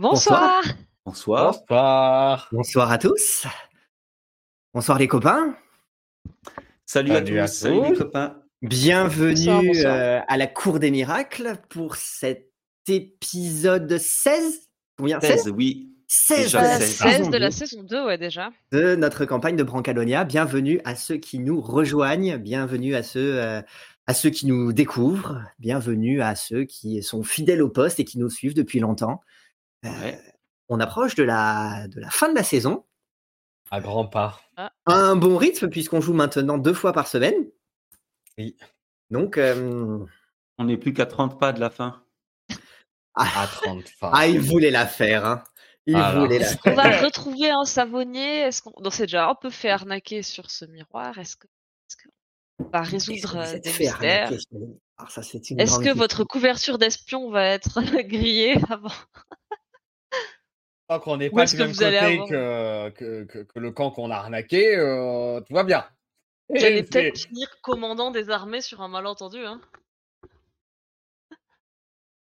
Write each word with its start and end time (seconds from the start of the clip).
Bonsoir. 0.00 0.62
Bonsoir. 1.04 1.52
Bonsoir. 1.68 2.48
Bonsoir 2.52 2.90
à 2.90 2.96
tous. 2.96 3.46
Bonsoir 4.72 4.98
les 4.98 5.06
copains. 5.08 5.54
Salut, 6.86 7.10
à 7.10 7.16
Salut 7.16 7.38
à 7.38 7.46
tous. 7.46 7.52
Salut 7.54 7.82
les 7.90 7.92
copains. 7.98 8.36
Bienvenue 8.62 9.34
Bonsoir, 9.34 9.62
bonsoir. 9.62 9.94
euh, 9.94 10.20
à 10.26 10.36
la 10.38 10.46
Cour 10.46 10.78
des 10.78 10.90
Miracles 10.90 11.56
pour 11.68 11.96
cet 11.96 12.50
épisode 12.88 13.98
16. 13.98 14.68
Combien? 14.96 15.20
16, 15.20 15.50
oui. 15.54 15.92
16 16.08 16.38
Déjà 16.44 16.60
de 16.60 16.64
la 16.64 16.76
Euh, 16.76 16.78
16. 16.78 16.88
saison 16.96 17.10
16 17.24 17.28
de 17.30 17.36
la 17.36 17.46
2 17.48 17.50
saison 17.54 17.82
2, 17.82 18.06
ouais, 18.06 18.16
déjà. 18.16 18.50
de 18.72 18.94
notre 18.96 19.26
campagne 19.26 19.56
de 19.56 19.62
Brancalonia. 19.62 20.24
Bienvenue 20.24 20.80
à 20.86 20.96
ceux 20.96 21.18
qui 21.18 21.38
nous 21.40 21.60
rejoignent, 21.60 22.38
bienvenue 22.38 22.94
à 22.94 23.02
ceux, 23.02 23.38
euh, 23.38 23.60
à 24.06 24.14
ceux 24.14 24.30
qui 24.30 24.46
nous 24.46 24.72
découvrent, 24.72 25.42
bienvenue 25.58 26.22
à 26.22 26.34
ceux 26.36 26.64
qui 26.64 27.02
sont 27.02 27.22
fidèles 27.22 27.60
au 27.60 27.68
poste 27.68 28.00
et 28.00 28.06
qui 28.06 28.18
nous 28.18 28.30
suivent 28.30 28.54
depuis 28.54 28.80
longtemps. 28.80 29.20
Euh, 29.84 29.88
Ouais. 30.00 30.20
On 30.68 30.78
approche 30.78 31.14
de 31.16 31.24
la, 31.24 31.88
de 31.88 31.98
la 32.00 32.10
fin 32.10 32.28
de 32.28 32.34
la 32.34 32.44
saison. 32.44 32.84
À 33.72 33.80
grands 33.80 34.06
pas. 34.06 34.40
Un 34.86 35.16
bon 35.16 35.36
rythme 35.36 35.68
puisqu'on 35.68 36.00
joue 36.00 36.12
maintenant 36.12 36.58
deux 36.58 36.74
fois 36.74 36.92
par 36.92 37.08
semaine. 37.08 37.34
Oui. 38.38 38.56
Donc, 39.10 39.36
euh, 39.38 39.98
On 40.58 40.64
n'est 40.64 40.76
plus 40.76 40.92
qu'à 40.92 41.06
30 41.06 41.40
pas 41.40 41.52
de 41.52 41.58
la 41.60 41.70
fin. 41.70 42.02
À 43.14 43.46
30 43.48 43.84
pas. 44.00 44.12
ah, 44.14 44.26
il 44.28 44.38
voulait 44.40 44.70
la 44.70 44.86
faire. 44.86 45.26
Hein. 45.26 45.42
Il 45.86 45.96
Alors. 45.96 46.22
voulait 46.24 46.38
la 46.38 46.50
On 46.50 46.56
faire. 46.58 46.74
va 46.76 47.00
retrouver 47.04 47.50
un 47.50 47.64
savonnier? 47.64 48.40
Est-ce 48.42 48.62
qu'on 48.62 48.72
on 48.76 48.90
s'est 48.90 49.04
déjà 49.06 49.28
un 49.28 49.34
peu 49.34 49.50
fait 49.50 49.70
arnaquer 49.70 50.22
sur 50.22 50.50
ce 50.50 50.64
miroir 50.66 51.18
Est-ce 51.18 51.36
que 51.36 51.46
est-ce 51.88 51.96
qu'on 51.96 52.68
va 52.70 52.82
résoudre 52.82 53.36
euh, 53.38 53.58
des 53.58 53.70
mystères? 53.70 54.30
Est-ce 54.32 54.46
que 54.48 55.56
question. 55.56 55.94
votre 55.94 56.22
couverture 56.24 56.78
d'espion 56.78 57.30
va 57.30 57.44
être 57.46 57.80
grillée 58.06 58.56
avant? 58.68 58.92
Qu'on 60.98 61.18
n'est 61.18 61.30
pas 61.30 61.44
du 61.44 61.52
que 61.56 61.62
même 61.62 61.72
côté 61.72 61.96
avoir- 61.98 62.28
que, 62.28 62.90
que, 62.90 63.24
que, 63.24 63.38
que 63.44 63.58
le 63.60 63.70
camp 63.70 63.90
qu'on 63.92 64.10
a 64.10 64.16
arnaqué, 64.16 64.76
euh, 64.76 65.40
tout 65.42 65.54
va 65.54 65.62
bien. 65.62 65.86
Et 66.54 66.82
peut-être 66.82 67.16
finir 67.18 67.48
commandant 67.60 68.10
des 68.10 68.28
armées 68.30 68.60
sur 68.60 68.80
un 68.80 68.88
malentendu. 68.88 69.38
Hein 69.44 69.60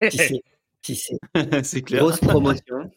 Qui 0.01 0.11
sait? 0.17 0.43
Qui 0.81 0.97
sait? 0.97 1.19
C'est 1.63 1.83
clair. 1.83 2.01
Grosse 2.01 2.21
promotion. 2.21 2.91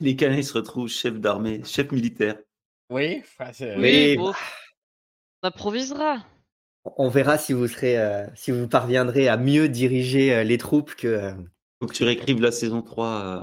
Les 0.00 0.16
canets 0.16 0.42
se 0.42 0.52
retrouvent 0.54 0.88
chef 0.88 1.14
d'armée, 1.20 1.62
chef 1.64 1.90
militaire. 1.92 2.38
Oui, 2.90 3.20
enfin, 3.20 3.52
c'est- 3.52 3.76
Oui. 3.76 4.16
bon. 4.16 4.32
On 5.42 5.48
improvisera. 5.48 6.24
On 6.96 7.08
verra 7.08 7.36
si 7.38 7.52
vous 7.52 7.68
serez, 7.68 7.98
euh, 7.98 8.26
si 8.34 8.50
vous 8.50 8.66
parviendrez 8.68 9.28
à 9.28 9.36
mieux 9.36 9.68
diriger 9.68 10.34
euh, 10.34 10.44
les 10.44 10.56
troupes 10.58 10.94
que. 10.94 11.06
euh, 11.08 11.32
Faut 11.80 11.86
que 11.88 11.94
tu 11.94 12.04
réécrives 12.04 12.40
la 12.40 12.52
saison 12.52 12.82
3. 12.82 13.06
euh, 13.06 13.40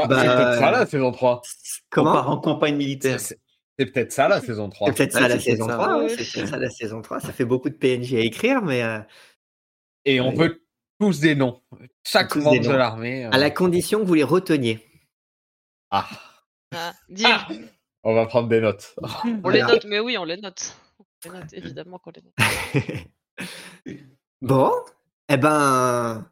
Ah, 0.00 0.06
Bah, 0.06 0.20
c'est 0.20 0.26
peut-être 0.26 0.58
ça 0.58 0.68
euh, 0.68 0.72
la 0.72 0.86
saison 0.86 1.10
3. 1.12 1.42
on 1.44 1.80
Comment 1.90 2.12
part 2.12 2.30
en 2.30 2.38
campagne 2.38 2.76
militaire. 2.76 3.18
C'est 3.20 3.38
c'est 3.80 3.86
peut-être 3.86 4.10
ça 4.12 4.26
la 4.28 4.40
saison 4.40 4.68
3. 4.68 4.88
C'est 4.88 4.94
peut-être 4.96 5.14
Ouais, 5.14 5.20
ça 5.20 5.28
la 5.28 5.38
c'est 5.38 5.44
peut-être 5.50 5.56
saison 5.56 5.68
ça. 5.68 5.74
3. 5.74 5.96
ouais, 5.98 6.02
Ouais. 6.04 6.08
C'est 6.10 6.32
peut-être 6.32 6.48
ça 6.50 6.56
la 6.58 6.70
saison 6.70 7.02
3. 7.02 7.20
Ça 7.20 7.32
fait 7.32 7.44
beaucoup 7.44 7.68
de 7.70 7.74
PNJ 7.76 8.14
à 8.14 8.20
écrire, 8.20 8.62
mais 8.62 8.82
euh, 8.82 8.98
Et 10.04 10.20
on 10.20 10.30
Ouais. 10.30 10.48
veut 10.48 10.62
tous 11.00 11.20
des 11.20 11.34
noms. 11.36 11.60
Chaque 12.04 12.30
Tous 12.30 12.40
membre 12.40 12.52
des 12.52 12.60
de 12.66 12.68
noms. 12.72 12.76
l'armée. 12.78 13.24
euh, 13.26 13.30
à 13.30 13.38
la 13.38 13.50
condition 13.50 14.00
que 14.00 14.04
vous 14.04 14.14
les 14.14 14.24
reteniez. 14.24 14.80
Ah, 15.90 16.08
Ah. 16.74 16.92
Ah. 17.24 17.48
on 18.04 18.14
va 18.14 18.26
prendre 18.26 18.48
des 18.48 18.60
notes. 18.60 18.94
On 19.24 19.48
les 19.50 19.60
Voilà. 19.60 19.66
note, 19.74 19.84
mais 19.86 20.00
oui, 20.00 20.16
on 20.18 20.24
les 20.24 20.36
note. 20.38 20.76
Les 21.24 21.30
note, 21.30 21.52
évidemment 21.52 21.98
qu'on 21.98 22.10
les 22.10 22.22
note. 22.22 23.96
bon, 24.42 24.72
eh 25.28 25.36
ben, 25.36 26.30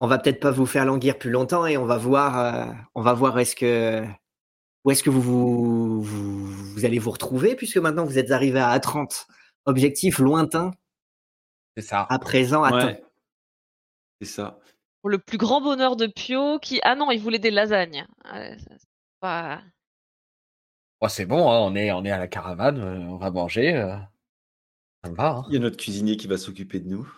on 0.00 0.06
va 0.06 0.18
peut-être 0.18 0.40
pas 0.40 0.50
vous 0.50 0.66
faire 0.66 0.84
languir 0.84 1.18
plus 1.18 1.30
longtemps 1.30 1.66
et 1.66 1.76
on 1.76 1.84
va 1.86 1.98
voir, 1.98 2.38
euh, 2.38 2.72
on 2.94 3.02
va 3.02 3.12
voir 3.12 3.38
est-ce 3.38 3.56
que 3.56 4.04
où 4.84 4.90
est-ce 4.90 5.02
que 5.02 5.10
vous, 5.10 5.20
vous, 5.22 6.02
vous 6.02 6.46
vous 6.72 6.84
allez 6.84 6.98
vous 6.98 7.10
retrouver 7.12 7.54
puisque 7.54 7.76
maintenant 7.76 8.04
vous 8.04 8.18
êtes 8.18 8.30
arrivé 8.32 8.58
à 8.60 8.78
30 8.80 9.26
objectif 9.66 10.18
lointain 10.18 10.72
C'est 11.76 11.82
ça. 11.84 12.06
à 12.10 12.18
présent 12.18 12.64
atteint. 12.64 12.86
Ouais. 12.86 13.04
C'est 14.20 14.28
ça. 14.28 14.58
Pour 15.02 15.10
le 15.10 15.18
plus 15.18 15.38
grand 15.38 15.60
bonheur 15.60 15.96
de 15.96 16.06
Pio, 16.06 16.58
qui. 16.60 16.80
Ah 16.84 16.94
non, 16.94 17.10
il 17.10 17.20
voulait 17.20 17.38
des 17.40 17.50
lasagnes. 17.50 18.06
Ouais, 18.32 18.56
ça, 18.58 18.70
pas- 19.20 19.62
Bon, 21.00 21.08
c'est 21.08 21.26
bon, 21.26 21.50
hein, 21.50 21.58
on, 21.58 21.74
est, 21.74 21.90
on 21.90 22.04
est 22.04 22.12
à 22.12 22.18
la 22.18 22.28
caravane, 22.28 22.78
euh, 22.80 22.98
on 23.08 23.16
va 23.16 23.32
manger. 23.32 23.74
Ça 25.04 25.10
me 25.10 25.16
va, 25.16 25.28
hein, 25.30 25.44
Il 25.48 25.54
y 25.54 25.56
a 25.56 25.60
notre 25.60 25.76
cuisinier 25.76 26.16
qui 26.16 26.26
va 26.26 26.38
s'occuper 26.38 26.80
de 26.80 26.88
nous. 26.88 27.12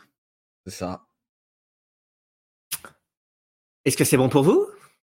c'est 0.66 0.72
ça. 0.74 1.06
Est-ce 3.84 3.96
que 3.98 4.04
c'est 4.04 4.16
bon 4.16 4.28
pour 4.30 4.42
vous? 4.42 4.66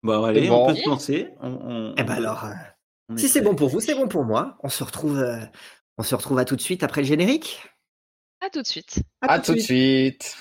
Bon, 0.03 0.23
allez, 0.25 0.43
C'est 0.43 0.47
bon. 0.49 0.65
on 0.65 0.67
peut 0.67 0.75
se 0.75 0.89
lancer. 0.89 1.29
On, 1.39 1.47
on- 1.49 1.95
Eh 1.97 2.03
ben 2.03 2.15
alors, 2.15 2.43
euh, 2.45 2.53
on 3.09 3.17
si 3.17 3.29
c'est 3.29 3.41
bon 3.41 3.55
pour 3.55 3.69
vous, 3.69 3.79
c'est 3.79 3.95
bon 3.95 4.07
pour 4.09 4.25
moi. 4.25 4.57
On 4.61 4.69
se 4.69 4.83
retrouve, 4.83 5.17
euh, 5.19 5.39
on 5.97 6.03
se 6.03 6.13
retrouve 6.15 6.37
à 6.39 6.45
tout 6.45 6.55
de 6.57 6.61
suite 6.61 6.83
après 6.83 7.01
le 7.01 7.07
générique. 7.07 7.63
À 8.41 8.49
tout 8.49 8.61
de 8.61 8.67
suite. 8.67 8.99
À 9.21 9.39
tout 9.39 9.53
de 9.53 9.59
suite. 9.59 10.35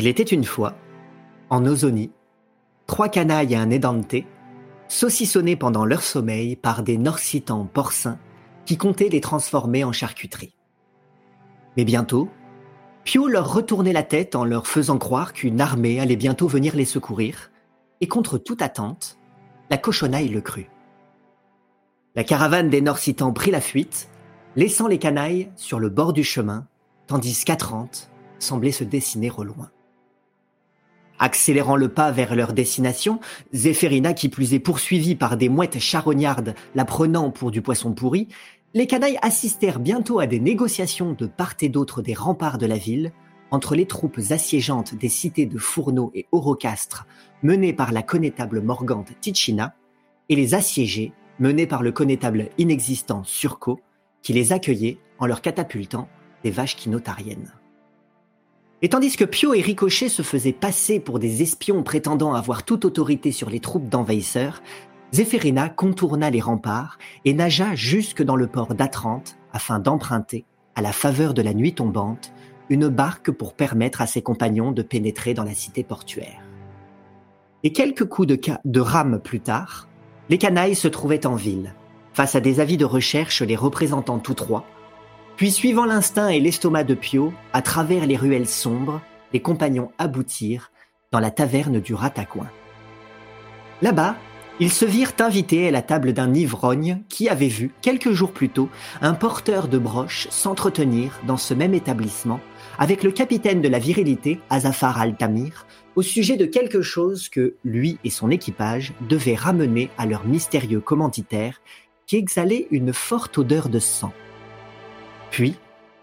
Il 0.00 0.06
était 0.06 0.22
une 0.22 0.44
fois, 0.44 0.76
en 1.50 1.66
Ozonie, 1.66 2.10
trois 2.86 3.10
canailles 3.10 3.52
et 3.52 3.56
un 3.56 3.68
édante, 3.68 4.14
saucissonnés 4.88 5.56
pendant 5.56 5.84
leur 5.84 6.00
sommeil 6.00 6.56
par 6.56 6.82
des 6.82 6.96
norsitans 6.96 7.66
porcins 7.66 8.18
qui 8.64 8.78
comptaient 8.78 9.10
les 9.10 9.20
transformer 9.20 9.84
en 9.84 9.92
charcuterie. 9.92 10.54
Mais 11.76 11.84
bientôt, 11.84 12.30
Pio 13.04 13.28
leur 13.28 13.52
retournait 13.52 13.92
la 13.92 14.02
tête 14.02 14.36
en 14.36 14.46
leur 14.46 14.66
faisant 14.66 14.96
croire 14.96 15.34
qu'une 15.34 15.60
armée 15.60 16.00
allait 16.00 16.16
bientôt 16.16 16.48
venir 16.48 16.74
les 16.74 16.86
secourir, 16.86 17.50
et 18.00 18.08
contre 18.08 18.38
toute 18.38 18.62
attente, 18.62 19.18
la 19.68 19.76
cochonaille 19.76 20.30
le 20.30 20.40
crut. 20.40 20.70
La 22.14 22.24
caravane 22.24 22.70
des 22.70 22.80
norsitans 22.80 23.34
prit 23.34 23.50
la 23.50 23.60
fuite, 23.60 24.08
laissant 24.56 24.88
les 24.88 24.98
canailles 24.98 25.50
sur 25.56 25.78
le 25.78 25.90
bord 25.90 26.14
du 26.14 26.24
chemin, 26.24 26.66
tandis 27.06 27.44
qu'Atrante 27.44 28.10
semblait 28.38 28.72
se 28.72 28.84
dessiner 28.84 29.30
au 29.30 29.44
loin. 29.44 29.70
Accélérant 31.22 31.76
le 31.76 31.90
pas 31.90 32.10
vers 32.10 32.34
leur 32.34 32.54
destination, 32.54 33.20
Zéphérina, 33.52 34.14
qui 34.14 34.30
plus 34.30 34.54
est 34.54 34.58
poursuivie 34.58 35.14
par 35.14 35.36
des 35.36 35.50
mouettes 35.50 35.78
charognardes 35.78 36.54
la 36.74 36.86
prenant 36.86 37.30
pour 37.30 37.50
du 37.50 37.60
poisson 37.60 37.92
pourri, 37.92 38.28
les 38.72 38.86
canailles 38.86 39.18
assistèrent 39.20 39.80
bientôt 39.80 40.18
à 40.18 40.26
des 40.26 40.40
négociations 40.40 41.12
de 41.12 41.26
part 41.26 41.56
et 41.60 41.68
d'autre 41.68 42.00
des 42.00 42.14
remparts 42.14 42.56
de 42.56 42.64
la 42.64 42.78
ville 42.78 43.12
entre 43.50 43.74
les 43.74 43.84
troupes 43.84 44.20
assiégeantes 44.30 44.94
des 44.94 45.10
cités 45.10 45.44
de 45.44 45.58
Fourneau 45.58 46.10
et 46.14 46.26
Orocastre, 46.32 47.06
menées 47.42 47.74
par 47.74 47.92
la 47.92 48.02
connétable 48.02 48.62
Morgante 48.62 49.12
Ticina, 49.20 49.74
et 50.30 50.36
les 50.36 50.54
assiégés 50.54 51.12
menés 51.38 51.66
par 51.66 51.82
le 51.82 51.92
connétable 51.92 52.48
inexistant 52.56 53.24
Surco, 53.24 53.80
qui 54.22 54.32
les 54.32 54.52
accueillait 54.52 54.98
en 55.18 55.26
leur 55.26 55.42
catapultant 55.42 56.08
des 56.44 56.50
vaches 56.50 56.76
quinotariennes. 56.76 57.52
Et 58.82 58.88
tandis 58.88 59.16
que 59.16 59.24
Pio 59.24 59.52
et 59.52 59.60
Ricochet 59.60 60.08
se 60.08 60.22
faisaient 60.22 60.52
passer 60.52 61.00
pour 61.00 61.18
des 61.18 61.42
espions 61.42 61.82
prétendant 61.82 62.32
avoir 62.32 62.62
toute 62.62 62.86
autorité 62.86 63.30
sur 63.30 63.50
les 63.50 63.60
troupes 63.60 63.88
d'envahisseurs, 63.88 64.62
Zéphérina 65.12 65.68
contourna 65.68 66.30
les 66.30 66.40
remparts 66.40 66.98
et 67.24 67.34
nagea 67.34 67.74
jusque 67.74 68.22
dans 68.22 68.36
le 68.36 68.46
port 68.46 68.74
d'Atrante 68.74 69.36
afin 69.52 69.80
d'emprunter, 69.80 70.46
à 70.76 70.82
la 70.82 70.92
faveur 70.92 71.34
de 71.34 71.42
la 71.42 71.52
nuit 71.52 71.74
tombante, 71.74 72.32
une 72.70 72.88
barque 72.88 73.30
pour 73.30 73.54
permettre 73.54 74.00
à 74.00 74.06
ses 74.06 74.22
compagnons 74.22 74.72
de 74.72 74.82
pénétrer 74.82 75.34
dans 75.34 75.44
la 75.44 75.54
cité 75.54 75.82
portuaire. 75.82 76.40
Et 77.64 77.72
quelques 77.72 78.06
coups 78.06 78.28
de, 78.28 78.40
de 78.64 78.80
rame 78.80 79.20
plus 79.20 79.40
tard, 79.40 79.88
les 80.30 80.38
canailles 80.38 80.76
se 80.76 80.88
trouvaient 80.88 81.26
en 81.26 81.34
ville, 81.34 81.74
face 82.14 82.34
à 82.34 82.40
des 82.40 82.60
avis 82.60 82.78
de 82.78 82.84
recherche 82.86 83.42
les 83.42 83.56
représentant 83.56 84.20
tous 84.20 84.34
trois, 84.34 84.64
Puis, 85.40 85.52
suivant 85.52 85.86
l'instinct 85.86 86.28
et 86.28 86.38
l'estomac 86.38 86.84
de 86.84 86.92
Pio, 86.92 87.32
à 87.54 87.62
travers 87.62 88.04
les 88.04 88.18
ruelles 88.18 88.46
sombres, 88.46 89.00
les 89.32 89.40
compagnons 89.40 89.90
aboutirent 89.96 90.70
dans 91.12 91.18
la 91.18 91.30
taverne 91.30 91.80
du 91.80 91.94
Ratacoin. 91.94 92.50
Là-bas, 93.80 94.16
ils 94.60 94.70
se 94.70 94.84
virent 94.84 95.14
invités 95.18 95.66
à 95.66 95.70
la 95.70 95.80
table 95.80 96.12
d'un 96.12 96.34
ivrogne 96.34 97.00
qui 97.08 97.30
avait 97.30 97.48
vu, 97.48 97.72
quelques 97.80 98.12
jours 98.12 98.32
plus 98.32 98.50
tôt, 98.50 98.68
un 99.00 99.14
porteur 99.14 99.68
de 99.68 99.78
broches 99.78 100.28
s'entretenir 100.28 101.18
dans 101.26 101.38
ce 101.38 101.54
même 101.54 101.72
établissement 101.72 102.40
avec 102.78 103.02
le 103.02 103.10
capitaine 103.10 103.62
de 103.62 103.68
la 103.68 103.78
virilité, 103.78 104.40
Azafar 104.50 105.00
al-Tamir, 105.00 105.66
au 105.96 106.02
sujet 106.02 106.36
de 106.36 106.44
quelque 106.44 106.82
chose 106.82 107.30
que 107.30 107.54
lui 107.64 107.96
et 108.04 108.10
son 108.10 108.30
équipage 108.30 108.92
devaient 109.08 109.36
ramener 109.36 109.88
à 109.96 110.04
leur 110.04 110.26
mystérieux 110.26 110.80
commanditaire 110.80 111.62
qui 112.06 112.16
exhalait 112.16 112.66
une 112.70 112.92
forte 112.92 113.38
odeur 113.38 113.70
de 113.70 113.78
sang. 113.78 114.12
Puis, 115.30 115.56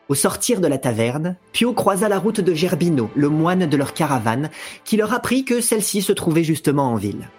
au 0.09 0.15
sortir 0.15 0.61
de 0.61 0.67
la 0.67 0.77
taverne, 0.77 1.35
Pio 1.51 1.73
croisa 1.73 2.07
la 2.07 2.19
route 2.19 2.39
de 2.39 2.53
Gerbino, 2.53 3.09
le 3.15 3.29
moine 3.29 3.65
de 3.65 3.77
leur 3.77 3.93
caravane, 3.93 4.49
qui 4.85 4.95
leur 4.95 5.13
apprit 5.13 5.43
que 5.43 5.59
celle-ci 5.59 6.01
se 6.01 6.13
trouvait 6.13 6.45
justement 6.45 6.91
en 6.91 6.95
ville. 6.95 7.29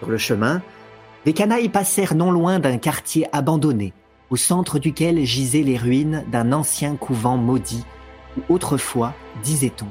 Sur 0.00 0.10
le 0.10 0.18
chemin, 0.18 0.62
les 1.24 1.32
canailles 1.32 1.68
passèrent 1.68 2.14
non 2.14 2.30
loin 2.30 2.58
d'un 2.58 2.78
quartier 2.78 3.26
abandonné, 3.32 3.92
au 4.30 4.36
centre 4.36 4.78
duquel 4.78 5.24
gisaient 5.24 5.62
les 5.62 5.76
ruines 5.76 6.24
d'un 6.30 6.52
ancien 6.52 6.96
couvent 6.96 7.36
maudit, 7.36 7.84
où 8.36 8.54
autrefois, 8.54 9.14
disait-on, 9.42 9.86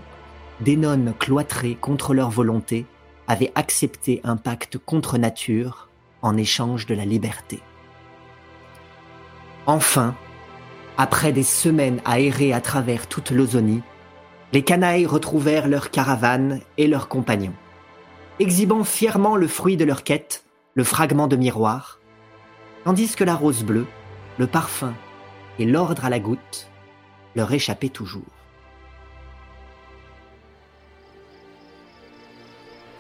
des 0.63 0.75
nonnes 0.75 1.13
cloîtrées 1.17 1.77
contre 1.79 2.13
leur 2.13 2.29
volonté 2.29 2.85
avaient 3.27 3.51
accepté 3.55 4.21
un 4.23 4.35
pacte 4.35 4.77
contre 4.77 5.17
nature 5.17 5.89
en 6.21 6.37
échange 6.37 6.85
de 6.85 6.93
la 6.93 7.05
liberté. 7.05 7.61
Enfin, 9.65 10.15
après 10.97 11.31
des 11.31 11.43
semaines 11.43 12.01
à 12.05 12.19
errer 12.19 12.53
à 12.53 12.61
travers 12.61 13.07
toute 13.07 13.31
l'Ozonie, 13.31 13.81
les 14.53 14.63
canailles 14.63 15.05
retrouvèrent 15.05 15.67
leur 15.67 15.91
caravane 15.91 16.59
et 16.77 16.87
leurs 16.87 17.07
compagnons 17.07 17.53
exhibant 18.41 18.83
fièrement 18.83 19.35
le 19.35 19.47
fruit 19.47 19.77
de 19.77 19.85
leur 19.85 20.03
quête, 20.03 20.43
le 20.73 20.83
fragment 20.83 21.27
de 21.27 21.35
miroir, 21.35 21.99
tandis 22.83 23.15
que 23.15 23.23
la 23.23 23.35
rose 23.35 23.63
bleue, 23.63 23.85
le 24.39 24.47
parfum 24.47 24.95
et 25.59 25.65
l'ordre 25.65 26.05
à 26.05 26.09
la 26.09 26.19
goutte 26.19 26.67
leur 27.35 27.53
échappaient 27.53 27.89
toujours. 27.89 28.23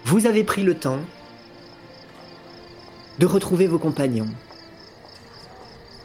Vous 0.05 0.27
avez 0.27 0.43
pris 0.43 0.63
le 0.63 0.75
temps 0.75 0.99
de 3.17 3.25
retrouver 3.25 3.65
vos 3.65 3.79
compagnons, 3.79 4.29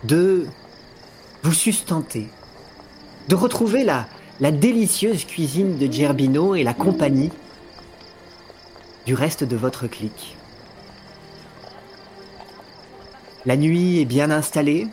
de 0.04 0.46
vous 1.46 1.52
sustenter, 1.52 2.26
de 3.28 3.36
retrouver 3.36 3.84
la, 3.84 4.08
la 4.40 4.50
délicieuse 4.50 5.24
cuisine 5.24 5.78
de 5.78 5.90
Gerbino 5.90 6.56
et 6.56 6.64
la 6.64 6.74
compagnie 6.74 7.30
du 9.06 9.14
reste 9.14 9.44
de 9.44 9.54
votre 9.54 9.86
clique. 9.86 10.36
La 13.44 13.56
nuit 13.56 14.00
est 14.00 14.06
bien 14.06 14.32
installée. 14.32 14.88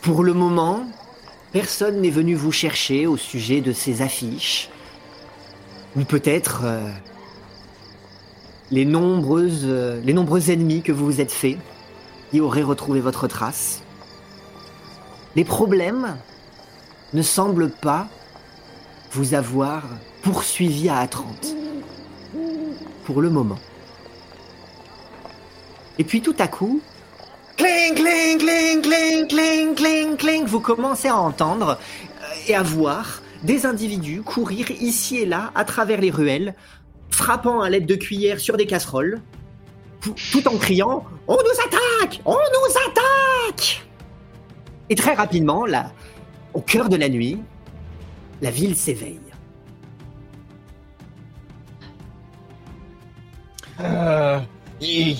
Pour 0.00 0.22
le 0.22 0.32
moment, 0.32 0.86
personne 1.50 2.00
n'est 2.00 2.10
venu 2.10 2.36
vous 2.36 2.52
chercher 2.52 3.08
au 3.08 3.16
sujet 3.16 3.60
de 3.60 3.72
ces 3.72 4.00
affiches. 4.00 4.70
Ou 5.96 6.04
peut-être 6.04 6.60
euh, 6.62 6.88
les, 8.70 8.86
euh, 8.86 10.00
les 10.04 10.12
nombreux 10.12 10.50
ennemis 10.52 10.82
que 10.82 10.92
vous 10.92 11.06
vous 11.06 11.20
êtes 11.20 11.32
faits 11.32 11.58
qui 12.30 12.40
auraient 12.40 12.62
retrouvé 12.62 13.00
votre 13.00 13.26
trace. 13.26 13.82
Les 15.34 15.44
problèmes 15.44 16.16
ne 17.14 17.22
semblent 17.22 17.70
pas 17.70 18.08
vous 19.12 19.34
avoir 19.34 19.84
poursuivi 20.22 20.88
à 20.88 20.98
Atrante 20.98 21.54
pour 23.04 23.20
le 23.20 23.30
moment. 23.30 23.58
Et 25.98 26.04
puis 26.04 26.22
tout 26.22 26.34
à 26.38 26.48
coup, 26.48 26.80
cling, 27.56 27.94
cling, 27.94 28.38
cling, 28.38 28.82
cling, 28.82 29.26
cling, 29.28 29.74
cling, 29.74 30.16
cling, 30.16 30.44
vous 30.44 30.60
commencez 30.60 31.08
à 31.08 31.16
entendre 31.16 31.78
euh, 32.22 32.48
et 32.48 32.54
à 32.54 32.62
voir 32.62 33.22
des 33.42 33.66
individus 33.66 34.22
courir 34.22 34.70
ici 34.70 35.18
et 35.18 35.26
là 35.26 35.50
à 35.54 35.64
travers 35.64 36.00
les 36.00 36.10
ruelles, 36.10 36.54
frappant 37.10 37.60
à 37.60 37.68
l'aide 37.68 37.86
de 37.86 37.94
cuillères 37.94 38.40
sur 38.40 38.56
des 38.56 38.66
casseroles, 38.66 39.20
tout 40.00 40.48
en 40.48 40.56
criant 40.56 41.04
On 41.28 41.34
nous 41.34 41.60
attaque 41.66 42.20
On 42.24 42.32
nous 42.32 42.76
attaque 42.88 43.81
Et 44.88 44.94
très 44.94 45.14
rapidement, 45.14 45.64
là, 45.64 45.92
au 46.54 46.60
cœur 46.60 46.88
de 46.88 46.96
la 46.96 47.08
nuit, 47.08 47.40
la 48.40 48.50
ville 48.50 48.76
s'éveille. 48.76 49.20
Euh, 53.80 54.38
ils, 54.80 55.16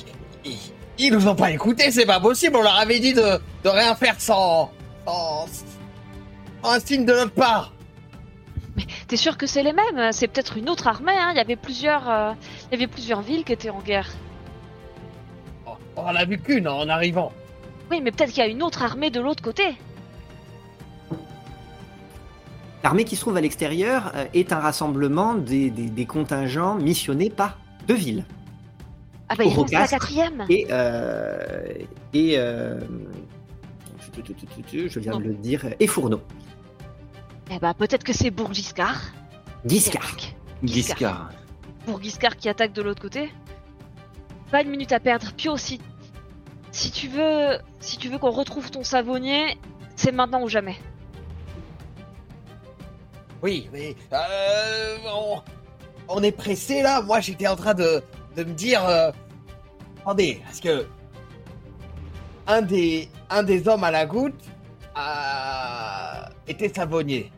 ils, 0.98 1.12
nous 1.12 1.26
ont 1.26 1.34
pas 1.34 1.50
écoutés, 1.50 1.90
c'est 1.90 2.06
pas 2.06 2.20
possible. 2.20 2.56
On 2.56 2.62
leur 2.62 2.76
avait 2.76 3.00
dit 3.00 3.14
de, 3.14 3.40
de 3.64 3.68
rien 3.68 3.94
faire 3.94 4.20
sans, 4.20 4.70
sans, 5.06 5.46
un 6.64 6.80
signe 6.80 7.04
de 7.04 7.12
notre 7.12 7.32
part. 7.32 7.72
Mais 8.76 8.84
t'es 9.08 9.16
sûr 9.16 9.36
que 9.36 9.46
c'est 9.46 9.62
les 9.62 9.72
mêmes? 9.72 10.12
C'est 10.12 10.28
peut-être 10.28 10.56
une 10.56 10.68
autre 10.68 10.86
armée. 10.86 11.12
Hein. 11.12 11.30
Il 11.32 11.36
y 11.36 11.40
avait 11.40 11.56
plusieurs, 11.56 12.08
euh, 12.08 12.32
il 12.70 12.72
y 12.72 12.74
avait 12.76 12.90
plusieurs 12.90 13.22
villes 13.22 13.44
qui 13.44 13.52
étaient 13.52 13.70
en 13.70 13.80
guerre. 13.80 14.10
Oh, 15.66 15.72
on 15.96 16.02
en 16.02 16.14
a 16.14 16.24
vu 16.24 16.38
qu'une 16.38 16.68
en 16.68 16.88
arrivant. 16.88 17.32
Oui, 17.92 18.00
mais 18.00 18.10
peut-être 18.10 18.30
qu'il 18.30 18.42
y 18.42 18.46
a 18.46 18.48
une 18.48 18.62
autre 18.62 18.82
armée 18.82 19.10
de 19.10 19.20
l'autre 19.20 19.42
côté. 19.42 19.64
L'armée 22.82 23.04
qui 23.04 23.16
se 23.16 23.20
trouve 23.20 23.36
à 23.36 23.42
l'extérieur 23.42 24.12
euh, 24.14 24.24
est 24.32 24.50
un 24.50 24.60
rassemblement 24.60 25.34
des, 25.34 25.68
des, 25.68 25.90
des 25.90 26.06
contingents 26.06 26.76
missionnés 26.76 27.28
par 27.28 27.58
deux 27.86 27.94
villes. 27.94 28.24
Ah 29.28 29.34
bah 29.36 29.44
il 29.44 29.54
la 29.72 29.86
quatrième. 29.86 30.46
Et, 30.48 30.68
euh, 30.70 31.64
et 32.14 32.38
euh, 32.38 32.80
je 34.66 34.98
viens 34.98 35.18
de 35.18 35.24
le 35.24 35.34
dire, 35.34 35.66
et 35.78 35.86
Fourneau. 35.86 36.22
Eh 37.50 37.58
bah 37.58 37.74
peut-être 37.74 38.04
que 38.04 38.14
c'est 38.14 38.30
Bourgiscard. 38.30 39.02
Giscard. 39.66 40.16
Giscard. 40.62 41.28
Bourgiscard 41.86 42.38
qui 42.38 42.48
attaque 42.48 42.72
de 42.72 42.80
l'autre 42.80 43.02
côté. 43.02 43.30
Pas 44.50 44.62
une 44.62 44.70
minute 44.70 44.92
à 44.92 45.00
perdre. 45.00 45.32
Pio, 45.36 45.58
si, 45.58 45.78
si 46.72 46.90
tu 46.90 47.08
veux, 47.08 47.58
si 47.80 47.98
tu 47.98 48.08
veux 48.08 48.18
qu'on 48.18 48.30
retrouve 48.30 48.70
ton 48.70 48.82
savonnier, 48.82 49.58
c'est 49.94 50.10
maintenant 50.10 50.42
ou 50.42 50.48
jamais. 50.48 50.76
Oui, 53.42 53.68
mais 53.72 53.94
euh, 54.12 54.96
on, 55.06 55.42
on, 56.08 56.22
est 56.22 56.32
pressé 56.32 56.82
là. 56.82 57.02
Moi, 57.02 57.20
j'étais 57.20 57.46
en 57.46 57.56
train 57.56 57.74
de, 57.74 58.02
de 58.36 58.44
me 58.44 58.52
dire, 58.52 58.86
euh, 58.88 59.10
attendez, 60.00 60.40
parce 60.44 60.60
que 60.60 60.86
un 62.46 62.62
des, 62.62 63.08
un 63.30 63.42
des 63.42 63.68
hommes 63.68 63.84
à 63.84 63.90
la 63.90 64.06
goutte 64.06 64.42
a... 64.94 66.30
était 66.48 66.72
savonnier. 66.72 67.30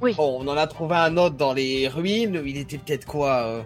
Oui. 0.00 0.14
Bon, 0.14 0.38
on 0.40 0.48
en 0.48 0.56
a 0.56 0.66
trouvé 0.66 0.96
un 0.96 1.16
autre 1.16 1.36
dans 1.36 1.52
les 1.52 1.86
ruines. 1.88 2.42
Il 2.44 2.56
était 2.56 2.78
peut-être 2.78 3.06
quoi 3.06 3.42
euh, 3.44 3.62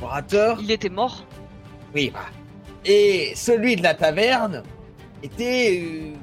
Orateur? 0.00 0.58
Il 0.60 0.70
était 0.70 0.88
mort. 0.88 1.24
Oui, 1.94 2.10
bah. 2.10 2.20
Et 2.84 3.32
celui 3.36 3.76
de 3.76 3.82
la 3.82 3.94
taverne 3.94 4.62
était. 5.22 5.82
Euh, 5.84 6.14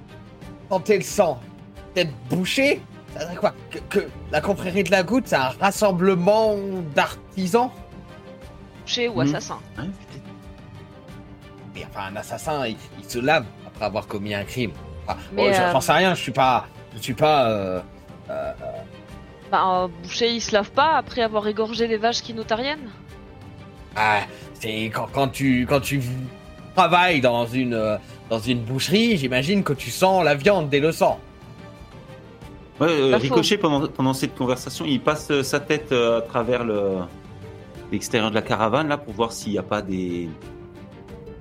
sentait 0.69 0.97
le 0.97 1.03
sang. 1.03 1.39
Peut-être 1.93 2.11
bouché 2.29 2.81
Ça 3.17 3.25
dire 3.25 3.39
quoi 3.39 3.53
que, 3.71 3.79
que 3.89 4.07
la 4.31 4.41
confrérie 4.41 4.83
de 4.83 4.91
la 4.91 5.01
goutte, 5.03 5.27
c'est 5.27 5.35
un 5.37 5.49
rassemblement 5.61 6.55
d'artisans 6.93 7.69
Boucher 8.81 9.07
ou 9.07 9.13
Mhm. 9.21 9.21
assassin. 9.35 9.59
Mais 11.73 11.85
enfin, 11.89 12.11
un 12.11 12.15
assassin, 12.17 12.67
il, 12.67 12.75
il 12.99 13.09
se 13.09 13.19
lave 13.19 13.45
après 13.65 13.85
avoir 13.85 14.07
commis 14.07 14.33
un 14.33 14.43
crime. 14.43 14.71
Enfin, 15.07 15.17
Mais, 15.31 15.47
bon, 15.47 15.53
je- 15.53 15.61
euh, 15.61 15.71
j'en 15.71 15.81
sais 15.81 15.91
rien, 15.93 16.13
je 16.15 16.21
suis 16.21 16.31
pas. 16.31 16.67
Je 16.95 16.99
suis 17.01 17.13
pas. 17.13 17.49
euh, 17.49 17.79
euh, 18.29 18.53
Bah, 19.51 19.61
un 19.61 19.87
boucher 19.87 20.29
il 20.31 20.41
se 20.41 20.51
lave 20.53 20.71
pas 20.71 20.97
après 20.97 21.21
avoir 21.21 21.47
égorgé 21.47 21.87
des 21.87 21.97
vaches 21.97 22.21
kinotariennes 22.21 22.89
Ah, 23.95 24.21
c'est 24.53 24.85
quand, 24.93 25.07
quand 25.13 25.29
tu 25.29 25.65
quand 25.65 25.79
tu 25.79 26.01
travailles 26.81 27.21
dans 27.21 27.47
une 27.47 27.73
euh, 27.73 27.97
dans 28.29 28.39
une 28.39 28.59
boucherie, 28.59 29.17
j'imagine 29.17 29.63
que 29.63 29.73
tu 29.73 29.89
sens 29.89 30.23
la 30.23 30.35
viande 30.35 30.69
dès 30.69 30.79
le 30.79 30.91
sang. 30.91 31.19
Ouais, 32.79 32.87
euh, 32.89 33.17
Ricochet, 33.17 33.57
pendant, 33.57 33.87
pendant 33.87 34.13
cette 34.13 34.35
conversation, 34.35 34.85
il 34.85 34.99
passe 35.01 35.27
euh, 35.31 35.41
sa 35.41 35.59
tête 35.59 35.91
euh, 35.91 36.19
à 36.19 36.21
travers 36.21 36.63
le 36.63 36.97
l'extérieur 37.91 38.29
de 38.29 38.35
la 38.35 38.41
caravane 38.43 38.89
là 38.89 38.97
pour 38.97 39.13
voir 39.13 39.31
s'il 39.31 39.53
n'y 39.53 39.57
a 39.57 39.63
pas 39.63 39.81
des 39.81 40.29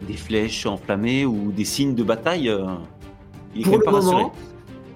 des 0.03 0.17
flèches 0.17 0.65
enflammées 0.65 1.27
ou 1.27 1.53
des 1.53 1.65
signes 1.67 1.95
de 1.95 2.03
bataille. 2.03 2.49
euh. 2.49 2.65
Il 3.55 3.61
est 3.63 3.65
Pour 3.65 3.79
le 3.79 3.85
pas 3.85 3.91
rassuré. 3.93 4.15
moment, 4.15 4.33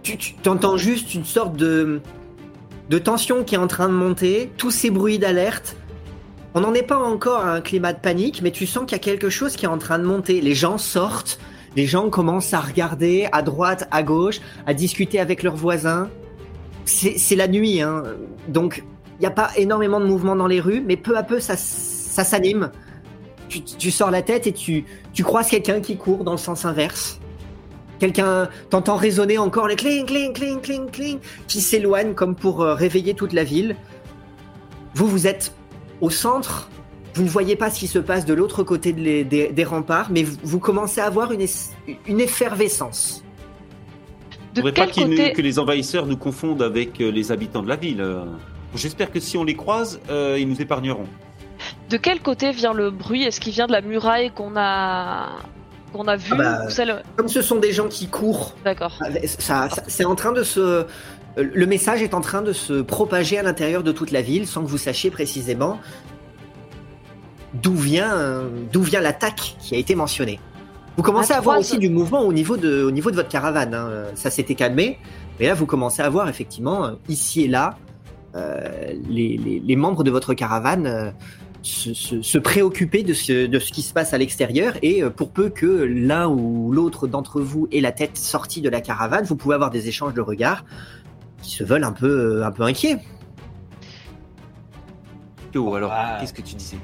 tu, 0.02 0.16
tu 0.16 0.48
entends 0.48 0.76
juste 0.78 1.14
une 1.14 1.24
sorte 1.24 1.56
de, 1.56 2.00
de 2.88 2.98
tension 2.98 3.42
qui 3.44 3.54
est 3.56 3.58
en 3.58 3.66
train 3.66 3.88
de 3.88 3.94
monter, 3.94 4.50
tous 4.56 4.70
ces 4.70 4.90
bruits 4.90 5.18
d'alerte. 5.18 5.76
On 6.54 6.60
n'en 6.60 6.74
est 6.74 6.82
pas 6.82 6.98
encore 6.98 7.44
à 7.44 7.52
un 7.52 7.60
climat 7.60 7.92
de 7.92 8.00
panique, 8.00 8.42
mais 8.42 8.50
tu 8.50 8.66
sens 8.66 8.84
qu'il 8.84 8.92
y 8.92 9.00
a 9.00 9.02
quelque 9.02 9.30
chose 9.30 9.56
qui 9.56 9.66
est 9.66 9.68
en 9.68 9.78
train 9.78 9.98
de 9.98 10.04
monter. 10.04 10.40
Les 10.40 10.54
gens 10.54 10.78
sortent 10.78 11.38
les 11.76 11.86
gens 11.86 12.10
commencent 12.10 12.52
à 12.52 12.60
regarder 12.60 13.28
à 13.32 13.42
droite, 13.42 13.86
à 13.90 14.02
gauche, 14.02 14.40
à 14.66 14.74
discuter 14.74 15.20
avec 15.20 15.42
leurs 15.42 15.56
voisins. 15.56 16.10
C'est 16.84 17.36
la 17.36 17.46
nuit, 17.46 17.80
hein. 17.80 18.02
donc 18.48 18.82
il 19.18 19.20
n'y 19.20 19.26
a 19.26 19.30
pas 19.30 19.50
énormément 19.56 20.00
de 20.00 20.06
mouvement 20.06 20.34
dans 20.34 20.48
les 20.48 20.60
rues, 20.60 20.82
mais 20.84 20.96
peu 20.96 21.16
à 21.16 21.22
peu 21.22 21.38
ça, 21.38 21.56
ça 21.56 22.24
s'anime. 22.24 22.72
Tu, 23.48 23.90
sors 23.90 24.10
la 24.10 24.22
tête 24.22 24.46
et 24.46 24.52
tu, 24.52 24.84
tu 25.12 25.24
croises 25.24 25.48
quelqu'un 25.48 25.80
qui 25.80 25.96
court 25.96 26.24
dans 26.24 26.32
le 26.32 26.38
sens 26.38 26.64
inverse. 26.64 27.20
Quelqu'un, 27.98 28.48
t'entends 28.70 28.96
résonner 28.96 29.38
encore 29.38 29.68
les 29.68 29.76
cling, 29.76 30.06
cling, 30.06 30.32
cling, 30.32 30.60
cling, 30.60 30.90
cling, 30.90 31.18
qui 31.48 31.60
s'éloigne 31.60 32.14
comme 32.14 32.34
pour 32.34 32.62
euh, 32.62 32.74
réveiller 32.74 33.14
toute 33.14 33.32
la 33.32 33.44
ville. 33.44 33.76
Vous, 34.94 35.06
vous 35.06 35.26
êtes 35.26 35.52
au 36.00 36.10
centre. 36.10 36.68
Vous 37.14 37.22
ne 37.24 37.28
voyez 37.28 37.56
pas 37.56 37.70
ce 37.70 37.80
qui 37.80 37.86
se 37.88 37.98
passe 37.98 38.24
de 38.24 38.34
l'autre 38.34 38.62
côté 38.62 38.92
de 38.92 39.00
les- 39.00 39.24
des, 39.24 39.48
des 39.48 39.64
remparts, 39.64 40.08
mais 40.10 40.22
vous, 40.22 40.36
vous 40.42 40.58
commencez 40.60 41.00
à 41.00 41.06
avoir 41.06 41.32
une, 41.32 41.40
es- 41.40 41.70
une 42.06 42.20
effervescence. 42.20 43.24
De 44.54 44.62
faudrait 44.62 44.72
pas 44.72 44.86
côté 44.86 45.32
que 45.32 45.42
les 45.42 45.58
envahisseurs 45.58 46.06
nous 46.06 46.16
confondent 46.16 46.62
avec 46.62 47.00
euh, 47.00 47.10
les 47.10 47.32
habitants 47.32 47.62
de 47.62 47.68
la 47.68 47.76
ville. 47.76 48.00
euh. 48.00 48.24
J'espère 48.76 49.10
que 49.10 49.18
si 49.20 49.36
on 49.36 49.44
les 49.44 49.54
croise, 49.56 50.00
euh, 50.10 50.36
ils 50.38 50.48
nous 50.48 50.60
épargneront. 50.62 51.06
De 51.88 51.96
quel 51.96 52.20
côté 52.20 52.52
vient 52.52 52.72
le 52.72 52.90
bruit? 52.90 53.24
Est-ce 53.24 53.40
qu'il 53.40 53.52
vient 53.52 53.66
de 53.66 53.72
la 53.72 53.80
muraille 53.80 54.30
qu'on 54.30 54.52
a 54.56 55.30
qu'on 55.92 56.06
a 56.06 56.16
vue? 56.16 56.30
Ah 56.32 56.36
bah, 56.36 56.58
ou 56.66 56.70
celle 56.70 57.02
Comme 57.16 57.28
ce 57.28 57.42
sont 57.42 57.56
des 57.56 57.72
gens 57.72 57.88
qui 57.88 58.06
courent, 58.06 58.54
D'accord. 58.64 58.96
ça, 59.24 59.68
ça- 59.68 59.82
c'est 59.88 60.04
en 60.04 60.14
train 60.14 60.32
de 60.32 60.44
se. 60.44 60.84
Le 61.36 61.66
message 61.66 62.02
est 62.02 62.14
en 62.14 62.20
train 62.20 62.42
de 62.42 62.52
se 62.52 62.80
propager 62.82 63.38
à 63.38 63.42
l'intérieur 63.42 63.82
de 63.82 63.92
toute 63.92 64.10
la 64.10 64.20
ville 64.22 64.46
sans 64.46 64.62
que 64.62 64.68
vous 64.68 64.78
sachiez 64.78 65.10
précisément 65.10 65.78
d'où 67.54 67.74
vient, 67.74 68.12
euh, 68.14 68.48
d'où 68.72 68.82
vient 68.82 69.00
l'attaque 69.00 69.56
qui 69.60 69.74
a 69.74 69.78
été 69.78 69.94
mentionnée. 69.94 70.38
Vous 70.96 71.02
commencez 71.02 71.32
À 71.32 71.36
trois 71.40 71.58
aussi 71.58 71.78
du 71.78 71.88
mouvement 71.88 72.20
au 72.22 72.32
niveau 72.32 72.56
de, 72.56 72.82
au 72.84 72.90
niveau 72.90 73.10
de 73.10 73.16
votre 73.16 73.28
caravane. 73.28 73.74
hein. 73.74 74.04
Ça 74.14 74.30
s'était 74.30 74.54
calmé, 74.54 74.98
mais 75.38 75.46
là 75.46 75.54
vous 75.54 75.66
commencez 75.66 76.02
à 76.02 76.08
voir 76.10 76.28
effectivement 76.28 76.84
euh, 76.84 76.92
ici 77.08 77.42
et 77.44 77.48
là 77.48 77.76
euh, 78.36 78.92
les, 79.08 79.36
les- 79.36 79.60
les 79.60 79.76
membres 79.76 80.04
de 80.04 80.10
votre 80.10 80.34
caravane 80.34 80.86
euh, 80.86 81.10
se, 81.62 81.94
se- 81.94 82.22
se 82.22 82.38
préoccuper 82.38 83.02
de 83.02 83.12
ce, 83.14 83.46
de 83.46 83.58
ce 83.58 83.72
qui 83.72 83.82
se 83.82 83.92
passe 83.92 84.14
à 84.14 84.18
l'extérieur 84.18 84.74
et 84.82 85.02
euh, 85.02 85.10
pour 85.10 85.30
peu 85.30 85.48
que 85.48 85.66
l'un 85.66 86.28
ou 86.28 86.70
l'autre 86.72 87.06
d'entre 87.08 87.40
vous 87.40 87.66
ait 87.72 87.80
la 87.80 87.92
tête 87.92 88.16
sortie 88.16 88.60
de 88.60 88.68
la 88.68 88.80
caravane, 88.80 89.24
vous 89.24 89.36
pouvez 89.36 89.54
avoir 89.54 89.70
des 89.70 89.88
échanges 89.88 90.14
de 90.14 90.20
regards 90.20 90.64
qui 91.42 91.50
se 91.56 91.64
veulent 91.64 91.84
un 91.84 91.92
peu, 91.92 92.40
euh, 92.42 92.46
un 92.46 92.50
peu 92.52 92.62
inquiets. 92.64 92.98
Yo, 95.54 95.74
alors, 95.74 95.90
Ouais. 95.90 95.96
qu'est-ce 96.20 96.32
que 96.34 96.42
tu 96.42 96.54
disais 96.54 96.78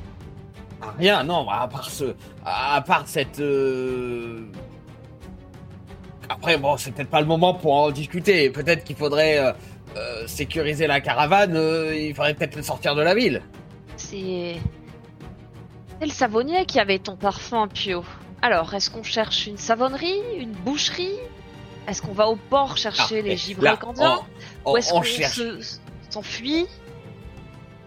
Ah, 0.83 0.93
Rien, 0.99 1.23
non, 1.25 1.49
à 1.49 1.69
part 1.69 1.89
ce, 1.91 2.15
à 2.45 2.81
part 2.81 3.03
cette. 3.07 3.41
euh, 3.41 4.41
Après, 6.29 6.59
bon, 6.59 6.77
c'est 6.77 6.91
peut-être 6.91 7.09
pas 7.11 7.21
le 7.21 7.27
moment 7.27 7.55
pour 7.55 7.75
en 7.75 7.91
discuter. 7.93 8.51
Peut-être 8.51 8.83
qu'il 8.83 8.97
faudrait 8.97 9.39
euh, 9.39 9.53
euh, 9.97 10.27
sécuriser 10.27 10.87
la 10.89 11.01
caravane. 11.01 11.55
euh, 11.57 11.95
il 11.97 12.15
faudrait 12.15 12.35
peut-être 12.35 12.57
le 12.57 12.63
sortir 12.63 12.95
de 12.97 13.03
la 13.03 13.15
ville. 13.15 13.43
C'est 13.97 14.57
c'est 16.01 16.05
le 16.07 16.11
savonnier 16.13 16.67
qui 16.67 16.79
avait 16.81 16.99
ton 16.99 17.17
parfum, 17.17 17.69
Pio. 17.69 18.05
Alors, 18.43 18.75
est-ce 18.75 18.91
qu'on 18.91 19.03
cherche 19.05 19.47
une 19.47 19.57
savonnerie, 19.57 20.21
une 20.39 20.53
boucherie? 20.53 21.15
Est-ce 21.89 22.03
qu'on 22.03 22.13
va 22.13 22.29
au 22.29 22.37
port 22.37 22.77
chercher 22.77 23.19
Ah, 23.21 23.23
les 23.23 23.55
là, 23.61 23.77
candiens 23.77 24.19
on, 24.65 24.71
Ou 24.71 24.75
on- 24.75 24.77
est-ce 24.77 24.93
on 24.93 24.97
qu'on 24.97 25.03
cherche, 25.03 25.37
se- 25.37 25.79
s'enfuit 26.11 26.67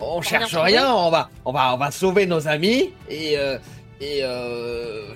on 0.01 0.19
rien 0.21 0.29
cherche 0.29 0.55
rien. 0.55 0.93
On 0.93 1.09
va, 1.09 1.29
on 1.43 1.51
va, 1.51 1.73
on 1.73 1.77
va 1.77 1.91
sauver 1.91 2.25
nos 2.25 2.47
amis 2.47 2.93
et 3.09 3.37
euh, 3.37 3.57
et 3.99 4.19
euh, 4.23 5.13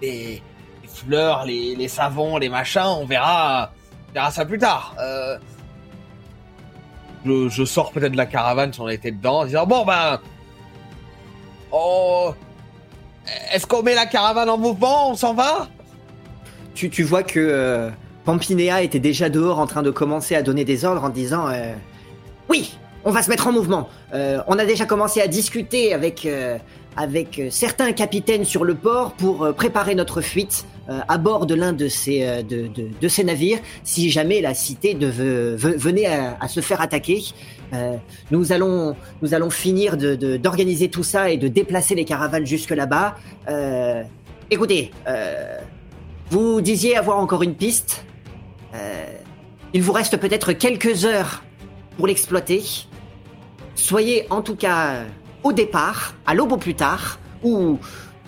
les, 0.00 0.42
les 0.82 0.88
fleurs, 0.88 1.44
les, 1.44 1.76
les 1.76 1.88
savons, 1.88 2.38
les 2.38 2.48
machins. 2.48 2.80
On 2.86 3.04
verra, 3.04 3.70
on 4.08 4.12
verra 4.14 4.30
ça 4.30 4.46
plus 4.46 4.58
tard. 4.58 4.94
Euh, 4.98 5.36
je, 7.26 7.48
je 7.50 7.64
sors 7.66 7.92
peut-être 7.92 8.12
de 8.12 8.16
la 8.16 8.24
caravane 8.24 8.72
si 8.72 8.80
on 8.80 8.88
était 8.88 9.10
dedans, 9.10 9.40
en 9.40 9.44
disant 9.44 9.66
bon 9.66 9.84
ben, 9.84 10.18
oh, 11.70 12.34
est-ce 13.52 13.66
qu'on 13.66 13.82
met 13.82 13.94
la 13.94 14.06
caravane 14.06 14.48
en 14.48 14.56
mouvement 14.58 15.10
On 15.10 15.14
s'en 15.16 15.34
va? 15.34 15.68
Tu, 16.74 16.88
tu 16.90 17.02
vois 17.02 17.22
que 17.22 17.90
Pampinéa 18.24 18.82
était 18.82 18.98
déjà 19.00 19.28
dehors 19.28 19.58
en 19.58 19.66
train 19.66 19.82
de 19.82 19.90
commencer 19.90 20.34
à 20.34 20.42
donner 20.42 20.64
des 20.64 20.84
ordres 20.84 21.04
en 21.04 21.10
disant 21.10 21.46
euh, 21.48 21.72
Oui, 22.48 22.76
on 23.04 23.10
va 23.10 23.22
se 23.22 23.28
mettre 23.28 23.46
en 23.46 23.52
mouvement. 23.52 23.88
Euh, 24.14 24.38
on 24.46 24.58
a 24.58 24.64
déjà 24.64 24.86
commencé 24.86 25.20
à 25.20 25.26
discuter 25.28 25.92
avec, 25.92 26.24
euh, 26.24 26.56
avec 26.96 27.40
certains 27.50 27.92
capitaines 27.92 28.44
sur 28.44 28.64
le 28.64 28.74
port 28.74 29.12
pour 29.12 29.52
préparer 29.54 29.94
notre 29.94 30.20
fuite 30.20 30.64
à 31.08 31.16
bord 31.16 31.46
de 31.46 31.54
l'un 31.54 31.72
de 31.72 31.88
ces, 31.88 32.42
de, 32.42 32.66
de- 32.66 32.90
de 33.00 33.08
ces 33.08 33.24
navires 33.24 33.58
si 33.84 34.10
jamais 34.10 34.42
la 34.42 34.52
cité 34.52 34.92
de, 34.92 35.06
venait 35.06 36.04
à, 36.04 36.46
se 36.46 36.60
faire 36.60 36.82
attaquer. 36.82 37.22
Nous, 38.30 38.52
allons, 38.52 38.94
nous 39.22 39.32
allons 39.32 39.48
finir 39.48 39.96
d'organiser 39.96 40.90
tout 40.90 41.02
ça 41.02 41.30
et 41.30 41.38
de 41.38 41.48
déplacer 41.48 41.94
les 41.94 42.04
caravanes 42.04 42.44
jusque 42.44 42.68
là-bas. 42.70 43.14
Écoutez, 44.50 44.90
vous 46.28 46.60
disiez 46.60 46.98
avoir 46.98 47.18
encore 47.18 47.42
une 47.42 47.54
piste? 47.54 48.04
Euh, 48.74 49.06
il 49.72 49.82
vous 49.82 49.92
reste 49.92 50.16
peut-être 50.16 50.52
quelques 50.52 51.04
heures 51.04 51.42
pour 51.96 52.06
l'exploiter. 52.06 52.62
Soyez 53.74 54.26
en 54.30 54.42
tout 54.42 54.56
cas 54.56 55.04
au 55.42 55.52
départ, 55.52 56.14
à 56.26 56.34
l'aube 56.34 56.52
au 56.52 56.56
plus 56.56 56.74
tard, 56.74 57.18
ou 57.42 57.78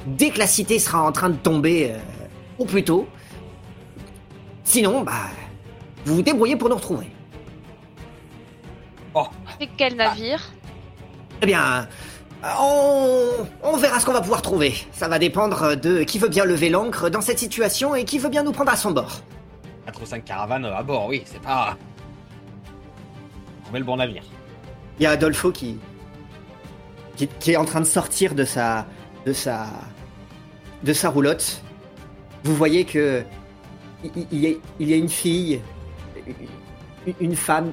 dès 0.07 0.31
que 0.31 0.39
la 0.39 0.47
cité 0.47 0.79
sera 0.79 1.03
en 1.03 1.13
train 1.13 1.31
de 1.31 1.37
tomber 1.37 1.93
euh, 1.93 1.99
au 2.59 2.65
plus 2.65 2.85
tôt. 2.85 3.07
Sinon, 4.65 5.03
bah, 5.03 5.13
vous 6.05 6.17
vous 6.17 6.23
débrouillez 6.23 6.57
pour 6.57 6.69
nous 6.69 6.77
retrouver. 6.77 7.07
C'est 9.59 9.71
quel 9.79 9.97
navire? 9.97 10.53
Eh 11.41 11.47
bien, 11.47 11.89
on, 12.61 13.31
on 13.63 13.77
verra 13.77 13.99
ce 13.99 14.05
qu'on 14.05 14.13
va 14.13 14.21
pouvoir 14.21 14.43
trouver. 14.43 14.75
Ça 14.93 15.09
va 15.09 15.19
dépendre 15.19 15.77
de 15.77 16.03
qui 16.03 16.19
veut 16.19 16.29
bien 16.29 16.45
lever 16.45 16.69
l'ancre 16.69 17.09
dans 17.09 17.23
cette 17.23 17.39
situation 17.39 17.95
et 17.95 18.05
qui 18.05 18.19
veut 18.19 18.29
bien 18.29 18.43
nous 18.43 18.53
prendre 18.53 18.73
à 18.73 18.77
son 18.77 18.91
bord. 18.91 19.23
4 19.87 20.03
ou 20.03 20.07
5 20.07 20.25
caravanes 20.25 20.65
à 20.65 20.83
bord, 20.83 21.07
oui, 21.07 21.23
c'est 21.25 21.41
pas. 21.41 21.77
Trouver 23.65 23.79
le 23.81 23.85
bon 23.85 23.97
navire. 23.97 24.23
Il 24.99 25.05
y 25.05 25.07
a 25.07 25.11
Adolfo 25.11 25.53
qui, 25.53 25.79
qui, 27.17 27.29
qui 27.29 27.53
est 27.53 27.57
en 27.57 27.65
train 27.65 27.81
de 27.81 27.87
sortir 27.87 28.35
de 28.35 28.45
sa, 28.45 28.87
de 29.25 29.33
sa, 29.33 29.67
de 30.83 30.93
sa 30.93 31.09
roulotte. 31.11 31.63
Vous 32.45 32.55
voyez 32.55 32.85
que 32.85 33.23
il, 34.33 34.41
y, 34.41 34.47
a, 34.47 34.51
il 34.79 34.89
y 34.91 34.93
a 34.93 34.97
une 34.97 35.09
fille, 35.09 35.61
une- 37.07 37.15
une 37.21 37.37
femme 37.37 37.73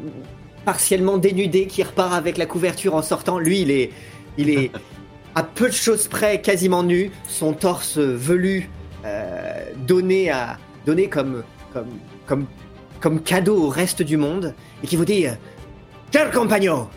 partiellement 0.66 1.18
dénudée 1.18 1.68
qui 1.68 1.84
repart 1.84 2.14
avec 2.14 2.38
la 2.38 2.46
couverture 2.46 2.96
en 2.96 3.02
sortant. 3.02 3.38
Lui, 3.40 3.62
il 3.62 3.72
est, 3.72 3.92
il 4.38 4.50
est 4.50 4.72
à 5.36 5.44
peu 5.44 5.68
de 5.68 5.74
choses 5.74 6.08
près, 6.08 6.42
quasiment 6.42 6.84
nu, 6.84 7.12
son 7.28 7.54
torse 7.54 7.98
velu 7.98 8.70
euh, 9.06 9.66
donné 9.78 10.30
à, 10.32 10.58
donné 10.86 11.08
comme, 11.10 11.44
comme, 12.26 13.22
cadeau 13.22 13.66
au 13.66 13.70
reste 13.70 14.02
du 14.02 14.18
monde, 14.18 14.54
et 14.84 14.88
qui 14.88 14.96
vous 14.96 15.06
dit. 15.06 15.26
Cher 16.12 16.32
compagnon, 16.32 16.88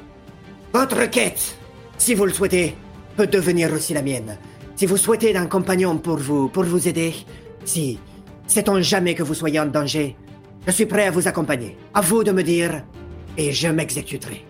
votre 0.72 1.08
quête, 1.10 1.56
si 1.96 2.14
vous 2.14 2.26
le 2.26 2.32
souhaitez, 2.32 2.74
peut 3.16 3.26
devenir 3.26 3.72
aussi 3.72 3.94
la 3.94 4.02
mienne. 4.02 4.38
Si 4.76 4.84
vous 4.84 4.98
souhaitez 4.98 5.34
un 5.36 5.46
compagnon 5.46 5.96
pour 5.96 6.18
vous, 6.18 6.48
pour 6.48 6.64
vous 6.64 6.86
aider, 6.86 7.14
si, 7.64 7.98
sait-on 8.46 8.82
jamais 8.82 9.14
que 9.14 9.22
vous 9.22 9.32
soyez 9.32 9.58
en 9.58 9.66
danger, 9.66 10.16
je 10.66 10.72
suis 10.72 10.86
prêt 10.86 11.06
à 11.06 11.10
vous 11.10 11.26
accompagner. 11.26 11.78
À 11.94 12.02
vous 12.02 12.24
de 12.24 12.32
me 12.32 12.42
dire, 12.42 12.84
et 13.38 13.52
je 13.52 13.68
m'exécuterai. 13.68 14.44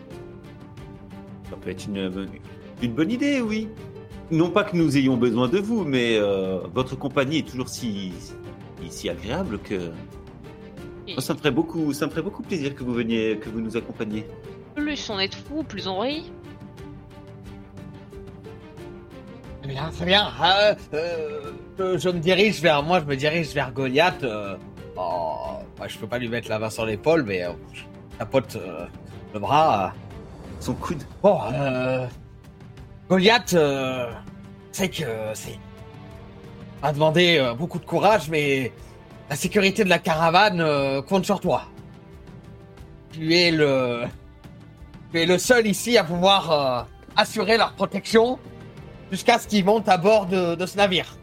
Ça 1.48 1.56
peut 1.56 1.70
être 1.70 1.86
une, 1.86 2.92
bonne 2.92 3.10
idée, 3.10 3.40
oui. 3.40 3.68
Non 4.30 4.50
pas 4.50 4.64
que 4.64 4.76
nous 4.76 4.96
ayons 4.96 5.16
besoin 5.16 5.48
de 5.48 5.58
vous, 5.58 5.84
mais 5.84 6.16
euh, 6.16 6.58
votre 6.74 6.96
compagnie 6.96 7.38
est 7.38 7.48
toujours 7.48 7.68
si, 7.68 8.12
si 8.88 9.08
agréable 9.08 9.58
que 9.58 9.92
Moi, 11.08 11.20
ça 11.20 11.34
me 11.34 11.38
ferait 11.38 11.50
beaucoup, 11.50 11.92
ça 11.92 12.06
me 12.06 12.10
ferait 12.10 12.22
beaucoup 12.22 12.42
plaisir 12.42 12.74
que 12.74 12.82
vous 12.82 12.94
veniez, 12.94 13.38
que 13.38 13.48
vous 13.48 13.60
nous 13.60 13.76
accompagniez. 13.76 14.26
Plus 14.74 15.08
on 15.10 15.18
est 15.18 15.28
de 15.28 15.34
fous, 15.34 15.62
plus 15.62 15.86
on 15.86 16.00
rit. 16.00 16.30
Très 19.62 19.72
bien, 19.72 19.90
très 19.90 20.04
bien. 20.04 20.28
Euh, 20.42 20.74
euh, 20.94 21.52
je, 21.78 21.98
je 21.98 22.08
me 22.08 22.18
dirige 22.18 22.60
vers 22.60 22.82
moi, 22.82 23.00
je 23.00 23.04
me 23.04 23.16
dirige 23.16 23.48
vers 23.54 23.72
Goliath. 23.72 24.22
euh, 24.22 24.56
oh, 24.96 25.58
bah, 25.78 25.86
je 25.88 25.98
peux 25.98 26.06
pas 26.06 26.18
lui 26.18 26.28
mettre 26.28 26.48
la 26.48 26.58
main 26.58 26.70
sur 26.70 26.86
l'épaule, 26.86 27.24
mais 27.24 27.44
euh, 27.44 27.50
je 27.72 27.82
tapote 28.18 28.56
euh, 28.56 28.86
le 29.34 29.40
bras. 29.40 29.92
Son 30.60 30.74
coude. 30.74 31.02
Bon, 31.22 31.38
euh, 31.52 32.06
Goliath, 33.08 33.54
euh, 33.54 34.10
c'est 34.72 34.88
que 34.88 35.04
c'est 35.34 35.58
a 36.82 36.92
demandé 36.92 37.38
euh, 37.38 37.54
beaucoup 37.54 37.78
de 37.78 37.84
courage, 37.84 38.28
mais 38.28 38.72
la 39.28 39.36
sécurité 39.36 39.84
de 39.84 39.88
la 39.88 39.98
caravane 39.98 40.60
euh, 40.60 41.02
compte 41.02 41.24
sur 41.24 41.40
toi. 41.40 41.64
Tu 43.12 43.34
es 43.34 43.50
le, 43.50 44.02
tu 45.12 45.20
es 45.20 45.26
le 45.26 45.38
seul 45.38 45.66
ici 45.66 45.98
à 45.98 46.04
pouvoir 46.04 46.50
euh, 46.50 46.82
assurer 47.16 47.56
leur 47.56 47.72
protection 47.72 48.38
jusqu'à 49.10 49.38
ce 49.38 49.48
qu'ils 49.48 49.64
montent 49.64 49.88
à 49.88 49.96
bord 49.96 50.26
de, 50.26 50.64
ce 50.66 50.76
navire. 50.76 51.16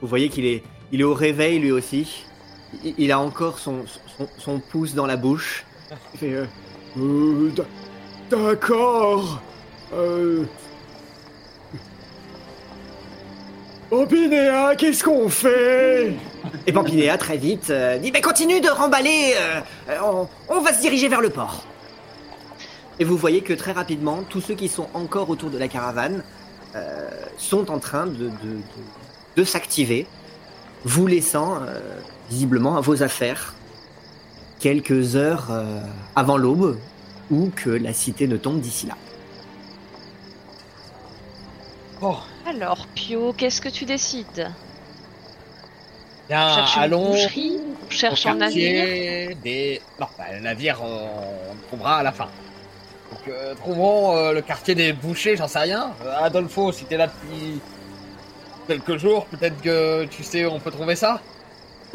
Vous 0.00 0.08
voyez 0.08 0.28
qu'il 0.28 0.44
est, 0.44 0.62
il 0.92 1.00
est 1.00 1.04
au 1.04 1.14
réveil 1.14 1.58
lui 1.58 1.72
aussi. 1.72 2.24
Il, 2.98 3.12
a 3.12 3.20
encore 3.20 3.58
son, 3.58 3.84
pouce 4.70 4.94
dans 4.94 5.06
la 5.06 5.16
bouche. 5.16 5.64
Euh, 6.22 6.46
D'accord. 8.28 9.40
Opinéa, 13.90 14.74
qu'est-ce 14.76 15.04
qu'on 15.04 15.28
fait? 15.28 16.12
Et 16.66 16.72
Pampinéa, 16.72 17.16
très 17.18 17.36
vite, 17.36 17.70
euh, 17.70 17.98
dit 17.98 18.10
Mais 18.12 18.20
continue 18.20 18.60
de 18.60 18.68
remballer, 18.68 19.34
euh, 19.36 19.60
euh, 19.90 19.98
on, 20.02 20.28
on 20.48 20.60
va 20.60 20.72
se 20.72 20.80
diriger 20.80 21.08
vers 21.08 21.20
le 21.20 21.30
port. 21.30 21.64
Et 22.98 23.04
vous 23.04 23.16
voyez 23.16 23.42
que 23.42 23.52
très 23.52 23.72
rapidement, 23.72 24.22
tous 24.28 24.40
ceux 24.40 24.54
qui 24.54 24.68
sont 24.68 24.88
encore 24.94 25.28
autour 25.30 25.50
de 25.50 25.58
la 25.58 25.68
caravane 25.68 26.22
euh, 26.74 27.08
sont 27.38 27.70
en 27.70 27.78
train 27.78 28.06
de, 28.06 28.12
de, 28.14 28.28
de- 28.28 28.62
de 29.36 29.44
s'activer, 29.44 30.06
vous 30.84 31.06
laissant 31.06 31.56
euh, 31.62 31.78
visiblement 32.30 32.76
à 32.76 32.80
vos 32.80 33.02
affaires 33.02 33.54
quelques 34.60 35.14
heures 35.16 35.48
euh, 35.50 35.80
avant 36.14 36.38
l'aube 36.38 36.78
ou 37.30 37.50
que 37.54 37.68
la 37.70 37.92
cité 37.92 38.26
ne 38.26 38.36
tombe 38.38 38.60
d'ici 38.60 38.86
là. 38.86 38.94
Bon, 42.00 42.16
Alors, 42.46 42.86
Pio, 42.94 43.32
qu'est-ce 43.32 43.60
que 43.60 43.68
tu 43.68 43.84
décides? 43.84 44.50
Bien, 46.28 46.54
Cherche 46.54 46.76
une 46.76 46.82
allons 46.82 47.10
boucherie 47.10 47.52
On 47.86 47.90
cherche 47.90 48.26
un 48.26 48.34
navire 48.34 49.36
des... 49.42 49.80
Non, 50.00 50.06
bah, 50.18 50.24
le 50.32 50.40
navire, 50.40 50.78
on, 50.82 50.86
on 51.50 51.54
le 51.54 51.60
trouvera 51.68 51.96
à 51.98 52.02
la 52.02 52.12
fin. 52.12 52.28
Donc, 53.12 53.20
euh, 53.28 53.54
trouvons 53.54 54.16
euh, 54.16 54.32
le 54.32 54.42
quartier 54.42 54.74
des 54.74 54.92
bouchers, 54.92 55.36
j'en 55.36 55.48
sais 55.48 55.60
rien. 55.60 55.92
Euh, 56.04 56.14
Adolfo, 56.24 56.72
si 56.72 56.84
t'es 56.84 56.96
là 56.96 57.06
depuis 57.06 57.60
quelques 58.66 58.96
jours, 58.98 59.26
peut-être 59.26 59.60
que 59.62 60.04
tu 60.06 60.24
sais 60.24 60.44
où 60.44 60.50
on 60.50 60.58
peut 60.60 60.72
trouver 60.72 60.96
ça 60.96 61.20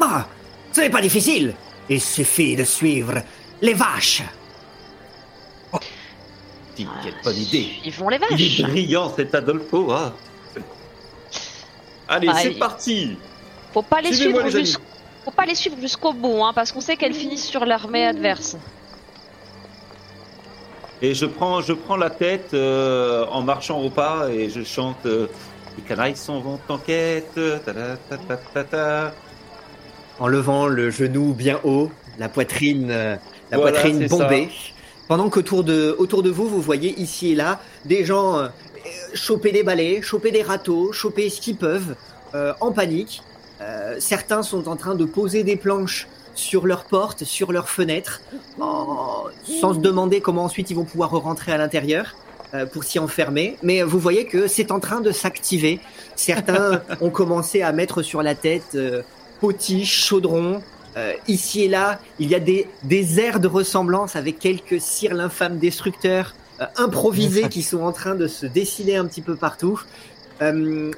Ah, 0.00 0.26
ce 0.72 0.80
n'est 0.80 0.90
pas 0.90 1.02
difficile. 1.02 1.54
Il 1.88 2.00
suffit 2.00 2.56
de 2.56 2.64
suivre 2.64 3.14
les 3.60 3.74
vaches. 3.74 4.22
Dis, 6.74 6.86
Quelle 7.04 7.14
bonne 7.22 7.36
idée. 7.36 7.68
Ils 7.84 7.92
vont 7.92 8.08
les 8.08 8.18
Il 8.30 8.40
est 8.40 8.62
vaches. 8.62 8.70
brillant 8.70 9.12
cet 9.14 9.34
Adolfo. 9.34 9.92
hein. 9.92 10.14
Allez, 12.08 12.28
Ah, 12.30 12.38
c'est 12.40 12.52
il- 12.52 12.58
parti. 12.58 13.18
Faut 13.72 13.82
pas 13.82 14.00
les 14.00 14.12
suivre 14.12 14.48
jusqu'au 14.48 14.82
faut 15.24 15.30
pas 15.30 15.46
les 15.46 15.54
suivre 15.54 15.76
jusqu'au 15.80 16.12
bout, 16.12 16.42
hein, 16.42 16.52
parce 16.52 16.72
qu'on 16.72 16.80
sait 16.80 16.96
qu'elles 16.96 17.14
finissent 17.14 17.46
sur 17.46 17.64
l'armée 17.64 18.04
adverse. 18.06 18.56
Et 21.00 21.14
je 21.14 21.26
prends, 21.26 21.60
je 21.60 21.72
prends 21.72 21.96
la 21.96 22.10
tête 22.10 22.54
euh, 22.54 23.24
en 23.26 23.42
marchant 23.42 23.80
au 23.80 23.90
pas 23.90 24.28
et 24.30 24.50
je 24.50 24.62
chante 24.64 25.06
euh, 25.06 25.28
Les 25.76 25.82
canailles 25.84 26.16
sont 26.16 26.40
vont 26.40 26.58
en 26.68 26.78
quête. 26.78 27.34
ta 27.34 27.72
ta 27.72 27.96
ta 27.96 28.16
ta 28.16 28.36
ta 28.36 28.64
ta. 28.64 29.14
en 30.18 30.28
levant 30.28 30.66
le 30.66 30.90
genou 30.90 31.34
bien 31.34 31.60
haut, 31.64 31.90
la 32.18 32.28
poitrine, 32.28 32.88
euh, 32.90 33.16
la 33.50 33.58
Voilà, 33.58 33.72
poitrine 33.80 34.06
bombée. 34.06 34.48
Pendant 35.08 35.28
qu'autour 35.28 35.64
de, 35.64 35.94
autour 35.98 36.22
de 36.22 36.30
vous, 36.30 36.48
vous 36.48 36.60
voyez 36.60 36.98
ici 37.00 37.32
et 37.32 37.34
là 37.34 37.60
des 37.84 38.04
gens 38.04 38.38
euh, 38.38 38.48
choper 39.14 39.52
des 39.52 39.62
balais, 39.62 40.00
choper 40.02 40.30
des 40.30 40.42
râteaux, 40.42 40.92
choper 40.92 41.28
ce 41.30 41.40
qu'ils 41.40 41.56
peuvent, 41.56 41.96
euh, 42.34 42.52
en 42.60 42.72
panique. 42.72 43.22
Euh, 43.62 43.96
certains 44.00 44.42
sont 44.42 44.68
en 44.68 44.76
train 44.76 44.94
de 44.94 45.04
poser 45.04 45.44
des 45.44 45.56
planches 45.56 46.08
sur 46.34 46.66
leurs 46.66 46.84
portes, 46.84 47.24
sur 47.24 47.52
leurs 47.52 47.68
fenêtres, 47.68 48.20
en- 48.60 49.24
sans 49.60 49.74
se 49.74 49.78
demander 49.78 50.20
comment 50.20 50.44
ensuite 50.44 50.70
ils 50.70 50.74
vont 50.74 50.84
pouvoir 50.84 51.10
rentrer 51.10 51.52
à 51.52 51.58
l'intérieur 51.58 52.14
euh, 52.54 52.66
pour 52.66 52.84
s'y 52.84 52.98
enfermer. 52.98 53.56
Mais 53.62 53.82
vous 53.82 53.98
voyez 53.98 54.24
que 54.26 54.46
c'est 54.46 54.70
en 54.72 54.80
train 54.80 55.00
de 55.00 55.12
s'activer. 55.12 55.78
Certains 56.16 56.82
ont 57.00 57.10
commencé 57.10 57.62
à 57.62 57.70
mettre 57.72 58.02
sur 58.02 58.22
la 58.22 58.34
tête 58.34 58.74
euh, 58.74 59.02
potiches, 59.40 60.06
chaudrons. 60.06 60.62
Euh, 60.96 61.12
ici 61.28 61.62
et 61.64 61.68
là, 61.68 62.00
il 62.18 62.28
y 62.28 62.34
a 62.34 62.40
des, 62.40 62.68
des 62.82 63.20
airs 63.20 63.40
de 63.40 63.48
ressemblance 63.48 64.16
avec 64.16 64.38
quelques 64.38 64.80
cires 64.80 65.14
l'infâme 65.14 65.58
destructeurs 65.58 66.34
improvisés 66.76 67.48
qui 67.48 67.62
sont 67.62 67.80
en 67.82 67.92
train 67.92 68.14
de 68.14 68.26
se 68.28 68.46
dessiner 68.46 68.96
un 68.96 69.06
petit 69.06 69.22
peu 69.22 69.34
partout. 69.34 69.80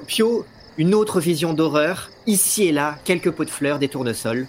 Pio, 0.05 0.45
une 0.77 0.93
autre 0.93 1.19
vision 1.19 1.53
d'horreur. 1.53 2.09
Ici 2.27 2.67
et 2.67 2.71
là, 2.71 2.95
quelques 3.03 3.31
pots 3.31 3.45
de 3.45 3.49
fleurs, 3.49 3.79
des 3.79 3.87
tournesols. 3.87 4.47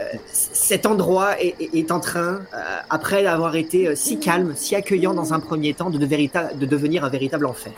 Euh, 0.00 0.02
cet 0.32 0.86
endroit 0.86 1.36
est, 1.40 1.92
en 1.92 2.00
train, 2.00 2.40
euh, 2.52 2.78
après 2.90 3.26
avoir 3.26 3.54
été 3.54 3.86
euh, 3.86 3.94
si 3.94 4.18
calme, 4.18 4.54
si 4.56 4.74
accueillant 4.74 5.14
dans 5.14 5.32
un 5.32 5.38
premier 5.38 5.72
temps, 5.72 5.88
de, 5.88 5.98
de 5.98 6.06
vérita- 6.06 6.52
de 6.52 6.66
devenir 6.66 7.04
un 7.04 7.10
véritable 7.10 7.46
enfer. 7.46 7.72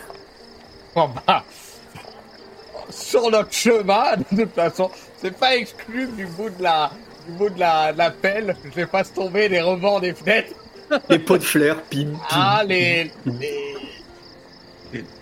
Bon 0.94 1.11
bah, 1.27 1.44
sur 2.88 3.31
notre 3.31 3.53
chemin, 3.53 4.16
de 4.33 4.44
toute 4.44 4.55
façon, 4.55 4.90
c'est 5.20 5.37
pas 5.37 5.57
exclu 5.57 6.07
du 6.07 6.25
bout 6.27 6.49
de 6.49 6.62
la, 6.62 6.90
du 7.29 7.33
bout 7.35 7.51
de 7.51 7.61
la, 7.61 7.92
de 7.92 7.99
la 7.99 8.11
pelle, 8.11 8.57
je 8.64 8.70
vais 8.70 8.87
pas 8.87 9.05
se 9.05 9.12
tomber 9.12 9.49
les 9.51 9.61
rebonds 9.61 10.01
des 10.01 10.14
fenêtres. 10.14 10.55
Les 11.11 11.18
pots 11.18 11.37
de 11.37 11.42
fleurs, 11.42 11.83
pim, 11.83 12.12
pim. 12.12 12.18
Ah, 12.31 12.62
les, 12.66 13.11
les, 13.27 13.75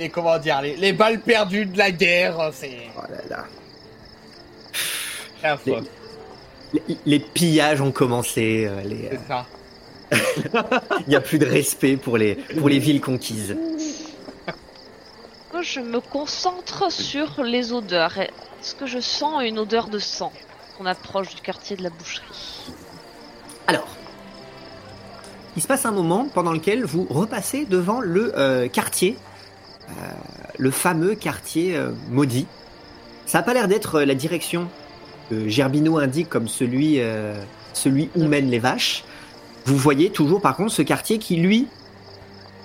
les- 0.01 0.09
comment 0.11 0.39
dire, 0.39 0.61
les, 0.63 0.77
les 0.77 0.93
balles 0.93 1.21
perdues 1.21 1.67
de 1.67 1.77
la 1.79 1.91
guerre, 1.91 2.51
c'est, 2.53 2.79
Oh 2.97 3.03
là 3.11 3.19
là. 3.31 3.45
Les, 6.73 6.81
les 7.07 7.19
pillages 7.21 7.81
ont 7.81 7.93
commencé. 7.93 8.67
euh, 8.69 8.81
les, 8.83 9.11
c'est 9.13 9.29
ça. 9.29 9.47
Il 11.07 11.09
n'y 11.09 11.17
a 11.17 11.21
plus 11.21 11.39
de 11.39 11.47
respect 11.47 11.97
pour 11.97 12.17
les, 12.19 12.35
pour 12.59 12.69
les 12.69 12.79
villes 12.79 13.01
conquises. 13.01 13.57
Je 15.63 15.81
me 15.81 16.01
concentre 16.01 16.91
sur 16.91 17.43
les 17.43 17.73
odeurs. 17.73 18.19
Est-ce 18.19 18.75
que 18.75 18.87
je 18.87 18.99
sens 18.99 19.43
une 19.45 19.59
odeur 19.59 19.89
de 19.89 19.99
sang 19.99 20.33
On 20.81 20.87
approche 20.87 21.35
du 21.35 21.41
quartier 21.41 21.77
de 21.77 21.83
la 21.83 21.91
boucherie? 21.91 22.25
Alors, 23.67 23.87
il 25.57 25.63
se 25.63 25.67
passe 25.69 25.87
un 25.87 25.93
moment 25.93 26.27
pendant 26.33 26.53
lequel 26.53 26.85
vous 26.85 27.07
repassez 27.09 27.65
devant 27.67 28.01
le 28.01 28.37
euh, 28.37 28.69
quartier, 28.69 29.17
euh, 29.17 29.34
le 30.59 30.70
fameux 30.70 31.14
quartier 31.14 31.77
euh, 31.77 31.90
maudit. 32.11 32.47
Ça 33.27 33.38
n'a 33.38 33.42
pas 33.42 33.55
l'air 33.55 33.68
d'être 33.68 33.97
euh, 33.97 34.05
la 34.05 34.14
direction 34.14 34.68
que 35.31 35.49
Gerbino 35.49 35.99
indique 35.99 36.29
comme 36.29 36.49
celui, 36.49 37.01
euh, 37.01 37.35
celui 37.73 38.11
où 38.14 38.25
mènent 38.25 38.51
les 38.51 38.59
vaches. 38.59 39.05
Vous 39.66 39.77
voyez 39.77 40.11
toujours 40.11 40.40
par 40.40 40.57
contre 40.57 40.73
ce 40.73 40.83
quartier 40.83 41.18
qui, 41.18 41.37
lui, 41.37 41.66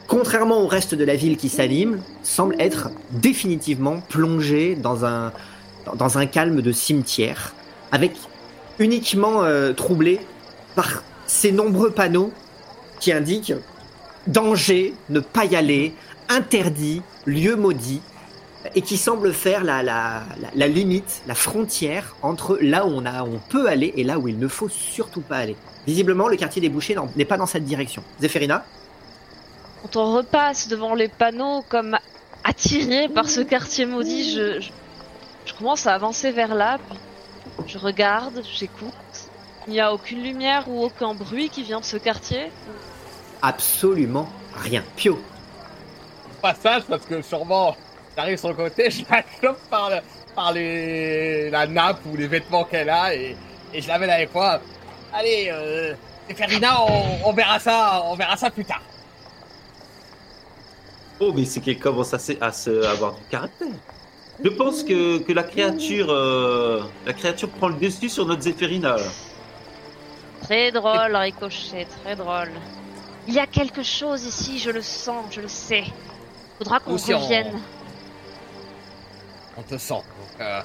contrairement 0.07 0.61
au 0.61 0.67
reste 0.67 0.95
de 0.95 1.03
la 1.05 1.15
ville 1.15 1.37
qui 1.37 1.49
s'anime, 1.49 2.01
semble 2.23 2.55
être 2.59 2.89
définitivement 3.11 4.01
plongé 4.09 4.75
dans 4.75 5.05
un, 5.05 5.31
dans- 5.95 6.17
un 6.17 6.25
calme 6.25 6.61
de 6.61 6.71
cimetière, 6.71 7.53
avec 7.91 8.11
uniquement 8.79 9.43
euh, 9.43 9.73
troublé 9.73 10.19
par 10.75 11.03
ces 11.27 11.51
nombreux 11.51 11.91
panneaux 11.91 12.31
qui 12.99 13.11
indiquent 13.13 13.53
danger, 14.27 14.93
ne 15.09 15.21
pas 15.21 15.45
y 15.45 15.55
aller, 15.55 15.93
interdit, 16.29 17.01
lieu 17.25 17.55
maudit, 17.55 18.01
et 18.75 18.81
qui 18.81 18.97
semblent 18.97 19.33
faire 19.33 19.63
la, 19.63 19.83
la, 19.83 20.23
la, 20.41 20.49
la 20.53 20.67
limite, 20.67 21.21
la 21.27 21.35
frontière 21.35 22.15
entre 22.21 22.57
là 22.61 22.85
où 22.85 22.89
on, 22.89 23.05
a, 23.05 23.23
on 23.23 23.39
peut 23.49 23.67
aller 23.67 23.93
et 23.95 24.03
là 24.03 24.19
où 24.19 24.27
il 24.27 24.37
ne 24.37 24.47
faut 24.47 24.69
surtout 24.69 25.21
pas 25.21 25.37
aller. 25.37 25.55
Visiblement, 25.87 26.27
le 26.27 26.35
quartier 26.35 26.61
des 26.61 26.69
bouchers 26.69 26.95
n'est 27.15 27.25
pas 27.25 27.37
dans 27.37 27.45
cette 27.45 27.63
direction. 27.63 28.03
Zéphérina 28.19 28.65
Quand 29.81 29.95
on 29.95 30.13
repasse 30.15 30.67
devant 30.67 30.93
les 30.93 31.07
panneaux 31.07 31.63
comme 31.69 31.97
attiré 32.43 33.07
par 33.09 33.29
ce 33.29 33.41
quartier 33.41 33.85
maudit, 33.85 34.33
je, 34.33 34.59
je, 34.59 34.69
je 35.45 35.53
commence 35.53 35.87
à 35.87 35.93
avancer 35.93 36.31
vers 36.31 36.53
là, 36.53 36.77
puis 36.89 36.99
je 37.65 37.77
regarde, 37.77 38.43
j'écoute. 38.53 38.93
Il 39.67 39.73
n'y 39.73 39.79
a 39.79 39.93
aucune 39.93 40.23
lumière 40.23 40.65
ou 40.67 40.83
aucun 40.83 41.13
bruit 41.13 41.49
qui 41.49 41.63
vient 41.63 41.79
de 41.79 41.85
ce 41.85 41.97
quartier? 41.97 42.51
Absolument 43.41 44.27
rien. 44.55 44.83
Pio, 44.95 45.19
Passage, 46.39 46.83
parce 46.87 47.05
que 47.05 47.21
sûrement, 47.21 47.75
j'arrive 48.15 48.37
sur 48.37 48.49
le 48.49 48.55
côté, 48.55 48.89
je 48.91 49.03
la 49.09 49.23
chope 49.41 49.59
par, 49.69 49.89
le, 49.89 49.97
par 50.35 50.51
les, 50.53 51.49
la 51.49 51.67
nappe 51.67 51.99
ou 52.05 52.15
les 52.15 52.27
vêtements 52.27 52.63
qu'elle 52.63 52.89
a, 52.89 53.13
et, 53.13 53.35
et 53.73 53.81
je 53.81 53.87
la 53.87 53.99
mets 53.99 54.09
avec 54.11 54.33
moi. 54.33 54.59
Allez, 55.13 55.49
euh, 55.51 55.93
Ferina, 56.35 56.81
on, 56.83 57.29
on 57.29 57.33
verra 57.33 57.59
ça, 57.59 58.01
on 58.05 58.15
verra 58.15 58.37
ça 58.37 58.49
plus 58.49 58.65
tard. 58.65 58.81
Oh, 61.19 61.33
mais 61.35 61.45
c'est 61.45 61.59
qu'elle 61.59 61.79
commence 61.79 62.13
à, 62.13 62.19
se, 62.19 62.31
à 62.41 62.51
se- 62.51 62.85
à 62.85 62.91
avoir 62.91 63.13
du 63.13 63.23
caractère? 63.29 63.67
Je 64.41 64.49
pense 64.49 64.83
que, 64.83 65.17
que 65.19 65.33
la 65.33 65.43
créature, 65.43 66.07
euh, 66.09 66.81
la 67.05 67.11
créature 67.11 67.49
prend 67.49 67.67
le 67.67 67.75
dessus 67.75 68.07
sur 68.07 68.25
notre 68.25 68.41
Zéphérina. 68.43 68.95
Très 70.43 70.71
drôle, 70.71 71.13
Ricochet, 71.13 71.85
très 72.03 72.15
drôle. 72.15 72.51
Il 73.27 73.33
y 73.33 73.39
a 73.39 73.47
quelque 73.47 73.83
chose 73.83 74.23
ici, 74.23 74.57
je 74.59 74.69
le 74.69 74.81
sens, 74.81 75.25
je 75.31 75.41
le 75.41 75.49
sais. 75.49 75.83
Faudra 76.59 76.79
qu'on 76.79 76.91
revienne. 76.93 77.59
On 79.57 79.61
te 79.63 79.77
sent. 79.77 79.93
Donc, 79.93 80.41
euh, 80.41 80.61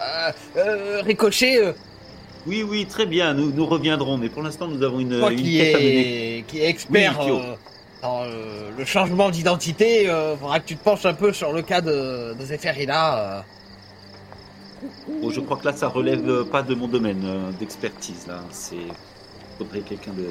euh, 0.00 0.32
euh, 0.56 1.02
Ricochet, 1.02 1.58
euh, 1.64 1.72
Oui, 2.46 2.62
oui, 2.62 2.86
très 2.86 3.06
bien. 3.06 3.32
Nous, 3.34 3.50
nous 3.52 3.66
reviendrons, 3.66 4.18
mais 4.18 4.28
pour 4.28 4.42
l'instant, 4.42 4.66
nous 4.68 4.82
avons 4.82 4.98
une, 5.00 5.18
toi 5.18 5.32
une 5.32 5.40
qui 5.40 5.56
quête 5.58 5.76
est, 5.80 6.44
qui 6.46 6.60
est 6.60 6.68
expert 6.68 7.18
Oui, 7.20 7.30
euh, 7.30 7.54
dans 8.02 8.24
le 8.76 8.84
changement 8.84 9.30
d'identité, 9.30 10.08
euh, 10.10 10.36
faudra 10.36 10.60
que 10.60 10.66
tu 10.66 10.76
te 10.76 10.82
penches 10.84 11.06
un 11.06 11.14
peu 11.14 11.32
sur 11.32 11.52
le 11.52 11.62
cas 11.62 11.80
de, 11.80 12.34
de 12.38 12.44
Zéphérina. 12.44 13.18
euh. 13.18 13.40
Bon, 15.08 15.30
je 15.30 15.40
crois 15.40 15.56
que 15.56 15.64
là, 15.64 15.72
ça 15.72 15.88
relève 15.88 16.44
pas 16.44 16.62
de 16.62 16.74
mon 16.74 16.86
domaine 16.88 17.22
euh, 17.24 17.50
d'expertise. 17.52 18.26
Là, 18.26 18.40
c'est 18.50 18.76
faudrait 19.58 19.80
quelqu'un 19.80 20.12
de 20.12 20.28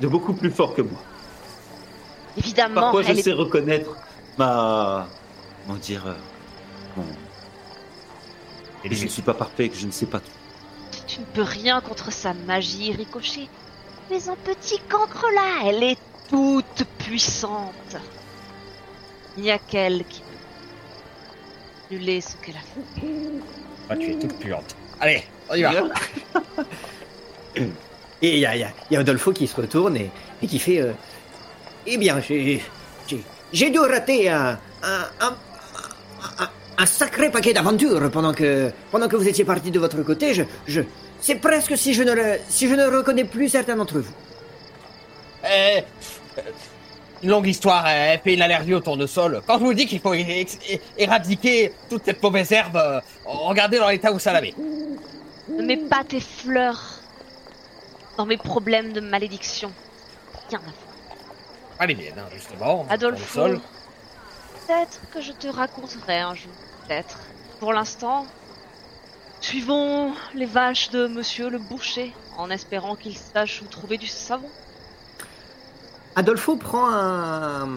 de 0.00 0.08
beaucoup 0.08 0.34
plus 0.34 0.50
fort 0.50 0.74
que 0.74 0.82
moi. 0.82 0.98
Évidemment, 2.36 2.80
Parfois, 2.80 3.02
je 3.02 3.12
est 3.12 3.22
sais 3.22 3.32
reconnaître 3.32 3.96
ma 4.38 5.06
comment 5.66 5.78
dire 5.78 6.06
euh, 6.06 6.14
mon- 6.96 7.04
et 8.84 8.94
je 8.94 9.04
ne 9.04 9.08
suis 9.08 9.22
pas 9.22 9.34
parfait, 9.34 9.68
que 9.68 9.76
je 9.76 9.86
ne 9.86 9.92
sais 9.92 10.06
pas 10.06 10.20
tout. 10.20 10.30
Tu 11.06 11.20
ne 11.20 11.24
peux 11.26 11.42
rien 11.42 11.80
contre 11.80 12.12
sa 12.12 12.34
magie, 12.34 12.92
Ricochet. 12.92 13.48
Mais 14.10 14.28
un 14.28 14.36
petit 14.36 14.78
cancre 14.88 15.26
là, 15.34 15.62
elle 15.70 15.82
est 15.82 15.98
toute 16.28 16.84
puissante. 16.98 17.96
Il 19.36 19.44
n'y 19.44 19.50
a 19.50 19.58
qu'elle 19.58 20.04
qui 20.04 20.20
peut 20.20 21.94
annuler 21.96 22.20
ce 22.20 22.36
qu'elle 22.36 22.56
a 22.56 22.58
fait. 22.58 23.06
Ah, 23.88 23.96
tu 23.96 24.10
es 24.12 24.18
toute 24.18 24.38
puante. 24.38 24.76
Allez, 25.00 25.24
on 25.50 25.54
y 25.54 25.62
va. 25.62 25.72
Et 28.22 28.34
il 28.34 28.38
y 28.40 28.46
a, 28.46 28.56
y 28.56 28.62
a- 28.64 28.70
il 28.90 28.94
y 28.94 28.96
a 28.96 29.00
Adolfo 29.00 29.32
qui 29.32 29.46
se 29.46 29.56
retourne 29.56 29.96
et, 29.96 30.10
et 30.42 30.46
qui 30.46 30.58
fait 30.58 30.80
euh, 30.80 30.92
Eh 31.86 31.96
bien, 31.98 32.20
j'ai, 32.20 32.62
j'ai, 33.06 33.22
j'ai 33.52 33.70
dû 33.70 33.78
rater 33.78 34.28
un, 34.30 34.58
un, 34.82 35.00
un, 35.20 35.36
un- 36.38 36.50
un 36.76 36.86
sacré 36.86 37.30
paquet 37.30 37.52
d'aventures 37.52 38.10
pendant 38.10 38.32
que, 38.32 38.70
pendant 38.90 39.06
que 39.08 39.16
vous 39.16 39.28
étiez 39.28 39.44
parti 39.44 39.70
de 39.70 39.78
votre 39.78 40.02
côté. 40.02 40.34
Je, 40.34 40.42
je, 40.66 40.80
c'est 41.20 41.36
presque 41.36 41.76
si 41.76 41.94
je, 41.94 42.02
ne, 42.02 42.36
si 42.48 42.68
je 42.68 42.74
ne 42.74 42.86
reconnais 42.86 43.24
plus 43.24 43.48
certains 43.48 43.76
d'entre 43.76 43.98
vous. 44.00 44.12
Eh, 45.44 45.78
euh, 46.38 46.42
une 47.22 47.30
longue 47.30 47.46
histoire, 47.46 47.86
elle 47.86 48.18
fait 48.20 48.34
une 48.34 48.42
allergie 48.42 48.74
au 48.74 48.80
tournesol. 48.80 49.40
Quand 49.46 49.58
je 49.58 49.64
vous 49.64 49.74
dis 49.74 49.86
qu'il 49.86 50.00
faut 50.00 50.14
éradiquer 50.98 51.72
toute 51.88 52.04
cette 52.04 52.22
mauvaise 52.22 52.50
herbe, 52.50 52.76
euh, 52.76 53.00
regardez 53.24 53.78
dans 53.78 53.88
l'état 53.88 54.10
où 54.12 54.18
ça 54.18 54.32
la 54.32 54.40
met. 54.40 54.54
Ne 55.48 55.62
mets 55.62 55.76
pas 55.76 56.02
tes 56.02 56.20
fleurs 56.20 56.82
dans 58.18 58.26
mes 58.26 58.36
problèmes 58.38 58.92
de 58.92 59.00
malédiction. 59.00 59.70
Rien 60.50 60.58
à 60.58 60.62
faire. 60.62 60.72
Pas 61.78 61.86
les 61.86 61.94
miennes, 61.94 62.18
hein, 62.18 62.28
justement. 62.32 62.86
Adolfo, 62.88 63.42
peut-être 63.46 65.00
que 65.12 65.20
je 65.20 65.32
te 65.32 65.48
raconterai 65.48 66.20
un 66.20 66.34
jour, 66.34 66.52
peut-être. 66.86 67.18
Pour 67.60 67.72
l'instant, 67.72 68.26
suivons 69.40 70.12
les 70.34 70.46
vaches 70.46 70.90
de 70.90 71.06
monsieur 71.06 71.50
le 71.50 71.58
boucher, 71.58 72.12
en 72.38 72.50
espérant 72.50 72.96
qu'il 72.96 73.16
sache 73.16 73.62
où 73.62 73.66
trouver 73.66 73.98
du 73.98 74.06
savon. 74.06 74.48
Adolfo 76.16 76.56
prend 76.56 76.90
un. 76.90 77.68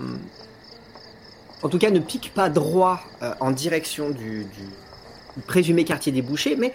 En 1.64 1.70
tout 1.70 1.80
cas, 1.80 1.90
ne 1.90 2.00
pique 2.00 2.34
pas 2.36 2.50
droit 2.50 3.02
euh, 3.24 3.34
en 3.40 3.50
direction 3.50 4.12
du, 4.12 4.46
du 4.46 5.42
présumé 5.48 5.84
quartier 5.86 6.12
des 6.12 6.22
bouchers, 6.22 6.56
mais 6.56 6.74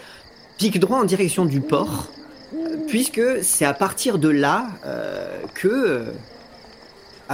pique 0.58 0.78
droit 0.80 0.98
en 0.98 1.04
direction 1.04 1.44
du 1.44 1.60
port, 1.60 2.08
euh, 2.54 2.76
puisque 2.88 3.42
c'est 3.42 3.64
à 3.64 3.74
partir 3.74 4.18
de 4.18 4.28
là 4.28 4.66
euh, 4.84 5.40
que 5.54 6.06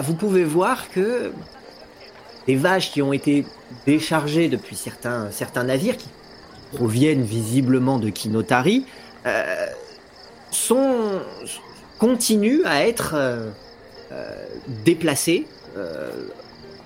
vous 0.03 0.15
pouvez 0.15 0.45
voir 0.45 0.91
que 0.91 1.33
les 2.47 2.57
vaches 2.57 2.91
qui 2.93 3.03
ont 3.03 3.13
été 3.13 3.45
déchargées 3.87 4.49
depuis 4.49 4.77
certains, 4.77 5.31
certains 5.31 5.65
navires, 5.65 5.97
qui 5.97 6.09
proviennent 6.73 7.23
visiblement 7.23 7.99
de 7.99 8.09
Kinotari, 8.11 8.87
euh, 9.27 9.67
continuent 11.99 12.63
à 12.65 12.87
être 12.87 13.13
euh, 13.15 13.51
euh, 14.13 14.31
déplacés, 14.85 15.47
euh, 15.77 16.11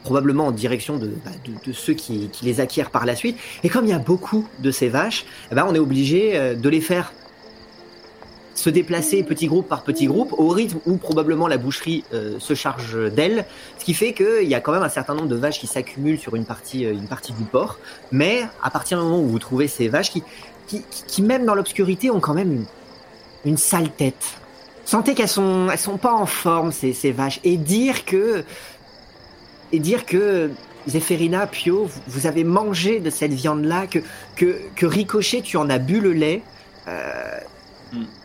probablement 0.02 0.46
en 0.46 0.50
direction 0.50 0.98
de, 0.98 1.08
bah, 1.24 1.30
ceux 1.72 1.94
qui, 1.94 2.30
les 2.42 2.60
acquièrent 2.60 2.90
par 2.90 3.06
la 3.06 3.14
suite. 3.14 3.38
Et 3.62 3.68
comme 3.68 3.84
il 3.84 3.90
y 3.90 3.94
a 3.94 3.98
beaucoup 3.98 4.48
de 4.58 4.70
ces 4.70 4.88
vaches, 4.88 5.24
eh 5.50 5.54
ben, 5.54 5.64
on 5.68 5.74
est 5.74 5.78
obligé 5.78 6.56
de 6.56 6.68
les 6.68 6.80
faire 6.80 7.12
se 8.54 8.70
déplacer 8.70 9.22
petit 9.22 9.46
groupe 9.46 9.68
par 9.68 9.82
petit 9.82 10.06
groupe 10.06 10.32
au 10.36 10.48
rythme 10.48 10.78
où 10.86 10.96
probablement 10.96 11.48
la 11.48 11.56
boucherie 11.56 12.04
euh, 12.12 12.38
se 12.38 12.54
charge 12.54 12.96
d'elles, 13.12 13.44
ce 13.78 13.84
qui 13.84 13.94
fait 13.94 14.12
qu'il 14.12 14.48
y 14.48 14.54
a 14.54 14.60
quand 14.60 14.72
même 14.72 14.82
un 14.82 14.88
certain 14.88 15.14
nombre 15.14 15.28
de 15.28 15.36
vaches 15.36 15.58
qui 15.58 15.66
s'accumulent 15.66 16.18
sur 16.18 16.36
une 16.36 16.44
partie, 16.44 16.84
euh, 16.84 16.92
une 16.92 17.08
partie 17.08 17.32
du 17.32 17.44
port. 17.44 17.78
Mais 18.10 18.42
à 18.62 18.70
partir 18.70 18.98
du 18.98 19.04
moment 19.04 19.20
où 19.20 19.28
vous 19.28 19.38
trouvez 19.38 19.68
ces 19.68 19.88
vaches 19.88 20.10
qui, 20.10 20.22
qui, 20.66 20.82
qui, 21.06 21.22
même 21.22 21.44
dans 21.44 21.54
l'obscurité, 21.54 22.10
ont 22.10 22.20
quand 22.20 22.34
même 22.34 22.64
une, 23.44 23.56
sale 23.56 23.90
tête. 23.90 24.38
Sentez 24.84 25.14
qu'elles 25.14 25.28
sont, 25.28 25.68
elles 25.70 25.78
sont 25.78 25.98
pas 25.98 26.12
en 26.12 26.26
forme 26.26 26.72
ces, 26.72 26.92
ces 26.92 27.12
vaches. 27.12 27.40
Et 27.44 27.56
dire 27.56 28.04
que, 28.04 28.44
et 29.72 29.78
dire 29.78 30.04
que 30.04 30.50
Zéphérina, 30.86 31.46
Pio, 31.46 31.88
vous, 32.06 32.26
avez 32.26 32.44
mangé 32.44 33.00
de 33.00 33.10
cette 33.10 33.32
viande-là, 33.32 33.86
que, 33.86 34.00
que, 34.36 34.60
que 34.74 34.86
Ricochet, 34.86 35.40
tu 35.42 35.56
en 35.56 35.70
as 35.70 35.78
bu 35.78 36.00
le 36.00 36.12
lait. 36.12 36.42
Euh. 36.88 37.38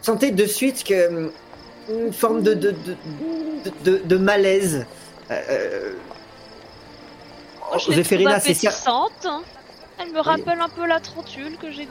Sentez 0.02 0.32
de 0.32 0.46
suite 0.46 0.84
que 0.84 1.32
une 1.90 2.14
forme 2.14 2.42
de 2.44 2.54
de, 2.54 2.72
de, 2.72 2.96
de, 3.84 4.02
de 4.04 4.18
malaise. 4.18 4.86
Euh, 5.32 5.94
Moi, 7.70 7.78
je 7.78 7.90
l'ai 7.90 7.96
Zéphérina, 7.98 8.40
trouve 8.40 8.44
c'est 8.46 8.54
ça. 8.54 8.70
appétissante. 8.70 9.26
hein. 9.26 9.42
Elle 10.00 10.12
me 10.14 10.20
rappelle 10.22 10.62
un 10.62 10.70
peu 10.70 10.86
la 10.88 11.00
trontule 11.00 11.58
que 11.58 11.72
j'ai. 11.72 11.88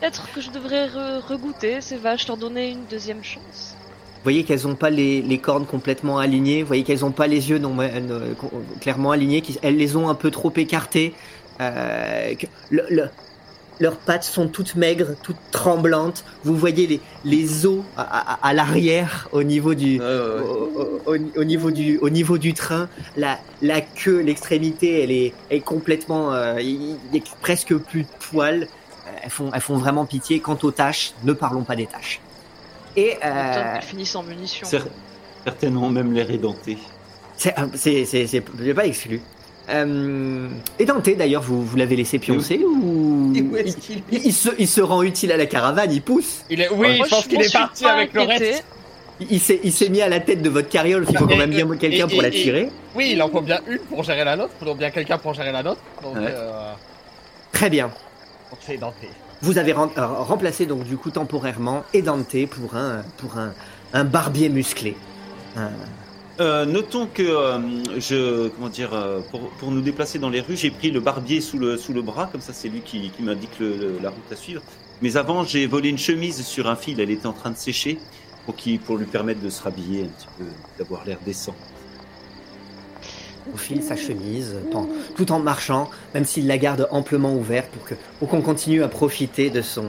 Peut-être 0.00 0.26
que 0.34 0.40
je 0.40 0.50
devrais 0.50 0.88
re- 0.88 1.20
regoûter 1.20 1.80
ces 1.80 1.96
vaches, 1.96 2.26
leur 2.26 2.36
donner 2.36 2.70
une 2.70 2.84
deuxième 2.86 3.22
chance. 3.22 3.76
Vous 4.16 4.24
voyez 4.24 4.42
qu'elles 4.44 4.62
n'ont 4.66 4.74
pas 4.74 4.90
les, 4.90 5.22
les 5.22 5.38
cornes 5.38 5.66
complètement 5.66 6.18
alignées. 6.18 6.62
Vous 6.62 6.68
voyez 6.68 6.82
qu'elles 6.82 7.00
n'ont 7.00 7.12
pas 7.12 7.26
les 7.28 7.50
yeux 7.50 7.58
non, 7.58 7.76
euh, 7.80 8.34
clairement 8.80 9.10
alignés. 9.12 9.42
qu'ils- 9.42 9.58
Elles 9.62 9.76
les 9.76 9.94
ont 9.96 10.08
un 10.08 10.14
peu 10.16 10.30
trop 10.30 10.52
écartées. 10.56 11.14
Euh, 11.60 12.34
que 12.34 12.46
le- 12.70 12.86
le- 12.88 13.10
leurs 13.80 13.96
pattes 13.96 14.24
sont 14.24 14.48
toutes 14.48 14.74
maigres, 14.76 15.14
toutes 15.22 15.36
tremblantes. 15.50 16.24
Vous 16.44 16.56
voyez 16.56 16.86
les, 16.86 17.00
les 17.24 17.66
os 17.66 17.80
à, 17.96 18.02
à- 18.34 18.48
à 18.48 18.52
l'arrière 18.52 19.28
au 19.32 19.42
niveau 19.42 19.74
du, 19.74 19.98
Euh, 20.00 20.40
au, 20.42 20.80
au- 21.06 21.14
au- 21.14 21.40
au 21.40 21.44
niveau 21.44 21.70
du, 21.70 21.98
au 21.98 22.10
niveau 22.10 22.38
du 22.38 22.54
train, 22.54 22.88
la, 23.16 23.38
la 23.60 23.80
queue, 23.80 24.20
l'extrémité, 24.20 25.02
elle 25.02 25.10
est, 25.10 25.60
complètement, 25.60 26.32
euh, 26.32 26.60
il 26.60 26.96
n'y 27.12 27.18
a 27.18 27.22
presque 27.40 27.74
plus 27.76 28.02
de 28.02 28.08
poils. 28.30 28.64
Euh, 28.64 29.10
Elles 29.24 29.30
font, 29.30 29.50
elles 29.52 29.60
font 29.60 29.76
vraiment 29.78 30.04
pitié. 30.06 30.38
Quant 30.40 30.58
aux 30.62 30.70
tâches, 30.70 31.12
ne 31.24 31.32
parlons 31.32 31.64
pas 31.64 31.74
des 31.76 31.86
tâches. 31.86 32.20
Et 32.96 33.16
euh, 33.24 33.72
qu'elles 33.74 33.82
finissent 33.82 34.14
en 34.14 34.22
munitions. 34.22 34.66
cer- 34.68 34.86
certaines 35.44 35.76
ont 35.76 35.90
même 35.90 36.12
l'air 36.12 36.30
édentées. 36.30 36.78
c'est, 37.36 37.58
euh, 37.58 37.66
c'est, 37.74 38.04
c'est, 38.04 38.26
c'est, 38.28 38.44
c'est 38.64 38.74
pas 38.74 38.86
exclu. 38.86 39.20
Euh, 39.68 40.48
et 40.78 40.84
Dante, 40.84 41.08
d'ailleurs, 41.16 41.42
vous, 41.42 41.64
vous 41.64 41.76
l'avez 41.76 41.96
laissé 41.96 42.18
pioncer 42.18 42.58
ou 42.64 43.32
où 43.32 43.56
est-ce 43.56 43.76
qu'il 43.76 43.98
est 43.98 44.02
il, 44.10 44.26
il 44.26 44.32
se, 44.32 44.48
il 44.58 44.66
se 44.68 44.80
rend 44.80 45.02
utile 45.02 45.30
à 45.32 45.36
la 45.36 45.46
caravane, 45.46 45.92
il 45.92 46.02
pousse. 46.02 46.42
Il 46.50 46.60
est... 46.60 46.68
Oui, 46.70 47.00
je 47.04 47.08
pense 47.08 47.26
qu'il 47.26 47.40
est 47.40 47.52
parti 47.52 47.86
avec 47.86 48.12
le 48.12 48.22
reste. 48.22 48.64
Il, 49.30 49.38
s'est, 49.38 49.60
il 49.62 49.72
s'est 49.72 49.88
mis 49.88 50.02
à 50.02 50.08
la 50.08 50.18
tête 50.18 50.42
de 50.42 50.50
votre 50.50 50.68
carriole, 50.68 51.06
il 51.08 51.16
faut 51.16 51.26
quand 51.26 51.36
même 51.36 51.50
bien 51.50 51.70
et- 51.72 51.78
quelqu'un 51.78 52.08
et- 52.08 52.10
pour 52.12 52.22
la 52.22 52.30
tirer. 52.30 52.70
Oui, 52.96 53.10
il 53.12 53.22
en 53.22 53.28
faut 53.28 53.40
bien 53.40 53.60
une 53.68 53.78
pour 53.78 54.02
gérer 54.02 54.24
la 54.24 54.36
nôtre, 54.36 54.50
il 54.60 54.66
faut 54.66 54.74
bien 54.74 54.90
quelqu'un 54.90 55.16
pour 55.18 55.32
gérer 55.34 55.52
la 55.52 55.62
nôtre. 55.62 55.80
Donc, 56.02 56.16
Ouais. 56.16 56.22
euh, 56.28 56.72
Très 57.52 57.70
bien. 57.70 57.90
c'est. 58.66 58.78
Vous 59.42 59.58
avez 59.58 59.72
rem- 59.72 59.90
euh, 59.96 60.06
remplacé 60.06 60.66
donc 60.66 60.84
du 60.84 60.96
coup 60.96 61.10
temporairement 61.10 61.84
Edante 61.94 62.34
pour 62.50 62.74
un 62.76 63.02
pour 63.18 63.38
un, 63.38 63.52
un 63.92 64.04
barbier 64.04 64.48
musclé. 64.48 64.96
Un- 65.56 65.70
Euh, 66.42 66.64
notons 66.66 67.06
que 67.06 67.22
euh, 67.22 67.58
je, 67.98 68.48
comment 68.48 68.68
dire, 68.68 68.92
euh, 68.94 69.20
pour, 69.30 69.48
pour 69.50 69.70
nous 69.70 69.80
déplacer 69.80 70.18
dans 70.18 70.28
les 70.28 70.40
rues, 70.40 70.56
j'ai 70.56 70.70
pris 70.72 70.90
le 70.90 70.98
barbier 70.98 71.40
sous 71.40 71.56
le, 71.58 71.76
sous 71.76 71.92
le 71.92 72.02
bras, 72.02 72.26
comme 72.32 72.40
ça 72.40 72.52
c'est 72.52 72.68
lui 72.68 72.80
qui, 72.80 73.10
qui 73.10 73.22
m'indique 73.22 73.58
la 73.60 74.10
route 74.10 74.32
à 74.32 74.34
suivre. 74.36 74.60
Mais 75.02 75.16
avant, 75.16 75.44
j'ai 75.44 75.66
volé 75.66 75.88
une 75.90 75.98
chemise 75.98 76.44
sur 76.44 76.68
un 76.68 76.74
fil, 76.76 76.98
elle 77.00 77.10
était 77.10 77.26
en 77.28 77.32
train 77.32 77.50
de 77.52 77.56
sécher, 77.56 77.98
pour, 78.44 78.56
qu'il- 78.56 78.80
pour 78.80 78.96
lui 78.96 79.06
permettre 79.06 79.40
de 79.40 79.50
se 79.50 79.62
rhabiller 79.62 80.02
un 80.04 80.08
petit 80.08 80.26
peu, 80.36 80.44
d'avoir 80.78 81.04
l'air 81.04 81.18
décent. 81.24 81.54
au 83.52 83.56
fil 83.56 83.82
sa 83.82 83.96
chemise, 83.96 84.56
tout 85.16 85.30
en 85.32 85.38
marchant, 85.40 85.90
même 86.14 86.24
s'il 86.24 86.46
la 86.48 86.58
garde 86.58 86.88
amplement 86.90 87.34
ouverte 87.34 87.68
pour 87.70 87.84
que 87.84 87.94
pour 88.18 88.28
qu'on 88.28 88.40
continue 88.40 88.82
à 88.82 88.88
profiter 88.88 89.50
de 89.50 89.62
son 89.62 89.86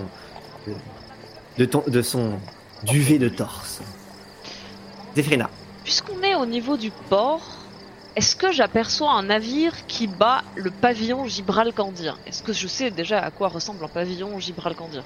de, 1.58 1.66
ton- 1.66 1.84
de 1.88 2.02
son 2.02 2.34
duvet 2.84 3.18
de 3.20 3.30
torse. 3.30 3.82
Zéphirina. 5.16 5.50
Puisqu'on 5.84 6.22
est 6.24 6.36
au 6.36 6.46
niveau 6.46 6.78
du 6.78 6.91
port, 7.10 7.41
est-ce 8.15 8.36
que 8.36 8.52
j'aperçois 8.52 9.12
un 9.12 9.24
navire 9.24 9.86
qui 9.88 10.08
bat 10.08 10.43
le 10.56 10.72
pavillon 10.72 11.26
gibralcandien? 11.26 12.15
Est-ce 12.26 12.41
que 12.41 12.54
je 12.54 12.67
sais 12.67 12.89
déjà 12.89 13.19
à 13.19 13.32
quoi 13.32 13.50
ressemble 13.50 13.84
un 13.84 13.88
pavillon 13.88 14.39
gibralcandien? 14.39 15.04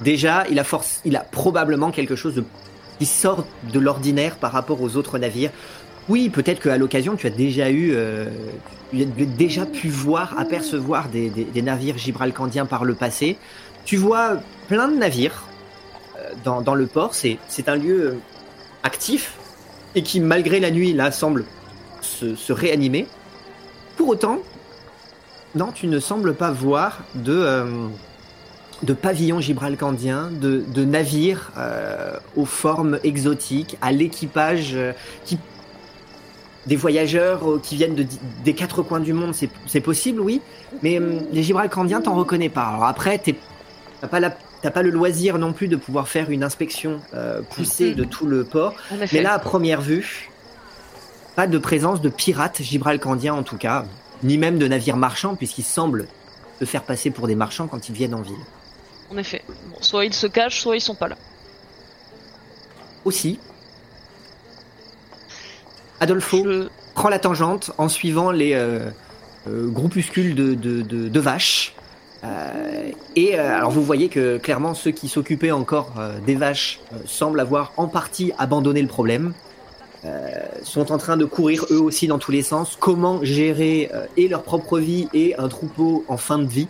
Déjà, 0.00 0.44
il 0.50 0.58
a 0.58 0.64
force, 0.64 1.00
il 1.04 1.16
a 1.16 1.20
probablement 1.20 1.90
quelque 1.90 2.16
chose 2.16 2.42
qui 2.98 3.06
sort 3.06 3.44
de 3.72 3.78
l'ordinaire 3.78 4.36
par 4.36 4.52
rapport 4.52 4.80
aux 4.82 4.96
autres 4.96 5.18
navires. 5.18 5.50
Oui, 6.08 6.30
peut-être 6.30 6.60
qu'à 6.60 6.78
l'occasion, 6.78 7.16
tu 7.16 7.26
as 7.26 7.30
déjà 7.30 7.70
eu, 7.70 7.92
euh, 7.92 8.26
déjà 8.92 9.66
pu 9.66 9.88
voir, 9.88 10.38
apercevoir 10.38 11.08
des, 11.08 11.30
navires 11.62 11.98
gibralcandiens 11.98 12.66
par 12.66 12.84
le 12.84 12.94
passé. 12.94 13.38
Tu 13.84 13.96
vois 13.96 14.38
plein 14.68 14.88
de 14.88 14.96
navires 14.96 15.44
euh, 16.18 16.32
dans, 16.44 16.74
le 16.74 16.86
port. 16.86 17.14
C'est, 17.14 17.38
c'est 17.48 17.68
un 17.68 17.76
lieu 17.76 18.00
euh, 18.00 18.18
actif 18.82 19.34
et 19.96 20.02
qui, 20.02 20.20
malgré 20.20 20.60
la 20.60 20.70
nuit, 20.70 20.92
là, 20.92 21.10
semble 21.10 21.44
se, 22.02 22.52
réanimer. 22.52 23.06
Pour 23.96 24.08
autant, 24.08 24.38
non, 25.54 25.72
tu 25.72 25.88
ne 25.88 25.98
sembles 25.98 26.34
pas 26.34 26.50
voir 26.50 27.00
de, 27.14 27.32
euh, 27.32 27.88
de 28.82 28.92
pavillons 28.92 29.40
gibralcandiens, 29.40 30.30
de, 30.30 30.62
de 30.68 30.84
navires 30.84 31.50
euh, 31.56 32.12
aux 32.36 32.44
formes 32.44 33.00
exotiques, 33.02 33.78
à 33.80 33.90
l'équipage 33.90 34.72
euh, 34.74 34.92
qui 35.24 35.38
des 36.66 36.74
voyageurs 36.76 37.42
qui 37.62 37.76
viennent 37.76 37.94
des 38.44 38.52
quatre 38.52 38.82
coins 38.82 38.98
du 38.98 39.12
monde, 39.12 39.32
c'est 39.68 39.80
possible, 39.80 40.20
oui, 40.20 40.42
mais 40.82 41.00
les 41.32 41.44
gibralcandiens, 41.44 42.00
t'en 42.00 42.16
reconnais 42.16 42.48
pas. 42.48 42.64
Alors 42.64 42.86
après, 42.86 43.22
t'as 43.22 44.08
pas, 44.08 44.18
la- 44.18 44.36
t'as 44.62 44.70
pas 44.70 44.82
le 44.82 44.90
loisir 44.90 45.38
non 45.38 45.52
plus 45.52 45.68
de 45.68 45.76
pouvoir 45.76 46.08
faire 46.08 46.30
une 46.30 46.42
inspection 46.42 47.00
euh, 47.14 47.42
poussée 47.42 47.94
de 47.94 48.04
tout 48.04 48.26
le 48.26 48.44
port. 48.44 48.74
En 48.90 48.96
effet. 49.00 49.16
Mais 49.18 49.22
là, 49.22 49.34
à 49.34 49.38
première 49.38 49.80
vue, 49.80 50.30
pas 51.34 51.46
de 51.46 51.58
présence 51.58 52.00
de 52.00 52.08
pirates 52.08 52.62
gibralcandiens 52.62 53.34
en 53.34 53.42
tout 53.42 53.58
cas, 53.58 53.84
ni 54.22 54.38
même 54.38 54.58
de 54.58 54.66
navires 54.66 54.96
marchands, 54.96 55.34
puisqu'ils 55.36 55.64
semblent 55.64 56.06
se 56.58 56.64
faire 56.64 56.82
passer 56.82 57.10
pour 57.10 57.26
des 57.26 57.34
marchands 57.34 57.66
quand 57.66 57.88
ils 57.88 57.94
viennent 57.94 58.14
en 58.14 58.22
ville. 58.22 58.34
En 59.10 59.16
effet. 59.18 59.42
Bon, 59.48 59.76
soit 59.80 60.04
ils 60.06 60.14
se 60.14 60.26
cachent, 60.26 60.60
soit 60.62 60.76
ils 60.76 60.80
sont 60.80 60.94
pas 60.94 61.08
là. 61.08 61.16
Aussi, 63.04 63.38
Adolfo 66.00 66.42
Je- 66.44 66.68
prend 66.94 67.08
la 67.08 67.18
tangente 67.18 67.70
en 67.78 67.88
suivant 67.88 68.30
les 68.30 68.54
euh, 68.54 68.90
euh, 69.48 69.68
groupuscules 69.68 70.34
de, 70.34 70.54
de, 70.54 70.82
de- 70.82 71.08
de 71.08 71.20
vaches. 71.20 71.74
Euh, 72.24 72.90
et 73.14 73.38
euh, 73.38 73.56
alors 73.56 73.70
vous 73.70 73.82
voyez 73.82 74.08
que 74.08 74.38
clairement 74.38 74.74
ceux 74.74 74.90
qui 74.90 75.08
s'occupaient 75.08 75.50
encore 75.50 75.92
euh, 75.98 76.18
des 76.26 76.34
vaches 76.34 76.80
euh, 76.92 76.96
semblent 77.04 77.40
avoir 77.40 77.72
en 77.76 77.88
partie 77.88 78.32
abandonné 78.38 78.80
le 78.80 78.88
problème. 78.88 79.34
Euh, 80.04 80.28
sont 80.62 80.92
en 80.92 80.98
train 80.98 81.16
de 81.16 81.24
courir 81.24 81.66
eux 81.70 81.80
aussi 81.80 82.06
dans 82.06 82.18
tous 82.18 82.30
les 82.30 82.42
sens. 82.42 82.76
Comment 82.78 83.24
gérer 83.24 83.90
euh, 83.92 84.06
et 84.16 84.28
leur 84.28 84.42
propre 84.42 84.78
vie 84.78 85.08
et 85.12 85.34
un 85.36 85.48
troupeau 85.48 86.04
en 86.08 86.16
fin 86.16 86.38
de 86.38 86.46
vie, 86.46 86.68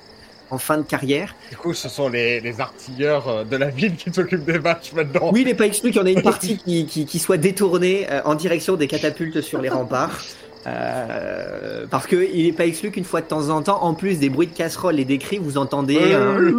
en 0.50 0.58
fin 0.58 0.78
de 0.78 0.82
carrière. 0.82 1.34
Du 1.50 1.56
coup, 1.56 1.74
ce 1.74 1.88
sont 1.88 2.08
les, 2.08 2.40
les 2.40 2.60
artilleurs 2.60 3.44
de 3.44 3.56
la 3.56 3.68
ville 3.68 3.96
qui 3.96 4.12
s'occupent 4.12 4.44
des 4.44 4.58
vaches 4.58 4.92
maintenant. 4.94 5.30
Oui, 5.32 5.42
il 5.42 5.46
n'est 5.46 5.54
pas 5.54 5.66
exclu 5.66 5.90
qu'il 5.90 6.00
y 6.00 6.02
en 6.02 6.06
ait 6.06 6.12
une 6.12 6.22
partie 6.22 6.56
qui, 6.56 6.86
qui, 6.86 7.04
qui 7.04 7.18
soit 7.18 7.36
détournée 7.36 8.06
euh, 8.10 8.20
en 8.24 8.36
direction 8.36 8.76
des 8.76 8.86
catapultes 8.86 9.40
sur 9.42 9.60
les 9.60 9.68
remparts. 9.68 10.20
Euh, 10.66 11.86
parce 11.88 12.06
que 12.06 12.16
il 12.32 12.44
n'est 12.46 12.52
pas 12.52 12.66
exclu 12.66 12.90
qu'une 12.90 13.04
fois 13.04 13.20
de 13.20 13.26
temps 13.26 13.50
en 13.50 13.62
temps, 13.62 13.82
en 13.84 13.94
plus 13.94 14.18
des 14.18 14.28
bruits 14.30 14.48
de 14.48 14.54
casseroles 14.54 14.98
et 14.98 15.04
des 15.04 15.18
cris, 15.18 15.38
vous 15.38 15.58
entendez 15.58 15.98
Euh. 16.00 16.50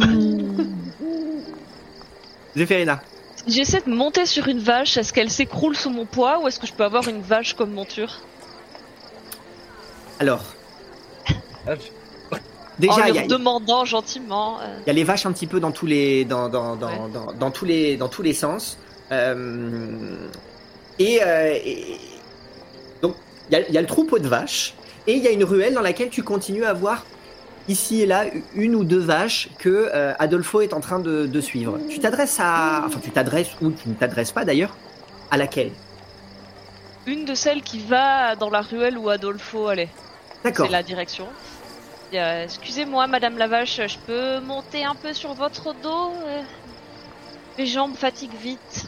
un... 0.02 0.56
Zéphérina. 2.56 3.00
J'essaie 3.46 3.82
de 3.86 3.90
monter 3.92 4.26
sur 4.26 4.48
une 4.48 4.58
vache, 4.58 4.96
est-ce 4.96 5.12
qu'elle 5.12 5.30
s'écroule 5.30 5.76
sous 5.76 5.90
mon 5.90 6.06
poids 6.06 6.40
ou 6.42 6.48
est-ce 6.48 6.58
que 6.58 6.66
je 6.66 6.72
peux 6.72 6.84
avoir 6.84 7.06
une 7.08 7.20
vache 7.20 7.54
comme 7.54 7.72
monture? 7.72 8.20
Alors, 10.18 10.42
En 11.68 11.74
déjà, 12.78 13.08
il 13.08 13.12
lui 13.12 13.20
y, 13.20 13.24
a- 13.24 13.26
demandant 13.26 13.84
gentiment. 13.84 14.58
euh, 14.60 14.78
il 14.84 14.86
y 14.86 14.90
a 14.90 14.92
les 14.94 15.04
vaches 15.04 15.26
un 15.26 15.32
petit 15.32 15.46
peu 15.46 15.60
dans 15.60 15.70
tous 15.72 15.86
les, 15.86 16.24
dans, 16.24 16.48
dans, 16.48 16.76
dans, 16.76 17.08
dans, 17.08 17.32
dans 17.32 17.50
tous, 17.50 17.64
les, 17.66 17.96
dans 17.96 18.08
tous 18.08 18.22
les 18.22 18.32
sens. 18.34 18.78
Euh, 19.12 20.16
et, 20.98 21.20
euh, 21.22 21.54
et- 21.54 21.98
il 23.50 23.52
y, 23.52 23.56
a, 23.56 23.68
il 23.68 23.74
y 23.74 23.78
a 23.78 23.80
le 23.80 23.86
troupeau 23.86 24.18
de 24.18 24.28
vaches 24.28 24.74
et 25.06 25.14
il 25.14 25.22
y 25.22 25.28
a 25.28 25.30
une 25.30 25.44
ruelle 25.44 25.74
dans 25.74 25.82
laquelle 25.82 26.10
tu 26.10 26.22
continues 26.22 26.64
à 26.64 26.72
voir 26.72 27.04
ici 27.68 28.02
et 28.02 28.06
là 28.06 28.24
une 28.54 28.74
ou 28.74 28.84
deux 28.84 28.98
vaches 28.98 29.48
que 29.58 29.90
euh, 29.92 30.14
Adolfo 30.18 30.60
est 30.60 30.72
en 30.72 30.80
train 30.80 30.98
de, 30.98 31.26
de 31.26 31.40
suivre. 31.40 31.78
Tu 31.88 31.98
t'adresses 31.98 32.38
à, 32.40 32.84
enfin, 32.86 33.00
tu 33.02 33.10
t'adresses 33.10 33.50
ou 33.60 33.70
tu 33.70 33.88
ne 33.88 33.94
t'adresses 33.94 34.32
pas 34.32 34.44
d'ailleurs 34.44 34.76
à 35.30 35.36
laquelle? 35.36 35.70
Une 37.06 37.24
de 37.24 37.34
celles 37.34 37.62
qui 37.62 37.78
va 37.80 38.34
dans 38.36 38.50
la 38.50 38.62
ruelle 38.62 38.98
où 38.98 39.08
Adolfo 39.08 39.68
allait. 39.68 39.88
D'accord. 40.42 40.66
C'est 40.66 40.72
la 40.72 40.82
direction. 40.82 41.26
Euh, 42.14 42.44
Excusez-moi, 42.44 43.06
Madame 43.06 43.36
la 43.36 43.48
vache, 43.48 43.80
je 43.86 43.98
peux 44.06 44.40
monter 44.40 44.84
un 44.84 44.94
peu 44.94 45.12
sur 45.12 45.34
votre 45.34 45.74
dos? 45.82 46.12
Mes 47.58 47.66
jambes 47.66 47.96
fatiguent 47.96 48.38
vite. 48.40 48.86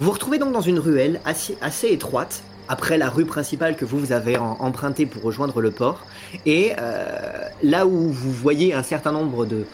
Vous 0.00 0.06
vous 0.06 0.12
retrouvez 0.12 0.38
donc 0.38 0.52
dans 0.52 0.60
une 0.60 0.78
ruelle 0.78 1.20
assez, 1.24 1.56
assez 1.60 1.88
étroite, 1.88 2.42
après 2.68 2.98
la 2.98 3.08
rue 3.08 3.24
principale 3.24 3.76
que 3.76 3.84
vous, 3.84 3.98
vous 3.98 4.12
avez 4.12 4.36
empruntée 4.36 5.06
pour 5.06 5.22
rejoindre 5.22 5.60
le 5.60 5.70
port. 5.70 6.06
Et 6.46 6.72
euh, 6.78 7.04
là 7.62 7.86
où 7.86 8.10
vous 8.10 8.32
voyez 8.32 8.74
un 8.74 8.82
certain 8.82 9.12
nombre 9.12 9.46
de 9.46 9.66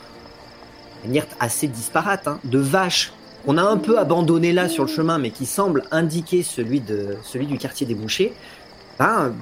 de 1.05 1.09
manière 1.09 1.27
assez 1.39 1.69
disparates, 1.69 2.27
hein, 2.27 2.39
de 2.45 2.59
vaches 2.59 3.13
qu'on 3.45 3.59
a 3.59 3.63
un 3.63 3.77
peu 3.77 3.99
abandonnées 3.99 4.53
là 4.53 4.69
sur 4.69 4.85
le 4.85 4.91
chemin, 4.91 5.19
mais 5.19 5.31
qui 5.31 5.45
semblent 5.45 5.85
indiquer 5.91 6.43
celui, 6.43 6.81
de, 6.81 7.17
celui 7.23 7.47
du 7.47 7.59
quartier 7.59 7.87
des 7.87 7.95
bouchers, 7.95 8.33
ben, 8.99 9.35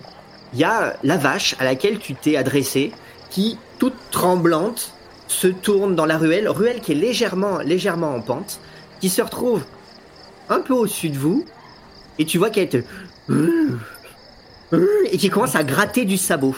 il 0.53 0.59
y 0.59 0.65
a 0.65 0.97
la 1.05 1.17
vache 1.17 1.55
à 1.61 1.65
laquelle 1.65 1.99
tu 1.99 2.15
t'es 2.15 2.37
adressé, 2.37 2.93
qui, 3.31 3.59
toute 3.79 3.95
tremblante, 4.11 4.93
se 5.29 5.47
tourne 5.47 5.95
dans 5.95 6.05
la 6.05 6.19
ruelle, 6.19 6.49
ruelle 6.49 6.81
qui 6.81 6.93
est 6.93 6.97
légèrement, 6.97 7.59
légèrement 7.59 8.15
en 8.15 8.21
pente, 8.21 8.59
qui 9.01 9.09
se 9.09 9.23
retrouve 9.23 9.63
un 10.49 10.61
peu 10.61 10.75
au-dessus 10.75 11.11
de 11.11 11.19
vous, 11.19 11.45
et 12.19 12.27
tu 12.27 12.39
vois 12.39 12.51
qu'elle 12.51 12.69
te... 12.69 12.79
Et 15.11 15.19
qui 15.19 15.29
commence 15.31 15.55
à 15.55 15.65
gratter 15.65 16.05
du 16.05 16.17
sabot. 16.17 16.55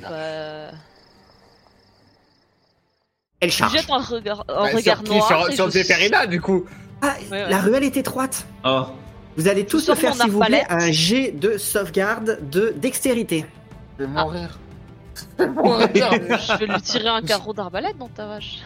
Bah, 0.00 0.70
Elle 3.40 3.50
je 3.50 3.56
charge. 3.56 3.72
jette 3.72 3.90
un 3.90 3.98
regard, 3.98 4.44
un 4.48 4.64
Bah, 4.64 4.70
regard 4.74 4.96
sur 4.98 5.04
qui 5.04 5.10
noir. 5.10 5.28
Sur, 5.52 6.28
du 6.28 6.40
coup. 6.40 6.64
Ah, 7.02 7.14
Ouais, 7.30 7.42
ouais. 7.42 7.50
La 7.50 7.58
ruelle 7.58 7.84
est 7.84 7.96
étroite. 7.96 8.46
Oh, 8.64 8.84
Vous 9.36 9.48
allez 9.48 9.66
tous 9.66 9.88
me 9.88 9.94
faire, 9.94 10.14
s'il 10.14 10.30
vous 10.30 10.40
arbalète. 10.42 10.66
un 10.70 10.90
jet 10.92 11.32
de 11.32 11.58
sauvegarde 11.58 12.38
de 12.50 12.72
dextérité. 12.76 13.44
Je 13.98 14.04
vais 14.04 14.10
Ah. 14.16 14.24
mourir. 14.24 14.58
Je 15.38 15.44
vais 15.44 15.50
mourir. 15.50 15.88
Je 15.90 16.58
vais 16.58 16.66
lui 16.66 16.80
tirer 16.82 17.08
un 17.08 17.20
carreau 17.22 17.52
d'arbalète 17.52 17.98
dans 17.98 18.08
ta 18.08 18.26
vache. 18.26 18.60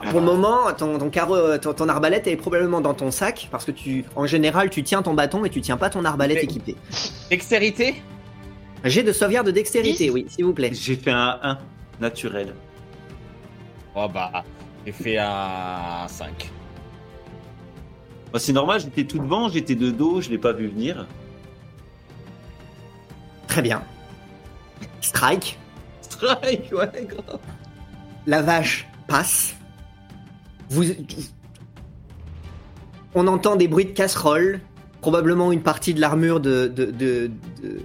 Alors, 0.00 0.12
Pour 0.12 0.20
le 0.20 0.26
moment, 0.26 0.72
ton, 0.76 0.98
ton, 0.98 1.10
carreau, 1.10 1.56
ton, 1.58 1.72
ton 1.74 1.88
arbalète 1.88 2.26
est 2.26 2.36
probablement 2.36 2.80
dans 2.80 2.94
ton 2.94 3.10
sac, 3.10 3.48
parce 3.50 3.64
que 3.64 3.70
tu, 3.70 4.04
en 4.16 4.26
général, 4.26 4.70
tu 4.70 4.82
tiens 4.82 5.02
ton 5.02 5.14
bâton 5.14 5.44
et 5.44 5.50
tu 5.50 5.60
tiens 5.60 5.76
pas 5.76 5.90
ton 5.90 6.04
arbalète 6.04 6.38
Mais- 6.38 6.44
équipée. 6.44 6.76
Dextérité? 7.30 8.02
Jet 8.84 9.02
de 9.02 9.12
sauvegarde 9.12 9.46
de 9.46 9.52
dextérité, 9.52 10.10
oui, 10.10 10.26
s'il 10.28 10.44
vous 10.44 10.52
plaît. 10.52 10.70
j'ai 10.74 10.96
fait 10.96 11.10
un 11.10 11.38
1 11.42 11.58
naturel. 12.00 12.54
Oh 13.94 14.08
bah, 14.12 14.44
j'ai 14.84 14.92
fait 14.92 15.16
un 15.18 16.06
5. 16.06 16.50
Bah, 18.32 18.38
c'est 18.38 18.52
normal, 18.52 18.80
j'étais 18.80 19.04
tout 19.04 19.18
devant, 19.18 19.48
j'étais 19.48 19.74
de 19.74 19.90
dos, 19.90 20.20
je 20.20 20.28
l'ai 20.28 20.38
pas 20.38 20.52
vu 20.52 20.66
venir. 20.68 21.06
Très 23.46 23.62
bien. 23.62 23.82
Strike. 25.00 25.58
Strike, 26.02 26.72
ouais, 26.72 27.06
grave. 27.08 27.38
La 28.26 28.42
vache 28.42 28.86
passe. 29.06 29.53
Vous... 30.70 30.84
On 33.14 33.26
entend 33.26 33.56
des 33.56 33.68
bruits 33.68 33.84
de 33.84 33.92
casseroles, 33.92 34.60
probablement 35.00 35.52
une 35.52 35.62
partie 35.62 35.94
de 35.94 36.00
l'armure 36.00 36.40
de, 36.40 36.66
de, 36.66 36.86
de, 36.86 37.30
de, 37.62 37.80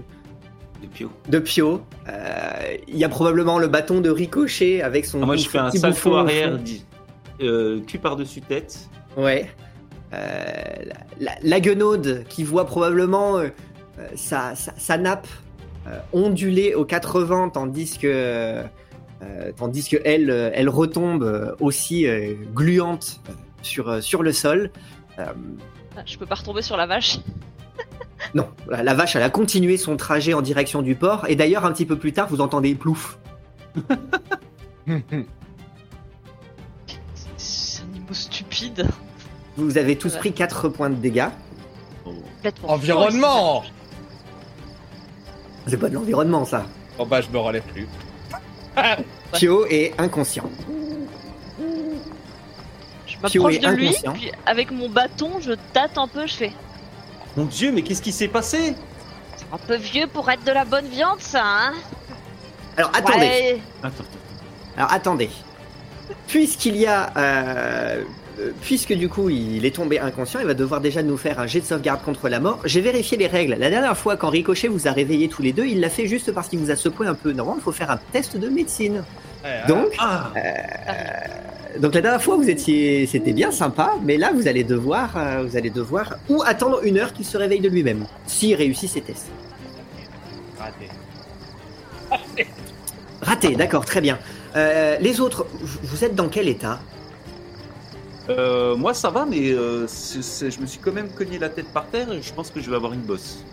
De 0.81 0.87
Pio. 0.91 1.11
de 1.27 1.39
Pio. 1.39 1.81
Euh, 2.07 2.77
Il 2.87 2.97
y 2.97 3.03
a 3.03 3.09
probablement 3.09 3.59
le 3.59 3.67
bâton 3.67 4.01
de 4.01 4.09
Ricochet 4.09 4.81
avec 4.81 5.05
son. 5.05 5.21
Ah, 5.21 5.25
moi, 5.25 5.35
je 5.35 5.47
fais 5.47 5.59
un 5.59 5.71
salto 5.71 6.15
arrière, 6.15 6.57
euh, 7.41 7.79
cul 7.81 7.99
par-dessus 7.99 8.41
tête. 8.41 8.89
Ouais. 9.15 9.49
Euh, 10.13 10.53
la, 11.19 11.33
la, 11.41 11.59
guenaude 11.59 12.23
qui 12.27 12.43
voit 12.43 12.65
probablement 12.65 13.37
euh, 13.37 13.49
sa, 14.15 14.55
sa, 14.55 14.73
sa 14.77 14.97
nappe 14.97 15.27
onduler 16.13 16.75
aux 16.75 16.85
80 16.85 17.49
tandis 17.49 17.97
que 17.97 18.63
tandis 19.57 19.87
que 19.89 19.97
elle 20.05 20.29
euh, 20.29 20.49
elle 20.53 20.69
retombe 20.69 21.23
euh, 21.23 21.55
aussi 21.59 22.07
euh, 22.07 22.33
gluante 22.53 23.19
euh, 23.29 23.33
sur 23.61 23.89
euh, 23.89 24.01
sur 24.01 24.23
le 24.23 24.31
sol. 24.31 24.71
Euh, 25.19 25.25
Je 26.05 26.17
peux 26.17 26.25
pas 26.25 26.35
retomber 26.35 26.61
sur 26.61 26.77
la 26.77 26.85
vache. 26.87 27.17
non, 28.33 28.47
la, 28.69 28.83
la 28.83 28.93
vache 28.93 29.15
elle 29.15 29.23
a 29.23 29.29
continué 29.29 29.77
son 29.77 29.97
trajet 29.97 30.33
en 30.33 30.41
direction 30.41 30.81
du 30.81 30.95
port 30.95 31.25
et 31.27 31.35
d'ailleurs 31.35 31.65
un 31.65 31.71
petit 31.73 31.85
peu 31.85 31.97
plus 31.97 32.13
tard 32.13 32.27
vous 32.29 32.41
entendez 32.41 32.75
plouf. 32.75 33.17
C'est 37.37 37.83
un 37.83 37.87
niveau 37.87 38.13
stupide. 38.13 38.87
Vous 39.57 39.77
avez 39.77 39.95
tous 39.97 40.13
Ouais. 40.13 40.19
pris 40.19 40.33
4 40.33 40.69
points 40.69 40.89
de 40.89 40.95
dégâts. 40.95 41.27
Environnement 42.63 43.63
C'est 45.67 45.77
pas 45.77 45.89
de 45.89 45.95
l'environnement 45.95 46.45
ça. 46.45 46.65
Oh 46.97 47.05
bah, 47.05 47.21
je 47.21 47.29
me 47.29 47.37
relève 47.37 47.63
plus. 47.63 47.87
Pio 49.33 49.65
est 49.65 49.93
inconscient. 49.99 50.49
Je 53.07 53.17
m'approche 53.21 53.59
de 53.59 53.67
lui, 53.69 53.95
puis 54.13 54.31
avec 54.45 54.71
mon 54.71 54.89
bâton, 54.89 55.39
je 55.39 55.53
tâte 55.73 55.97
un 55.97 56.07
peu, 56.07 56.25
je 56.27 56.33
fais. 56.33 56.53
Mon 57.35 57.45
dieu, 57.45 57.71
mais 57.71 57.81
qu'est-ce 57.81 58.01
qui 58.01 58.11
s'est 58.11 58.27
passé? 58.27 58.75
C'est 59.37 59.45
un 59.53 59.57
peu 59.57 59.75
vieux 59.75 60.07
pour 60.07 60.29
être 60.29 60.43
de 60.43 60.51
la 60.51 60.65
bonne 60.65 60.87
viande, 60.87 61.19
ça, 61.19 61.43
hein? 61.43 61.73
Alors 62.77 62.91
attendez. 62.95 63.61
Ouais. 63.83 63.91
Alors 64.77 64.91
attendez. 64.91 65.29
Puisqu'il 66.27 66.77
y 66.77 66.85
a 66.85 67.11
euh, 67.17 68.03
puisque 68.61 68.93
du 68.93 69.09
coup 69.09 69.29
il 69.29 69.65
est 69.65 69.75
tombé 69.75 69.99
inconscient, 69.99 70.39
il 70.39 70.45
va 70.45 70.53
devoir 70.53 70.81
déjà 70.81 71.03
nous 71.03 71.17
faire 71.17 71.39
un 71.39 71.47
jet 71.47 71.61
de 71.61 71.65
sauvegarde 71.65 72.01
contre 72.03 72.29
la 72.29 72.39
mort. 72.39 72.59
J'ai 72.65 72.81
vérifié 72.81 73.17
les 73.17 73.27
règles. 73.27 73.55
La 73.59 73.69
dernière 73.69 73.97
fois, 73.97 74.17
quand 74.17 74.29
Ricochet 74.29 74.67
vous 74.67 74.87
a 74.87 74.91
réveillé 74.91 75.29
tous 75.29 75.41
les 75.41 75.53
deux, 75.53 75.65
il 75.65 75.79
l'a 75.79 75.89
fait 75.89 76.07
juste 76.07 76.31
parce 76.31 76.47
qu'il 76.47 76.59
vous 76.59 76.71
a 76.71 76.75
secoué 76.75 77.07
un 77.07 77.15
peu. 77.15 77.31
Normalement, 77.31 77.59
il 77.59 77.63
faut 77.63 77.71
faire 77.71 77.91
un 77.91 77.99
test 78.11 78.37
de 78.37 78.49
médecine. 78.49 79.03
Donc, 79.67 79.95
Ah 79.99 80.31
donc 81.77 81.93
la 81.93 82.01
dernière 82.01 82.21
fois, 82.21 82.35
vous 82.35 82.49
étiez, 82.49 83.05
c'était 83.05 83.33
bien 83.33 83.51
sympa, 83.51 83.93
mais 84.03 84.17
là, 84.17 84.31
vous 84.33 84.47
allez 84.47 84.63
devoir, 84.63 85.15
euh, 85.15 85.43
vous 85.47 85.55
allez 85.55 85.69
devoir 85.69 86.15
ou 86.27 86.41
attendre 86.43 86.81
une 86.83 86.97
heure 86.97 87.13
qu'il 87.13 87.25
se 87.25 87.37
réveille 87.37 87.59
de 87.61 87.69
lui-même, 87.69 88.05
s'il 88.25 88.55
réussit 88.55 88.89
ses 88.89 89.01
tests. 89.01 89.29
Raté. 90.57 92.47
Raté, 93.21 93.55
d'accord, 93.55 93.85
très 93.85 94.01
bien. 94.01 94.17
Euh, 94.55 94.97
les 94.99 95.21
autres, 95.21 95.45
vous 95.61 96.03
êtes 96.03 96.15
dans 96.15 96.27
quel 96.27 96.49
état? 96.49 96.79
Euh, 98.29 98.75
moi 98.75 98.93
ça 98.93 99.09
va, 99.09 99.25
mais 99.25 99.51
euh, 99.51 99.85
c'est- 99.87 100.21
c'est- 100.21 100.51
je 100.51 100.59
me 100.59 100.65
suis 100.67 100.79
quand 100.79 100.91
même 100.91 101.09
cogné 101.09 101.39
la 101.39 101.49
tête 101.49 101.67
par 101.73 101.87
terre 101.87 102.11
et 102.11 102.21
je 102.21 102.31
pense 102.33 102.51
que 102.51 102.59
je 102.61 102.69
vais 102.69 102.75
avoir 102.75 102.93
une 102.93 103.01
bosse. 103.01 103.43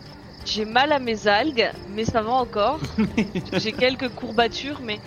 J'ai 0.45 0.65
mal 0.65 0.93
à 0.93 0.99
mes 0.99 1.27
algues, 1.27 1.71
mais 1.95 2.05
ça 2.05 2.21
va 2.23 2.33
encore. 2.33 2.79
J'ai 3.55 3.73
quelques 3.73 4.09
courbatures, 4.11 4.81
mais 4.85 5.01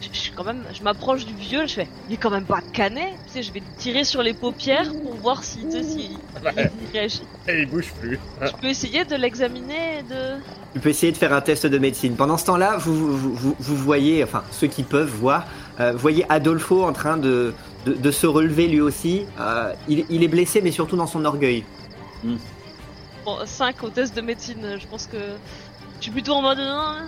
je, 0.00 0.08
je 0.12 0.18
suis 0.18 0.32
quand 0.32 0.44
même, 0.44 0.62
je 0.72 0.82
m'approche 0.82 1.24
du 1.24 1.34
vieux, 1.34 1.66
je 1.66 1.74
fais, 1.74 1.88
il 2.08 2.14
est 2.14 2.18
quand 2.18 2.30
même 2.30 2.44
pas 2.44 2.60
cané. 2.72 3.14
Tu 3.26 3.32
sais, 3.32 3.42
je 3.42 3.52
vais 3.52 3.62
tirer 3.78 4.04
sur 4.04 4.22
les 4.22 4.34
paupières 4.34 4.92
pour 4.92 5.14
voir 5.14 5.42
si, 5.42 5.60
tu 5.64 5.72
sais, 5.72 5.82
si 5.82 6.18
Ouais. 6.44 6.70
il 6.82 6.92
réagit. 6.92 7.22
Et 7.48 7.62
il 7.62 7.66
bouge 7.70 7.92
plus. 8.00 8.20
Je 8.42 8.52
peux 8.60 8.68
essayer 8.68 9.04
de 9.04 9.16
l'examiner, 9.16 10.00
et 10.00 10.02
de. 10.02 10.36
Tu 10.74 10.80
peux 10.80 10.90
essayer 10.90 11.10
de 11.10 11.16
faire 11.16 11.32
un 11.32 11.40
test 11.40 11.66
de 11.66 11.78
médecine. 11.78 12.14
Pendant 12.14 12.36
ce 12.36 12.44
temps-là, 12.44 12.76
vous, 12.76 13.16
vous, 13.16 13.34
vous- 13.34 13.56
vous 13.58 13.76
voyez, 13.76 14.22
enfin 14.22 14.44
ceux 14.52 14.66
qui 14.66 14.82
peuvent 14.82 15.08
voir, 15.10 15.46
euh, 15.80 15.92
voyez 15.96 16.26
Adolfo 16.28 16.84
en 16.84 16.92
train 16.92 17.16
de, 17.16 17.54
de, 17.86 17.92
de 17.94 18.10
se 18.10 18.26
relever 18.26 18.66
lui 18.68 18.80
aussi. 18.80 19.24
Euh, 19.40 19.72
il, 19.88 20.04
il 20.10 20.22
est 20.22 20.28
blessé, 20.28 20.60
mais 20.60 20.70
surtout 20.72 20.96
dans 20.96 21.06
son 21.06 21.24
orgueil. 21.24 21.64
Bon, 23.24 23.38
5 23.44 23.82
au 23.82 23.88
test 23.88 24.14
de 24.14 24.20
médecine, 24.20 24.76
je 24.78 24.86
pense 24.86 25.06
que. 25.06 25.16
Je 25.98 26.02
suis 26.02 26.10
plutôt 26.10 26.32
en 26.34 26.42
mode. 26.42 26.58
hein, 26.60 27.06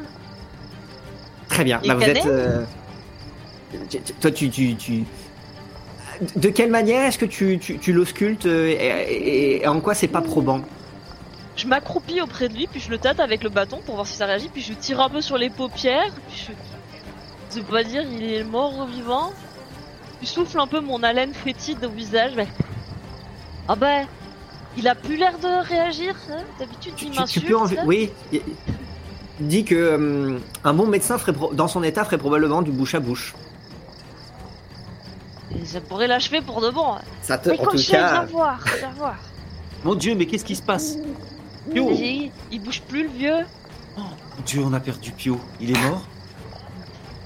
Très 1.49 1.65
bien. 1.65 1.81
Là, 1.85 1.93
est 1.95 1.97
vous 1.97 2.03
êtes. 2.05 2.27
euh, 2.27 2.65
Toi, 4.21 4.31
tu, 4.31 4.49
tu, 4.51 4.75
tu- 4.77 5.05
De 6.37 6.49
quelle 6.49 6.71
manière 6.71 7.03
est-ce 7.07 7.19
que 7.19 7.27
tu, 7.27 7.59
tu, 7.59 7.79
tu 7.79 7.93
l'auscultes 7.93 8.47
euh, 8.47 8.67
et, 8.69 8.75
et- 8.75 9.63
et 9.63 9.67
en 9.69 9.81
quoi 9.81 9.95
c'est 9.95 10.09
pas 10.09 10.23
probant? 10.23 10.63
Je 11.57 11.67
m'accroupis 11.67 12.21
auprès 12.21 12.49
de 12.49 12.55
lui, 12.55 12.67
puis 12.69 12.81
je 12.81 12.89
le 12.91 12.99
tâte 12.99 13.19
avec 13.21 13.43
le 13.43 13.51
bâton 13.51 13.81
pour 13.85 13.97
voir 13.97 14.07
si 14.07 14.15
ça 14.15 14.27
réagit, 14.27 14.49
puis 14.49 14.63
je 14.63 14.73
tire 14.73 15.01
un 15.01 15.09
peu 15.09 15.21
sur 15.21 15.37
les 15.39 15.51
paupières, 15.51 16.13
puis 16.29 16.47
je. 16.49 16.53
Je 17.51 17.55
sais 17.55 17.63
pas 17.63 17.83
dire, 17.83 18.03
il 18.03 18.23
est 18.31 18.45
mort 18.45 18.77
ou 18.79 18.85
vivant. 18.87 19.33
Je 20.23 20.27
souffle 20.27 20.59
un 20.59 20.67
peu 20.67 20.81
mon 20.81 21.03
haleine 21.03 21.33
fétide 21.35 21.85
au 21.85 21.91
visage, 21.91 22.33
mais. 22.37 22.49
Ah 23.69 23.77
ben. 23.77 24.07
Il 24.77 24.87
a 24.87 24.95
plus 24.95 25.17
l'air 25.17 25.39
de 25.39 25.67
réagir, 25.67 26.15
hein 26.31 26.43
D'habitude, 26.59 26.93
tu, 26.95 27.07
il 27.07 27.15
m'insulte. 27.15 27.47
peux 27.49 27.57
en... 27.57 27.67
hein. 27.67 27.71
Oui. 27.87 28.11
il- 28.33 28.43
dit 29.41 29.65
que 29.65 29.95
hum, 29.95 30.41
un 30.65 30.75
bon 30.75 30.87
médecin 30.87 31.17
ferait 31.19 31.33
pro- 31.33 31.53
dans 31.55 31.69
son 31.69 31.83
état 31.85 32.05
ferait 32.05 32.19
probablement 32.19 32.61
du 32.63 32.71
bouche 32.73 32.95
à 32.95 33.01
bouche. 33.01 33.35
Et 35.61 35.65
ça 35.65 35.81
pourrait 35.81 36.07
l'achever 36.07 36.41
pour 36.43 36.61
de 36.61 36.71
bon. 36.71 36.97
Ça 37.23 37.39
te, 37.39 37.49
Mais 37.51 37.59
en 37.61 37.65
tout 37.67 37.77
viens 37.77 37.99
cas, 38.01 38.25
voir, 38.27 38.59
viens 38.79 38.91
voir. 38.97 39.17
Mon 39.85 39.95
dieu, 39.95 40.15
mais 40.15 40.27
qu'est-ce 40.27 40.45
qui 40.45 40.57
se 40.57 40.63
passe? 40.63 40.97
Pio? 41.73 41.91
Il, 41.93 42.31
il 42.53 42.61
bouge 42.61 42.83
plus, 42.83 43.05
le 43.05 43.09
vieux. 43.11 43.47
Oh, 43.97 44.01
mon 44.01 44.45
dieu, 44.45 44.61
on 44.65 44.73
a 44.73 44.81
perdu 44.81 45.13
Pio. 45.13 45.41
Il 45.61 45.71
est 45.71 45.81
mort? 45.89 46.03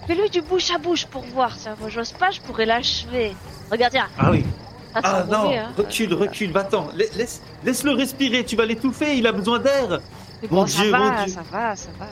Fais-lui 0.06 0.30
du 0.30 0.42
bouche 0.42 0.70
à 0.70 0.78
bouche 0.78 1.06
pour 1.06 1.22
voir. 1.22 1.56
Tiens, 1.56 1.76
moi, 1.80 1.88
j'ose 1.88 2.12
pas, 2.12 2.30
je 2.30 2.40
pourrais 2.40 2.66
l'achever. 2.66 3.34
Regarde, 3.70 3.92
tiens. 3.92 4.08
Ah 4.18 4.30
oui. 4.30 4.44
ça 4.94 5.00
Ah 5.04 5.24
non, 5.30 5.42
mauvais, 5.44 5.58
hein. 5.58 5.72
recule, 5.76 6.12
recule, 6.14 6.50
va-t'en. 6.52 6.88
La- 6.96 7.04
Laisse, 7.16 7.40
laisse-le 7.64 7.92
respirer, 7.92 8.44
tu 8.44 8.56
vas 8.56 8.66
l'étouffer, 8.66 9.16
il 9.16 9.26
a 9.26 9.32
besoin 9.32 9.58
d'air. 9.58 10.00
Mon 10.50 10.62
bon, 10.62 10.66
ça 10.66 10.82
Dieu, 10.82 10.90
va, 10.90 10.98
mon 10.98 11.24
Dieu. 11.24 11.32
ça 11.32 11.42
va, 11.50 11.76
ça 11.76 11.88
va. 11.98 12.06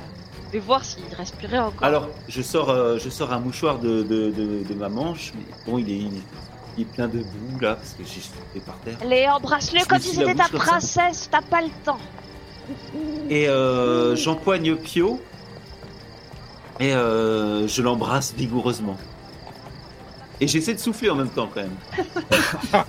Je 0.47 0.53
vais 0.55 0.59
voir 0.61 0.85
s'il 0.85 1.03
respirait 1.17 1.59
encore. 1.59 1.85
Alors, 1.85 2.09
je 2.29 2.43
sors, 2.43 2.71
euh, 2.71 2.99
je 2.99 3.09
sors 3.09 3.33
un 3.33 3.39
mouchoir 3.41 3.79
de, 3.79 4.03
de, 4.03 4.31
de, 4.31 4.63
de 4.69 4.75
ma 4.75 4.89
manche, 4.89 5.33
mais 5.35 5.45
bon, 5.67 5.79
il 5.79 5.91
est, 5.91 5.97
il 5.97 6.07
est- 6.17 6.23
il 6.77 6.83
est 6.83 6.87
plein 6.87 7.09
de 7.09 7.19
boue 7.19 7.59
là, 7.61 7.75
parce 7.75 7.91
que 7.95 8.05
j'ai 8.05 8.21
sauté 8.21 8.61
par 8.65 8.77
terre. 8.79 8.97
Allez, 9.03 9.27
embrasse-le 9.29 9.85
comme 9.87 9.99
me 9.99 10.03
si 10.03 10.15
c'était 10.17 10.35
ta 10.37 10.45
ça. 10.45 10.51
princesse, 10.57 11.29
t'as 11.31 11.43
pas 11.43 11.61
le 11.63 11.69
temps. 11.85 11.99
Et 13.29 13.49
euh, 13.49 14.15
j'empoigne 14.17 14.77
Pio, 14.77 15.21
et 16.81 16.93
euh, 16.95 17.69
je 17.69 17.83
l'embrasse 17.83 18.35
vigoureusement. 18.37 18.97
Et 20.43 20.49
j'essaie 20.49 20.73
de 20.73 20.79
souffler 20.79 21.11
en 21.11 21.17
même 21.17 21.29
temps 21.29 21.51
quand 21.53 21.61
même. 21.61 21.77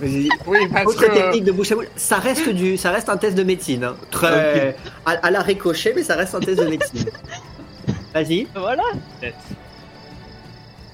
Oui, 0.00 0.30
parce 0.72 0.86
Autre 0.86 1.06
que. 1.06 1.12
technique 1.12 1.44
de 1.44 1.52
bouche 1.52 1.70
à 1.72 1.74
bouche, 1.74 1.86
ça 1.96 2.16
reste 2.16 2.48
du, 2.48 2.78
ça 2.78 2.90
reste 2.90 3.08
un 3.10 3.18
test 3.18 3.36
de 3.36 3.42
médecine. 3.42 3.84
hein. 3.84 3.96
Très 4.10 4.76
à, 5.04 5.10
à 5.10 5.30
la 5.30 5.42
ricochet, 5.42 5.92
mais 5.94 6.02
ça 6.02 6.16
reste 6.16 6.34
un 6.34 6.40
test 6.40 6.58
de 6.60 6.66
médecine. 6.66 7.10
Vas-y, 8.14 8.46
Voilà. 8.54 8.82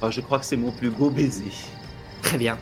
Ah, 0.02 0.10
je 0.10 0.20
crois 0.20 0.38
que 0.38 0.44
c'est 0.46 0.56
mon 0.56 0.70
plus 0.72 0.90
beau 0.90 1.10
baiser. 1.10 1.50
très 2.22 2.38
bien. 2.38 2.58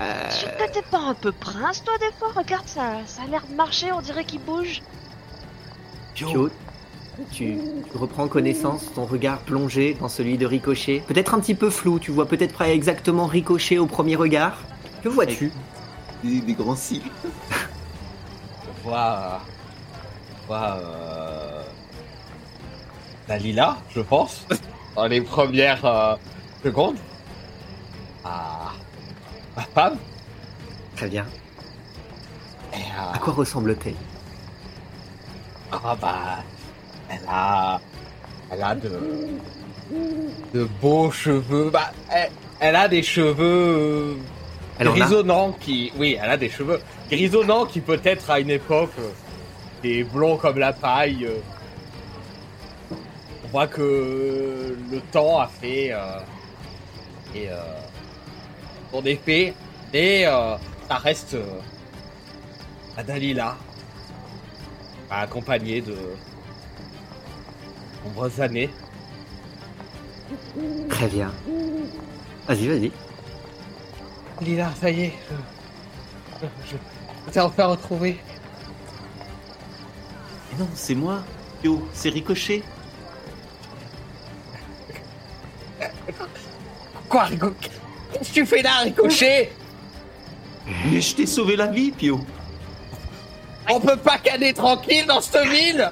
Euh, 0.00 0.12
Je 0.30 0.46
que 0.64 0.72
t'es 0.72 0.82
pas 0.90 0.98
un 0.98 1.14
peu 1.14 1.30
prince, 1.32 1.82
toi, 1.84 1.94
des 1.98 2.12
fois 2.18 2.28
Regarde, 2.34 2.66
ça, 2.66 2.94
ça 3.06 3.22
a 3.22 3.26
l'air 3.26 3.42
de 3.48 3.54
marcher, 3.54 3.92
on 3.92 4.00
dirait 4.00 4.24
qu'il 4.24 4.40
bouge. 4.40 4.82
Pio, 6.14 6.50
tu, 7.32 7.56
tu 7.90 7.96
reprends 7.96 8.28
connaissance, 8.28 8.92
ton 8.94 9.04
regard 9.04 9.38
plongé 9.38 9.94
dans 10.00 10.08
celui 10.08 10.38
de 10.38 10.46
Ricochet. 10.46 11.02
Peut-être 11.06 11.34
un 11.34 11.40
petit 11.40 11.54
peu 11.54 11.70
flou, 11.70 11.98
tu 11.98 12.10
vois 12.10 12.26
peut-être 12.26 12.56
pas 12.56 12.68
exactement 12.68 13.26
Ricochet 13.26 13.78
au 13.78 13.86
premier 13.86 14.16
regard. 14.16 14.58
Que 15.02 15.08
vois-tu? 15.08 15.52
Des, 16.22 16.40
des 16.40 16.54
grands 16.54 16.76
cils. 16.76 17.02
On 18.84 18.88
voit. 18.88 19.40
On 20.42 20.46
voit. 20.46 20.78
Euh... 20.80 21.62
Dalila, 23.28 23.76
je 23.94 24.00
pense. 24.00 24.46
Dans 24.96 25.06
les 25.06 25.20
premières 25.20 25.84
euh, 25.84 26.16
secondes. 26.62 26.96
Ah. 28.24 28.72
Ma 29.56 29.62
femme. 29.62 29.96
Très 30.96 31.08
bien. 31.08 31.26
Et, 32.72 32.76
euh, 32.76 33.12
À 33.14 33.18
quoi 33.18 33.32
ressemble-t-elle? 33.32 33.94
Ah 35.72 35.96
bah, 36.00 36.44
elle 37.10 37.20
a, 37.28 37.80
elle 38.50 38.62
a 38.62 38.74
de, 38.74 39.00
de 40.52 40.64
beaux 40.80 41.10
cheveux. 41.10 41.70
Bah, 41.70 41.92
elle, 42.10 42.30
elle 42.60 42.76
a 42.76 42.88
des 42.88 43.02
cheveux 43.02 44.16
Elle 44.78 44.88
grisonnants 44.88 45.52
qui, 45.52 45.92
oui, 45.98 46.18
elle 46.20 46.30
a 46.30 46.36
des 46.36 46.48
cheveux 46.50 46.80
grisonnants 47.10 47.66
qui 47.66 47.80
peut-être 47.80 48.30
à 48.30 48.40
une 48.40 48.50
époque 48.50 48.92
euh, 48.98 49.10
des 49.82 50.04
blonds 50.04 50.36
comme 50.36 50.58
la 50.58 50.72
paille. 50.72 51.26
euh, 51.26 51.38
on 53.44 53.48
voit 53.48 53.66
que 53.68 54.76
le 54.90 55.00
temps 55.12 55.38
a 55.38 55.46
fait 55.46 55.92
euh, 55.92 56.18
et 57.34 57.48
euh, 57.50 57.56
son 58.92 59.04
effet, 59.04 59.54
et 59.92 60.26
euh, 60.26 60.56
ça 60.88 60.96
reste 60.96 61.34
euh, 61.34 61.44
la 62.96 63.02
Dalila 63.02 63.56
accompagné 65.10 65.80
de 65.80 65.96
nombreuses 68.04 68.40
années. 68.40 68.70
Très 70.88 71.08
bien. 71.08 71.32
Vas-y, 72.46 72.68
vas-y. 72.68 72.92
Lila, 74.40 74.70
ça 74.80 74.90
y 74.90 75.02
est, 75.04 75.14
je, 76.40 76.46
je, 76.70 76.76
je 77.26 77.32
t'ai 77.32 77.40
enfin 77.40 77.66
retrouvé. 77.66 78.18
Mais 80.52 80.58
non, 80.58 80.68
c'est 80.74 80.94
moi, 80.94 81.22
Pio, 81.62 81.86
c'est 81.92 82.10
Ricochet. 82.10 82.62
Quoi, 87.08 87.24
Rico 87.24 87.52
Qu'est-ce 88.12 88.28
que 88.28 88.34
tu 88.34 88.46
fais 88.46 88.62
là, 88.62 88.80
Ricochet? 88.82 89.52
Mais 90.90 91.00
je 91.00 91.14
t'ai 91.14 91.26
sauvé 91.26 91.56
la 91.56 91.68
vie, 91.68 91.92
Pio. 91.92 92.20
On 93.70 93.80
peut 93.80 93.96
pas 93.96 94.18
canner 94.18 94.52
tranquille 94.52 95.06
dans 95.06 95.20
cette 95.20 95.46
ville? 95.48 95.90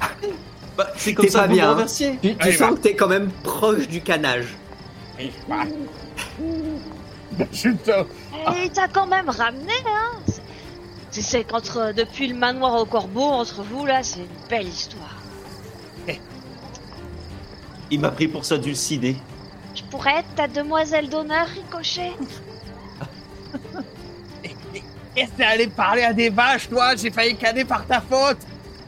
Bah, 0.80 0.86
c'est 0.96 1.12
comme 1.12 1.26
T'es 1.26 1.30
ça 1.30 1.40
pas 1.40 1.44
que 1.44 1.50
vous 1.50 1.56
bien, 1.56 1.78
hein. 1.78 1.86
Tu, 1.86 2.18
tu 2.20 2.36
Allez, 2.40 2.52
sens 2.52 2.70
va. 2.70 2.76
que 2.76 2.80
t'es 2.80 2.94
quand 2.94 3.06
même 3.08 3.30
proche 3.42 3.86
du 3.86 4.00
canage. 4.00 4.46
Et 5.18 5.30
bah, 5.46 5.64
te... 7.38 7.90
Et 7.90 8.64
il 8.64 8.70
t'a 8.72 8.88
quand 8.88 9.06
même 9.06 9.28
ramené, 9.28 9.74
hein 9.86 10.32
C'est- 11.10 11.44
qu'entre 11.44 11.92
depuis 11.94 12.28
le 12.28 12.34
manoir 12.34 12.80
au 12.80 12.86
corbeau, 12.86 13.24
entre 13.24 13.62
vous 13.62 13.84
là, 13.84 14.02
c'est 14.02 14.20
une 14.20 14.48
belle 14.48 14.68
histoire. 14.68 15.16
Il 17.90 18.00
m'a 18.00 18.10
pris 18.10 18.26
pour 18.28 18.46
ça 18.46 18.56
dulciné. 18.56 19.16
Je 19.74 19.82
pourrais 19.82 20.20
être 20.20 20.34
ta 20.36 20.48
demoiselle 20.48 21.10
d'honneur, 21.10 21.46
Ricochet 21.46 22.12
Qu'est-ce 25.14 25.30
que 25.32 25.36
t'es 25.36 25.44
allé 25.44 25.66
parler 25.66 26.04
à 26.04 26.12
des 26.14 26.30
vaches, 26.30 26.70
toi 26.70 26.94
J'ai 26.96 27.10
failli 27.10 27.36
canner 27.36 27.66
par 27.66 27.84
ta 27.86 28.00
faute 28.00 28.38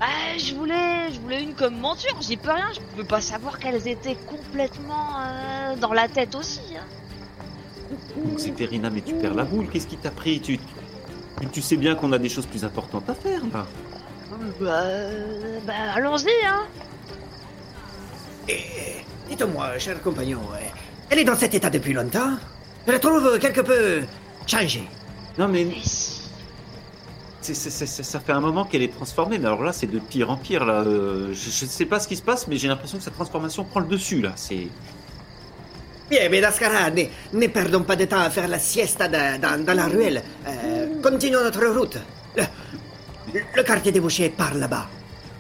Ah, 0.05 0.37
je 0.37 0.53
voulais, 0.57 1.13
je 1.13 1.21
voulais 1.21 1.45
une 1.45 1.55
comme 1.55 1.79
monture, 1.79 2.21
j'y 2.21 2.37
peux 2.37 2.51
rien, 2.51 2.67
je 2.75 2.81
pouvais 2.81 3.05
pas 3.05 3.21
savoir 3.21 3.61
qu'elles 3.61 3.87
étaient 3.87 4.17
complètement 4.27 5.21
euh, 5.21 5.77
dans 5.77 5.93
la 5.93 6.09
tête 6.09 6.35
aussi. 6.35 6.61
Hein. 6.77 6.85
Donc 8.17 8.37
Zéphérina, 8.37 8.91
mais 8.91 9.01
tu 9.01 9.15
perds 9.15 9.35
la 9.35 9.45
boule, 9.45 9.69
qu'est-ce 9.69 9.87
qui 9.87 9.97
t'a 9.97 10.11
pris? 10.11 10.41
Tu, 10.41 10.59
tu, 10.59 11.47
tu 11.53 11.63
sais 11.63 11.77
bien 11.77 11.95
qu'on 11.95 12.11
a 12.11 12.19
des 12.19 12.29
choses 12.29 12.47
plus 12.47 12.65
importantes 12.65 13.09
à 13.09 13.15
faire 13.15 13.43
là. 13.53 13.65
Bah, 14.61 14.71
euh, 14.73 15.61
bah, 15.65 15.75
allons-y, 15.95 16.47
hein. 16.47 16.65
Et 18.49 19.05
dites-moi, 19.29 19.79
cher 19.79 20.03
compagnon, 20.03 20.41
euh, 20.53 20.67
elle 21.11 21.21
est 21.21 21.25
dans 21.25 21.37
cet 21.37 21.55
état 21.55 21.71
depuis 21.71 21.93
longtemps? 21.93 22.39
Je 22.89 22.93
la 22.93 22.99
trouve 22.99 23.39
quelque 23.39 23.61
peu 23.61 24.03
changée. 24.49 24.89
Non 25.39 25.47
mais 25.47 25.65
Mais 25.65 25.81
c'est- 27.43 27.71
c'est- 27.71 28.03
ça 28.03 28.21
fait 28.21 28.33
un 28.33 28.41
moment 28.41 28.65
qu'elle 28.65 28.83
est 28.83 28.95
transformée, 28.95 29.39
mais 29.39 29.47
alors 29.47 29.63
là 29.63 29.73
c'est 29.73 29.87
de 29.87 29.99
pire 29.99 30.31
en 30.31 30.37
pire 30.37 30.65
là. 30.65 30.83
Euh, 30.87 31.29
je, 31.33 31.51
je 31.51 31.67
sais 31.67 31.85
pas 31.87 31.99
ce 32.01 32.09
qui 32.09 32.17
se 32.17 32.23
passe, 32.23 32.47
mais 32.49 32.57
j'ai 32.57 32.69
l'impression 32.69 32.99
que 32.99 33.05
sa 33.05 33.11
transformation 33.11 33.65
prend 33.65 33.81
le 33.81 33.87
dessus 33.87 34.21
là. 34.23 34.33
C'est 34.37 34.69
Bien, 36.11 36.29
mais 36.29 36.41
Dascara, 36.43 36.91
ne, 36.91 37.05
ne 37.33 37.47
perdons 37.47 37.83
pas 37.85 37.97
de 37.97 38.05
temps 38.05 38.21
à 38.21 38.29
faire 38.29 38.47
la 38.47 38.59
siesta 38.59 39.09
dans, 39.09 39.41
dans- 39.41 39.65
dans 39.65 39.73
la 39.75 39.87
ruelle. 39.87 40.23
Euh, 40.47 41.01
continuons 41.03 41.43
notre 41.43 41.65
route. 41.67 41.97
Le, 42.37 42.43
le 43.57 43.63
quartier 43.63 43.93
des 43.93 44.01
bouchers 44.01 44.25
est 44.27 44.37
par 44.37 44.53
là-bas. 44.55 44.87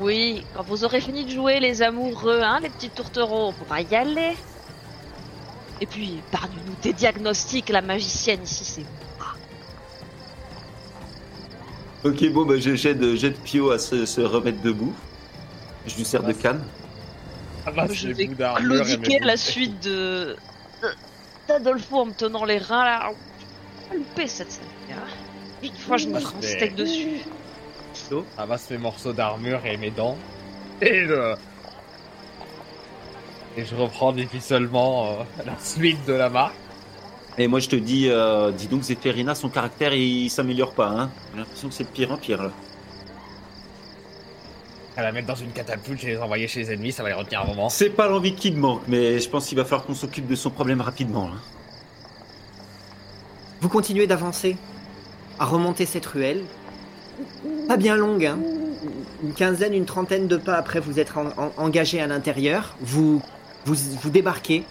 Oui, 0.00 0.44
quand 0.56 0.62
vous 0.62 0.84
aurez 0.84 1.00
fini 1.02 1.24
de 1.26 1.30
jouer 1.30 1.60
les 1.60 1.82
amoureux, 1.82 2.40
hein, 2.42 2.60
les 2.62 2.70
petits 2.70 2.88
tourtereaux, 2.88 3.48
on 3.48 3.52
pourra 3.52 3.82
y 3.82 3.94
aller. 3.94 4.32
Et 5.80 5.86
puis, 5.86 6.20
épargne-nous 6.28 6.74
tes 6.80 6.92
diagnostics, 6.94 7.68
la 7.68 7.82
magicienne 7.82 8.42
ici, 8.42 8.64
c'est 8.64 8.84
ok. 12.04 12.32
Bon 12.32 12.44
bah 12.46 12.54
je- 12.58 12.74
j'aide 12.74 13.14
j'aide 13.16 13.36
Pio 13.44 13.70
à 13.70 13.78
se, 13.78 14.06
se 14.06 14.20
remettre 14.20 14.60
debout. 14.62 14.94
Je 15.86 15.96
lui 15.96 16.04
sers 16.04 16.22
de 16.22 16.32
canne. 16.32 16.62
Ah 17.66 17.70
bah, 17.70 17.86
Je 17.90 18.08
vais 18.08 18.26
claudiquer 18.28 19.18
la 19.20 19.36
suite 19.36 19.82
de 19.84 20.36
d'Adolfo 21.48 22.00
en 22.00 22.06
me 22.06 22.12
tenant 22.12 22.44
les 22.44 22.58
reins 22.58 22.84
là. 22.84 23.10
Pas 23.88 23.94
louper 23.96 24.26
cette 24.26 24.50
scène. 24.52 24.64
Une 25.62 25.72
fois, 25.74 25.96
je 25.96 26.08
me 26.08 26.18
ferai 26.18 26.34
un 26.38 26.42
steak 26.42 26.74
dessus. 26.74 27.20
ramasse 28.36 28.68
mes 28.70 28.78
morceaux 28.78 29.12
d'armure 29.12 29.64
et 29.64 29.76
mes 29.76 29.90
dents. 29.90 30.18
Et 30.80 31.02
le... 31.02 31.34
Et 33.56 33.64
je 33.64 33.74
reprends 33.76 34.12
difficilement 34.12 35.06
euh, 35.20 35.22
la 35.46 35.56
suite 35.60 36.04
de 36.06 36.14
la 36.14 36.28
marque. 36.30 36.54
Et 37.38 37.46
moi 37.48 37.60
je 37.60 37.68
te 37.68 37.76
dis, 37.76 38.08
euh, 38.08 38.50
dis 38.52 38.66
donc 38.66 38.82
Zéphérina, 38.82 39.34
son 39.34 39.48
caractère 39.48 39.94
il, 39.94 40.28
s'améliore 40.30 40.72
pas. 40.74 40.88
Hein. 40.88 41.10
J'ai 41.32 41.38
l'impression 41.38 41.68
que 41.68 41.74
c'est 41.74 41.84
de 41.84 41.88
pire 41.88 42.12
en 42.12 42.16
pire 42.18 42.42
là. 42.42 42.50
À 44.96 45.02
la 45.02 45.12
mettre 45.12 45.26
dans 45.28 45.34
une 45.34 45.52
catapulte 45.52 46.04
et 46.04 46.08
les 46.08 46.18
envoyer 46.18 46.46
chez 46.46 46.60
les 46.60 46.72
ennemis, 46.72 46.92
ça 46.92 47.02
va 47.02 47.08
les 47.08 47.14
retenir 47.14 47.40
un 47.40 47.46
moment. 47.46 47.70
C'est 47.70 47.88
pas 47.88 48.08
l'envie 48.08 48.34
qui 48.34 48.50
me 48.52 48.58
manque, 48.58 48.82
mais 48.88 49.18
je 49.20 49.28
pense 49.30 49.46
qu'il 49.46 49.56
va 49.56 49.64
falloir 49.64 49.86
qu'on 49.86 49.94
s'occupe 49.94 50.26
de 50.26 50.34
son 50.34 50.50
problème 50.50 50.82
rapidement. 50.82 51.28
Là. 51.28 51.36
Vous 53.62 53.70
continuez 53.70 54.06
d'avancer, 54.06 54.58
à 55.38 55.46
remonter 55.46 55.86
cette 55.86 56.04
ruelle. 56.04 56.42
Pas 57.68 57.78
bien 57.78 57.96
longue, 57.96 58.26
hein. 58.26 58.38
Une 59.22 59.32
quinzaine, 59.32 59.72
une 59.72 59.86
trentaine 59.86 60.28
de 60.28 60.36
pas 60.36 60.56
après 60.56 60.80
vous 60.80 60.98
en- 60.98 61.42
en- 61.42 61.52
engagé 61.56 62.00
à 62.00 62.06
l'intérieur. 62.06 62.76
Vous, 62.80 63.22
vous, 63.64 63.74
vous 63.74 64.10
débarquez, 64.10 64.64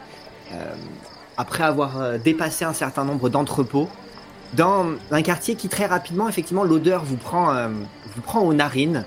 euh, 0.51 0.75
après 1.37 1.63
avoir 1.63 1.99
euh, 2.01 2.17
dépassé 2.17 2.65
un 2.65 2.73
certain 2.73 3.03
nombre 3.05 3.29
d'entrepôts, 3.29 3.89
dans 4.53 4.85
un 5.11 5.21
quartier 5.21 5.55
qui 5.55 5.69
très 5.69 5.85
rapidement, 5.85 6.27
effectivement, 6.27 6.63
l'odeur 6.63 7.03
vous 7.05 7.15
prend, 7.17 7.53
euh, 7.53 7.69
vous 8.15 8.21
prend 8.21 8.41
aux 8.41 8.53
narines. 8.53 9.05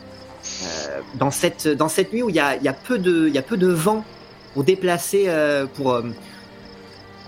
Euh, 0.62 1.00
dans, 1.14 1.30
cette, 1.30 1.68
dans 1.68 1.88
cette 1.88 2.12
nuit 2.12 2.22
où 2.22 2.28
il 2.28 2.36
y 2.36 2.40
a, 2.40 2.56
y, 2.56 2.68
a 2.68 2.72
peu 2.74 2.98
de- 2.98 3.28
y 3.28 3.38
a 3.38 3.42
peu 3.42 3.56
de 3.56 3.68
vent 3.68 4.04
pour 4.52 4.62
déplacer, 4.64 5.28
pour, 5.74 6.00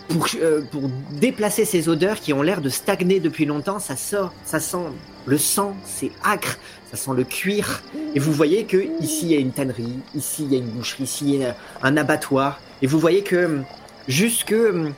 pour, 0.09 0.28
pour 0.70 0.90
déplacer 1.12 1.64
ces 1.64 1.88
odeurs 1.88 2.20
qui 2.20 2.32
ont 2.32 2.42
l'air 2.42 2.61
de 2.61 2.68
stagner 2.68 3.18
depuis 3.20 3.44
longtemps, 3.47 3.78
ça 3.78 3.97
sort, 3.97 4.32
ça 4.44 4.61
sent 4.61 4.86
le 5.24 5.38
sang, 5.38 5.74
c'est 5.84 6.12
acre, 6.22 6.59
ça 6.90 6.97
sent 6.97 7.11
le 7.16 7.24
cuir. 7.24 7.82
Et 8.14 8.20
vous 8.20 8.32
voyez 8.32 8.64
que 8.64 8.76
ici 9.01 9.20
il 9.26 9.32
y 9.32 9.36
a 9.36 9.40
une 9.40 9.51
tannerie, 9.53 9.99
ici 10.14 10.44
il 10.44 10.53
y 10.53 10.57
a 10.57 10.59
une 10.59 10.68
boucherie, 10.68 11.05
ici 11.05 11.24
il 11.26 11.40
y 11.40 11.44
a 11.44 11.57
un 11.82 11.97
abattoir. 11.97 12.61
Et 12.82 12.86
vous 12.86 12.99
voyez 13.01 13.22
que 13.22 13.61
jusque 14.09 14.53
hum, 14.53 14.93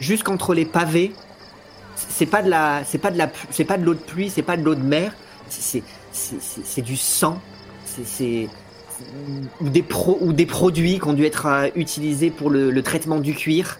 jusqu'entre 0.00 0.54
les 0.54 0.64
pavés, 0.64 1.12
c'est 1.96 2.26
pas 2.26 2.42
de 2.42 2.50
la, 2.50 2.82
c'est 2.84 2.98
pas 2.98 3.10
de 3.10 3.18
la, 3.18 3.30
c'est 3.50 3.64
pas 3.64 3.78
de 3.78 3.84
l'eau 3.84 3.94
de 3.94 3.98
pluie, 4.00 4.30
c'est 4.30 4.42
pas 4.42 4.56
de 4.56 4.62
l'eau 4.64 4.74
de 4.74 4.82
mer, 4.82 5.12
c'est 5.48 5.82
c'est 6.12 6.82
du 6.82 6.96
sang, 6.96 7.40
c'est 7.84 8.06
c'est 8.06 8.48
ou 9.60 9.68
des 9.68 9.82
pro, 9.82 10.18
ou 10.20 10.32
des 10.32 10.46
produits 10.46 10.98
qui 10.98 11.06
ont 11.06 11.12
dû 11.12 11.24
être 11.26 11.46
euh, 11.46 11.68
utilisés 11.74 12.30
pour 12.30 12.48
le, 12.50 12.70
le 12.70 12.82
traitement 12.82 13.18
du 13.18 13.34
cuir. 13.34 13.78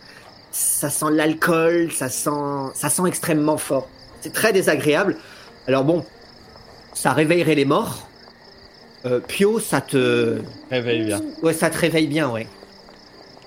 Ça 0.53 0.91
sent 0.91 1.07
l'alcool, 1.11 1.91
ça 1.93 2.09
sent, 2.09 2.31
ça 2.75 2.91
sent 2.91 3.03
extrêmement 3.07 3.57
fort. 3.57 3.89
C'est 4.21 4.33
très 4.33 4.53
désagréable. 4.53 5.17
Alors 5.67 5.85
bon, 5.85 6.05
ça 6.95 7.13
réveillerait 7.13 7.55
les 7.55 7.65
morts. 7.65 8.09
Euh, 9.07 9.21
Pio, 9.21 9.61
ça 9.61 9.81
te, 9.81 10.43
Réveille 10.71 11.05
bien. 11.05 11.21
ouais, 11.43 11.53
ça 11.53 11.71
te 11.71 11.79
réveille 11.79 12.09
bien, 12.09 12.29
ouais. 12.31 12.47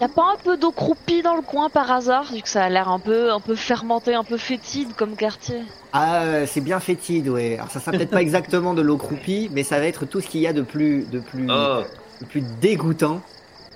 Y 0.01 0.05
a 0.05 0.07
pas 0.07 0.31
un 0.33 0.37
peu 0.41 0.55
d'eau 0.55 0.71
croupie 0.71 1.21
dans 1.21 1.35
le 1.35 1.41
coin 1.41 1.69
par 1.69 1.91
hasard, 1.91 2.31
vu 2.33 2.41
que 2.41 2.47
ça 2.47 2.63
a 2.63 2.69
l'air 2.69 2.87
un 2.87 2.99
peu, 2.99 3.31
un 3.33 3.41
peu 3.41 3.55
fermenté, 3.55 4.13
un 4.13 4.23
peu 4.23 4.37
fétide 4.37 4.93
comme 4.95 5.15
quartier? 5.17 5.61
Ah, 5.91 6.21
euh, 6.23 6.45
c'est 6.47 6.61
bien 6.61 6.79
fétide, 6.79 7.27
ouais. 7.27 7.55
Alors 7.55 7.69
ça 7.69 7.81
sera 7.81 7.91
peut-être 7.91 8.11
pas 8.11 8.21
exactement 8.21 8.73
de 8.73 8.81
l'eau 8.81 8.95
croupie, 8.97 9.49
mais 9.51 9.63
ça 9.63 9.77
va 9.79 9.85
être 9.87 10.05
tout 10.05 10.21
ce 10.21 10.27
qu'il 10.27 10.39
y 10.39 10.47
a 10.47 10.53
de 10.53 10.61
plus, 10.61 11.03
de 11.11 11.19
plus, 11.19 11.47
Oh, 11.51 11.81
le 12.21 12.25
plus 12.27 12.43
dégoûtant. 12.61 13.21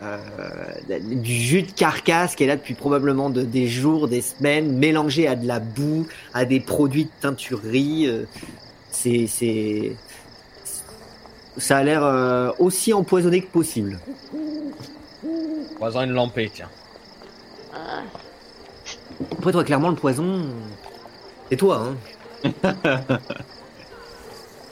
Euh, 0.01 0.17
du 0.89 1.33
jus 1.33 1.63
de 1.63 1.71
carcasse 1.71 2.35
qui 2.35 2.43
est 2.43 2.47
là 2.47 2.55
depuis 2.57 2.73
probablement 2.73 3.29
de- 3.29 3.43
des 3.43 3.67
jours, 3.67 4.07
des 4.09 4.21
semaines, 4.21 4.77
mélangé 4.77 5.27
à 5.27 5.35
de 5.35 5.47
la 5.47 5.59
boue, 5.59 6.07
à 6.33 6.43
des 6.45 6.59
produits 6.59 7.05
de 7.05 7.11
teinturerie. 7.21 8.07
euh, 8.07 8.25
c'est, 8.91 9.27
c'est, 9.27 9.95
ça 11.57 11.77
a 11.77 11.83
l'air 11.83 12.03
euh, 12.03 12.49
aussi 12.59 12.93
empoisonné 12.93 13.41
que 13.41 13.51
possible. 13.51 13.99
Poison 15.77 16.01
une 16.01 16.11
lampée, 16.11 16.51
tiens. 16.53 16.69
Après, 19.31 19.51
toi, 19.51 19.63
clairement, 19.63 19.89
le 19.89 19.95
poison, 19.95 20.45
c'est 21.49 21.57
toi. 21.57 21.87
Hein. 22.45 22.51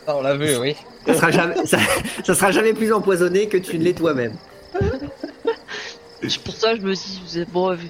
Ah, 0.07 0.15
on 0.17 0.21
l'a 0.23 0.35
vu, 0.35 0.57
oui. 0.57 0.75
Ça 1.05 1.13
sera 1.13 1.29
jamais, 1.31 1.63
ça, 1.67 1.77
ça 2.25 2.33
sera 2.33 2.51
jamais 2.51 2.73
plus 2.73 2.91
empoisonné 2.91 3.47
que 3.47 3.57
tu 3.57 3.77
ne 3.77 3.83
l'es 3.83 3.93
toi-même. 3.93 4.35
pour 6.43 6.55
ça, 6.55 6.75
je 6.75 6.81
me 6.81 6.93
dis, 6.95 7.21
c'est 7.27 7.47
bon, 7.49 7.75
vu- 7.75 7.85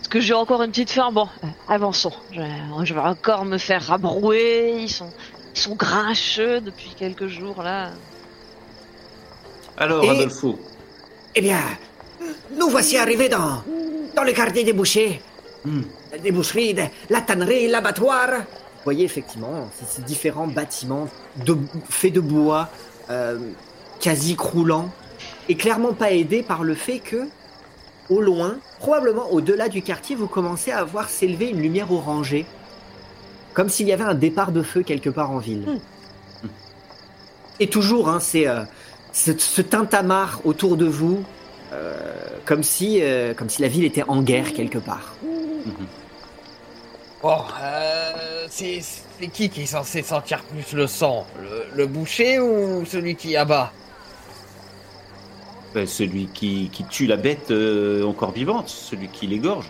est-ce 0.00 0.08
que 0.08 0.20
j'ai 0.20 0.32
encore 0.32 0.62
une 0.62 0.70
petite 0.70 0.90
faim 0.90 1.10
Bon, 1.12 1.28
euh, 1.44 1.46
avançons. 1.68 2.12
Je, 2.32 2.40
je 2.84 2.94
vais 2.94 3.00
encore 3.00 3.44
me 3.44 3.58
faire 3.58 3.82
rabrouer. 3.82 4.74
Ils 4.80 4.88
sont, 4.88 5.10
ils 5.54 5.60
sont 5.60 5.74
grincheux 5.76 6.62
depuis 6.62 6.94
quelques 6.98 7.26
jours 7.26 7.62
là. 7.62 7.90
Alors 9.76 10.02
Et- 10.04 10.08
Adolfo, 10.10 10.58
Eh 11.34 11.42
bien, 11.42 11.60
nous 12.58 12.68
voici 12.68 12.96
arrivés 12.96 13.28
dans, 13.28 13.62
dans 14.16 14.22
le 14.24 14.32
quartier 14.32 14.64
des 14.64 14.72
bouchers. 14.72 15.20
Hmm. 15.64 15.82
Des 16.22 16.32
boucheries, 16.32 16.74
de- 16.74 16.82
la 17.10 17.20
tannerie, 17.20 17.68
l'abattoir. 17.68 18.28
Vous 18.30 18.84
voyez 18.84 19.04
effectivement 19.04 19.70
ces, 19.88 20.02
différents 20.02 20.46
bâtiments 20.46 21.08
de, 21.44 21.56
faits 21.88 22.12
de 22.14 22.20
bois, 22.20 22.68
euh, 23.10 23.38
quasi 24.00 24.36
croulants, 24.36 24.90
et 25.48 25.54
clairement 25.56 25.92
pas 25.92 26.12
aidés 26.12 26.42
par 26.42 26.64
le 26.64 26.74
fait 26.74 26.98
que, 26.98 27.28
au 28.08 28.20
loin, 28.20 28.56
probablement 28.78 29.30
au-delà 29.30 29.68
du 29.68 29.82
quartier, 29.82 30.16
vous 30.16 30.26
commencez 30.26 30.72
à 30.72 30.82
voir 30.84 31.10
s'élever 31.10 31.48
une 31.50 31.60
lumière 31.60 31.92
orangée, 31.92 32.46
comme 33.52 33.68
s'il 33.68 33.86
y 33.86 33.92
avait 33.92 34.04
un 34.04 34.14
départ 34.14 34.52
de 34.52 34.62
feu 34.62 34.82
quelque 34.82 35.10
part 35.10 35.30
en 35.30 35.38
ville. 35.38 35.80
Et 37.60 37.68
toujours, 37.68 38.08
hein, 38.08 38.18
c'est 38.20 38.48
euh, 38.48 38.62
ce, 39.12 39.32
ce 39.36 39.60
tintamarre 39.60 40.40
autour 40.44 40.76
de 40.78 40.86
vous, 40.86 41.22
comme 42.44 42.62
si, 42.62 43.00
euh, 43.02 43.34
comme 43.34 43.48
si 43.48 43.62
la 43.62 43.68
ville 43.68 43.84
était 43.84 44.04
en 44.08 44.22
guerre 44.22 44.52
quelque 44.52 44.78
part. 44.78 45.14
Mhm. 45.22 45.86
Bon, 47.22 47.36
euh, 47.62 48.46
c'est 48.48 48.80
qui 49.32 49.50
qui 49.50 49.62
est 49.62 49.66
censé 49.66 50.02
sentir 50.02 50.42
plus 50.42 50.72
le 50.72 50.86
sang? 50.86 51.26
Le, 51.40 51.66
le 51.74 51.86
boucher 51.86 52.40
ou 52.40 52.84
celui 52.86 53.14
qui 53.14 53.36
abat? 53.36 53.72
Ben, 55.74 55.86
celui 55.86 56.26
qui, 56.26 56.70
qui 56.72 56.84
tue 56.84 57.06
la 57.06 57.16
bête 57.16 57.50
euh, 57.50 58.04
encore 58.04 58.32
vivante, 58.32 58.68
celui 58.68 59.08
qui 59.08 59.26
l'égorge. 59.26 59.66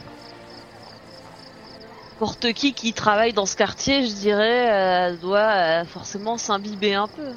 N'importe 2.12 2.52
qui 2.52 2.72
qui 2.72 2.92
travaille 2.92 3.32
dans 3.32 3.46
ce 3.46 3.56
quartier, 3.56 4.06
je 4.06 4.12
dirais, 4.12 4.70
euh, 5.10 5.16
doit 5.16 5.38
euh, 5.38 5.84
forcément 5.84 6.38
s'imbiber 6.38 6.94
un 6.94 7.08
peu. 7.08 7.32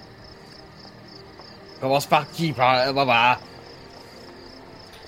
Commence 1.81 2.05
par 2.05 2.29
qui? 2.31 2.51
Par 2.53 2.87
euh, 2.87 2.93
bah, 2.93 3.05
bah. 3.05 3.39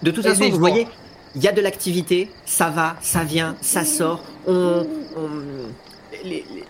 De 0.06 0.12
toute 0.12 0.24
façon, 0.24 0.43
vous 0.51 0.60
voyez, 0.60 0.88
il 1.36 1.43
y 1.43 1.47
a 1.47 1.51
de 1.51 1.62
l'activité, 1.62 2.30
ça 2.45 2.70
va, 2.70 2.95
ça 3.01 3.24
vient, 3.24 3.56
ça 3.62 3.84
sort. 3.84 4.22
On, 4.47 4.86
on- 5.18 6.24
les- 6.24 6.45
les- 6.53 6.64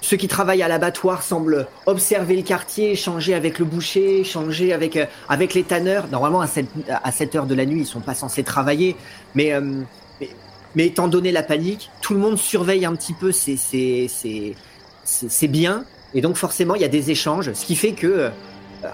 Ceux 0.00 0.16
qui 0.16 0.26
travaillent 0.28 0.62
à 0.62 0.68
l'abattoir 0.68 1.22
semblent 1.22 1.66
observer 1.84 2.36
le 2.36 2.42
quartier, 2.42 2.92
échanger 2.92 3.34
avec 3.34 3.58
le 3.58 3.64
boucher, 3.66 4.20
échanger 4.20 4.72
avec, 4.72 4.96
euh, 4.96 5.04
avec 5.28 5.52
les 5.54 5.64
tanneurs. 5.64 6.06
Normalement, 6.10 6.40
à 6.40 6.46
cette, 6.46 6.68
à 6.88 7.12
cette 7.12 7.34
heure 7.34 7.44
de 7.46 7.54
la 7.54 7.66
nuit, 7.66 7.80
ils 7.80 7.86
sont 7.86 8.00
pas 8.00 8.14
censés 8.14 8.42
travailler, 8.42 8.96
mais, 9.34 9.52
euh, 9.52 9.60
mais, 10.20 10.30
mais 10.76 10.86
étant 10.86 11.08
donné 11.08 11.30
la 11.30 11.42
panique, 11.42 11.90
tout 12.00 12.14
le 12.14 12.20
monde 12.20 12.38
surveille 12.38 12.86
un 12.86 12.94
petit 12.94 13.12
peu 13.12 13.32
ces, 13.32 13.56
ces- 13.58 14.08
ces 15.04 15.48
biens, 15.48 15.84
et 16.14 16.20
donc 16.22 16.36
forcément 16.36 16.74
il 16.74 16.80
y 16.82 16.84
a 16.86 16.88
des 16.88 17.10
échanges, 17.10 17.52
ce 17.52 17.64
qui 17.66 17.76
fait 17.76 17.92
que 17.92 18.06
euh, 18.06 18.28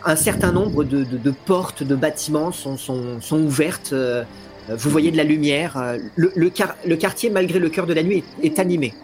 un 0.05 0.17
certain 0.17 0.53
nombre 0.53 0.85
de, 0.85 1.05
de- 1.05 1.19
de 1.19 1.31
portes 1.31 1.83
de 1.83 1.95
bâtiments 1.95 2.53
sont, 2.53 2.77
sont, 2.77 3.21
sont 3.21 3.39
ouvertes. 3.41 3.93
euh, 3.93 4.25
vous 4.69 4.91
voyez 4.91 5.11
de 5.11 5.17
la 5.17 5.25
lumière. 5.25 5.77
euh, 5.77 5.99
Le, 6.17 6.33
le, 6.37 6.49
quar- 6.51 6.77
le 6.87 6.97
quartier, 6.97 7.31
malgré 7.31 7.59
le 7.59 7.69
cœur 7.69 7.87
de 7.87 7.95
la 7.95 8.03
nuit, 8.03 8.25
est, 8.43 8.47
est 8.47 8.59
animé. 8.59 8.95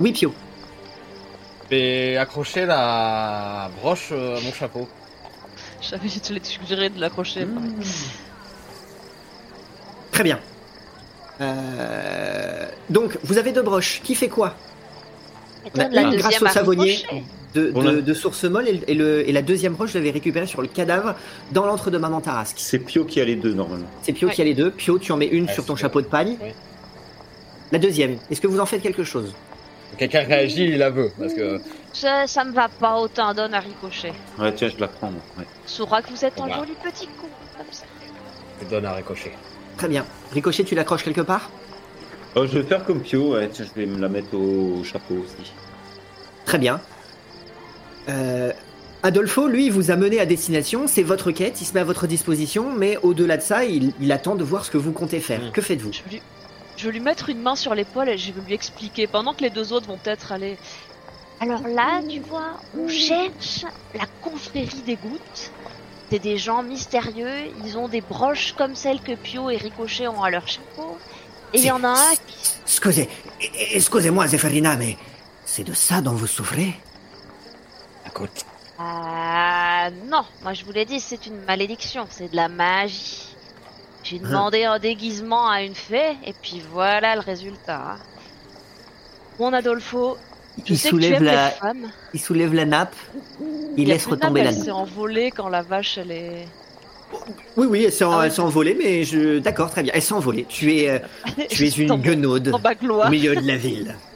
Oui, 0.00 0.12
Pio. 0.12 0.32
Je 1.70 1.76
vais 1.76 2.16
accrocher 2.16 2.66
la 2.66 3.70
broche 3.80 4.08
euh, 4.12 4.36
à 4.38 4.40
mon 4.40 4.52
chapeau. 4.52 4.88
J'avais 5.80 6.08
te 6.08 6.32
l'ai 6.32 6.40
suggéré 6.42 6.88
de 6.90 7.00
l'accrocher. 7.00 7.46
Très 10.10 10.24
bien. 10.24 10.40
Euh, 11.40 12.66
donc, 12.90 13.18
vous 13.22 13.38
avez 13.38 13.52
deux 13.52 13.62
broches. 13.62 14.00
Qui 14.02 14.14
fait 14.14 14.28
quoi? 14.28 14.54
La 15.74 16.02
une 16.02 16.10
deuxième 16.10 16.18
grâce 16.20 16.42
au 16.42 16.46
à 16.46 16.50
savonnier 16.50 16.92
Ricochet. 16.96 17.22
De, 17.54 18.14
source 18.14 18.44
molle 18.44 18.68
et, 18.68 18.82
et 18.86 18.94
le, 18.94 19.28
et 19.28 19.32
la 19.32 19.42
deuxième 19.42 19.74
broche, 19.74 19.90
je 19.92 19.98
l'avais 19.98 20.10
récupérée 20.10 20.46
sur 20.46 20.62
le 20.62 20.68
cadavre 20.68 21.14
dans 21.52 21.66
l'antre 21.66 21.90
de 21.90 21.98
Maman 21.98 22.20
Tarasque. 22.20 22.56
C'est 22.58 22.78
Pio 22.78 23.04
qui 23.04 23.20
a 23.20 23.24
les 23.24 23.36
deux 23.36 23.54
normalement. 23.54 23.86
C'est 24.02 24.12
Pio 24.12 24.28
qui 24.28 24.40
a 24.40 24.44
les 24.44 24.54
deux. 24.54 24.70
Pio, 24.70 24.98
tu 24.98 25.12
en 25.12 25.16
mets 25.16 25.26
une 25.26 25.46
Ouais, 25.46 25.54
sur 25.54 25.64
ton 25.64 25.76
chapeau 25.76 26.00
de 26.00 26.06
pagne. 26.06 26.36
Oui. 26.42 26.50
La 27.72 27.78
deuxième, 27.78 28.18
est-ce 28.30 28.40
que 28.40 28.46
vous 28.46 28.60
en 28.60 28.66
faites 28.66 28.82
quelque 28.82 29.04
chose? 29.04 29.34
Quelqu'un 29.96 30.22
réagit, 30.24 30.64
il 30.64 30.78
la 30.78 30.90
veut. 30.90 31.10
Parce 31.18 31.34
que. 31.34 31.60
Ça, 31.92 32.26
ça 32.26 32.44
me 32.44 32.52
va 32.52 32.68
pas 32.68 32.96
autant, 32.96 33.34
donne 33.34 33.54
à 33.54 33.60
Ricochet. 33.60 34.12
Ouais, 34.38 34.52
tiens, 34.54 34.68
je 34.68 34.80
la 34.80 34.88
prends. 34.88 35.10
moi. 35.10 35.22
Ouais. 35.38 35.44
Saura 35.66 36.02
que 36.02 36.10
vous 36.10 36.24
êtes 36.24 36.38
un 36.40 36.48
joli 36.48 36.72
petit 36.84 37.06
con, 37.06 37.28
comme 37.56 37.66
ça. 37.70 37.84
Je 38.62 38.68
donne 38.68 38.86
un 38.86 38.92
ricochet. 38.92 39.32
Très 39.76 39.88
bien. 39.88 40.04
Ricochet, 40.32 40.64
tu 40.64 40.74
l'accroches 40.74 41.04
quelque 41.04 41.20
part? 41.20 41.50
Oh, 42.34 42.46
je 42.46 42.58
vais 42.58 42.64
faire 42.64 42.84
comme 42.84 43.00
Pio. 43.00 43.34
Ouais, 43.34 43.48
tiens, 43.48 43.64
je 43.64 43.80
vais 43.80 43.86
me 43.86 43.98
la 44.00 44.08
mettre 44.08 44.34
au 44.34 44.82
chapeau 44.84 45.14
aussi. 45.14 45.52
Très 46.44 46.58
bien. 46.58 46.80
Euh, 48.08 48.52
Adolfo, 49.02 49.46
lui, 49.46 49.66
il 49.66 49.72
vous 49.72 49.90
a 49.90 49.96
mené 49.96 50.18
à 50.20 50.26
destination. 50.26 50.86
C'est 50.86 51.02
votre 51.02 51.30
quête. 51.30 51.60
Il 51.60 51.64
se 51.64 51.74
met 51.74 51.80
à 51.80 51.84
votre 51.84 52.06
disposition. 52.06 52.72
Mais 52.72 52.96
au-delà 53.02 53.36
de 53.36 53.42
ça, 53.42 53.64
il, 53.64 53.92
il 54.00 54.12
attend 54.12 54.34
de 54.34 54.44
voir 54.44 54.64
ce 54.64 54.70
que 54.70 54.78
vous 54.78 54.92
comptez 54.92 55.20
faire. 55.20 55.40
Mm. 55.40 55.52
Que 55.52 55.60
faites-vous 55.60 55.92
Je 55.92 56.02
vais, 56.02 56.10
lui... 56.10 56.22
je 56.76 56.86
vais 56.86 56.92
lui 56.92 57.00
mettre 57.00 57.28
une 57.28 57.40
main 57.40 57.56
sur 57.56 57.74
l'épaule 57.74 58.08
et 58.08 58.18
je 58.18 58.32
vais 58.32 58.40
lui 58.46 58.54
expliquer 58.54 59.06
pendant 59.06 59.34
que 59.34 59.42
les 59.42 59.50
deux 59.50 59.72
autres 59.72 59.86
vont 59.86 59.98
peut-être 59.98 60.32
aller. 60.32 60.56
Alors 61.40 61.68
là, 61.68 62.00
tu 62.08 62.18
vois, 62.20 62.60
on 62.76 62.88
cherche 62.88 63.64
la 63.94 64.06
confrérie 64.22 64.82
des 64.84 64.96
gouttes. 64.96 65.52
C'est 66.10 66.18
des 66.18 66.38
gens 66.38 66.62
mystérieux, 66.62 67.52
ils 67.64 67.76
ont 67.76 67.86
des 67.86 68.00
broches 68.00 68.54
comme 68.56 68.74
celles 68.74 69.00
que 69.00 69.12
Pio 69.12 69.50
et 69.50 69.58
Ricochet 69.58 70.08
ont 70.08 70.22
à 70.22 70.30
leur 70.30 70.48
chapeau. 70.48 70.96
Et 71.52 71.58
il 71.58 71.64
y 71.66 71.70
en 71.70 71.84
a 71.84 71.90
un 71.90 72.14
qui... 72.26 72.54
Excusez, 72.64 73.08
excusez-moi, 73.72 74.26
Zéphérina, 74.26 74.76
mais 74.76 74.96
c'est 75.44 75.64
de 75.64 75.74
ça 75.74 76.00
dont 76.00 76.12
vous 76.12 76.26
souffrez? 76.26 76.72
Écoute. 78.18 78.44
Ah 78.78 79.88
non, 80.08 80.22
moi 80.42 80.52
je 80.54 80.64
vous 80.64 80.72
l'ai 80.72 80.84
dit, 80.84 81.00
c'est 81.00 81.26
une 81.26 81.40
malédiction, 81.46 82.06
c'est 82.10 82.30
de 82.30 82.36
la 82.36 82.48
magie. 82.48 83.24
J'ai 84.04 84.18
demandé 84.20 84.64
un 84.64 84.78
déguisement 84.78 85.48
à 85.50 85.62
une 85.62 85.74
fée, 85.74 86.16
et 86.24 86.32
puis 86.40 86.62
voilà 86.72 87.14
le 87.16 87.20
résultat. 87.20 87.82
hein. 87.92 87.96
Mon 89.38 89.52
Adolfo, 89.52 90.16
je 90.64 90.72
il 90.72 90.78
sais 90.78 90.90
que 90.90 90.96
tu 90.96 91.02
soulève, 91.02 91.14
aimes 91.16 91.24
la, 91.24 91.44
les 91.46 91.50
femmes. 91.56 91.90
il 92.14 92.20
soulève 92.20 92.54
la 92.54 92.64
nappe, 92.64 92.94
il 93.76 93.88
laisse 93.88 94.06
retomber 94.06 94.42
nappe, 94.42 94.52
la 94.52 94.56
Elle 94.58 94.64
s'est 94.64 94.70
nappe. 94.70 94.76
envolée 94.76 95.30
quand 95.32 95.48
la 95.48 95.62
vache 95.62 95.98
elle 95.98 96.10
est. 96.12 96.48
Oui, 97.56 97.66
oui, 97.68 97.84
elle 97.84 97.92
s'est 97.92 98.04
en- 98.04 98.12
Ah 98.12 98.18
ouais. 98.20 98.26
elle 98.26 98.32
s'est 98.32 98.40
envolée, 98.40 98.74
mais 98.78 99.02
je. 99.04 99.38
D'accord, 99.38 99.70
très 99.70 99.82
bien. 99.82 99.92
Elle 99.94 100.02
s'est 100.02 100.12
envolée. 100.12 100.44
Tu 100.48 100.76
es, 100.76 100.90
euh, 100.90 100.98
tu 101.48 101.66
es 101.66 101.70
une 101.70 101.94
guenaude 101.96 102.48
au 102.48 103.08
milieu 103.08 103.34
de 103.34 103.46
la 103.46 103.56
ville. 103.56 103.96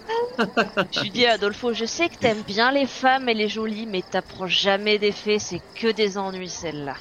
Je 0.92 1.00
lui 1.00 1.10
dis 1.10 1.26
à 1.26 1.32
Adolfo, 1.32 1.72
je 1.72 1.84
sais 1.84 2.08
que 2.08 2.16
t'aimes 2.16 2.42
bien 2.46 2.72
les 2.72 2.86
femmes 2.86 3.28
et 3.28 3.34
les 3.34 3.48
jolies, 3.48 3.86
mais 3.86 4.02
t'approches 4.02 4.60
jamais 4.60 4.98
des 4.98 5.12
fées, 5.12 5.38
c'est 5.38 5.60
que 5.74 5.90
des 5.92 6.18
ennuis 6.18 6.48
celle-là. 6.48 6.94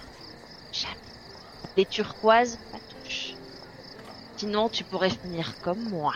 Jamais. 0.71 0.95
Les 1.77 1.85
turquoises, 1.85 2.57
pas 2.71 2.77
touche. 3.03 3.33
Sinon, 4.37 4.69
tu 4.69 4.83
pourrais 4.83 5.09
finir 5.09 5.53
comme 5.61 5.89
moi. 5.89 6.13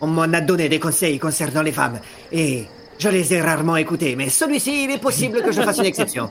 On 0.00 0.06
m'en 0.06 0.22
a 0.22 0.40
donné 0.40 0.68
des 0.68 0.80
conseils 0.80 1.18
concernant 1.18 1.62
les 1.62 1.72
femmes, 1.72 2.00
et 2.32 2.66
je 2.98 3.08
les 3.08 3.32
ai 3.34 3.40
rarement 3.40 3.76
écoutés, 3.76 4.16
mais 4.16 4.28
celui-ci, 4.28 4.84
il 4.84 4.90
est 4.90 4.98
possible 4.98 5.42
que 5.42 5.52
je 5.52 5.62
fasse 5.62 5.78
une 5.78 5.86
exception. 5.86 6.30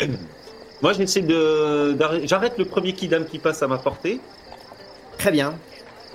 Moi, 0.82 0.92
j'essaie 0.92 1.22
de. 1.22 1.96
J'arrête 2.24 2.56
le 2.56 2.64
premier 2.64 2.92
kidam 2.92 3.24
qui 3.24 3.38
passe 3.38 3.62
à 3.62 3.66
ma 3.66 3.78
portée. 3.78 4.20
Très 5.18 5.32
bien. 5.32 5.54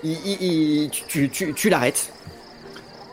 Il- 0.03 0.11
il- 0.25 0.41
il- 0.83 0.89
tu 0.89 1.03
tu, 1.07 1.29
tu, 1.29 1.53
tu 1.53 1.69
l'arrêtes. 1.69 2.11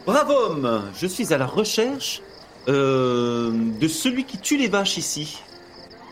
Bravo 0.07 0.33
homme 0.33 0.83
Je 0.99 1.07
suis 1.07 1.33
à 1.33 1.39
la 1.39 1.47
recherche 1.47 2.23
euh, 2.69 3.53
de 3.81 3.89
celui 3.89 4.25
qui 4.25 4.39
tue 4.39 4.57
les 4.57 4.69
vaches 4.69 4.97
ici. 4.97 5.39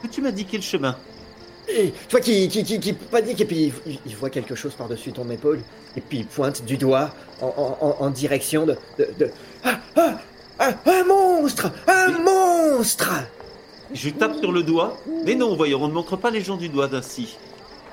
Peux-tu 0.02 0.22
m'indiquer 0.22 0.56
le 0.58 0.62
chemin? 0.62 0.96
Et 1.68 1.92
toi 2.08 2.20
qui, 2.20 2.48
qui, 2.48 2.62
qui, 2.64 2.80
qui 2.80 2.92
panique, 2.94 3.40
et 3.40 3.44
puis 3.44 3.72
il, 4.06 4.16
voit 4.16 4.30
quelque 4.30 4.54
chose 4.54 4.72
par-dessus 4.74 5.12
ton 5.12 5.28
épaule, 5.30 5.60
et 5.96 6.00
puis 6.00 6.18
il 6.20 6.26
pointe 6.26 6.64
du 6.64 6.78
doigt 6.78 7.10
en, 7.42 7.46
en- 7.48 7.78
en- 7.86 7.96
en 8.06 8.10
direction 8.10 8.64
de. 8.64 8.76
de, 8.98 9.08
de- 9.18 9.30
Ah, 9.64 9.78
ah, 9.96 10.14
ah, 10.60 10.70
un 10.86 11.04
monstre 11.04 11.70
Un 11.86 12.10
monstre 12.22 13.10
Je 13.92 14.08
tape 14.10 14.36
sur 14.40 14.52
le 14.52 14.62
doigt. 14.62 14.96
Mais 15.26 15.34
non, 15.34 15.56
voyons, 15.56 15.82
on 15.82 15.88
ne 15.88 15.92
montre 15.92 16.16
pas 16.16 16.30
les 16.30 16.40
gens 16.40 16.56
du 16.56 16.68
doigt 16.70 16.88
ainsi. 16.94 17.36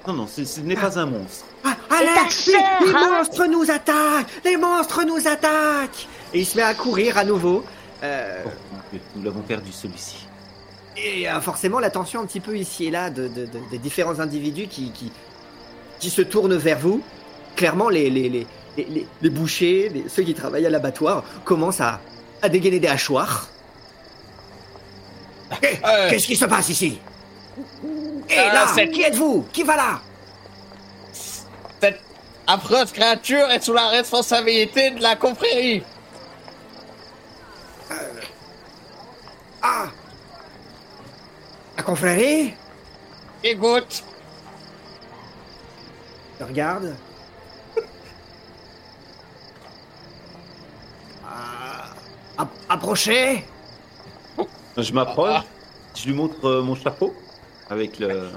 Non, 0.07 0.13
non, 0.13 0.27
ce, 0.27 0.45
ce 0.45 0.61
n'est 0.61 0.75
pas 0.75 0.97
un 0.99 1.05
monstre. 1.07 1.45
Ah, 1.65 1.75
Alex, 1.97 2.35
sœur, 2.45 2.53
les, 2.81 2.87
les 2.87 2.93
hein 2.95 3.17
monstres 3.17 3.45
nous 3.47 3.71
attaquent 3.71 4.27
Les 4.43 4.57
monstres 4.57 5.03
nous 5.05 5.27
attaquent 5.27 6.07
Et 6.33 6.39
il 6.39 6.45
se 6.45 6.55
met 6.57 6.63
à 6.63 6.73
courir 6.73 7.17
à 7.17 7.23
nouveau. 7.23 7.63
Euh, 8.03 8.43
Oh, 8.45 8.97
nous 9.15 9.23
l'avons 9.23 9.41
perdu 9.41 9.71
celui-ci. 9.71 10.27
et 10.97 11.27
euh, 11.29 11.41
forcément, 11.41 11.79
l'attention 11.79 12.21
un 12.21 12.25
petit 12.25 12.39
peu 12.39 12.55
ici 12.57 12.85
et 12.85 12.91
là 12.91 13.09
de, 13.09 13.27
de- 13.27 13.45
de- 13.45 13.69
des 13.71 13.77
différents 13.79 14.19
individus 14.19 14.67
qui, 14.67 14.91
qui, 14.91 15.11
qui 15.99 16.09
se 16.09 16.21
tournent 16.21 16.55
vers 16.55 16.77
vous. 16.79 17.01
Clairement, 17.55 17.89
les, 17.89 18.09
les, 18.09 18.29
les, 18.29 18.47
les, 18.77 18.83
les- 18.85 19.07
les 19.21 19.29
bouchers, 19.29 19.89
les- 19.93 20.05
ceux 20.09 20.23
qui 20.23 20.33
travaillent 20.33 20.65
à 20.65 20.69
l'abattoir, 20.69 21.23
commencent 21.45 21.81
à, 21.81 21.99
à 22.41 22.49
dégainer 22.49 22.79
des 22.79 22.87
hachoirs. 22.89 23.47
Eh, 25.63 25.67
Euh, 25.85 26.09
Qu'est-ce 26.09 26.27
qui 26.27 26.35
se 26.35 26.45
passe 26.45 26.69
ici? 26.69 26.99
Et 28.29 28.33
Ah, 28.37 28.53
là, 28.75 28.87
qui 28.87 29.01
êtes-vous? 29.01 29.45
Qui 29.53 29.63
va 29.63 29.75
là? 29.77 30.01
Affreuse 32.47 32.91
créature 32.91 33.49
est 33.51 33.61
sous 33.61 33.73
la 33.73 33.87
responsabilité 33.89 34.91
de 34.91 35.01
la 35.01 35.15
confrérie. 35.15 35.83
Ah 39.61 39.87
La 41.77 41.83
confrérie? 41.83 42.53
Écoute. 43.43 44.03
Je 46.39 46.43
regarde. 46.45 46.95
Ah, 51.27 51.85
app- 52.37 52.49
approchez 52.69 53.45
Je 54.77 54.91
m'approche, 54.93 55.41
je 55.95 56.05
lui 56.05 56.13
montre 56.13 56.45
euh, 56.45 56.61
mon 56.61 56.75
chapeau 56.75 57.15
avec 57.69 57.97
le, 57.99 58.29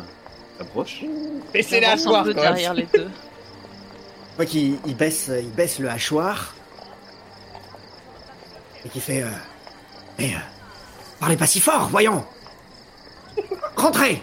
la 0.59 0.64
broche. 0.64 1.02
Laissez 1.52 1.80
la 1.80 1.88
J'avance 1.96 2.00
un 2.00 2.09
soir, 2.09 2.24
peu 2.24 2.34
quand 2.34 2.40
même. 2.42 2.52
derrière 2.54 2.74
les 2.74 2.86
deux. 2.86 3.11
Il 4.41 4.97
baisse, 4.97 5.30
il 5.36 5.51
baisse 5.51 5.78
le 5.80 5.89
hachoir 5.91 6.55
et 8.84 8.89
qui 8.89 9.01
fait. 9.01 9.22
euh, 9.22 9.28
Mais 10.18 10.34
euh, 10.34 10.39
parlez 11.18 11.36
pas 11.36 11.47
si 11.47 11.61
fort, 11.61 11.89
voyons. 11.89 12.24
Rentrez. 13.76 14.22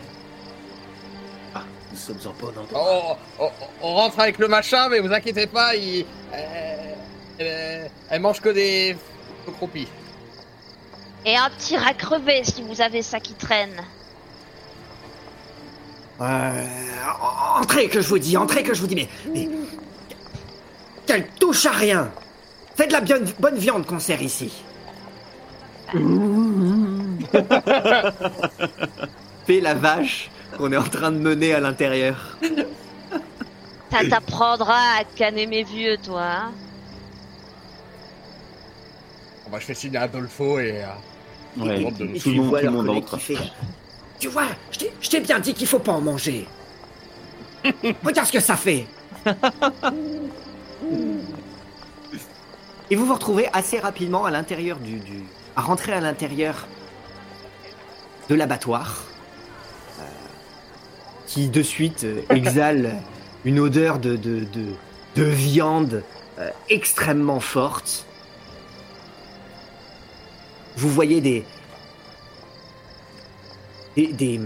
Ah, 1.53 1.63
nous 1.91 1.97
sommes 1.97 2.19
en 2.25 2.33
bon 2.41 2.57
endroit. 2.57 3.17
On, 3.39 3.45
on- 3.45 3.51
on 3.81 3.93
rentre 3.95 4.19
avec 4.21 4.37
le 4.39 4.47
machin, 4.47 4.87
mais 4.89 4.99
vous 4.99 5.11
inquiétez 5.11 5.47
pas, 5.47 5.75
il, 5.75 6.05
euh, 6.33 6.93
elle, 7.39 7.91
elle 8.09 8.21
mange 8.21 8.39
que 8.41 8.49
des 8.49 8.95
croupies. 9.57 9.87
Et 11.25 11.35
un 11.35 11.49
petit 11.49 11.75
rat 11.75 11.93
crevé 11.93 12.43
si 12.43 12.63
vous 12.63 12.79
avez 12.81 13.01
ça 13.01 13.19
qui 13.19 13.33
traîne. 13.33 13.81
Euh, 16.21 16.65
entrez 17.59 17.89
que 17.89 17.99
je 17.99 18.07
vous 18.07 18.19
dis, 18.19 18.37
entrez 18.37 18.63
que 18.63 18.73
je 18.73 18.79
vous 18.79 18.87
dis, 18.87 18.95
mais, 18.95 19.09
mais 19.33 19.49
touche 21.45 21.65
à 21.67 21.71
rien. 21.71 22.09
C'est 22.75 22.87
de 22.87 22.93
la 22.93 23.01
bien- 23.01 23.19
bonne 23.39 23.57
viande 23.57 23.85
qu'on 23.85 23.99
sert 23.99 24.21
ici. 24.21 24.51
Fais 29.45 29.59
la 29.61 29.75
vache 29.75 30.31
qu'on 30.57 30.71
est 30.71 30.77
en 30.77 30.83
train 30.83 31.11
de 31.11 31.17
mener 31.19 31.53
à 31.53 31.59
l'intérieur. 31.59 32.35
Ça 33.91 33.99
t'apprendra 34.09 34.73
à 34.99 35.03
canner 35.15 35.45
mes 35.45 35.63
vieux, 35.63 35.97
toi. 36.03 36.23
hein. 36.23 36.51
Bon, 39.45 39.51
bah, 39.51 39.57
je 39.59 39.65
fais 39.65 39.75
signe 39.75 39.95
à 39.97 40.01
Adolfo 40.03 40.57
et 40.59 40.81
euh, 40.81 40.87
Ouais, 41.63 41.81
Et- 41.83 41.85
tout, 41.93 42.03
Et 42.03 42.07
le 42.07 42.19
tu 42.19 42.29
monde, 42.31 42.59
tout 42.59 42.81
le 42.81 42.89
entre. 42.89 43.19
Tu 44.19 44.27
vois, 44.27 44.47
je 44.71 44.79
t'ai- 44.79 44.93
je 44.99 45.09
t'ai 45.09 45.19
bien 45.19 45.39
dit 45.39 45.53
qu'il 45.53 45.67
faut 45.67 45.77
pas 45.79 45.91
en 45.93 46.01
manger. 46.01 46.47
Regarde 48.03 48.27
ce 48.27 48.33
que 48.33 48.39
ça 48.39 48.55
fait. 48.57 48.85
Et 52.91 52.95
vous 52.95 53.05
vous 53.05 53.13
retrouvez 53.13 53.47
assez 53.53 53.79
rapidement 53.79 54.25
à 54.25 54.31
l'intérieur 54.31 54.77
du, 54.79 54.99
du- 54.99 55.23
à 55.55 55.61
rentrer 55.61 55.93
à 55.93 56.01
l'intérieur 56.01 56.67
de 58.29 58.35
l'abattoir, 58.35 59.03
euh, 59.99 60.03
qui 61.27 61.47
de 61.49 61.63
suite 61.63 62.03
euh, 62.03 62.21
exhale 62.29 62.95
une 63.43 63.59
odeur 63.59 63.99
de, 63.99 64.15
de, 64.15 64.39
de, 64.41 64.65
de 65.15 65.23
viande 65.23 66.03
euh, 66.39 66.49
extrêmement 66.69 67.39
forte. 67.39 68.05
Vous 70.77 70.89
voyez 70.89 71.21
des 71.21 71.45
des, 73.95 74.07
des, 74.07 74.41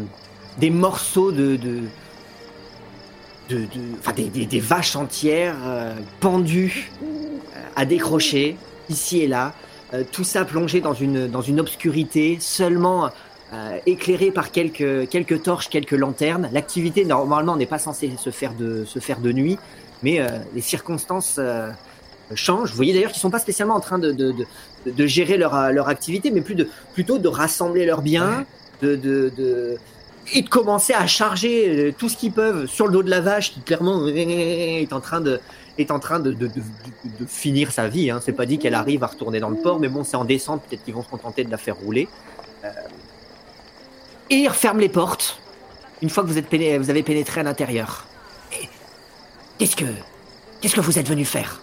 des 0.60 0.70
morceaux 0.70 1.32
de, 1.32 1.56
de, 1.56 1.82
de, 3.50 3.58
de- 3.60 3.98
enfin 4.00 4.14
des, 4.14 4.26
des- 4.30 4.46
des 4.46 4.60
vaches 4.60 4.96
entières 4.96 5.56
euh, 5.66 5.94
pendues 6.20 6.92
euh, 7.02 7.06
à 7.76 7.86
décrocher 7.86 8.58
ici 8.90 9.22
et 9.22 9.28
là, 9.28 9.54
euh, 9.94 10.04
tout 10.12 10.24
ça 10.24 10.46
plongé 10.46 10.82
dans 10.82 10.94
une 10.94 11.28
dans 11.28 11.42
une 11.42 11.60
obscurité 11.60 12.38
seulement 12.40 13.10
euh, 13.54 13.78
éclairé 13.86 14.32
par 14.32 14.52
quelques 14.52 15.10
quelques 15.10 15.42
torches, 15.44 15.70
quelques 15.70 15.92
lanternes. 16.06 16.50
L'activité 16.52 17.06
normalement 17.06 17.56
n'est 17.58 17.66
pas 17.66 17.80
censée 17.80 18.12
se 18.18 18.30
faire 18.30 18.54
de 18.54 18.86
se 18.86 19.00
faire 19.00 19.20
de 19.20 19.32
nuit, 19.32 19.58
mais 20.04 20.20
euh, 20.20 20.28
les 20.54 20.62
circonstances 20.62 21.38
euh, 21.40 21.72
changent. 22.36 22.70
Vous 22.72 22.76
voyez 22.76 22.94
d'ailleurs 22.94 23.12
qu'ils 23.12 23.22
sont 23.22 23.32
pas 23.32 23.40
spécialement 23.40 23.76
en 23.76 23.80
train 23.80 23.98
de 24.00 24.12
de, 24.12 24.32
de, 24.32 24.46
de 24.92 25.06
gérer 25.08 25.38
leur 25.38 25.72
leur 25.72 25.90
activité, 25.90 26.30
mais 26.32 26.42
plus 26.42 26.56
de 26.56 26.68
plutôt 26.94 27.18
de 27.18 27.28
rassembler 27.28 27.86
leurs 27.86 28.04
biens, 28.04 28.46
de 28.84 28.96
de, 28.96 29.32
de 29.36 29.78
et 30.34 30.42
de 30.42 30.50
commencer 30.50 30.94
à 30.94 31.08
charger 31.08 31.70
euh, 31.70 31.94
tout 31.98 32.10
ce 32.10 32.18
qu'ils 32.18 32.32
peuvent 32.32 32.68
sur 32.68 32.88
le 32.88 32.94
dos 32.94 33.04
de 33.04 33.10
la 33.10 33.22
vache 33.22 33.54
qui 33.54 33.62
clairement 33.62 34.08
est 34.08 34.92
en 34.94 35.02
train 35.02 35.22
de 35.22 35.40
est 35.78 35.92
en 35.92 36.00
train 36.00 36.20
de, 36.20 36.34
de, 36.34 36.50
finir 37.26 37.72
sa 37.72 37.88
vie. 37.88 38.12
Hein. 38.12 38.20
C'est 38.22 38.34
pas 38.34 38.46
dit 38.46 38.60
qu'elle 38.60 38.74
arrive 38.74 39.04
à 39.04 39.08
retourner 39.08 39.40
dans 39.40 39.50
le 39.50 39.56
port, 39.56 39.80
mais 39.80 39.88
bon, 39.88 40.04
c'est 40.04 40.18
en 40.18 40.26
descente, 40.26 40.62
peut-être 40.64 40.84
qu'ils 40.84 40.94
vont 40.94 41.04
se 41.04 41.08
contenter 41.08 41.46
de 41.46 41.52
la 41.52 41.58
faire 41.58 41.78
rouler. 41.78 42.10
Euh, 42.66 42.70
Et 44.30 44.36
ils 44.36 44.48
referment 44.50 44.82
les 44.82 44.90
portes 44.90 45.40
une 46.02 46.10
fois 46.10 46.24
que 46.24 46.28
vous, 46.28 46.38
êtes 46.38 46.54
vous 46.80 46.90
avez 46.90 47.04
pénétré 47.04 47.42
à 47.42 47.44
l'intérieur. 47.44 48.06
Qu'est-ce 49.58 49.76
que 49.76 49.86
qu'est-ce 50.62 50.76
que 50.76 50.82
vous 50.82 51.00
êtes 51.00 51.08
venu 51.08 51.26
faire? 51.26 51.62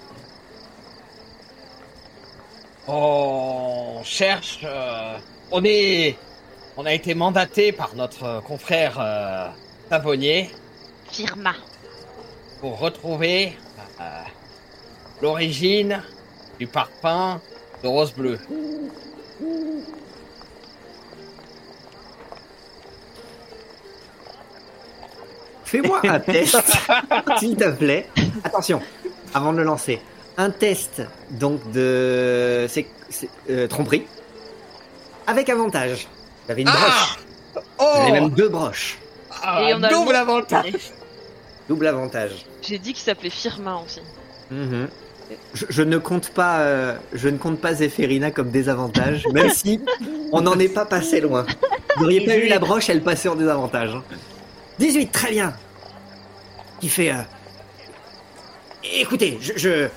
On 2.87 4.03
cherche. 4.05 4.61
euh, 4.65 5.19
on 5.51 5.63
est. 5.65 6.17
On 6.79 6.85
a 6.85 6.93
été 6.93 7.15
mandaté 7.15 7.73
par 7.73 7.95
notre 7.95 8.43
confrère 8.43 8.99
euh, 9.01 9.49
Savonnier 9.89 10.51
Firma. 11.11 11.55
pour 12.61 12.79
retrouver 12.79 13.57
euh, 13.99 14.05
l'origine 15.23 16.03
du 16.59 16.67
parfum 16.67 17.41
de 17.83 17.89
rose 17.89 18.13
bleue. 18.13 18.39
Fais-moi 25.65 26.01
un 26.05 26.21
test, 26.21 26.59
s'il 27.39 27.57
te 27.57 27.71
plaît. 27.71 28.07
Attention, 28.45 28.83
avant 29.33 29.55
de 29.55 29.59
le 29.59 29.65
lancer. 29.65 29.99
Un 30.37 30.51
test 30.51 31.01
donc 31.31 31.73
de 31.73 32.67
c'est, 32.69 32.87
euh, 33.49 33.67
tromperie 33.67 34.07
avec 35.27 35.49
avantage. 35.49 36.07
Vous 36.47 36.53
avez 36.53 36.63
une 36.63 36.69
broche. 36.69 37.19
Vous 37.55 37.61
Oh 37.79 37.85
avez 38.03 38.13
même 38.13 38.31
deux 38.31 38.49
broches. 38.49 38.99
Ah, 39.43 39.63
Et 39.63 39.75
on 39.75 39.83
a 39.83 39.91
le 39.91 39.95
double 39.95 40.15
avantage 40.17 40.73
Double 41.69 41.87
avantage. 41.89 42.47
J'ai 42.63 42.79
dit 42.79 42.93
qu'il 42.93 43.03
s'appelait 43.03 43.31
Firma 43.31 43.81
aussi. 43.85 44.01
Mhm. 44.51 44.89
Je, 45.55 45.65
je 45.69 45.83
ne 45.83 45.99
compte 45.99 46.31
pas, 46.31 46.61
euh, 46.61 46.97
je 47.13 47.29
ne 47.29 47.37
compte 47.37 47.61
pas 47.61 47.75
Zéphérina 47.75 48.31
comme 48.31 48.51
désavantage, 48.51 49.27
même 49.33 49.51
si 49.51 49.81
on 50.33 50.41
n'en 50.43 50.57
est 50.61 50.69
pas 50.69 50.87
passé 50.87 51.21
loin. 51.21 51.45
Vous 51.97 52.03
n'auriez 52.03 52.25
pas 52.25 52.37
eu 52.37 52.47
la 52.47 52.61
broche, 52.61 52.89
elle 52.89 53.03
passait 53.03 53.29
en 53.29 53.35
désavantage. 53.35 53.91
hein. 53.97 54.05
18, 54.79 55.11
très 55.11 55.31
bien. 55.33 55.53
Qui 56.81 56.89
fait. 56.89 57.11
euh, 57.11 57.23
Écoutez, 58.95 59.39
je, 59.41 59.53
je, 59.57 59.89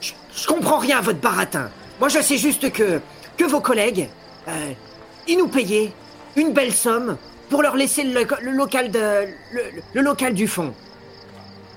je, 0.00 0.12
je 0.36 0.46
comprends 0.46 0.78
rien 0.78 0.98
à 0.98 1.00
votre 1.00 1.20
baratin. 1.20 1.70
Moi, 1.98 2.08
je 2.10 2.20
sais 2.20 2.36
juste 2.36 2.70
que 2.70 3.00
que 3.38 3.44
vos 3.44 3.60
collègues, 3.60 4.08
euh, 4.48 4.72
ils 5.26 5.38
nous 5.38 5.48
payaient 5.48 5.92
une 6.36 6.52
belle 6.52 6.72
somme 6.72 7.16
pour 7.48 7.62
leur 7.62 7.76
laisser 7.76 8.02
le, 8.02 8.12
loca- 8.20 8.40
le 8.40 8.52
local 8.52 8.90
de 8.90 9.26
le, 9.52 9.62
le 9.94 10.02
local 10.02 10.34
du 10.34 10.48
fond. 10.48 10.74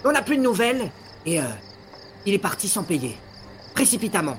On 0.04 0.12
n'a 0.12 0.22
plus 0.22 0.38
de 0.38 0.41
nouvelles 0.41 0.89
et 1.26 1.39
euh, 1.39 1.43
il 2.26 2.34
est 2.34 2.39
parti 2.39 2.68
sans 2.68 2.84
payer. 2.84 3.18
Précipitamment. 3.74 4.38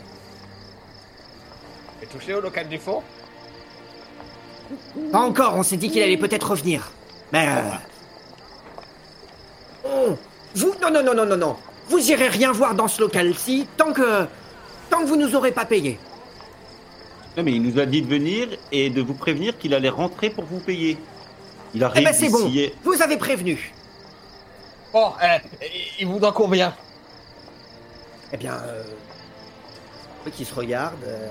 J'ai 2.00 2.06
touché 2.06 2.34
au 2.34 2.40
local 2.40 2.68
du 2.68 2.78
fond? 2.78 3.02
Pas 5.12 5.18
encore, 5.18 5.56
on 5.56 5.62
s'est 5.62 5.76
dit 5.76 5.90
qu'il 5.90 6.02
allait 6.02 6.16
peut-être 6.16 6.50
revenir. 6.50 6.90
Mais... 7.32 7.46
euh, 7.48 7.62
oh, 9.84 10.16
vous... 10.54 10.74
Non, 10.82 10.90
non, 10.90 11.02
non, 11.02 11.14
non, 11.14 11.26
non, 11.26 11.36
non. 11.36 11.56
Vous 11.88 12.10
irez 12.10 12.28
rien 12.28 12.52
voir 12.52 12.74
dans 12.74 12.88
ce 12.88 13.00
local-ci 13.00 13.66
tant 13.76 13.92
que... 13.92 14.26
Tant 14.90 15.00
que 15.00 15.06
vous 15.06 15.16
nous 15.16 15.34
aurez 15.36 15.52
pas 15.52 15.64
payé. 15.64 15.98
Non, 17.36 17.42
mais 17.44 17.52
il 17.52 17.62
nous 17.62 17.78
a 17.78 17.86
dit 17.86 18.02
de 18.02 18.08
venir 18.08 18.48
et 18.72 18.90
de 18.90 19.00
vous 19.00 19.14
prévenir 19.14 19.56
qu'il 19.56 19.72
allait 19.74 19.88
rentrer 19.88 20.30
pour 20.30 20.44
vous 20.44 20.58
payer. 20.58 20.98
Il 21.74 21.80
Eh 21.82 21.84
arrive 21.84 22.04
ben 22.04 22.12
c'est 22.12 22.28
bon, 22.28 22.50
vous 22.82 23.02
avez 23.02 23.16
prévenu. 23.16 23.72
Bon, 24.92 25.12
euh, 25.22 25.38
il 26.00 26.06
vous 26.06 26.18
en 26.24 26.32
combien 26.32 26.74
Eh 28.32 28.36
bien... 28.36 28.54
Euh... 28.54 28.82
Qui 30.34 30.44
se 30.44 30.54
regarde... 30.54 31.02
euh, 31.06 31.30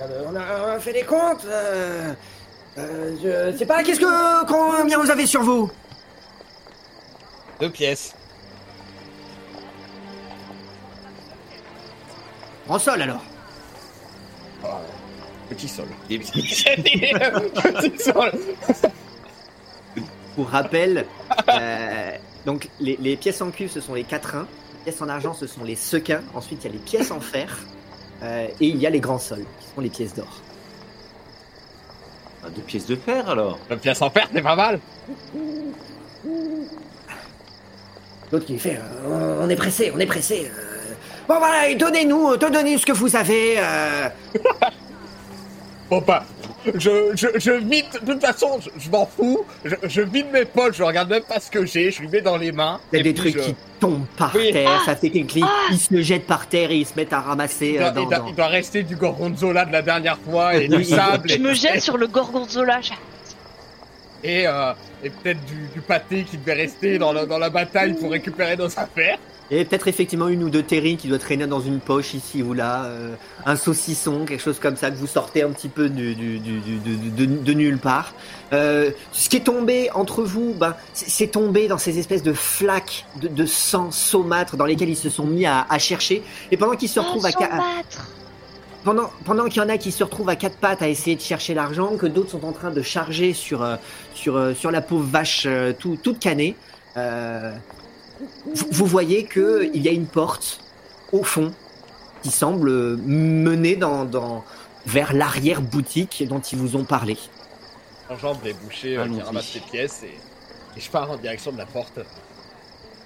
euh, 0.00 0.24
On, 0.26 0.34
a, 0.34 0.66
on 0.66 0.68
a 0.76 0.80
fait 0.80 0.94
des 0.94 1.02
comptes. 1.04 1.44
Euh... 1.44 2.14
euh, 2.78 3.50
je 3.52 3.56
sais 3.58 3.66
pas, 3.66 3.82
qu'est-ce 3.84 4.00
que... 4.00 4.46
Combien 4.46 4.98
vous 4.98 5.10
avez 5.10 5.26
sur 5.26 5.42
vous? 5.42 5.70
Deux 7.60 7.70
pièces. 7.70 8.14
En 12.68 12.78
sol 12.78 13.00
alors. 13.02 13.22
Ah, 14.64 14.80
petit 15.48 15.68
sol. 15.68 15.86
Et- 16.10 16.18
petit 16.18 17.98
sol. 18.02 18.32
Pour 20.34 20.48
rappel, 20.50 21.06
euh, 21.48 22.10
donc 22.44 22.68
les, 22.78 22.96
les 23.00 23.16
pièces 23.16 23.40
en 23.40 23.50
cuivre 23.50 23.72
ce 23.72 23.80
sont 23.80 23.94
les 23.94 24.04
quatrains, 24.04 24.46
les 24.74 24.90
pièces 24.92 25.00
en 25.00 25.08
argent 25.08 25.32
ce 25.32 25.46
sont 25.46 25.64
les 25.64 25.76
sequins, 25.76 26.20
ensuite 26.34 26.62
il 26.64 26.66
y 26.66 26.70
a 26.70 26.72
les 26.74 26.78
pièces 26.82 27.10
en 27.10 27.20
fer 27.20 27.56
euh, 28.22 28.46
et 28.60 28.66
il 28.66 28.76
y 28.76 28.86
a 28.86 28.90
les 28.90 29.00
grands 29.00 29.18
sols 29.18 29.46
qui 29.60 29.66
sont 29.74 29.80
les 29.80 29.88
pièces 29.88 30.14
d'or. 30.14 30.42
Ah, 32.44 32.50
Deux 32.54 32.60
pièces 32.62 32.84
de 32.86 32.96
fer 32.96 33.28
alors. 33.30 33.58
Deux 33.70 33.76
pièces 33.78 34.02
en 34.02 34.10
fer, 34.10 34.28
c'est 34.32 34.42
pas 34.42 34.56
mal. 34.56 34.78
L'autre 38.30 38.44
qui 38.44 38.58
fait 38.58 38.78
euh, 39.06 39.40
on 39.42 39.48
est 39.48 39.56
pressé, 39.56 39.90
on 39.94 39.98
est 40.00 40.06
pressé. 40.06 40.50
Euh. 41.28 41.32
Bon 41.32 41.38
voilà, 41.38 41.68
et 41.68 41.74
donnez-nous, 41.74 42.36
donnez-nous 42.36 42.78
ce 42.78 42.86
que 42.86 42.92
vous 42.92 43.14
avez. 43.16 43.54
euh. 43.58 44.08
Bon 45.88 46.02
bah, 46.04 46.24
je, 46.74 47.12
je, 47.14 47.28
je 47.36 47.52
vide, 47.52 47.84
de 48.02 48.12
toute 48.14 48.20
façon, 48.20 48.58
je, 48.60 48.70
je 48.76 48.90
m'en 48.90 49.06
fous. 49.06 49.44
Je, 49.64 49.76
je 49.84 50.00
vide 50.02 50.26
mes 50.32 50.44
poches, 50.44 50.78
je 50.78 50.82
regarde 50.82 51.08
même 51.08 51.22
pas 51.22 51.38
ce 51.38 51.48
que 51.48 51.64
j'ai, 51.64 51.92
je 51.92 52.00
lui 52.00 52.08
mets 52.08 52.22
dans 52.22 52.36
les 52.36 52.50
mains. 52.50 52.80
Il 52.92 52.96
y 52.96 53.00
a 53.00 53.04
des 53.04 53.14
trucs 53.14 53.34
je- 53.36 53.38
qui 53.40 53.54
tombent 53.78 54.04
par 54.18 54.32
Oui. 54.34 54.50
terre, 54.52 54.82
ça 54.84 54.96
fait 54.96 55.10
des 55.10 55.22
clics, 55.24 55.44
ils 55.70 55.78
se 55.78 56.02
jettent 56.02 56.26
par 56.26 56.48
terre 56.48 56.72
et 56.72 56.78
ils 56.78 56.86
se 56.86 56.94
mettent 56.96 57.12
à 57.12 57.20
ramasser 57.20 57.74
Il 57.76 57.82
euh, 57.82 57.82
doit, 57.82 57.90
dans, 57.92 58.00
il 58.02 58.08
doit- 58.08 58.18
dans- 58.18 58.26
il 58.26 58.34
doit 58.34 58.46
rester 58.48 58.82
du 58.82 58.96
gorgonzola 58.96 59.64
de 59.64 59.70
la 59.70 59.82
dernière 59.82 60.18
fois 60.18 60.56
et 60.56 60.66
du 60.66 60.74
Oui. 60.78 60.84
sable 60.86 61.28
Je 61.28 61.34
et, 61.36 61.38
me 61.38 61.54
jette 61.54 61.80
sur 61.82 61.96
le 61.98 62.08
gorgonzola. 62.08 62.80
Et, 64.24 64.46
euh, 64.46 64.72
et 65.02 65.10
peut-être 65.10 65.44
du, 65.44 65.68
du 65.74 65.80
pâté 65.80 66.24
qui 66.24 66.36
devait 66.38 66.54
rester 66.54 66.98
dans, 66.98 67.12
la 67.12 67.50
bataille 67.50 67.94
pour 67.94 68.10
récupérer 68.10 68.56
nos 68.56 68.66
affaires. 68.78 69.18
Et 69.48 69.64
peut-être 69.64 69.86
effectivement 69.86 70.26
une 70.26 70.42
ou 70.42 70.50
deux 70.50 70.64
terrines 70.64 70.96
qui 70.96 71.06
doit 71.06 71.20
traîner 71.20 71.46
dans 71.46 71.60
une 71.60 71.78
poche 71.78 72.14
ici 72.14 72.42
ou 72.42 72.52
là, 72.52 72.86
euh, 72.86 73.14
un 73.44 73.54
saucisson, 73.54 74.24
quelque 74.24 74.42
chose 74.42 74.58
comme 74.58 74.76
ça 74.76 74.90
que 74.90 74.96
vous 74.96 75.06
sortez 75.06 75.44
un 75.44 75.50
petit 75.50 75.68
peu 75.68 75.88
du, 75.88 76.16
du- 76.16 76.40
du- 76.40 76.58
du- 76.58 76.78
du- 76.80 77.10
de, 77.10 77.26
de 77.26 77.52
nulle 77.52 77.78
part. 77.78 78.12
Euh, 78.52 78.90
ce 79.12 79.28
qui 79.28 79.36
est 79.36 79.44
tombé 79.44 79.88
entre 79.94 80.24
vous, 80.24 80.52
ben, 80.58 80.74
c'est 80.94 81.28
tombé 81.28 81.68
dans 81.68 81.78
ces 81.78 82.00
espèces 82.00 82.24
de 82.24 82.32
flaques 82.32 83.04
de, 83.20 83.28
de 83.28 83.46
sang 83.46 83.92
saumâtre 83.92 84.56
dans 84.56 84.66
lesquelles 84.66 84.88
ils 84.90 84.96
se 84.96 85.10
sont 85.10 85.26
mis 85.26 85.46
à, 85.46 85.64
à 85.70 85.78
chercher. 85.78 86.24
Et 86.50 86.56
pendant 86.56 86.74
qu'ils 86.74 86.88
se 86.88 86.98
retrouvent 86.98 87.26
à, 87.26 87.30
ca- 87.30 87.44
à- 87.54 87.60
pendant, 88.86 89.10
pendant 89.24 89.46
qu'il 89.46 89.60
y 89.60 89.64
en 89.64 89.68
a 89.68 89.78
qui 89.78 89.90
se 89.90 90.04
retrouvent 90.04 90.28
à 90.28 90.36
quatre 90.36 90.58
pattes 90.58 90.80
à 90.80 90.88
essayer 90.88 91.16
de 91.16 91.20
chercher 91.20 91.54
l'argent, 91.54 91.96
que 91.96 92.06
d'autres 92.06 92.30
sont 92.30 92.44
en 92.44 92.52
train 92.52 92.70
de 92.70 92.82
charger 92.82 93.32
sur, 93.32 93.62
euh, 93.62 93.74
sur, 94.14 94.36
euh, 94.36 94.54
sur 94.54 94.70
la 94.70 94.80
pauvre 94.80 95.04
vache 95.04 95.42
euh, 95.46 95.72
tout, 95.76 95.98
toute 96.00 96.20
canée, 96.20 96.54
euh, 96.96 97.52
vous, 98.54 98.66
vous 98.70 98.86
voyez 98.86 99.24
que 99.24 99.68
il 99.74 99.82
y 99.82 99.88
a 99.88 99.90
une 99.90 100.06
porte 100.06 100.60
au 101.10 101.24
fond 101.24 101.52
qui 102.22 102.30
semble 102.30 102.96
mener 102.98 103.74
dans, 103.74 104.04
dans, 104.04 104.44
vers 104.86 105.12
l'arrière-boutique 105.12 106.24
dont 106.28 106.38
ils 106.40 106.56
vous 106.56 106.76
ont 106.76 106.84
parlé. 106.84 107.18
J'enjambe 108.08 108.38
les 108.44 108.52
bouchers 108.52 108.98
euh, 108.98 109.02
qui 109.02 109.08
Allons-y. 109.08 109.22
ramassent 109.22 109.54
les 109.54 109.60
pièces 109.62 110.04
et, 110.04 110.14
et 110.76 110.80
je 110.80 110.88
pars 110.88 111.10
en 111.10 111.16
direction 111.16 111.50
de 111.50 111.58
la 111.58 111.66
porte. 111.66 111.98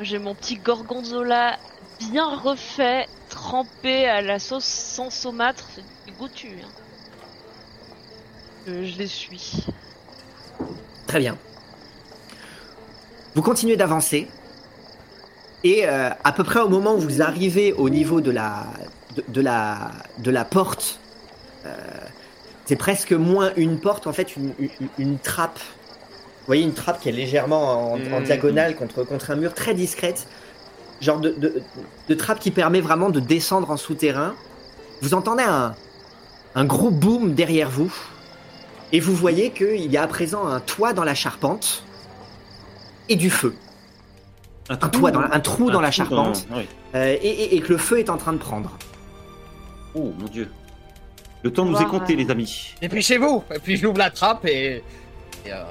J'ai 0.01 0.19
mon 0.19 0.35
petit 0.35 0.57
gorgonzola 0.57 1.59
bien 2.01 2.37
refait, 2.37 3.07
trempé 3.29 4.07
à 4.09 4.23
la 4.23 4.39
sauce 4.39 4.65
sans 4.65 5.11
saumâtre. 5.11 5.69
C'est 5.75 6.17
goûtu. 6.19 6.49
Hein. 6.63 6.69
Je, 8.67 8.85
je 8.85 8.99
les 8.99 9.07
suis. 9.07 9.67
Très 11.07 11.19
bien. 11.19 11.37
Vous 13.35 13.43
continuez 13.43 13.77
d'avancer. 13.77 14.29
Et 15.63 15.87
euh, 15.87 16.09
à 16.25 16.33
peu 16.33 16.43
près 16.43 16.61
au 16.61 16.69
moment 16.69 16.95
où 16.95 17.01
vous 17.01 17.21
arrivez 17.23 17.73
au 17.75 17.91
niveau 17.91 18.21
de 18.21 18.31
la, 18.31 18.65
de, 19.17 19.25
de 19.29 19.41
la, 19.43 19.91
de 20.19 20.31
la 20.31 20.45
porte, 20.45 20.99
euh, 21.67 21.77
c'est 22.65 22.77
presque 22.77 23.13
moins 23.13 23.53
une 23.57 23.79
porte, 23.79 24.07
en 24.07 24.13
fait, 24.13 24.37
une, 24.37 24.55
une- 24.59 24.71
une 24.99 25.19
trappe. 25.19 25.59
Vous 25.59 26.47
voyez 26.47 26.63
une 26.63 26.73
trappe 26.73 27.01
qui 27.01 27.11
est 27.11 27.13
légèrement 27.13 27.93
en, 27.93 27.95
en 27.95 28.21
Mhm. 28.21 28.25
diagonale 28.25 28.75
contre, 28.75 29.05
contre 29.05 29.31
un 29.33 29.37
mur, 29.37 29.53
très 29.53 29.75
discrète. 29.75 30.27
Genre 31.01 31.19
de, 31.21 31.31
de, 31.31 31.63
de 32.09 32.15
trappe 32.15 32.41
qui 32.41 32.51
permet 32.51 32.81
vraiment 32.81 33.11
de 33.11 33.21
descendre 33.21 33.71
en 33.71 33.77
souterrain. 33.77 34.35
Vous 35.03 35.15
entendez 35.15 35.43
un, 35.45 35.75
un 36.55 36.65
gros 36.65 36.91
boom 36.91 37.35
derrière 37.35 37.71
vous. 37.71 37.93
Et 38.93 39.01
vous 39.01 39.15
voyez 39.15 39.51
qu'il 39.51 39.91
y 39.91 39.97
a 39.97 40.03
à 40.03 40.07
présent 40.09 40.47
un 40.47 40.61
toit 40.61 40.93
dans 40.93 41.05
la 41.05 41.15
charpente 41.15 41.85
et 43.09 43.17
du 43.17 43.31
feu. 43.31 43.55
Un, 44.69 44.77
toit 44.77 45.11
dans 45.11 45.21
la- 45.21 45.35
un 45.35 45.41
trou 45.41 45.71
dans 45.71 45.81
la 45.81 45.91
charpente 45.91 46.47
oui. 46.53 46.69
euh, 46.95 47.17
et, 47.21 47.29
et- 47.29 47.57
et 47.57 47.61
que 47.61 47.71
le 47.73 47.79
feu 47.79 47.99
est 47.99 48.11
en 48.11 48.17
train 48.17 48.33
de 48.33 48.39
prendre. 48.39 48.77
Oh 49.95 50.13
mon 50.19 50.27
dieu. 50.27 50.49
Le 51.43 51.53
temps 51.53 51.65
nous 51.65 51.81
est 51.81 51.87
compté, 51.87 52.13
euh, 52.13 52.17
les 52.17 52.31
amis. 52.31 52.75
Dépêchez-vous 52.81 53.43
Et 53.55 53.59
puis 53.59 53.77
j'ouvre 53.77 53.99
la 53.99 54.11
trappe 54.11 54.45
et. 54.45 54.85
et, 55.47 55.53
euh, 55.53 55.65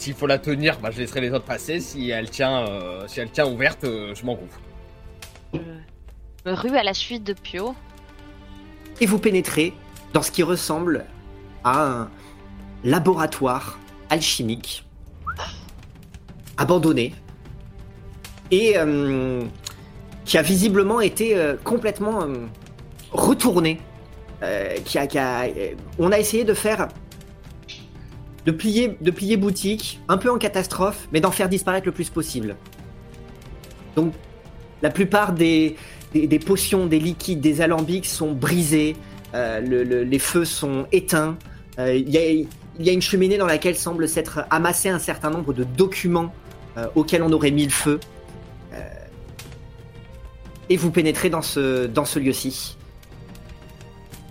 S'il 0.00 0.14
faut 0.14 0.26
la 0.26 0.38
tenir, 0.38 0.78
bah, 0.80 0.90
je 0.90 0.98
laisserai 0.98 1.20
les 1.20 1.30
autres 1.30 1.44
passer. 1.44 1.78
Si 1.78 2.08
elle 2.08 2.30
tient, 2.30 2.66
euh, 2.66 3.06
si 3.06 3.20
elle 3.20 3.30
tient 3.30 3.46
ouverte, 3.46 3.84
euh, 3.84 4.14
je 4.14 4.24
m'en 4.24 4.38
me 6.46 6.52
rue 6.54 6.74
à 6.74 6.82
la 6.82 6.94
suite 6.94 7.22
de 7.22 7.34
Pio. 7.34 7.74
Et 9.02 9.04
vous 9.04 9.18
pénétrez 9.18 9.74
dans 10.14 10.22
ce 10.22 10.30
qui 10.30 10.42
ressemble 10.42 11.04
à 11.64 11.84
un 11.84 12.10
laboratoire 12.82 13.78
alchimique 14.08 14.86
abandonné 16.56 17.14
et 18.50 18.78
euh, 18.78 19.42
qui 20.24 20.38
a 20.38 20.42
visiblement 20.42 21.02
été 21.02 21.36
euh, 21.36 21.56
complètement 21.62 22.22
euh, 22.22 22.46
retourné. 23.12 23.80
Euh, 24.42 24.76
qui 24.86 24.96
a, 24.98 25.06
qui 25.06 25.18
a- 25.18 25.42
euh, 25.44 25.74
on 25.98 26.10
a 26.10 26.18
essayé 26.18 26.44
de 26.44 26.54
faire 26.54 26.88
de 28.46 28.52
plier, 28.52 28.96
de 29.00 29.10
plier 29.10 29.36
boutique, 29.36 30.00
un 30.08 30.16
peu 30.16 30.30
en 30.30 30.38
catastrophe, 30.38 31.08
mais 31.12 31.20
d'en 31.20 31.30
faire 31.30 31.48
disparaître 31.48 31.86
le 31.86 31.92
plus 31.92 32.08
possible. 32.10 32.56
Donc, 33.96 34.14
la 34.82 34.90
plupart 34.90 35.32
des, 35.32 35.76
des, 36.14 36.38
potions, 36.38 36.86
des 36.86 36.98
liquides, 36.98 37.40
des 37.40 37.60
alambics 37.60 38.06
sont 38.06 38.32
brisés, 38.32 38.96
euh, 39.34 39.60
le- 39.60 39.84
le- 39.84 40.02
les 40.04 40.18
feux 40.18 40.44
sont 40.44 40.86
éteints. 40.92 41.36
euh, 41.78 41.94
Il 41.94 42.08
y, 42.08 42.88
a, 42.88 42.92
une 42.92 43.02
cheminée 43.02 43.36
dans 43.36 43.46
laquelle 43.46 43.76
semble 43.76 44.08
s'être 44.08 44.44
amassé 44.50 44.88
un 44.88 44.98
certain 44.98 45.28
nombre 45.30 45.52
de 45.52 45.64
documents 45.64 46.32
euh, 46.78 46.86
auxquels 46.94 47.22
on 47.22 47.32
aurait 47.32 47.50
mis 47.50 47.64
le 47.64 47.70
feu. 47.70 48.00
Et 50.72 50.76
vous 50.76 50.92
pénétrez 50.92 51.30
dans 51.30 51.42
ce, 51.42 51.86
dans 51.86 52.04
ce 52.04 52.20
lieu-ci. 52.20 52.76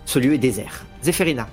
Ce 0.05 0.19
lieu 0.19 0.33
est 0.33 0.37
désert. 0.37 0.85
Zéphérina. 1.03 1.49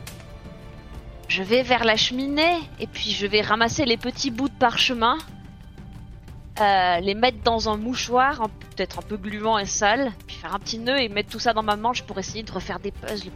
Je 1.29 1.43
vais 1.43 1.63
vers 1.63 1.85
la 1.85 1.97
cheminée 1.97 2.57
et 2.81 2.87
puis 2.87 3.11
je 3.11 3.27
vais 3.27 3.41
ramasser 3.41 3.85
les 3.85 3.97
petits 3.97 4.31
bouts 4.31 4.49
de 4.49 4.55
parchemin, 4.55 5.19
euh, 6.61 7.01
les 7.01 7.15
mettre 7.15 7.39
dans 7.43 7.69
un 7.69 7.77
mouchoir, 7.77 8.49
peut-être 8.77 9.01
un 9.01 9.03
peu 9.03 9.17
gluant 9.17 9.59
et 9.59 9.67
sale, 9.67 10.13
puis 10.27 10.37
faire 10.37 10.55
un 10.55 10.59
petit 10.59 10.79
nœud 10.79 10.99
et 11.01 11.09
mettre 11.09 11.31
tout 11.31 11.39
ça 11.41 11.53
dans 11.53 11.63
ma 11.65 11.77
manche 11.77 12.03
pour 12.03 12.19
essayer 12.19 12.43
de 12.43 12.53
refaire 12.53 12.79
des 12.79 12.93
puzzles. 12.93 13.31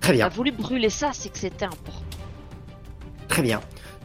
Très 0.00 0.12
bien. 0.12 0.26
a 0.26 0.28
voulu 0.28 0.52
brûler 0.52 0.90
ça, 0.90 1.10
c'est 1.12 1.30
que 1.30 1.38
c'était 1.38 1.64
important. 1.64 1.92
Très 3.26 3.42
bien. 3.42 3.60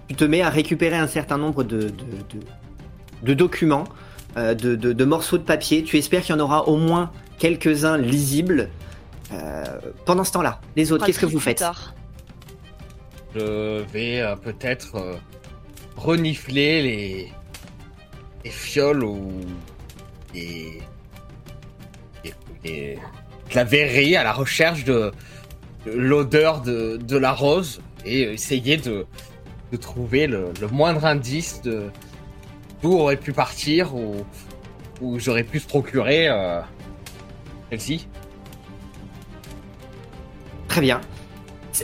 Tu 0.07 0.15
te 0.15 0.23
mets 0.23 0.41
à 0.41 0.49
récupérer 0.49 0.97
un 0.97 1.07
certain 1.07 1.37
nombre 1.37 1.63
de, 1.63 1.77
de, 1.77 1.89
de- 1.89 2.45
de 3.21 3.33
documents, 3.35 3.83
euh, 4.35 4.55
de 4.55 5.05
morceaux 5.05 5.37
de 5.37 5.43
papier. 5.43 5.83
Tu 5.83 5.97
espères 5.99 6.23
qu'il 6.23 6.33
y 6.35 6.37
en 6.37 6.41
aura 6.41 6.67
au 6.67 6.77
moins 6.77 7.11
quelques-uns 7.37 7.97
lisibles. 7.97 8.69
Euh, 9.33 9.63
pendant 10.05 10.23
ce 10.23 10.31
temps-là, 10.33 10.59
les 10.75 10.91
autres, 10.91 11.05
qu'est-ce 11.05 11.19
que 11.19 11.25
vous 11.25 11.39
faites 11.39 11.59
tard. 11.59 11.93
Je 13.33 13.81
vais 13.93 14.19
euh, 14.21 14.35
peut-être 14.35 14.95
euh, 14.95 15.15
renifler 15.95 16.81
les, 16.81 17.31
les 18.43 18.49
fioles 18.51 19.03
ou 19.05 19.31
les, 20.33 20.81
les- 22.63 22.99
la 23.53 23.63
verrerie 23.63 24.15
à 24.15 24.23
la 24.23 24.33
recherche 24.33 24.83
de, 24.85 25.11
de 25.85 25.91
l'odeur 25.91 26.61
de, 26.61 26.97
de 26.97 27.17
la 27.17 27.31
rose 27.33 27.81
et 28.05 28.21
essayer 28.21 28.77
de, 28.77 29.05
de 29.71 29.77
trouver 29.77 30.27
le, 30.27 30.51
le 30.59 30.67
moindre 30.67 31.05
indice 31.05 31.61
de 31.61 31.89
d'où 32.81 32.93
aurait 32.97 33.17
pu 33.17 33.31
partir 33.33 33.95
ou 33.95 34.25
où 35.01 35.19
j'aurais 35.19 35.43
pu 35.43 35.59
se 35.59 35.67
procurer 35.67 36.27
euh, 36.29 36.61
celle-ci. 37.69 38.07
Très 40.71 40.79
bien. 40.79 41.01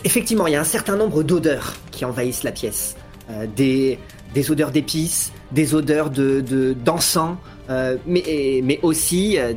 Effectivement, 0.06 0.48
il 0.48 0.54
y 0.54 0.56
a 0.56 0.62
un 0.62 0.64
certain 0.78 0.96
nombre 0.96 1.22
d'odeurs 1.22 1.74
qui 1.92 2.06
envahissent 2.06 2.44
la 2.44 2.54
pièce. 2.54 2.96
Euh, 3.30 3.46
des, 3.46 4.00
odeurs 4.50 4.72
d'épices, 4.72 5.34
des 5.52 5.76
odeurs 5.76 6.10
de 6.10 6.40
de- 6.40 6.72
d'encens, 6.72 7.36
euh, 7.70 7.98
mais, 8.06 8.62
mais 8.64 8.80
aussi 8.84 9.38
euh, 9.40 9.52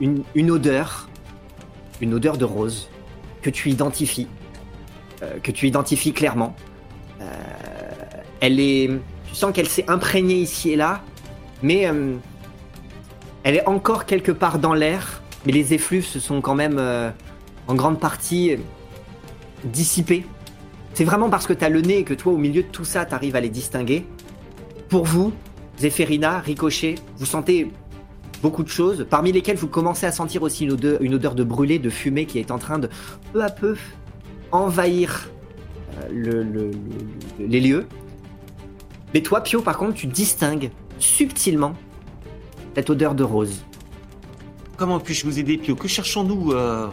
une- 0.00 0.22
une, 0.36 0.50
odeur, 0.52 1.08
une 2.00 2.14
odeur 2.14 2.36
de 2.38 2.44
rose 2.44 2.88
que 3.42 3.50
tu 3.50 3.68
identifies, 3.68 4.28
que 5.42 5.50
tu 5.50 5.66
identifies 5.66 6.12
clairement. 6.12 6.54
Elle 8.38 8.60
est, 8.60 8.90
tu 9.26 9.34
sens 9.34 9.52
qu'elle 9.52 9.68
s'est 9.68 9.86
imprégnée 9.88 10.36
ici 10.36 10.70
et 10.70 10.76
là, 10.76 11.00
mais 11.64 11.88
elle 13.42 13.56
est 13.56 13.66
encore 13.66 14.06
quelque 14.06 14.30
part 14.30 14.60
dans 14.60 14.74
l'air, 14.74 15.20
mais 15.46 15.50
les 15.52 15.74
effluves 15.74 16.06
se 16.06 16.20
sont 16.20 16.40
quand 16.40 16.54
même 16.54 16.80
en 17.68 17.74
grande 17.74 18.00
partie 18.00 18.56
dissipés. 19.64 20.24
C'est 20.94 21.04
vraiment 21.04 21.30
parce 21.30 21.46
que 21.46 21.52
tu 21.52 21.64
as 21.64 21.68
le 21.68 21.80
nez 21.80 21.98
et 21.98 22.04
que 22.04 22.14
toi, 22.14 22.32
au 22.32 22.36
milieu 22.36 22.62
de 22.62 22.68
tout 22.68 22.84
ça, 22.84 23.06
tu 23.06 23.14
à 23.36 23.40
les 23.40 23.48
distinguer. 23.48 24.04
Pour 24.88 25.04
vous, 25.04 25.32
Zéphérina, 25.78 26.38
Ricochet, 26.40 26.96
vous 27.16 27.26
sentez 27.26 27.70
beaucoup 28.42 28.62
de 28.62 28.68
choses, 28.68 29.06
parmi 29.08 29.32
lesquelles 29.32 29.56
vous 29.56 29.68
commencez 29.68 30.04
à 30.04 30.12
sentir 30.12 30.42
aussi 30.42 30.64
une 30.64 30.72
odeur, 31.14 31.34
de 31.34 31.44
brûlé, 31.44 31.78
de 31.78 31.88
fumée 31.90 32.26
qui 32.26 32.38
est 32.40 32.50
en 32.50 32.58
train 32.58 32.78
de 32.78 32.88
peu 33.32 33.42
à 33.42 33.48
peu 33.50 33.76
envahir 34.50 35.30
euh, 36.02 36.08
le- 36.10 36.42
le- 36.42 36.70
le- 37.38 37.46
les 37.46 37.60
lieux. 37.60 37.86
Mais 39.14 39.20
toi, 39.22 39.42
Pio, 39.42 39.62
par 39.62 39.78
contre, 39.78 39.94
tu 39.94 40.06
distingues 40.06 40.70
subtilement 40.98 41.74
cette 42.74 42.90
odeur 42.90 43.14
de 43.14 43.22
rose. 43.24 43.62
Comment 44.76 44.98
puis-je 44.98 45.24
vous 45.24 45.38
aider, 45.38 45.56
Pio? 45.56 45.76
Que 45.76 45.86
cherchons-nous 45.88 46.52
euh, 46.52 46.88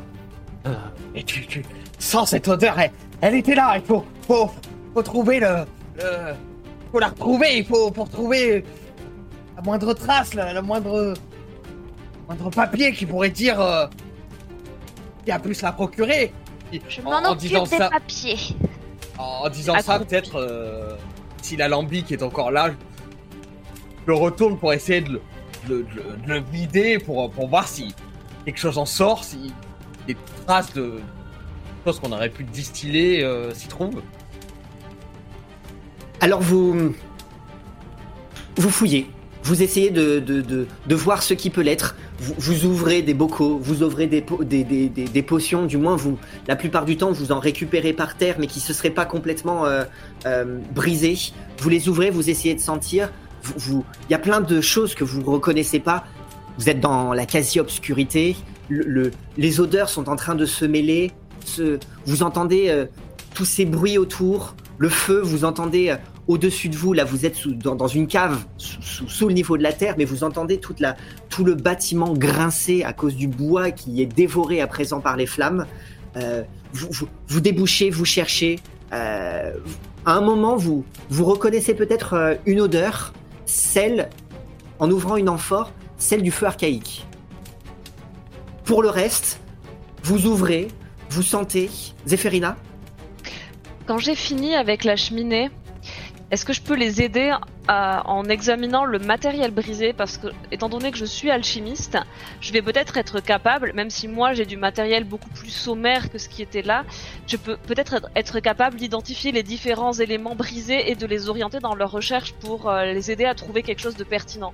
Et 1.16 1.24
tu, 1.24 1.46
tu 1.48 1.64
sens 1.98 2.30
cette 2.30 2.48
odeur, 2.48 2.78
elle, 2.80 2.92
elle 3.22 3.36
était 3.36 3.56
là, 3.56 3.74
il 3.78 3.84
faut, 3.84 4.04
faut, 4.28 4.50
faut 4.94 5.02
trouver 5.04 5.40
le, 5.40 5.66
le- 5.98 6.34
faut 6.92 7.00
la 7.00 7.08
retrouver, 7.10 7.58
il 7.58 7.66
faut, 7.66 7.92
pour 7.92 8.10
trouver 8.10 8.64
la 9.56 9.62
moindre 9.64 9.94
trace, 9.94 10.34
la, 10.34 10.54
la 10.54 10.62
moindre, 10.62 11.14
moindre 12.28 12.50
papier 12.52 12.92
qui 12.94 13.06
pourrait 13.06 13.30
dire 13.32 13.60
euh, 13.60 13.88
qui 15.26 15.32
a 15.32 15.40
pu 15.40 15.54
se 15.54 15.64
la 15.64 15.72
procurer. 15.72 16.32
Je 16.72 17.02
en- 17.02 17.04
m'en 17.04 17.12
en 17.18 17.26
occupe 17.32 17.40
disant 17.50 17.64
des 17.64 17.78
ça- 17.78 17.90
papiers. 17.90 18.38
En 19.18 19.50
disant 19.50 19.74
ça, 19.82 20.00
peut-être 20.00 20.36
euh, 20.36 20.96
si 21.42 21.58
l'alambic 21.58 22.12
est 22.12 22.24
encore 22.24 22.52
là, 22.52 22.70
je 22.72 24.08
le 24.08 24.14
retourne 24.14 24.58
pour 24.58 24.72
essayer 24.74 25.02
de 25.02 25.10
le, 25.14 25.22
de 25.68 25.74
le- 25.74 25.84
de 25.84 25.90
le- 25.96 26.18
de 26.26 26.34
le 26.34 26.40
vider 26.52 27.00
pour, 27.00 27.30
pour 27.32 27.48
voir 27.50 27.68
si 27.68 27.94
quelque 28.46 28.60
chose 28.60 28.78
en 28.78 28.86
sort, 28.86 29.24
si 29.24 29.54
des 30.10 30.18
traces 30.48 30.74
de 30.74 30.94
choses 31.86 32.00
qu'on 32.00 32.12
aurait 32.12 32.30
pu 32.30 32.44
distiller 32.44 33.24
euh, 33.24 33.54
s'y 33.54 33.68
trouvent. 33.68 34.02
Alors 36.20 36.42
vous 36.42 36.94
vous 38.58 38.70
fouillez, 38.70 39.08
vous 39.44 39.62
essayez 39.62 39.92
de, 39.92 40.20
de, 40.20 40.42
de, 40.42 40.96
voir 40.96 41.22
ce 41.24 41.34
qui 41.34 41.50
peut 41.50 41.62
l'être. 41.62 41.96
Vous, 42.18 42.34
vous 42.38 42.66
ouvrez 42.66 43.02
des 43.04 43.14
bocaux, 43.14 43.58
vous 43.62 43.84
ouvrez 43.84 44.08
des, 44.08 44.26
des, 44.44 44.90
des, 44.90 45.22
potions, 45.22 45.66
du 45.66 45.78
moins 45.78 45.96
vous, 45.96 46.18
la 46.48 46.56
plupart 46.58 46.86
du 46.86 46.98
temps, 46.98 47.12
vous 47.12 47.32
en 47.32 47.40
récupérez 47.40 47.94
par 47.94 48.18
terre, 48.18 48.36
mais 48.40 48.48
qui 48.48 48.60
se 48.60 48.74
seraient 48.74 48.90
pas 48.90 49.06
complètement 49.06 49.66
euh, 49.66 49.86
euh, 50.26 50.58
brisées. 50.74 51.18
Vous 51.60 51.70
les 51.70 51.88
ouvrez, 51.88 52.10
vous 52.10 52.30
essayez 52.30 52.56
de 52.56 52.60
sentir. 52.60 53.12
Vous, 53.44 53.54
vous- 53.58 53.86
il 54.10 54.12
y 54.12 54.16
a 54.16 54.20
plein 54.20 54.42
de 54.42 54.60
choses 54.60 54.96
que 54.96 55.06
vous 55.06 55.22
reconnaissez 55.22 55.80
pas. 55.80 56.04
Vous 56.58 56.68
êtes 56.70 56.82
dans 56.82 57.14
la 57.14 57.26
quasi-obscurité. 57.26 58.36
Le, 58.70 58.84
le- 58.84 59.12
les 59.38 59.60
odeurs 59.60 59.90
sont 59.90 60.10
en 60.10 60.16
train 60.16 60.36
de 60.36 60.46
se 60.46 60.66
mêler. 60.66 61.12
Vous 62.06 62.24
entendez 62.24 62.70
euh, 62.70 62.86
tous 63.34 63.46
ces 63.46 63.66
bruits 63.66 63.98
autour. 63.98 64.56
Le 64.78 64.90
feu, 64.90 65.20
vous 65.22 65.44
entendez 65.44 65.90
euh, 65.90 65.96
au-dessus 66.28 66.70
de 66.70 66.78
vous, 66.78 66.94
là 66.94 67.04
vous 67.04 67.26
êtes 67.26 67.48
dans, 67.48 67.88
une 67.88 68.08
cave 68.08 68.46
sous, 68.58 69.28
le 69.28 69.34
niveau 69.34 69.58
de 69.58 69.64
la 69.64 69.74
terre, 69.74 69.96
mais 69.98 70.06
vous 70.06 70.24
entendez 70.24 70.60
tout 70.60 71.44
le 71.44 71.56
bâtiment 71.56 72.14
grincer 72.14 72.84
à 72.84 72.94
cause 72.94 73.16
du 73.16 73.28
bois 73.28 73.72
qui 73.72 74.02
est 74.02 74.06
dévoré 74.06 74.62
à 74.62 74.68
présent 74.68 75.02
par 75.02 75.18
les 75.18 75.26
flammes. 75.26 75.66
Euh, 76.18 76.44
vous, 76.72 77.08
vous, 77.28 77.42
débouchez, 77.42 77.90
vous 77.90 78.06
cherchez. 78.06 78.60
À 78.92 79.52
un 80.06 80.22
moment, 80.22 80.56
vous, 80.56 80.86
vous 81.10 81.26
reconnaissez 81.26 81.74
peut-être 81.74 82.38
une 82.46 82.62
odeur, 82.62 83.14
celle, 83.46 84.10
en 84.80 84.90
ouvrant 84.92 85.18
une 85.18 85.30
amphore, 85.30 85.72
celle 85.98 86.22
du 86.22 86.32
feu 86.32 86.46
archaïque. 86.46 87.06
Pour 88.70 88.84
le 88.84 88.90
reste, 88.90 89.40
vous 90.04 90.28
ouvrez, 90.28 90.68
vous 91.10 91.24
sentez. 91.24 91.72
Zéphérina 92.06 92.56
Quand 93.88 93.98
j'ai 93.98 94.14
fini 94.14 94.54
avec 94.54 94.84
la 94.84 94.96
cheminée, 94.96 95.50
est-ce 96.30 96.46
que 96.46 96.54
je 96.54 96.62
peux 96.62 96.76
les 96.76 97.02
aider 97.02 97.34
en 97.68 98.26
examinant 98.26 98.86
le 98.86 99.00
matériel 99.00 99.50
brisé? 99.50 99.92
Parce 99.92 100.18
que, 100.20 100.28
étant 100.52 100.70
donné 100.70 100.92
que 100.92 101.00
je 101.00 101.06
suis 101.06 101.32
alchimiste, 101.32 101.98
je 102.42 102.54
vais 102.54 102.62
peut-être 102.62 102.96
être 102.98 103.20
capable, 103.22 103.74
même 103.74 103.90
si 103.90 104.08
moi 104.08 104.34
j'ai 104.34 104.46
du 104.46 104.56
matériel 104.56 105.04
beaucoup 105.04 105.32
plus 105.32 105.50
sommaire 105.50 106.12
que 106.12 106.20
ce 106.20 106.30
qui 106.30 106.44
était 106.44 106.62
là, 106.62 106.86
je 107.26 107.38
peux 107.38 107.58
peut-être 107.58 107.96
être- 107.96 108.10
être 108.16 108.40
capable 108.40 108.78
d'identifier 108.78 109.32
les 109.32 109.42
différents 109.42 109.94
éléments 109.94 110.36
brisés 110.36 110.92
et 110.92 110.96
de 110.96 111.08
les 111.08 111.28
orienter 111.28 111.58
dans 111.58 111.74
leur 111.74 111.90
recherche 111.90 112.34
pour 112.34 112.70
euh, 112.70 112.86
les 112.94 113.10
aider 113.10 113.26
à 113.26 113.34
trouver 113.34 113.64
quelque 113.64 113.82
chose 113.82 113.96
de 113.96 114.04
pertinent. 114.04 114.54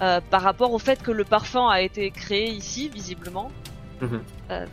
Euh, 0.00 0.20
par 0.30 0.42
rapport 0.42 0.72
au 0.72 0.78
fait 0.78 1.02
que 1.02 1.10
le 1.10 1.24
parfum 1.24 1.68
a 1.68 1.80
été 1.80 2.10
créé 2.12 2.50
ici, 2.50 2.88
visiblement. 2.88 3.50
Mhm. 4.00 4.22
Euh, 4.50 4.66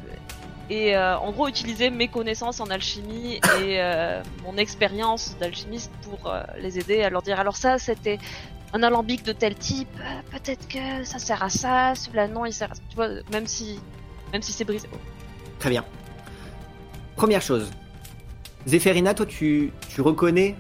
et 0.69 0.95
euh, 0.95 1.17
en 1.17 1.31
gros 1.31 1.47
utiliser 1.47 1.89
mes 1.89 2.07
connaissances 2.07 2.59
en 2.59 2.67
alchimie 2.67 3.39
et 3.61 3.79
mon 4.43 4.57
expérience 4.57 5.35
d'alchimiste 5.39 5.91
pour 6.01 6.33
les 6.59 6.79
aider 6.79 7.03
à 7.03 7.11
leur 7.11 7.21
dire 7.21 7.39
alors 7.39 7.55
ça 7.55 7.77
c'était 7.77 8.17
un 8.73 8.81
alambic 8.81 9.21
de 9.21 9.31
tel 9.31 9.53
type 9.53 9.95
peut-être 10.31 10.67
que 10.67 11.03
ça 11.03 11.19
sert 11.19 11.43
à 11.43 11.49
ça 11.49 11.93
celui-là 11.93 12.27
non 12.27 12.47
il 12.47 12.51
sert 12.53 12.71
à 12.71 12.73
ça 12.73 12.81
tu 12.89 12.95
vois 12.95 13.09
même 13.31 13.45
si 13.45 13.79
même 14.33 14.41
si 14.41 14.53
c'est 14.53 14.63
brisé. 14.63 14.87
Très 15.59 15.69
bien. 15.69 15.85
Première 17.15 17.43
chose. 17.43 17.69
Zéphérina, 18.65 19.13
toi, 19.13 19.27
tu, 19.27 19.71
tu 19.87 20.01
reconnais 20.01 20.55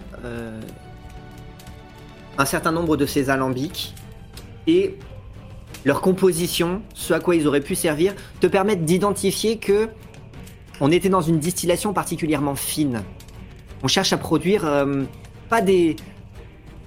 un 2.37 2.45
certain 2.45 2.71
nombre 2.71 2.95
de 2.95 3.07
ces 3.07 3.31
alambics 3.31 3.95
et 4.67 4.95
leur 5.85 6.01
composition, 6.01 6.81
ce 6.93 7.13
à 7.13 7.19
quoi 7.19 7.35
ils 7.35 7.47
auraient 7.47 7.61
pu 7.61 7.75
servir, 7.75 8.13
te 8.39 8.47
permettent 8.47 8.85
d'identifier 8.85 9.57
que 9.57 9.89
on 10.81 10.91
était 10.91 11.09
dans 11.09 11.21
une 11.21 11.39
distillation 11.39 11.93
particulièrement 11.93 12.55
fine. 12.55 13.03
On 13.83 13.87
cherche 13.87 14.11
à 14.13 14.17
produire 14.17 14.65
euh, 14.65 15.03
pas 15.49 15.61
des 15.61 15.95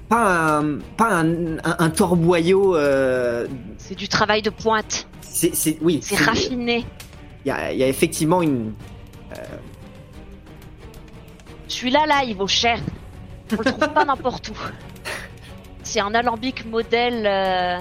pas 0.08 0.58
un, 0.58 0.78
pas 0.96 1.10
un, 1.14 1.58
un- 1.58 1.76
un 1.78 1.90
torboyau. 1.90 2.74
euh, 2.76 3.46
c'est 3.76 3.94
du 3.94 4.08
travail 4.08 4.40
de 4.42 4.50
pointe 4.50 5.06
c'est, 5.20 5.54
c'est- 5.54 5.78
oui. 5.82 6.00
c'est 6.02 6.16
c'est- 6.16 6.24
raffiné 6.24 6.84
Il 7.44 7.48
y 7.48 7.50
a, 7.50 7.72
il 7.72 7.78
y 7.78 7.84
a 7.84 7.88
effectivement 7.88 8.40
une, 8.42 8.72
celui-là 11.68 12.06
là 12.06 12.24
il 12.26 12.34
vaut 12.36 12.46
cher 12.48 12.78
on 13.52 13.56
le 13.56 13.64
trouve 13.64 13.88
pas 13.92 14.04
n'importe 14.04 14.48
où 14.48 14.54
c'est 15.88 16.00
un 16.00 16.14
alambic 16.14 16.66
modèle 16.66 17.24
euh, 17.26 17.78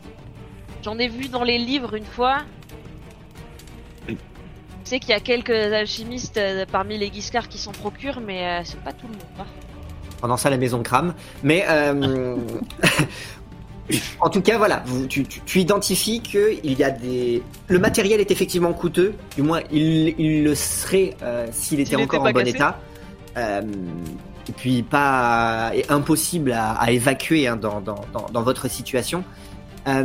j'en 0.84 0.98
ai 0.98 1.08
vu 1.08 1.28
dans 1.28 1.42
les 1.44 1.58
livres 1.58 1.94
une 1.94 2.04
fois 2.04 2.38
je 4.08 4.14
sais 4.84 4.98
qu'il 5.00 5.10
y 5.10 5.14
a 5.14 5.20
quelques 5.20 5.50
alchimistes 5.50 6.36
euh, 6.38 6.64
parmi 6.70 6.98
les 6.98 7.10
Guiscards 7.10 7.48
qui 7.48 7.58
s'en 7.58 7.72
procurent 7.72 8.20
mais 8.20 8.44
euh, 8.46 8.60
c'est 8.64 8.80
pas 8.80 8.92
tout 8.92 9.06
le 9.06 9.12
monde 9.12 9.22
hein. 9.40 9.44
pendant 10.20 10.36
ça 10.36 10.50
la 10.50 10.56
maison 10.56 10.82
crame. 10.82 11.14
Mais 11.44 11.64
euh, 11.68 12.36
en 14.20 14.28
tout 14.30 14.40
cas, 14.42 14.58
voilà, 14.58 14.82
vous- 14.86 15.06
tu, 15.06 15.22
tu- 15.24 15.40
tu 15.42 15.60
identifies 15.60 16.20
que 16.22 16.54
il 16.64 16.78
y 16.78 16.82
a 16.84 16.90
des. 16.90 17.42
Le 17.68 17.78
matériel 17.78 18.20
est 18.20 18.30
effectivement 18.30 18.72
coûteux. 18.72 19.14
Du 19.36 19.42
moins, 19.42 19.60
il, 19.70 20.14
il 20.18 20.44
le 20.44 20.54
serait 20.56 21.16
euh, 21.22 21.46
s'il 21.52 21.80
était 21.80 21.90
S'il 21.96 22.00
encore 22.04 22.22
en 22.22 22.32
bon 22.32 22.38
cassé. 22.40 22.50
état. 22.50 22.78
Euh, 23.36 23.62
et 24.50 24.52
puis 24.52 24.82
pas 24.82 25.70
et 25.74 25.84
impossible 25.88 26.52
à, 26.52 26.72
à 26.72 26.90
évacuer 26.90 27.46
hein, 27.46 27.56
dans, 27.56 27.80
dans, 27.80 28.04
dans, 28.32 28.42
votre 28.42 28.68
situation. 28.68 29.22
Euh, 29.86 30.04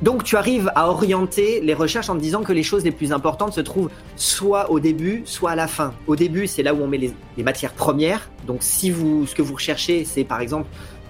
donc 0.00 0.24
tu 0.24 0.36
arrives 0.36 0.72
à 0.74 0.88
orienter 0.88 1.60
les 1.60 1.74
recherches 1.74 2.08
en 2.08 2.16
te 2.16 2.20
disant 2.20 2.42
que 2.42 2.52
les 2.52 2.62
choses 2.62 2.82
les 2.82 2.90
plus 2.90 3.12
importantes 3.12 3.52
se 3.52 3.60
trouvent 3.60 3.90
soit 4.16 4.70
au 4.70 4.80
début, 4.80 5.22
soit 5.26 5.50
à 5.50 5.54
la 5.54 5.68
fin. 5.68 5.92
Au 6.06 6.16
début, 6.16 6.46
c'est 6.46 6.62
là 6.62 6.72
où 6.72 6.82
on 6.82 6.86
met 6.86 6.96
les, 6.96 7.12
les 7.36 7.42
matières 7.42 7.74
premières. 7.74 8.30
Donc 8.46 8.58
si 8.62 8.90
vous, 8.90 9.26
ce 9.26 9.34
que 9.34 9.42
vous 9.42 9.54
recherchez, 9.54 10.06
c'est 10.06 10.24
par 10.24 10.40
exemple 10.40 10.66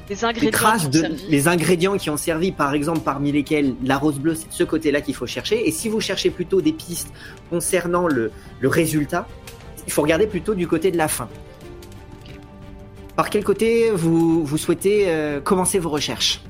les 0.08 0.16
les 0.16 0.24
ingrédients 0.24 0.50
traces 0.50 0.90
de 0.90 1.06
les 1.28 1.46
ingrédients 1.46 1.96
qui 1.96 2.10
ont 2.10 2.16
servi, 2.16 2.50
par 2.50 2.74
exemple 2.74 3.00
parmi 3.04 3.30
lesquels 3.30 3.76
la 3.84 3.96
rose 3.96 4.18
bleue, 4.18 4.34
c'est 4.34 4.50
ce 4.50 4.64
côté-là 4.64 5.00
qu'il 5.00 5.14
faut 5.14 5.28
chercher. 5.28 5.68
Et 5.68 5.70
si 5.70 5.88
vous 5.88 6.00
cherchez 6.00 6.30
plutôt 6.30 6.60
des 6.60 6.72
pistes 6.72 7.12
concernant 7.48 8.08
le, 8.08 8.32
le 8.58 8.68
résultat, 8.68 9.28
il 9.86 9.92
faut 9.92 10.02
regarder 10.02 10.26
plutôt 10.26 10.56
du 10.56 10.66
côté 10.66 10.90
de 10.90 10.96
la 10.96 11.06
fin. 11.06 11.28
Par 13.20 13.28
quel 13.28 13.44
côté 13.44 13.90
vous, 13.90 14.46
vous 14.46 14.56
souhaitez 14.56 15.04
euh, 15.08 15.42
commencer 15.42 15.78
vos 15.78 15.90
recherches 15.90 16.40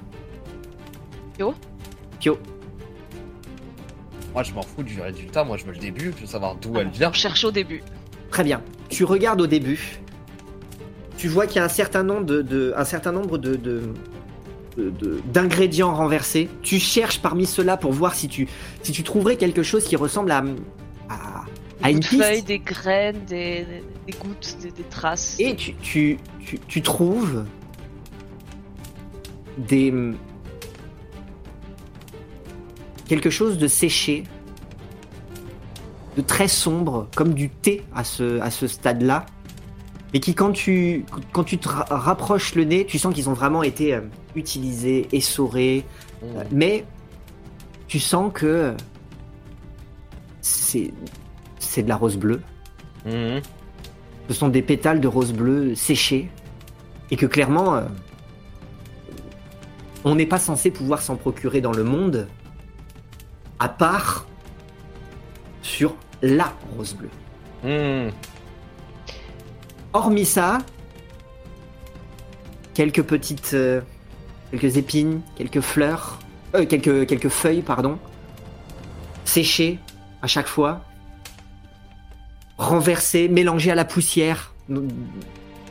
Pio 1.37 1.53
Pio. 2.21 2.39
Moi, 4.33 4.45
je 4.45 4.53
m'en 4.55 4.63
fous 4.63 4.85
du 4.85 5.01
résultat. 5.01 5.43
Moi, 5.43 5.57
je 5.57 5.65
veux 5.65 5.73
le 5.73 5.79
début. 5.79 6.13
Je 6.17 6.21
veux 6.21 6.27
savoir 6.29 6.55
d'où 6.55 6.77
elle 6.79 6.91
vient. 6.91 7.11
On 7.11 7.13
cherche 7.13 7.43
au 7.43 7.51
début. 7.51 7.83
Très 8.31 8.45
bien. 8.45 8.63
Tu 8.89 9.03
regardes 9.03 9.41
au 9.41 9.49
début. 9.49 9.99
Tu 11.17 11.27
vois 11.27 11.49
qu'il 11.49 11.57
y 11.57 11.59
a 11.59 11.65
un 11.65 11.69
certain 11.69 12.05
nombre 12.05 12.25
de, 12.25 12.41
de- 12.41 12.73
un 12.77 12.85
certain 12.85 13.11
nombre 13.11 13.37
de, 13.37 13.57
de- 13.57 13.93
de- 14.77 14.91
de- 14.91 15.21
d'ingrédients 15.25 15.93
renversés. 15.93 16.49
Tu 16.63 16.79
cherches 16.79 17.19
parmi 17.21 17.47
ceux-là 17.47 17.79
pour 17.79 17.91
voir 17.91 18.15
si 18.15 18.29
tu, 18.29 18.47
si 18.85 18.93
tu 18.93 19.03
trouverais 19.03 19.35
quelque 19.35 19.65
chose 19.65 19.83
qui 19.87 19.97
ressemble 19.97 20.31
à, 20.31 20.45
à, 21.09 21.45
à 21.83 21.89
Des 21.89 21.97
une 21.97 22.03
feuilles, 22.05 22.35
piste. 22.35 22.47
des 22.47 22.59
graines, 22.61 23.25
des- 23.27 23.67
des 24.11 24.19
gouttes, 24.19 24.57
des, 24.61 24.71
des 24.71 24.83
traces. 24.85 25.37
Et 25.39 25.55
tu, 25.57 25.75
tu, 25.75 26.19
tu, 26.45 26.59
tu 26.59 26.83
trouves 26.83 27.45
des 29.59 29.93
quelque 33.07 33.31
chose 33.31 33.59
de 33.59 33.67
séché, 33.67 34.25
de 36.17 36.23
très 36.23 36.49
sombre, 36.49 37.09
comme 37.17 37.35
du 37.35 37.51
thé 37.51 37.83
à 37.95 38.05
ce, 38.05 38.41
à 38.41 38.51
ce 38.51 38.67
stade-là, 38.67 39.27
et 40.15 40.21
qui 40.21 40.35
quand 40.35 40.53
tu, 40.53 41.05
quand 41.33 41.45
tu 41.45 41.59
te 41.59 41.69
ra- 41.69 41.87
rapproches 41.91 42.55
le 42.55 42.65
nez, 42.65 42.87
tu 42.87 42.99
sens 42.99 43.15
qu'ils 43.15 43.29
ont 43.29 43.33
vraiment 43.33 43.63
été 43.63 43.95
euh, 43.95 44.01
utilisés, 44.35 45.09
essorés, 45.13 45.85
euh, 46.23 46.45
mais 46.51 46.85
tu 47.89 47.99
sens 47.99 48.31
que 48.33 48.75
c'est 50.41 50.93
c'est 51.59 51.83
de 51.83 51.89
la 51.89 51.97
rose 51.97 52.17
bleue. 52.17 52.41
Mhm. 53.07 53.41
Ce 54.31 54.37
sont 54.37 54.49
des 54.49 54.63
pétales 54.63 55.01
de 55.01 55.09
rose 55.09 55.33
bleue 55.33 55.75
séchés 55.75 56.31
et 57.11 57.17
que 57.17 57.27
clairement 57.27 57.75
euh, 57.75 57.83
on 60.05 60.15
n'est 60.15 60.25
pas 60.25 60.39
censé 60.39 60.71
pouvoir 60.71 61.03
s'en 61.03 61.17
procurer 61.17 61.61
dans 61.61 61.73
le 61.73 61.83
monde 61.83 62.29
à 63.59 63.69
part 63.69 64.29
sur 65.63 65.97
la 66.23 66.55
rose 66.77 66.95
bleue. 66.95 67.11
Mhm. 67.65 68.13
Hormis 69.95 70.27
ça, 70.27 70.59
quelques 72.73 73.03
petites 73.03 73.55
euh, 73.55 73.81
quelques 74.53 74.77
épines, 74.77 75.23
quelques 75.35 75.61
fleurs, 75.61 76.21
euh, 76.55 76.67
quelques 76.67 77.09
quelques 77.09 77.31
feuilles 77.31 77.63
pardon, 77.63 77.99
séchées 79.25 79.81
à 80.23 80.29
chaque 80.29 80.47
fois, 80.47 80.83
renversées, 82.61 83.29
mélangées 83.29 83.71
à 83.71 83.75
la 83.75 83.87
poussière, 83.87 84.53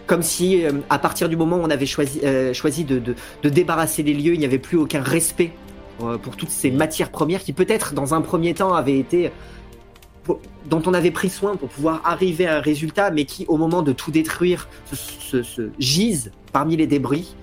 comme 0.08 0.24
si 0.24 0.66
euh, 0.66 0.72
à 0.90 0.98
partir 0.98 1.30
du 1.30 1.38
moment 1.38 1.58
où 1.58 1.62
on 1.62 1.70
avait 1.70 1.86
choisi 1.86 2.20
euh, 2.24 2.52
de, 3.44 3.50
débarrasser 3.50 4.02
les 4.02 4.14
lieux, 4.16 4.34
il 4.34 4.40
n'y 4.40 4.46
avait 4.46 4.58
plus 4.58 4.76
aucun 4.78 5.02
respect 5.02 5.52
euh, 6.02 6.18
pour 6.18 6.36
toutes 6.36 6.50
ces 6.50 6.72
matières 6.72 7.12
premières 7.12 7.44
qui 7.44 7.54
peut-être 7.54 7.94
dans 7.94 8.16
un 8.16 8.22
premier 8.22 8.56
temps 8.56 8.74
avaient 8.74 8.98
été 8.98 9.32
dont 10.68 10.82
on 10.86 10.94
avait 10.94 11.12
pris 11.12 11.30
soin 11.30 11.56
pour 11.56 11.70
pouvoir 11.70 12.02
arriver 12.06 12.48
à 12.48 12.58
un 12.58 12.62
résultat, 12.62 13.10
mais 13.12 13.26
qui, 13.26 13.46
au 13.48 13.58
moment 13.58 13.82
de 13.82 13.92
tout 13.92 14.12
détruire, 14.12 14.68
se, 14.92 14.96
se- 14.96 15.44
se 15.44 15.70
gisent 15.80 16.32
parmi 16.52 16.76
les 16.76 16.86
débris. 16.88 17.36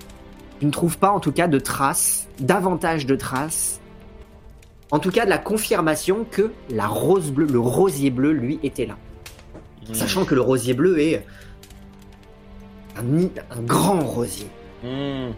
Tu 0.61 0.67
ne 0.67 0.71
trouves 0.71 0.99
pas, 0.99 1.11
en 1.11 1.19
tout 1.21 1.33
cas, 1.33 1.49
de 1.49 1.59
traces, 1.59 2.29
davantage 2.41 3.05
de 3.07 3.17
traces. 3.17 3.81
En 4.93 5.01
tout 5.01 5.11
cas, 5.11 5.25
de 5.25 5.31
la 5.31 5.39
confirmation 5.39 6.25
que 6.31 6.53
la 6.71 6.87
rose 6.87 7.33
bleue, 7.33 7.47
le 7.51 7.59
rosier 7.59 8.11
bleu, 8.11 8.31
lui, 8.33 8.61
était 8.63 8.87
là. 8.87 8.97
Sachant 9.93 10.25
que 10.25 10.35
le 10.35 10.41
rosier 10.41 10.75
bleu 10.75 10.99
est 10.99 11.25
un, 12.97 13.61
grand 13.63 14.01
rosier. 14.01 14.49
Mhm. 14.83 15.33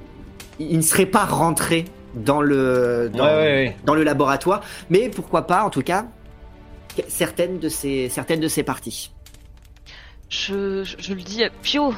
Il 0.61 0.70
il 0.72 0.76
ne 0.78 0.82
serait 0.82 1.07
pas 1.07 1.24
rentré 1.24 1.84
dans 2.14 2.40
le, 2.42 3.11
dans, 3.12 3.24
Ouais, 3.24 3.30
ouais, 3.30 3.42
ouais. 3.42 3.76
dans 3.84 3.94
le 3.94 4.03
laboratoire, 4.03 4.62
mais 4.90 5.09
pourquoi 5.09 5.46
pas, 5.46 5.62
en 5.62 5.70
tout 5.70 5.82
cas, 5.82 6.07
certaines 7.07 7.59
de 7.61 7.68
ces, 7.68 8.09
certaines 8.09 8.40
de 8.40 8.49
ces 8.49 8.62
parties. 8.64 9.12
Je, 10.28 10.82
je, 10.84 10.96
je 10.99 11.14
le 11.14 11.22
dis, 11.22 11.42
Pio, 11.62 11.94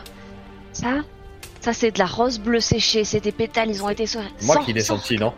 Ça 0.73 0.99
Ça, 1.61 1.73
c'est 1.73 1.91
de 1.91 1.99
la 1.99 2.07
rose 2.07 2.39
bleue 2.39 2.61
séchée. 2.61 3.05
C'est 3.05 3.21
des 3.21 3.33
pétales, 3.33 3.71
ils 3.71 3.83
ont 3.83 3.89
été 3.89 4.05
Moi 4.43 4.57
sans- 4.57 4.65
qui 4.65 4.73
l'ai 4.73 4.81
sans- 4.83 4.97
senti, 4.99 5.17
non 5.17 5.33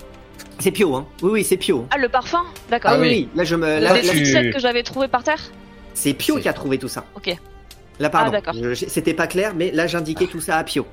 C'est 0.59 0.73
Pio, 0.73 0.95
hein. 0.97 1.07
Oui, 1.23 1.31
oui, 1.33 1.45
c'est 1.45 1.57
Pio. 1.57 1.87
Ah, 1.91 1.99
le 1.99 2.09
parfum? 2.09 2.43
D'accord. 2.71 2.93
Ah 2.95 2.99
oui, 3.01 3.09
oui. 3.09 3.29
là 3.35 3.45
je 3.45 3.55
me. 3.57 3.67
La 3.67 3.81
là, 3.81 3.95
petite 3.95 4.53
que 4.53 4.59
j'avais 4.59 4.83
trouvé 4.83 5.09
par 5.09 5.23
terre? 5.23 5.41
C'est 5.95 6.15
Pio 6.15 6.39
qui 6.39 6.49
a 6.49 6.53
trouvé 6.53 6.79
tout 6.79 6.89
ça. 6.89 7.05
Ok. 7.15 7.35
Là, 8.01 8.09
pardon. 8.11 8.39
Ah, 8.47 8.53
C'était 8.75 9.15
pas 9.15 9.27
clair, 9.27 9.53
mais 9.57 9.71
là 9.71 9.87
j'indiquais 9.87 10.27
tout 10.27 10.41
ça 10.41 10.57
à 10.57 10.65
Pio. 10.65 10.87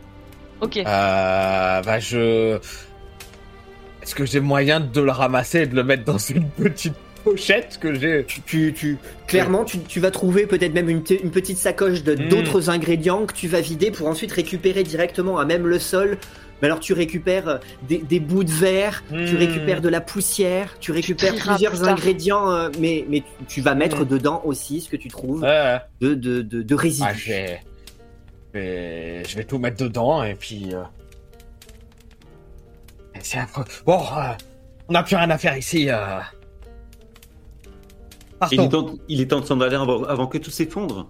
Ok. 0.62 0.78
Euh, 0.78 1.82
bah 1.82 2.00
je... 2.00 2.58
Est-ce 4.02 4.16
que 4.16 4.26
j'ai 4.26 4.40
moyen 4.40 4.80
de 4.80 5.02
le 5.02 5.12
ramasser 5.12 5.62
et 5.62 5.66
de 5.68 5.76
le 5.76 5.84
mettre 5.84 6.04
dans 6.04 6.18
une 6.18 6.50
petite 6.50 6.94
pochette 7.24 7.78
que 7.82 7.94
j'ai? 7.94 8.26
Tu, 8.28 8.42
tu, 8.42 8.74
tu- 8.74 8.98
clairement, 9.28 9.64
tu, 9.66 9.80
tu 9.80 10.00
vas 10.00 10.10
trouver 10.12 10.46
peut-être 10.48 10.74
même 10.74 10.90
une, 10.90 11.04
une 11.24 11.32
petite 11.32 11.58
sacoche 11.58 12.04
de 12.04 12.16
Mm. 12.16 12.30
d'autres 12.30 12.70
ingrédients 12.70 13.26
que 13.26 13.34
tu 13.34 13.48
vas 13.48 13.62
vider 13.62 13.92
pour 13.92 14.08
ensuite 14.08 14.32
récupérer 14.32 14.84
directement 14.84 15.38
à 15.38 15.46
même 15.46 15.68
le 15.68 15.80
sol. 15.80 16.18
Mais 16.62 16.68
alors 16.68 16.80
tu 16.80 16.94
récupères 16.94 17.48
euh, 17.48 17.58
des, 17.88 18.00
des 18.00 18.20
bouts 18.20 18.44
de 18.44 18.52
verre, 18.52 19.04
tu 19.10 19.16
Mm. 19.36 19.38
récupères 19.38 19.82
de 19.82 19.90
la 19.90 20.02
poussière, 20.02 20.78
tu 20.80 20.92
récupères 20.92 21.36
plusieurs 21.36 21.88
ingrédients, 21.88 22.52
euh, 22.52 22.70
mais, 22.80 23.06
mais 23.10 23.22
tu, 23.22 23.46
tu 23.48 23.62
vas 23.62 23.76
mettre 23.76 24.02
Mm. 24.02 24.08
dedans 24.08 24.42
aussi 24.46 24.82
ce 24.82 24.90
que 24.90 24.98
tu 24.98 25.08
trouves 25.08 25.42
de, 25.42 26.14
de, 26.14 26.42
de, 26.42 26.62
de 26.62 26.76
résidus. 26.76 27.08
Ah, 27.10 27.14
je 27.14 27.28
vais... 27.30 27.62
je 28.54 28.60
vais... 28.60 29.24
je 29.26 29.36
vais 29.38 29.44
tout 29.46 29.58
mettre 29.60 29.78
dedans 29.78 30.24
et 30.24 30.36
puis... 30.36 30.74
euh, 30.74 30.84
et 33.16 33.20
c'est 33.22 33.40
affreux. 33.40 33.66
Bon, 33.86 34.00
euh, 34.00 34.34
on 34.88 34.94
n'a 34.94 35.04
plus 35.04 35.16
rien 35.16 35.30
à 35.30 35.38
faire 35.38 35.58
ici. 35.58 35.90
Euh... 35.90 36.20
Il 38.52 38.54
est 38.54 38.58
Partons. 38.58 38.70
temps, 38.70 38.94
il 39.10 39.20
est 39.22 39.28
temps 39.28 39.42
de 39.42 39.46
s'en 39.46 39.60
aller 39.60 39.76
avant, 39.76 40.04
avant 40.04 40.28
que 40.28 40.38
tout 40.38 40.52
s'effondre. 40.52 41.10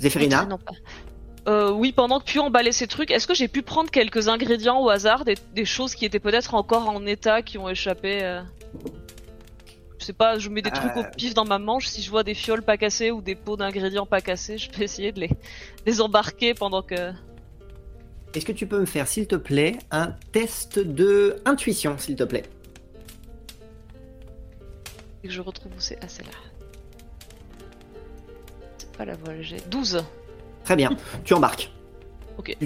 Zéphérina 0.00 0.44
Non, 0.46 0.58
pas. 0.58 0.72
Euh, 1.46 1.70
oui, 1.70 1.92
pendant 1.92 2.20
que 2.20 2.24
Pio 2.24 2.42
emballait 2.42 2.72
ces 2.72 2.86
trucs, 2.86 3.10
est-ce 3.10 3.26
que 3.26 3.34
j'ai 3.34 3.48
pu 3.48 3.62
prendre 3.62 3.90
quelques 3.90 4.28
ingrédients 4.28 4.80
au 4.80 4.88
hasard, 4.88 5.24
des, 5.24 5.34
des 5.54 5.64
choses 5.66 5.94
qui 5.94 6.04
étaient 6.06 6.18
peut-être 6.20 6.54
encore 6.54 6.88
en 6.88 7.04
état, 7.04 7.42
qui 7.42 7.58
ont 7.58 7.68
échappé 7.68 8.22
euh, 8.22 8.40
Je 9.98 10.06
sais 10.06 10.14
pas, 10.14 10.38
je 10.38 10.48
mets 10.48 10.62
des 10.62 10.70
trucs 10.70 10.96
Euh. 10.96 11.00
au 11.00 11.04
pif 11.14 11.34
dans 11.34 11.44
ma 11.44 11.58
manche, 11.58 11.86
si 11.86 12.00
je 12.02 12.10
vois 12.10 12.22
des 12.22 12.32
fioles 12.34 12.62
pas 12.62 12.78
cassées 12.78 13.10
ou 13.10 13.20
des 13.20 13.34
pots 13.34 13.56
d'ingrédients 13.56 14.06
pas 14.06 14.22
cassés, 14.22 14.56
je 14.56 14.70
peux 14.70 14.82
essayer 14.82 15.12
de 15.12 15.20
les, 15.20 15.30
les 15.86 16.00
embarquer 16.00 16.54
pendant 16.54 16.82
que... 16.82 17.12
Est-ce 18.34 18.46
que 18.46 18.52
tu 18.52 18.66
peux 18.66 18.80
me 18.80 18.86
faire, 18.86 19.06
s'il 19.06 19.26
te 19.26 19.36
plaît, 19.36 19.76
un 19.90 20.12
test 20.32 20.78
de 20.78 21.36
intuition, 21.44 21.98
s'il 21.98 22.16
te 22.16 22.24
plaît? 22.24 22.44
Que 25.22 25.30
je 25.30 25.40
retrouve 25.42 25.72
où 25.72 25.80
c'est... 25.80 25.98
Ah, 26.02 26.08
c'est 26.08 26.24
là. 26.24 26.32
C'est 28.78 28.92
pas 28.92 29.04
la 29.04 29.14
voie, 29.14 29.40
j'ai 29.40 29.58
12 29.70 30.02
Très 30.64 30.76
bien, 30.76 30.90
tu 31.24 31.34
embarques. 31.34 31.70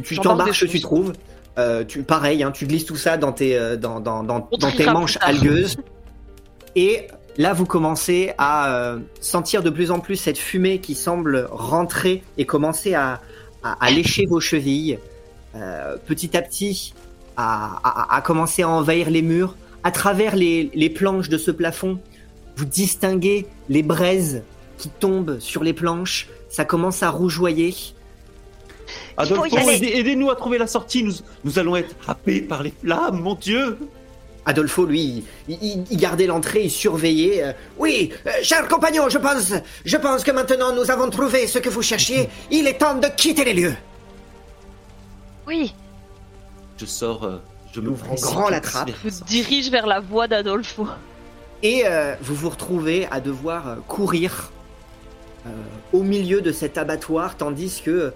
Tu, 0.02 0.16
t'embarques 0.18 0.52
tu 0.52 0.80
trouves. 0.80 1.12
Euh, 1.58 1.84
tu, 1.84 2.02
pareil, 2.02 2.42
hein, 2.42 2.52
tu 2.52 2.66
glisses 2.66 2.86
tout 2.86 2.96
ça 2.96 3.16
dans 3.16 3.32
tes, 3.32 3.56
euh, 3.58 3.76
dans, 3.76 4.00
dans, 4.00 4.22
dans, 4.22 4.48
tes 4.76 4.86
manches 4.86 5.18
algueuses. 5.20 5.76
Et 6.76 7.08
là, 7.36 7.52
vous 7.52 7.66
commencez 7.66 8.32
à 8.38 8.72
euh, 8.72 8.98
sentir 9.20 9.62
de 9.62 9.70
plus 9.70 9.90
en 9.90 9.98
plus 9.98 10.16
cette 10.16 10.38
fumée 10.38 10.78
qui 10.78 10.94
semble 10.94 11.48
rentrer 11.50 12.22
et 12.36 12.46
commencer 12.46 12.94
à, 12.94 13.20
à, 13.64 13.84
à 13.84 13.90
lécher 13.90 14.26
vos 14.26 14.40
chevilles. 14.40 14.98
Euh, 15.56 15.96
petit 16.06 16.36
à 16.36 16.42
petit, 16.42 16.94
à, 17.36 17.80
à, 17.82 18.16
à 18.16 18.20
commencer 18.20 18.62
à 18.62 18.68
envahir 18.68 19.10
les 19.10 19.22
murs. 19.22 19.56
À 19.82 19.90
travers 19.90 20.36
les, 20.36 20.70
les 20.74 20.90
planches 20.90 21.28
de 21.28 21.38
ce 21.38 21.50
plafond, 21.50 21.98
vous 22.56 22.64
distinguez 22.64 23.46
les 23.68 23.82
braises 23.82 24.42
qui 24.76 24.90
tombent 24.90 25.38
sur 25.40 25.64
les 25.64 25.72
planches. 25.72 26.28
Ça 26.48 26.64
commence 26.64 27.02
à 27.02 27.10
rougeoyer. 27.10 27.74
Adolfo, 29.16 29.56
aller. 29.56 29.76
aidez- 29.76 29.92
aidez-nous 29.98 30.30
à 30.30 30.36
trouver 30.36 30.58
la 30.58 30.66
sortie. 30.66 31.02
Nous, 31.02 31.12
nous 31.44 31.58
allons 31.58 31.76
être 31.76 31.94
happés 32.06 32.40
par 32.40 32.62
les 32.62 32.72
flammes, 32.82 33.20
mon 33.20 33.34
Dieu. 33.34 33.76
Adolfo, 34.46 34.86
lui, 34.86 35.24
il, 35.48 35.58
il- 35.62 35.84
il 35.90 35.96
gardait 35.98 36.26
l'entrée, 36.26 36.64
il 36.64 36.70
surveillait. 36.70 37.42
euh, 37.44 37.52
oui, 37.76 38.10
euh, 38.26 38.30
chers 38.42 38.66
compagnons, 38.66 39.10
je 39.10 39.18
pense, 39.18 39.52
je 39.84 39.96
pense 39.98 40.24
que 40.24 40.30
maintenant 40.30 40.72
nous 40.74 40.90
avons 40.90 41.10
trouvé 41.10 41.46
ce 41.46 41.58
que 41.58 41.68
vous 41.68 41.82
cherchiez. 41.82 42.30
Il 42.50 42.66
est 42.66 42.78
temps 42.78 42.94
de 42.94 43.08
quitter 43.08 43.44
les 43.44 43.52
lieux. 43.52 43.74
Oui, 45.46 45.74
Je 46.78 46.86
sors, 46.86 47.24
euh, 47.24 47.36
je 47.74 47.80
me 47.82 47.90
Ouvre 47.90 48.10
en 48.10 48.14
grand 48.14 48.48
la 48.48 48.60
trappe. 48.60 48.90
je 49.04 49.08
me 49.08 49.26
dirige 49.26 49.70
vers 49.70 49.86
la 49.86 50.00
voie 50.00 50.28
d'Adolfo. 50.28 50.86
Et 51.62 51.82
euh, 51.84 52.14
vous 52.22 52.34
vous 52.34 52.48
retrouvez 52.50 53.06
à 53.10 53.20
devoir 53.20 53.76
courir 53.86 54.32
euh, 54.32 54.57
au 55.92 56.02
milieu 56.02 56.40
de 56.40 56.52
cet 56.52 56.78
abattoir, 56.78 57.36
tandis 57.36 57.82
que 57.84 58.12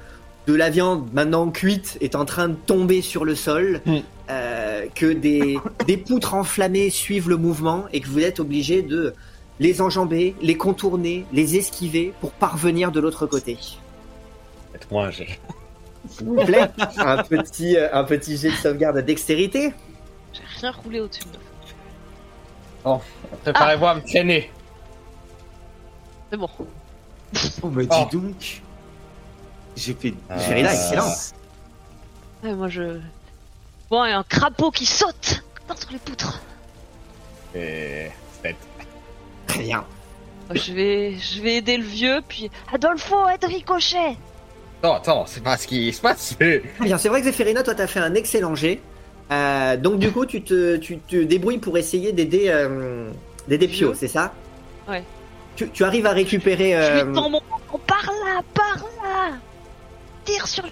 de 0.46 0.54
la 0.54 0.70
viande 0.70 1.08
maintenant 1.12 1.50
cuite 1.50 1.98
est 2.00 2.14
en 2.16 2.24
train 2.24 2.48
de 2.48 2.54
tomber 2.54 3.00
sur 3.02 3.24
le 3.24 3.34
sol, 3.34 3.80
Mm. 3.86 3.98
euh, 4.30 4.86
que 4.94 5.12
des, 5.12 5.58
des 5.86 5.96
poutres 5.96 6.34
enflammées 6.34 6.90
suivent 6.90 7.28
le 7.28 7.36
mouvement 7.36 7.84
et 7.92 8.00
que 8.00 8.08
vous 8.08 8.20
êtes 8.20 8.40
obligé 8.40 8.82
de 8.82 9.14
les 9.60 9.80
enjamber, 9.80 10.34
les 10.42 10.56
contourner, 10.56 11.26
les 11.32 11.56
esquiver 11.56 12.12
pour 12.20 12.32
parvenir 12.32 12.90
de 12.90 12.98
l'autre 13.00 13.26
côté. 13.26 13.56
Faites-moi 14.72 15.06
un 15.06 15.10
jet. 15.10 15.38
S'il 16.08 16.26
vous 16.26 16.44
plaît, 16.44 16.68
un 16.98 17.22
petit, 17.22 17.76
euh, 17.76 17.88
un 17.92 18.02
petit 18.04 18.36
jet 18.36 18.50
de 18.50 18.56
sauvegarde 18.56 18.96
de 18.96 19.02
dextérité. 19.02 19.72
J'ai 20.32 20.42
rien 20.60 20.72
roulé 20.72 21.00
au-dessus. 21.00 21.22
Préparez-vous 23.44 23.86
à 23.86 23.94
me 23.94 24.00
traîner. 24.00 24.50
C'est 26.30 26.36
bon. 26.36 26.48
Oh, 27.62 27.68
mais 27.70 27.86
dis 27.86 27.96
Oh. 27.98 28.08
donc. 28.12 28.62
J'ai 29.76 29.94
fait. 29.94 30.14
Ah. 30.28 30.36
j'ai. 30.38 30.54
Ouais, 32.48 32.54
moi 32.54 32.68
je. 32.68 32.98
Bon, 33.90 34.04
et 34.04 34.12
un 34.12 34.22
crapaud 34.24 34.70
qui 34.70 34.86
saute 34.86 35.42
entre 35.68 35.88
les 35.92 35.98
poutres. 35.98 36.40
Et... 37.54 38.08
sept. 38.42 38.56
Très 39.46 39.60
bien. 39.62 39.84
Moi, 40.48 40.56
Je 40.56 40.72
vais, 40.72 41.14
je 41.18 41.40
vais 41.42 41.56
aider 41.56 41.76
le 41.76 41.84
vieux, 41.84 42.20
puis 42.26 42.50
Adolfo, 42.72 43.28
aide 43.28 43.44
Ricochet. 43.44 44.16
Non, 44.82 44.94
attends, 44.94 45.24
c'est 45.26 45.42
pas 45.42 45.56
ce 45.56 45.66
qui 45.66 45.92
se 45.92 46.00
passe. 46.00 46.34
c'est- 46.38 46.62
Très 46.76 46.84
bien, 46.86 46.98
c'est 46.98 47.08
vrai 47.08 47.20
que 47.20 47.26
Zéphérina, 47.26 47.62
toi, 47.62 47.74
t'as 47.74 47.86
fait 47.86 48.00
un 48.00 48.14
excellent 48.14 48.54
jet. 48.54 48.80
Euh, 49.30 49.76
donc, 49.76 49.98
du 49.98 50.10
coup, 50.10 50.26
tu 50.26 50.42
te, 50.42 50.76
tu 50.78 50.98
te 50.98 51.16
débrouilles 51.22 51.58
pour 51.58 51.78
essayer 51.78 52.12
d'aider 52.12 52.46
euh, 52.48 53.10
d'aider 53.48 53.68
Pio 53.68 53.94
c'est 53.94 54.08
ça? 54.08 54.32
Ouais. 54.88 55.04
Tu, 55.56 55.68
tu 55.70 55.84
arrives 55.84 56.06
à 56.06 56.12
récupérer. 56.12 56.72
Je 56.72 56.76
euh, 56.76 57.04
mon 57.04 57.30
bâton, 57.30 57.40
par 57.86 58.04
là, 58.06 58.40
par 58.54 58.76
là. 59.02 59.36
Tire 60.24 60.46
sur 60.46 60.62
le. 60.64 60.70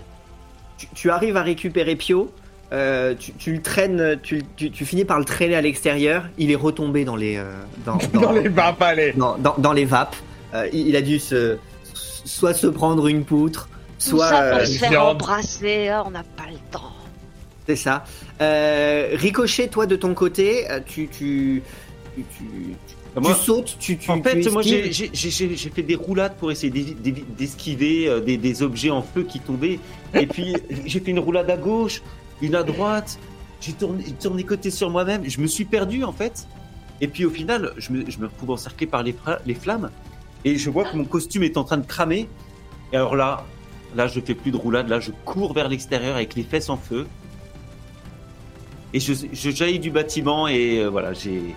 tu, 0.78 0.86
tu 0.94 1.10
arrives 1.10 1.36
à 1.36 1.42
récupérer 1.42 1.96
Pio. 1.96 2.32
euh, 2.72 3.14
tu, 3.18 3.32
tu 3.34 3.52
le 3.52 3.60
traînes, 3.62 4.18
tu, 4.22 4.42
tu, 4.56 4.70
tu 4.70 4.84
finis 4.86 5.04
par 5.04 5.18
le 5.18 5.24
traîner 5.24 5.56
à 5.56 5.60
l'extérieur. 5.60 6.24
Il 6.38 6.50
est 6.50 6.56
retombé 6.56 7.04
dans 7.04 7.16
les, 7.16 7.36
euh, 7.36 7.52
dans, 7.84 7.96
dans- 8.12 8.20
Dans 8.20 8.32
les 8.32 8.48
bas 8.48 8.72
palais. 8.72 9.12
dans, 9.16 9.36
dans- 9.38 9.56
dans 9.58 9.72
les 9.72 9.84
vapes. 9.84 10.16
Euh, 10.54 10.68
il, 10.72 10.88
il 10.88 10.96
a 10.96 11.02
dû 11.02 11.18
se, 11.18 11.58
soit 11.94 12.54
se 12.54 12.66
prendre 12.66 13.06
une 13.08 13.24
poutre, 13.24 13.68
Tout 13.98 14.16
soit. 14.16 14.28
ça 14.28 14.50
pour 14.50 14.58
euh, 14.60 14.64
se 14.64 14.78
faire 14.78 15.06
embrasser. 15.06 15.88
Ah, 15.88 16.04
on 16.06 16.10
n'a 16.10 16.22
pas 16.22 16.46
le 16.50 16.58
temps. 16.70 16.92
C'est 17.66 17.76
ça. 17.76 18.04
Euh, 18.40 19.10
Ricochet, 19.12 19.68
toi 19.68 19.86
de 19.86 19.94
ton 19.96 20.14
côté, 20.14 20.66
tu, 20.86 21.06
tu, 21.08 21.62
tu, 22.16 22.24
tu- 22.36 22.89
Moi, 23.16 23.34
tu 23.34 23.44
sautes, 23.44 23.76
tu, 23.78 23.98
tu 23.98 24.10
en 24.10 24.22
fait, 24.22 24.40
tu 24.40 24.50
moi, 24.50 24.62
j'ai- 24.62 25.70
fait 25.74 25.82
des 25.82 25.96
roulades 25.96 26.36
pour 26.36 26.52
essayer 26.52 26.70
d'esquiver 27.36 28.08
euh, 28.08 28.20
des, 28.20 28.36
des 28.36 28.62
objets 28.62 28.90
en 28.90 29.02
feu 29.02 29.24
qui 29.24 29.40
tombaient. 29.40 29.80
Et 30.14 30.26
puis, 30.26 30.54
j'ai 30.86 31.00
fait 31.00 31.10
une 31.10 31.18
roulade 31.18 31.50
à 31.50 31.56
gauche, 31.56 32.02
une 32.40 32.54
à 32.54 32.62
droite. 32.62 33.18
J'ai 33.60 33.72
tourné, 33.72 34.04
tourné 34.20 34.44
côté 34.44 34.70
sur 34.70 34.90
moi-même. 34.90 35.28
Je 35.28 35.40
me 35.40 35.46
suis 35.46 35.64
perdu, 35.64 36.04
en 36.04 36.12
fait. 36.12 36.46
Et 37.00 37.08
puis, 37.08 37.24
au 37.24 37.30
final, 37.30 37.72
je 37.78 37.92
me, 37.92 38.08
je 38.08 38.18
me 38.18 38.26
retrouve 38.26 38.50
encerclé 38.50 38.86
par 38.86 39.02
les, 39.02 39.14
flammes. 39.54 39.90
Et 40.44 40.56
je 40.56 40.70
vois 40.70 40.84
que 40.84 40.96
mon 40.96 41.04
costume 41.04 41.42
est 41.42 41.56
en 41.56 41.64
train 41.64 41.78
de 41.78 41.86
cramer. 41.86 42.28
Et 42.92 42.96
alors 42.96 43.16
là, 43.16 43.44
là, 43.96 44.06
je 44.06 44.20
fais 44.20 44.34
plus 44.34 44.52
de 44.52 44.56
roulade. 44.56 44.88
Là, 44.88 45.00
je 45.00 45.10
cours 45.24 45.52
vers 45.52 45.68
l'extérieur 45.68 46.14
avec 46.14 46.36
les 46.36 46.42
fesses 46.44 46.70
en 46.70 46.76
feu. 46.76 47.06
Et 48.92 49.00
je, 49.00 49.12
je 49.32 49.50
jaillis 49.50 49.78
du 49.78 49.90
bâtiment 49.90 50.48
et 50.48 50.78
euh, 50.80 50.88
voilà, 50.88 51.12
j'ai 51.12 51.54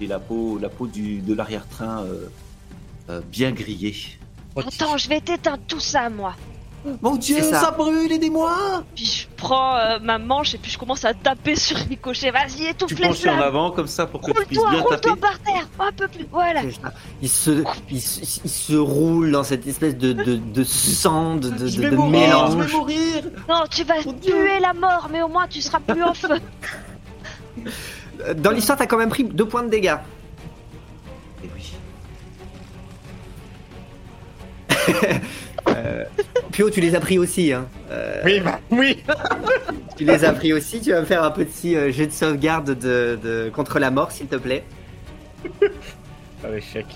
j'ai 0.00 0.06
la 0.06 0.18
peau, 0.18 0.58
la 0.60 0.68
peau 0.68 0.86
du, 0.86 1.20
de 1.20 1.34
l'arrière-train 1.34 2.02
euh, 2.04 2.28
euh, 3.10 3.20
bien 3.30 3.52
grillée. 3.52 3.94
Attends, 4.56 4.96
je 4.96 5.08
vais 5.08 5.20
t'éteindre 5.20 5.62
tout 5.68 5.80
ça, 5.80 6.08
moi. 6.10 6.34
Mon 7.02 7.16
Dieu, 7.16 7.42
ça. 7.42 7.60
ça. 7.62 7.70
brûle, 7.72 8.12
aidez-moi 8.12 8.84
Puis 8.94 9.04
je 9.06 9.26
prends 9.36 9.76
euh, 9.76 9.98
ma 10.00 10.18
manche 10.18 10.54
et 10.54 10.58
puis 10.58 10.70
je 10.70 10.78
commence 10.78 11.04
à 11.04 11.14
taper 11.14 11.56
sur 11.56 11.76
Ricochet. 11.76 12.30
Vas-y, 12.30 12.66
étouffe 12.68 12.90
Tu 12.94 13.02
les 13.02 13.08
penches 13.08 13.26
en 13.26 13.40
avant 13.40 13.72
comme 13.72 13.88
ça 13.88 14.06
pour 14.06 14.20
que 14.20 14.30
tu 14.30 14.46
puisses 14.46 14.58
Roule-toi, 14.60 14.70
bien 14.70 14.82
taper. 14.90 15.08
roule-toi 15.10 15.16
par 15.28 15.38
terre. 15.40 15.68
Un 15.80 15.90
peu 15.92 16.06
plus. 16.06 16.26
Voilà. 16.30 16.62
Il 17.20 17.28
se, 17.28 17.64
il, 17.90 18.00
se, 18.00 18.20
il 18.44 18.50
se 18.50 18.76
roule 18.76 19.32
dans 19.32 19.42
cette 19.42 19.66
espèce 19.66 19.96
de, 19.96 20.12
de, 20.12 20.36
de 20.36 20.62
sang, 20.64 21.34
de, 21.34 21.50
de, 21.50 21.66
Je 21.66 21.76
de- 21.76 21.82
vais 21.82 21.90
de 21.90 21.96
mourir, 21.96 22.12
mélange. 22.20 22.52
je 22.52 22.56
vais 22.58 22.72
mourir 22.72 23.22
Non, 23.48 23.64
tu 23.68 23.82
vas 23.82 23.94
Mon 24.04 24.12
Dieu. 24.12 24.32
tuer 24.32 24.60
la 24.60 24.72
mort, 24.72 25.08
mais 25.10 25.22
au 25.22 25.28
moins 25.28 25.48
tu 25.48 25.60
seras 25.60 25.80
plus 25.80 26.04
en 26.04 26.14
feu. 26.14 26.38
Euh, 28.24 28.34
Dans 28.34 28.50
l'histoire, 28.50 28.78
t'as 28.78 28.86
quand 28.86 28.98
même 28.98 29.08
pris 29.08 29.24
deux 29.24 29.46
points 29.46 29.62
de 29.62 29.70
dégâts. 29.70 29.96
Eh 31.44 31.48
oui. 31.54 31.72
Pio, 36.52 36.70
tu 36.70 36.80
les 36.80 36.94
as 36.94 37.00
pris 37.00 37.18
aussi. 37.18 37.52
Hein. 37.52 37.66
Euh, 37.90 38.22
Oui, 38.24 38.40
bah 38.40 38.60
oui. 38.70 39.02
tu 39.96 40.04
les 40.04 40.24
as 40.24 40.32
pris 40.32 40.52
aussi. 40.52 40.80
Tu 40.80 40.90
vas 40.92 41.00
me 41.00 41.06
faire 41.06 41.22
un 41.22 41.30
petit 41.30 41.76
euh, 41.76 41.90
jet 41.92 42.06
de 42.06 42.12
sauvegarde 42.12 42.70
de, 42.78 43.18
de- 43.22 43.50
contre 43.54 43.78
la 43.78 43.90
mort, 43.90 44.10
s'il 44.12 44.26
te 44.26 44.36
plaît. 44.36 44.64
Un 46.44 46.52
échec. 46.54 46.86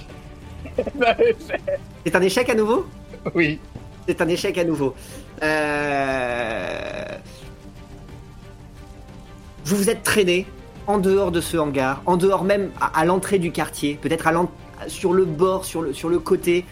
Un 0.79 1.13
échec. 1.19 1.61
C'est 2.07 2.15
un 2.15 2.21
échec 2.23 2.49
à 2.49 2.55
nouveau? 2.55 2.87
Oui. 3.35 3.59
C'est 4.07 4.21
un 4.21 4.29
échec 4.29 4.57
à 4.59 4.65
nouveau. 4.65 4.95
Euh... 5.43 7.05
Vous 9.65 9.77
vous 9.77 9.91
êtes 9.91 10.03
traîné 10.03 10.47
en 10.91 10.99
dehors 10.99 11.31
de 11.31 11.41
ce 11.41 11.57
hangar, 11.57 12.03
en 12.07 12.17
dehors 12.17 12.45
même 12.45 12.71
à, 12.81 13.05
l'entrée 13.05 13.39
du 13.39 13.53
quartier, 13.53 13.99
peut-être 14.01 14.29
sur 14.89 15.13
le 15.13 15.25
bord, 15.25 15.65
sur 15.65 15.83
le, 15.83 16.19
côté 16.19 16.65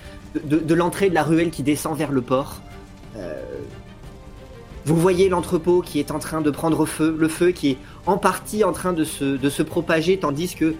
de, 0.45 0.75
l'entrée 0.75 1.09
de 1.09 1.15
la 1.15 1.23
ruelle 1.23 1.51
qui 1.51 1.63
descend 1.63 1.97
vers 1.97 2.11
le 2.11 2.23
port. 2.23 2.61
Euh, 3.17 3.35
Vous 4.85 4.97
voyez 4.97 5.29
l'entrepôt 5.29 5.83
qui 5.83 6.01
est 6.01 6.11
en 6.11 6.19
train 6.19 6.41
de 6.41 6.51
prendre 6.51 6.85
feu, 6.85 7.15
le 7.19 7.29
feu 7.29 7.51
qui 7.51 7.71
est 7.71 7.79
en 8.07 8.19
partie 8.19 8.65
en 8.65 8.73
train 8.73 8.93
de 8.93 9.05
se, 9.05 9.37
de 9.37 9.51
se 9.51 9.63
propager, 9.63 10.19
tandis 10.19 10.55
que 10.55 10.75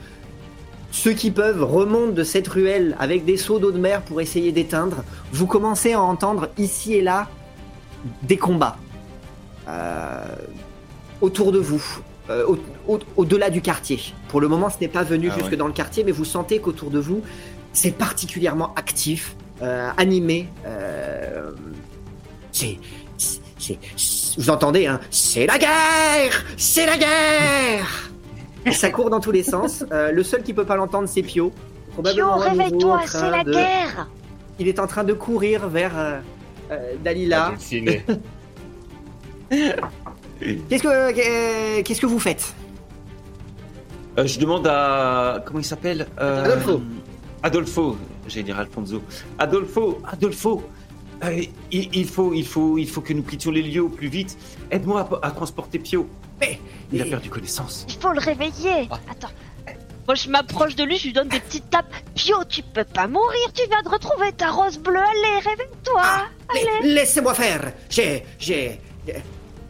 ceux 0.91 1.13
qui 1.13 1.31
peuvent 1.31 1.63
remontent 1.63 2.13
de 2.13 2.25
cette 2.25 2.49
ruelle 2.49 2.97
avec 2.99 3.25
des 3.25 3.37
seaux 3.37 3.59
d'eau 3.59 3.71
de 3.71 3.79
mer 3.79 4.03
pour 4.03 4.21
essayer 4.21 4.53
d'éteindre. 4.53 5.05
Vous 5.33 5.47
commencez 5.47 5.93
à 5.93 6.01
entendre 6.01 6.49
ici 6.57 6.95
et 6.95 7.03
là 7.03 7.29
des 8.23 8.37
combats 8.37 8.79
euh, 9.69 10.25
autour 11.21 11.53
de 11.53 11.59
vous, 11.59 11.83
euh, 12.31 12.45
au- 12.47 12.59
au- 12.95 12.99
au-delà 13.17 13.51
du 13.51 13.61
quartier. 13.63 13.99
Pour 14.29 14.41
le 14.41 14.49
moment, 14.49 14.69
ce 14.71 14.77
n'est 14.81 14.89
pas 14.89 15.03
venu 15.05 15.29
Ah 15.31 15.35
jusque 15.39 15.51
ouais. 15.53 15.57
dans 15.57 15.67
le 15.67 15.73
quartier, 15.73 16.05
mais 16.05 16.13
vous 16.13 16.25
sentez 16.25 16.59
qu'autour 16.61 16.91
de 16.91 16.99
vous, 16.99 17.23
c'est 17.73 17.93
particulièrement 17.97 18.73
actif, 18.77 19.35
euh, 19.63 19.89
animé. 19.97 20.49
euh, 20.67 21.53
c'est, 22.53 22.79
vous 24.39 24.51
entendez, 24.51 24.87
hein 24.87 25.01
C'est 25.11 25.47
la 25.47 25.59
guerre 25.59 26.45
C'est 26.57 26.87
la 26.87 26.97
guerre 26.97 28.11
Ça 28.73 28.91
court 28.91 29.11
dans 29.11 29.21
tous 29.21 29.31
les 29.33 29.43
sens. 29.43 29.85
Euh, 29.93 30.11
le 30.13 30.23
seul 30.23 30.43
qui 30.43 30.53
peut 30.55 30.65
pas 30.65 30.77
l'entendre, 30.77 31.09
c'est 31.09 31.23
Pio. 31.23 31.53
Pio, 32.05 32.33
réveille-toi, 32.35 33.01
c'est 33.07 33.31
la 33.31 33.43
de- 33.45 33.53
guerre 33.53 34.09
Il 34.59 34.69
est 34.69 34.79
en 34.79 34.87
train 34.87 35.05
de 35.05 35.13
courir 35.13 35.69
vers 35.69 35.99
euh, 35.99 36.21
euh, 36.73 36.95
Dalila. 37.03 37.53
Qu'est-ce 40.41 40.83
que 40.83 40.89
euh, 40.89 41.83
qu'est-ce 41.83 42.01
que 42.01 42.07
vous 42.07 42.19
faites 42.19 42.55
Euh, 44.19 44.27
je 44.27 44.39
demande 44.39 44.67
à. 44.67 45.43
Comment 45.45 45.59
il 45.61 45.65
s'appelle 45.65 46.07
Euh, 46.21 46.45
Adolfo. 46.45 46.83
Adolfo. 47.43 47.97
J'allais 48.27 48.43
dire 48.45 48.59
Alfonso. 48.59 49.03
Adolfo, 49.39 49.99
Adolfo. 50.07 50.63
euh, 51.25 51.43
il, 51.73 51.89
il 51.95 52.07
faut, 52.07 52.33
il, 52.35 52.47
faut, 52.47 52.79
il 52.79 52.89
faut 52.89 53.01
que 53.01 53.13
nous 53.13 53.23
quittions 53.23 53.51
les 53.51 53.63
lieux 53.63 53.83
au 53.83 53.89
plus 53.89 54.09
vite. 54.09 54.37
Aide-moi 54.71 55.09
à, 55.23 55.27
à 55.29 55.31
transporter 55.31 55.79
Pio. 55.79 56.09
Mais- 56.41 56.61
Il 56.93 57.01
a 57.03 57.05
perdu 57.07 57.31
connaissance. 57.31 57.87
Il 57.89 57.95
faut 58.01 58.13
le 58.13 58.21
réveiller 58.21 58.89
Ah. 58.91 58.99
Attends. 59.11 59.31
Moi, 60.07 60.15
je 60.15 60.31
m'approche 60.31 60.75
de 60.75 60.85
lui, 60.85 60.97
je 60.97 61.05
lui 61.09 61.13
donne 61.13 61.29
des 61.29 61.39
petites 61.41 61.69
tapes. 61.69 61.93
Pio, 62.15 62.37
tu 62.49 62.63
peux 62.63 62.85
pas 62.85 63.07
mourir, 63.07 63.53
tu 63.55 63.63
viens 63.69 63.83
de 63.83 63.91
retrouver 63.91 64.33
ta 64.33 64.51
rose 64.51 64.79
bleue. 64.79 64.97
Allez, 64.99 65.37
réveille-toi 65.51 66.03
Mais 66.55 66.89
Laissez-moi 66.89 67.35
faire. 67.35 67.73
J'ai 67.91 68.25
j'ai 68.39 68.81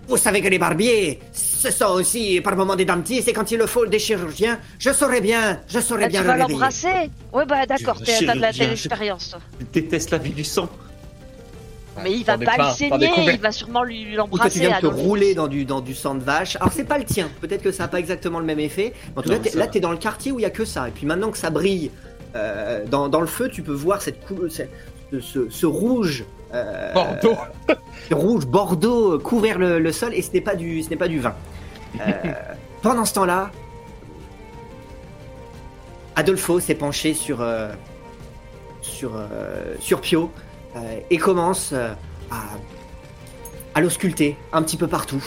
vous 0.08 0.16
savez 0.16 0.40
que 0.40 0.48
les 0.48 0.58
barbiers, 0.58 1.20
ce 1.32 1.70
sont 1.70 1.86
aussi 1.92 2.40
par 2.40 2.56
moments 2.56 2.76
des 2.76 2.84
dentistes 2.86 3.28
et 3.28 3.32
quand 3.32 3.50
il 3.50 3.58
le 3.58 3.66
faut 3.66 3.86
des 3.86 3.98
chirurgiens, 3.98 4.58
je 4.78 4.90
saurais 4.90 5.20
bien, 5.20 5.60
je 5.68 5.80
saurais 5.80 6.04
Ah, 6.04 6.08
bien 6.08 6.20
Tu 6.22 6.26
le 6.26 6.32
vas 6.32 6.36
l'embrasser 6.38 7.10
Ouais, 7.32 7.44
bah 7.46 7.66
d'accord, 7.66 7.98
t'as 8.04 8.34
de 8.34 8.40
la 8.40 8.52
telle 8.52 8.72
expérience, 8.72 9.30
toi. 9.30 9.40
Je 9.60 9.66
déteste 9.80 10.10
la 10.10 10.18
vie 10.18 10.30
du 10.30 10.44
sang. 10.44 10.68
Mais 12.02 12.12
il 12.12 12.24
va 12.24 12.38
pas 12.38 12.56
pas- 12.56 12.68
le 12.68 12.74
saigner, 12.74 13.10
il 13.34 13.40
va 13.40 13.50
sûrement 13.50 13.82
lui 13.82 14.02
Ou 14.02 14.04
toi 14.04 14.14
tu 14.14 14.16
l'embrasser. 14.16 14.60
viens 14.60 14.76
de 14.76 14.80
te 14.82 14.86
rouler 14.86 15.34
dans 15.34 15.48
du, 15.48 15.64
dans 15.64 15.80
du 15.80 15.94
sang 15.94 16.14
de 16.14 16.22
vache. 16.22 16.54
Alors 16.56 16.72
c'est 16.72 16.84
pas 16.84 16.96
le 16.96 17.04
tien, 17.04 17.28
peut-être 17.40 17.62
que 17.62 17.72
ça 17.72 17.82
n'a 17.84 17.88
pas 17.88 17.98
exactement 17.98 18.38
le 18.38 18.44
même 18.46 18.60
effet. 18.60 18.92
Mais 19.14 19.18
en 19.18 19.22
tout 19.22 19.30
cas, 19.30 19.50
là 19.56 19.66
t'es 19.66 19.80
dans 19.80 19.90
le 19.90 19.96
quartier 19.98 20.30
où 20.30 20.38
il 20.38 20.42
y 20.42 20.46
a 20.46 20.50
que 20.50 20.64
ça. 20.64 20.88
Et 20.88 20.92
puis 20.92 21.06
maintenant 21.06 21.30
que 21.32 21.38
ça 21.38 21.50
brille 21.50 21.90
euh, 22.36 22.84
dans, 22.86 23.08
dans 23.08 23.20
le 23.20 23.26
feu, 23.26 23.50
tu 23.52 23.62
peux 23.62 23.72
voir 23.72 24.00
cette 24.00 24.24
couleur, 24.24 24.48
ce, 24.50 24.62
ce- 25.20 25.48
ce 25.50 25.66
rouge. 25.66 26.24
Euh, 26.54 26.92
Bordeaux. 26.94 27.36
rouge 28.10 28.46
bordeaux 28.46 29.14
euh, 29.14 29.18
couvert 29.18 29.58
le, 29.58 29.78
le 29.78 29.92
sol 29.92 30.14
et 30.14 30.22
ce 30.22 30.32
n'est 30.32 30.40
pas 30.40 30.54
du, 30.54 30.82
ce 30.82 30.90
n'est 30.90 30.96
pas 30.96 31.08
du 31.08 31.18
vin. 31.20 31.34
Euh, 32.00 32.12
pendant 32.82 33.04
ce 33.04 33.14
temps-là, 33.14 33.50
Adolfo 36.16 36.58
s'est 36.60 36.74
penché 36.74 37.14
sur 37.14 37.46
sur 38.80 39.12
sur 39.80 40.00
Pio 40.00 40.30
euh, 40.76 41.00
et 41.10 41.18
commence 41.18 41.72
à 41.72 41.96
à 43.74 43.80
l'ausculter 43.80 44.36
un 44.52 44.62
petit 44.62 44.76
peu 44.76 44.88
partout, 44.88 45.22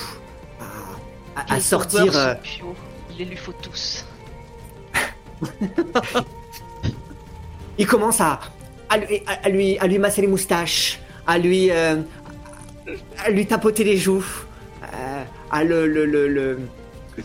à, 0.60 1.40
à- 1.40 1.44
à 1.44 1.46
Quel 1.46 1.62
sortir. 1.62 2.18
euh, 2.18 2.34
Pio. 2.42 2.76
Il 3.12 3.18
les 3.20 3.26
lui 3.26 3.38
faut 3.38 3.54
tous. 3.54 4.06
il 7.78 7.88
commence 7.88 8.20
à, 8.22 8.40
à, 8.90 8.98
lui, 8.98 9.22
à, 9.28 9.46
à 9.46 9.50
lui, 9.50 9.78
à 9.80 9.88
lui 9.88 10.00
masser 10.00 10.22
les 10.22 10.28
moustaches, 10.28 11.00
à 11.28 11.38
lui, 11.38 11.70
euh, 11.72 11.96
à 13.24 13.30
lui 13.30 13.46
tapoter 13.46 13.84
les 13.84 13.98
joues, 13.98 14.26
euh, 14.84 15.24
à, 15.52 15.64
le, 15.64 15.88
le, 15.88 16.06
le, 16.06 16.28
le- 16.28 16.60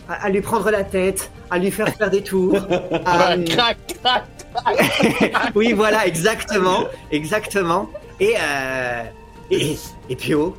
à, 0.09 0.25
à 0.25 0.29
lui 0.29 0.41
prendre 0.41 0.69
la 0.69 0.83
tête, 0.83 1.31
à 1.49 1.57
lui 1.59 1.71
faire 1.71 1.89
faire 1.89 2.09
des 2.09 2.21
tours. 2.21 2.55
à- 3.05 3.35
Ouais, 3.35 3.43
crac, 3.45 3.77
crac. 4.03 4.23
oui, 5.55 5.73
voilà, 5.73 6.07
exactement, 6.07 6.85
exactement. 7.11 7.89
Et, 8.19 8.33
euh, 8.39 9.03
et, 9.51 9.77
et 10.09 10.15
Pio, 10.15 10.55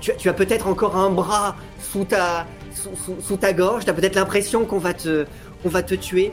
tu, 0.00 0.10
as- 0.10 0.14
tu 0.14 0.28
as 0.28 0.32
peut-être 0.34 0.66
encore 0.68 0.96
un 0.96 1.10
bras 1.10 1.56
sous 1.80 2.04
ta, 2.04 2.46
sous, 2.74 2.90
sous- 2.96 3.20
sous 3.20 3.36
ta 3.36 3.52
gorge, 3.52 3.84
tu 3.84 3.90
as 3.90 3.94
peut-être 3.94 4.16
l'impression 4.16 4.64
qu'on 4.64 4.78
va 4.78 4.92
te, 4.94 5.24
qu'on 5.62 5.68
va 5.70 5.82
te 5.82 5.94
tuer. 5.94 6.32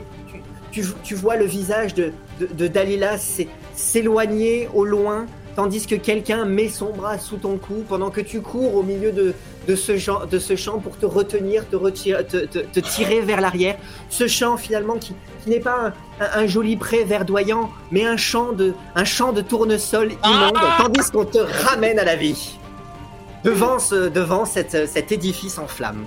Tu, 0.72 0.82
tu- 0.82 0.92
tu 1.02 1.14
vois 1.14 1.36
le 1.36 1.46
visage 1.46 1.94
de, 1.94 2.12
de, 2.40 2.46
de 2.52 2.66
Dalila 2.68 3.16
s'é- 3.18 3.48
s'éloigner 3.74 4.68
au 4.74 4.84
loin, 4.84 5.26
tandis 5.56 5.86
que 5.86 5.94
quelqu'un 5.96 6.44
met 6.44 6.68
son 6.68 6.90
bras 6.90 7.18
sous 7.18 7.38
ton 7.38 7.56
cou 7.56 7.82
pendant 7.88 8.10
que 8.10 8.20
tu 8.20 8.42
cours 8.42 8.74
au 8.76 8.82
milieu 8.82 9.10
de, 9.10 9.34
de, 9.66 9.74
ce, 9.74 9.96
champ, 9.98 10.26
de 10.26 10.38
ce 10.38 10.54
champ 10.54 10.78
pour 10.78 10.96
te 10.98 11.06
retenir, 11.06 11.66
te, 11.68 11.74
retirer, 11.76 12.24
te, 12.26 12.44
te- 12.44 12.58
te 12.58 12.80
tirer 12.80 13.20
vers 13.22 13.40
l'arrière. 13.40 13.76
Ce 14.10 14.28
champ 14.28 14.56
finalement 14.58 14.96
qui, 14.96 15.14
qui 15.42 15.50
n'est 15.50 15.60
pas 15.60 15.92
un, 16.20 16.24
un- 16.24 16.42
un 16.42 16.46
joli 16.46 16.76
pré 16.76 17.04
verdoyant, 17.04 17.70
mais 17.90 18.04
un 18.04 18.16
champ 18.18 18.52
de, 18.52 18.74
un 18.94 19.04
champ 19.04 19.32
de 19.32 19.40
tournesol 19.40 20.12
immonde, 20.24 20.58
tandis 20.78 21.10
qu'on 21.10 21.24
te 21.24 21.38
ramène 21.38 21.98
à 21.98 22.04
la 22.04 22.16
vie. 22.16 22.58
Devant, 23.44 23.78
ce, 23.78 24.08
devant 24.08 24.44
cette, 24.44 24.88
cet 24.88 25.10
édifice 25.12 25.58
en 25.58 25.66
flammes. 25.68 26.04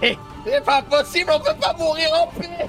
C'est 0.00 0.64
pas 0.64 0.82
possible, 0.82 1.30
on 1.34 1.38
peut 1.40 1.58
pas 1.60 1.74
mourir 1.78 2.08
en 2.14 2.26
paix. 2.40 2.68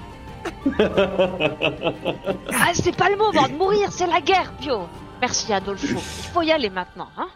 Ah, 2.54 2.72
c'est 2.74 2.96
pas 2.96 3.10
le 3.10 3.16
moment 3.18 3.48
de 3.48 3.54
mourir, 3.54 3.92
c'est 3.92 4.08
la 4.08 4.22
guerre, 4.22 4.52
Pio. 4.60 4.88
Merci, 5.22 5.52
Adolfo. 5.54 5.88
Il 5.88 6.30
faut 6.34 6.42
y 6.42 6.52
aller 6.52 6.70
maintenant, 6.70 7.10
hein 7.18 7.28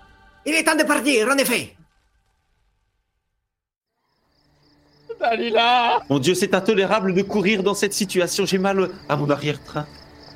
Il 0.46 0.54
est 0.54 0.64
temps 0.64 0.76
de 0.76 0.84
partir, 0.84 1.28
en 1.28 1.38
effet. 1.38 1.76
Dalila. 5.20 6.02
Mon 6.10 6.20
Dieu, 6.20 6.34
c'est 6.36 6.54
intolérable 6.54 7.14
de 7.14 7.22
courir 7.22 7.64
dans 7.64 7.74
cette 7.76 7.94
situation. 7.94 8.46
J'ai 8.46 8.58
mal 8.58 8.90
à 9.08 9.16
mon 9.16 9.30
arrière-train. 9.30 9.86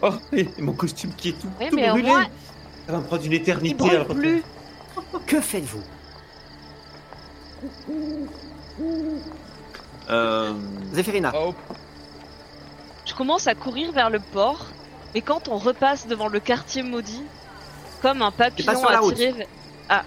Oh, 0.02 0.12
et 0.32 0.48
mon 0.60 0.74
costume 0.74 1.12
qui 1.16 1.30
est 1.30 1.40
tout, 1.42 1.48
Oui, 1.60 1.70
tout 1.70 1.76
mais 1.76 1.90
au 1.90 1.94
brûlé. 1.94 2.08
moins, 2.10 2.24
Ça 2.86 2.92
va 2.94 2.98
me 3.00 3.04
prendre 3.04 3.26
une 3.26 3.32
il 3.32 3.36
éternité. 3.42 3.76
brûle 3.76 3.92
alors. 3.96 4.08
plus. 4.08 4.44
Que 5.26 5.42
faites-vous? 5.42 5.82
Euh, 10.10 10.54
Zéphirina. 10.94 11.34
Oh, 11.36 11.54
Je 13.08 13.14
commence 13.16 13.48
à 13.48 13.56
courir 13.56 13.92
vers 13.92 14.10
le 14.10 14.20
port, 14.20 14.68
mais 15.16 15.22
quand 15.22 15.48
on 15.48 15.58
repasse 15.58 16.08
devant 16.08 16.28
le 16.28 16.40
quartier 16.40 16.84
maudit, 16.84 17.24
comme 18.02 18.22
un 18.22 18.32
papillon 18.32 18.76
sur 18.78 18.90
la 18.92 19.00
route. 19.00 19.14
attiré 19.14 19.32
vers... 19.90 20.04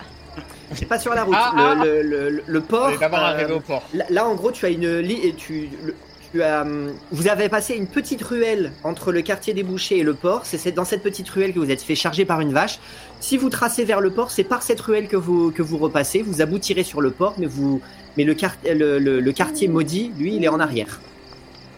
C'est 0.75 0.87
pas 0.87 0.99
sur 1.01 1.13
la 1.15 1.25
route. 1.25 1.35
Ah, 1.37 1.53
le, 1.57 1.63
ah. 1.63 1.75
le- 1.85 2.03
le- 2.31 2.43
le 2.47 2.61
port. 2.61 2.91
euh, 2.91 3.17
arriver 3.17 3.53
au 3.55 3.61
port. 3.61 3.83
Là, 3.95 4.05
là, 4.11 4.29
en 4.29 4.35
gros, 4.37 4.53
tu 4.53 4.65
as 4.67 4.69
une 4.69 4.99
li- 4.99 5.19
et 5.27 5.33
tu, 5.35 5.69
le- 5.83 5.97
tu 6.31 6.43
as, 6.45 6.63
hum, 6.63 6.93
vous 7.11 7.27
avez 7.27 7.49
passé 7.49 7.75
une 7.75 7.89
petite 7.89 8.23
ruelle 8.23 8.71
entre 8.85 9.11
le 9.11 9.23
quartier 9.23 9.53
des 9.55 9.65
bouchers 9.65 9.99
et 9.99 10.03
le 10.05 10.15
port. 10.15 10.43
C'est 10.45 10.71
dans 10.71 10.85
cette 10.85 11.03
petite 11.03 11.29
ruelle 11.31 11.53
que 11.53 11.59
vous 11.59 11.71
êtes 11.73 11.83
fait 11.83 11.97
charger 11.97 12.25
par 12.25 12.41
une 12.41 12.53
vache. 12.53 12.79
Si 13.19 13.37
vous 13.37 13.49
tracez 13.51 13.85
vers 13.85 14.01
le 14.01 14.11
port, 14.13 14.31
c'est 14.31 14.45
par 14.45 14.63
cette 14.63 14.81
ruelle 14.81 15.09
que 15.09 15.17
vous 15.17 15.51
que 15.51 15.63
vous 15.63 15.79
repassez. 15.79 16.23
Vous 16.23 16.41
aboutirez 16.41 16.85
sur 16.85 17.01
le 17.01 17.11
port, 17.11 17.35
mais 17.39 17.47
vous 17.47 17.81
mais 18.17 18.23
le, 18.23 18.35
quart- 18.35 18.55
le, 18.65 18.99
le- 19.01 19.19
le 19.21 19.33
quartier 19.33 19.67
maudit, 19.67 20.13
lui, 20.19 20.37
il 20.37 20.45
est 20.45 20.49
en 20.49 20.61
arrière. 20.61 21.01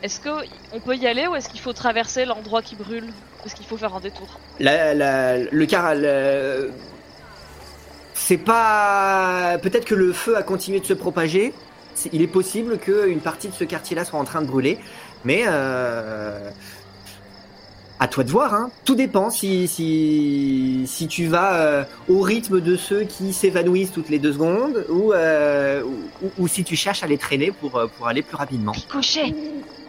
Est-ce 0.03 0.19
que 0.21 0.31
on 0.73 0.81
peut 0.81 0.97
y 0.97 1.07
aller 1.07 1.27
ou 1.27 1.37
est-ce 1.37 1.49
qu'il 1.49 1.61
faut 1.61 1.73
traverser 1.73 2.25
l'endroit 2.25 2.61
qui 2.63 2.75
brûle 2.75 3.09
Est-ce 3.47 3.55
qu'il 3.55 3.67
faut 3.67 3.77
faire 3.77 3.95
un 3.95 4.01
détour? 4.01 4.41
La, 4.59 5.39
le 5.39 5.67
car, 5.67 5.95
le- 5.95 6.71
c'est 8.15 8.37
pas. 8.39 9.59
Peut-être 9.63 9.85
que 9.85 9.95
le 9.95 10.13
feu 10.13 10.37
a 10.37 10.43
continué 10.43 10.81
de 10.81 10.87
se 10.87 10.95
propager. 10.95 11.53
Il 12.13 12.23
est 12.23 12.27
possible 12.27 12.79
qu'une 12.79 13.21
partie 13.21 13.49
de 13.49 13.55
ce 13.55 13.65
quartier-là 13.65 14.05
soit 14.05 14.19
en 14.19 14.25
train 14.25 14.43
de 14.43 14.47
brûler, 14.47 14.79
mais 15.25 15.45
euh, 15.47 16.51
à 18.03 18.09
toi 18.09 18.25
de 18.25 18.31
voir. 18.31 18.53
Hein. 18.53 18.71
Tout 18.85 18.97
dépend 18.97 19.31
si 19.31 19.69
si 19.69 20.83
si 20.87 21.07
tu 21.07 21.27
vas 21.27 21.55
euh, 21.55 21.85
au 22.09 22.21
rythme 22.21 22.61
de 22.61 22.77
ceux 22.77 23.05
qui 23.05 23.33
s'évanouissent 23.33 23.93
toutes 23.93 24.09
les 24.09 24.19
deux 24.19 24.33
secondes 24.33 24.85
ou, 24.89 25.13
euh, 25.13 25.83
ou, 26.23 26.31
ou 26.39 26.49
si 26.49 26.65
tu 26.65 26.75
cherches 26.75 27.05
à 27.05 27.07
les 27.07 27.17
traîner 27.19 27.53
pour 27.53 27.77
euh, 27.77 27.87
pour 27.87 28.09
aller 28.09 28.23
plus 28.23 28.37
rapidement. 28.37 28.73
Ricochet, 28.73 29.33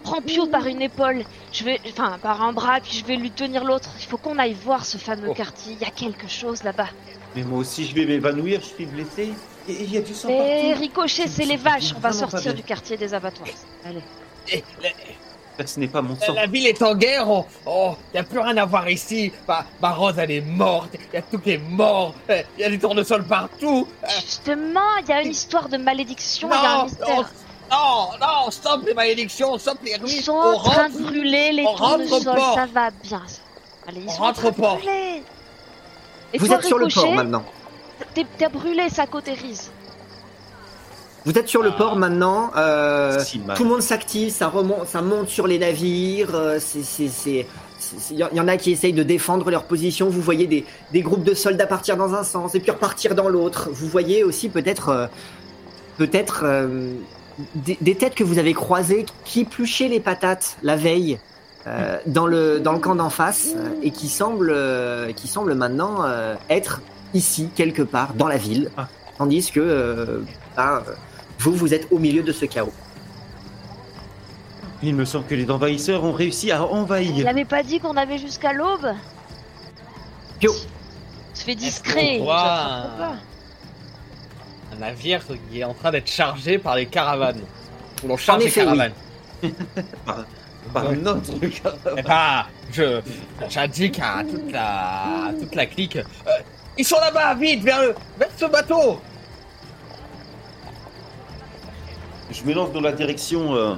prends 0.04 0.22
Pio 0.22 0.46
par 0.46 0.68
une 0.68 0.84
épaule, 0.84 1.24
je 1.52 1.64
vais, 1.64 1.80
enfin 1.90 2.20
par 2.22 2.44
un 2.44 2.54
bras, 2.54 2.80
puis 2.82 2.94
je 3.00 3.04
vais 3.06 3.16
lui 3.16 3.32
tenir 3.32 3.64
l'autre. 3.64 3.90
Il 4.00 4.06
faut 4.06 4.18
qu'on 4.18 4.38
aille 4.38 4.56
voir 4.64 4.86
ce 4.86 4.98
fameux 5.00 5.30
Oh. 5.30 5.34
quartier. 5.34 5.74
Il 5.74 5.82
y 5.82 5.90
a 5.90 5.92
quelque 5.92 6.28
chose 6.28 6.64
là-bas. 6.64 6.90
Mais 7.36 7.42
moi 7.44 7.58
aussi, 7.60 7.88
je 7.88 7.96
vais 7.96 8.06
m'évanouir, 8.06 8.60
je 8.62 8.68
suis 8.76 8.86
blessé. 8.86 9.34
Et 9.68 9.84
il 9.86 9.92
y 9.92 9.98
a 9.98 10.02
du 10.02 10.14
sang 10.14 10.28
Mais 10.28 10.66
partout. 10.68 10.82
Ricochet, 10.82 11.28
c'est 11.28 11.46
les 11.46 11.58
vaches. 11.58 11.94
On 11.98 12.00
va 12.00 12.12
sortir 12.12 12.54
du 12.54 12.62
quartier 12.62 12.96
des 12.96 13.12
abattoirs. 13.16 13.48
Allez. 13.84 14.04
Et 14.52 14.64
la, 14.84 14.90
Ça, 14.90 14.96
Ce 15.66 15.80
n'est 15.80 15.88
pas 15.88 16.02
mon 16.02 16.16
la- 16.20 16.26
sang. 16.26 16.34
la 16.34 16.48
ville 16.48 16.68
est 16.68 16.82
en 16.82 16.96
guerre. 16.96 17.30
Oh, 17.30 17.46
oh, 17.66 17.96
y 18.14 18.18
a 18.18 18.24
plus 18.24 18.40
rien 18.40 18.58
à 18.58 18.66
voir 18.66 18.90
ici. 18.90 19.32
Ma, 19.48 19.66
ma 19.82 19.92
Rose, 19.92 20.16
elle 20.18 20.32
est 20.32 20.42
morte. 20.42 20.90
Y 21.14 21.18
a 21.18 21.22
tout 21.22 21.38
qui 21.40 21.52
est 21.52 21.58
mort. 21.70 22.14
Eh, 22.30 22.44
Y 22.58 22.64
a 22.64 22.70
des 22.70 22.80
tournesols 22.80 23.24
partout. 23.26 23.88
Euh, 24.04 24.08
Justement, 24.22 24.98
il 25.02 25.10
y 25.10 25.12
a 25.14 25.22
une 25.22 25.32
histoire 25.32 25.70
de 25.70 25.78
malédiction. 25.78 26.50
Il 26.52 26.56
y 26.56 26.66
a 26.66 26.72
un 26.74 26.78
non, 26.80 26.84
mystère. 26.86 27.32
non, 27.72 28.08
non, 28.20 28.52
stop 28.52 28.82
les 28.86 28.94
malédictions, 28.94 29.58
stop 29.60 29.78
les 29.84 29.92
Ils 29.92 30.02
ruines. 30.02 30.22
sont 30.22 30.34
on 30.34 30.54
en 30.56 30.60
train 30.60 30.90
de 30.90 30.98
brûler 31.04 31.52
les 31.52 31.64
tournesols. 31.66 32.24
Ça 32.56 32.66
va 32.74 32.90
bien. 33.04 33.22
Allez, 33.88 34.02
ils 34.02 34.08
On 34.08 34.12
sont 34.12 34.22
en 34.22 34.26
rentre 34.26 34.40
train 34.40 34.50
de 34.52 34.56
pas. 34.56 34.76
brûler. 34.76 35.24
Et 36.34 36.38
Vous 36.40 36.52
êtes 36.52 36.64
sur 36.66 36.80
le 36.80 36.88
port 36.88 37.12
maintenant. 37.14 37.44
T'es 38.16 38.26
t'es 38.38 38.50
brûlé, 38.50 38.90
ça 38.90 39.06
cautérise. 39.06 39.70
Vous 41.26 41.38
êtes 41.38 41.48
sur 41.48 41.64
le 41.64 41.70
Ah. 41.74 41.78
port 41.78 41.96
maintenant. 41.96 42.52
euh, 42.58 43.18
tout 43.56 43.64
le 43.64 43.70
monde 43.70 43.82
s'active, 43.82 44.30
ça 44.32 44.48
remonte, 44.50 44.88
ça 44.88 45.02
monte 45.02 45.30
sur 45.30 45.48
les 45.48 45.58
navires. 45.60 46.36
euh, 46.36 46.60
c'est, 46.60 47.46
il 48.12 48.18
y 48.18 48.40
en 48.40 48.48
a 48.48 48.58
qui 48.58 48.72
essayent 48.72 48.94
de 48.94 49.04
défendre 49.04 49.50
leur 49.52 49.64
position. 49.66 50.10
Vous 50.10 50.22
voyez 50.22 50.48
des, 50.48 50.66
des 50.92 51.02
groupes 51.02 51.24
de 51.24 51.34
soldats 51.34 51.68
partir 51.68 51.98
dans 51.98 52.14
un 52.14 52.24
sens 52.24 52.56
et 52.56 52.60
puis 52.60 52.72
repartir 52.72 53.14
dans 53.16 53.28
l'autre. 53.30 53.70
Vous 53.72 53.88
voyez 53.88 54.24
aussi 54.24 54.50
peut-être, 54.50 54.90
euh, 54.90 55.08
peut-être 55.98 56.42
euh, 56.46 56.94
des, 57.56 57.78
des 57.82 57.96
têtes 57.96 58.16
que 58.16 58.24
vous 58.24 58.38
avez 58.40 58.54
croisées 58.54 59.06
qui 59.26 59.42
épluchaient 59.42 59.90
les 59.90 60.00
patates 60.00 60.58
la 60.64 60.76
veille 60.76 61.20
euh, 61.68 61.98
dans 62.06 62.28
le 62.28 62.60
dans 62.60 62.74
le 62.74 62.80
camp 62.80 62.96
d'en 62.96 63.10
face 63.10 63.50
et 63.82 63.92
qui 63.92 64.08
semblent, 64.10 64.52
euh, 64.54 65.12
qui 65.14 65.28
semblent 65.28 65.54
maintenant 65.56 66.04
euh, 66.06 66.36
être 66.50 66.82
ici 67.14 67.50
quelque 67.56 67.82
part 67.84 68.14
dans 68.16 68.28
la 68.28 68.38
ville, 68.38 68.70
Ah. 68.78 68.88
tandis 69.18 69.52
que 69.52 69.60
euh, 69.62 70.20
bah, 70.58 70.84
vous 71.40 71.54
vous 71.54 71.74
êtes 71.74 71.88
au 71.92 72.00
milieu 72.00 72.24
de 72.24 72.32
ce 72.32 72.46
chaos. 72.46 72.74
Il 74.82 74.96
me 74.96 75.06
semble 75.06 75.26
que 75.26 75.36
les 75.36 75.50
envahisseurs 75.50 76.04
ont 76.04 76.12
réussi 76.12 76.52
à 76.52 76.58
Il 76.58 76.62
envahir. 76.62 77.28
avait 77.28 77.46
pas 77.46 77.64
dit 77.64 77.80
qu'on 77.80 77.96
avait 77.96 78.18
jusqu'à 78.18 78.52
l'aube 78.54 78.92
Pio. 80.40 80.54
Se 81.34 81.44
fait 81.46 81.56
discret. 81.56 82.20
voit. 82.20 83.16
Un 84.74 84.80
navire 84.80 85.22
qui 85.52 85.60
est 85.60 85.64
en 85.64 85.74
train 85.74 85.92
d'être 85.92 86.10
chargé 86.10 86.58
par 86.58 86.76
les 86.76 86.86
caravanes. 86.88 87.42
Ou 88.04 88.08
l'on 88.08 88.18
charge 88.18 88.40
les 88.44 88.46
oui. 88.50 88.52
caravanes. 88.52 88.92
Par, 90.06 90.26
par 90.74 90.90
Ouais. 90.90 90.96
notre 90.96 91.32
Eh 91.42 92.02
ben, 92.02 92.46
je, 92.72 93.02
j'indique 93.50 94.00
à 94.00 94.24
toute 94.24 94.52
la, 94.52 95.28
à 95.28 95.34
toute 95.40 95.54
la 95.56 95.66
clique. 95.66 95.98
euh, 95.98 96.04
ils 96.78 96.86
sont 96.86 97.00
là-bas, 97.00 97.36
vite, 97.36 97.64
vers 97.64 97.82
le, 97.82 97.96
vers 98.18 98.30
ce 98.36 98.46
bateau. 98.46 99.00
Je 102.34 102.44
me 102.44 102.54
lance 102.54 102.72
dans 102.72 102.82
la 102.82 102.92
direction. 102.92 103.56
euh, 103.56 103.76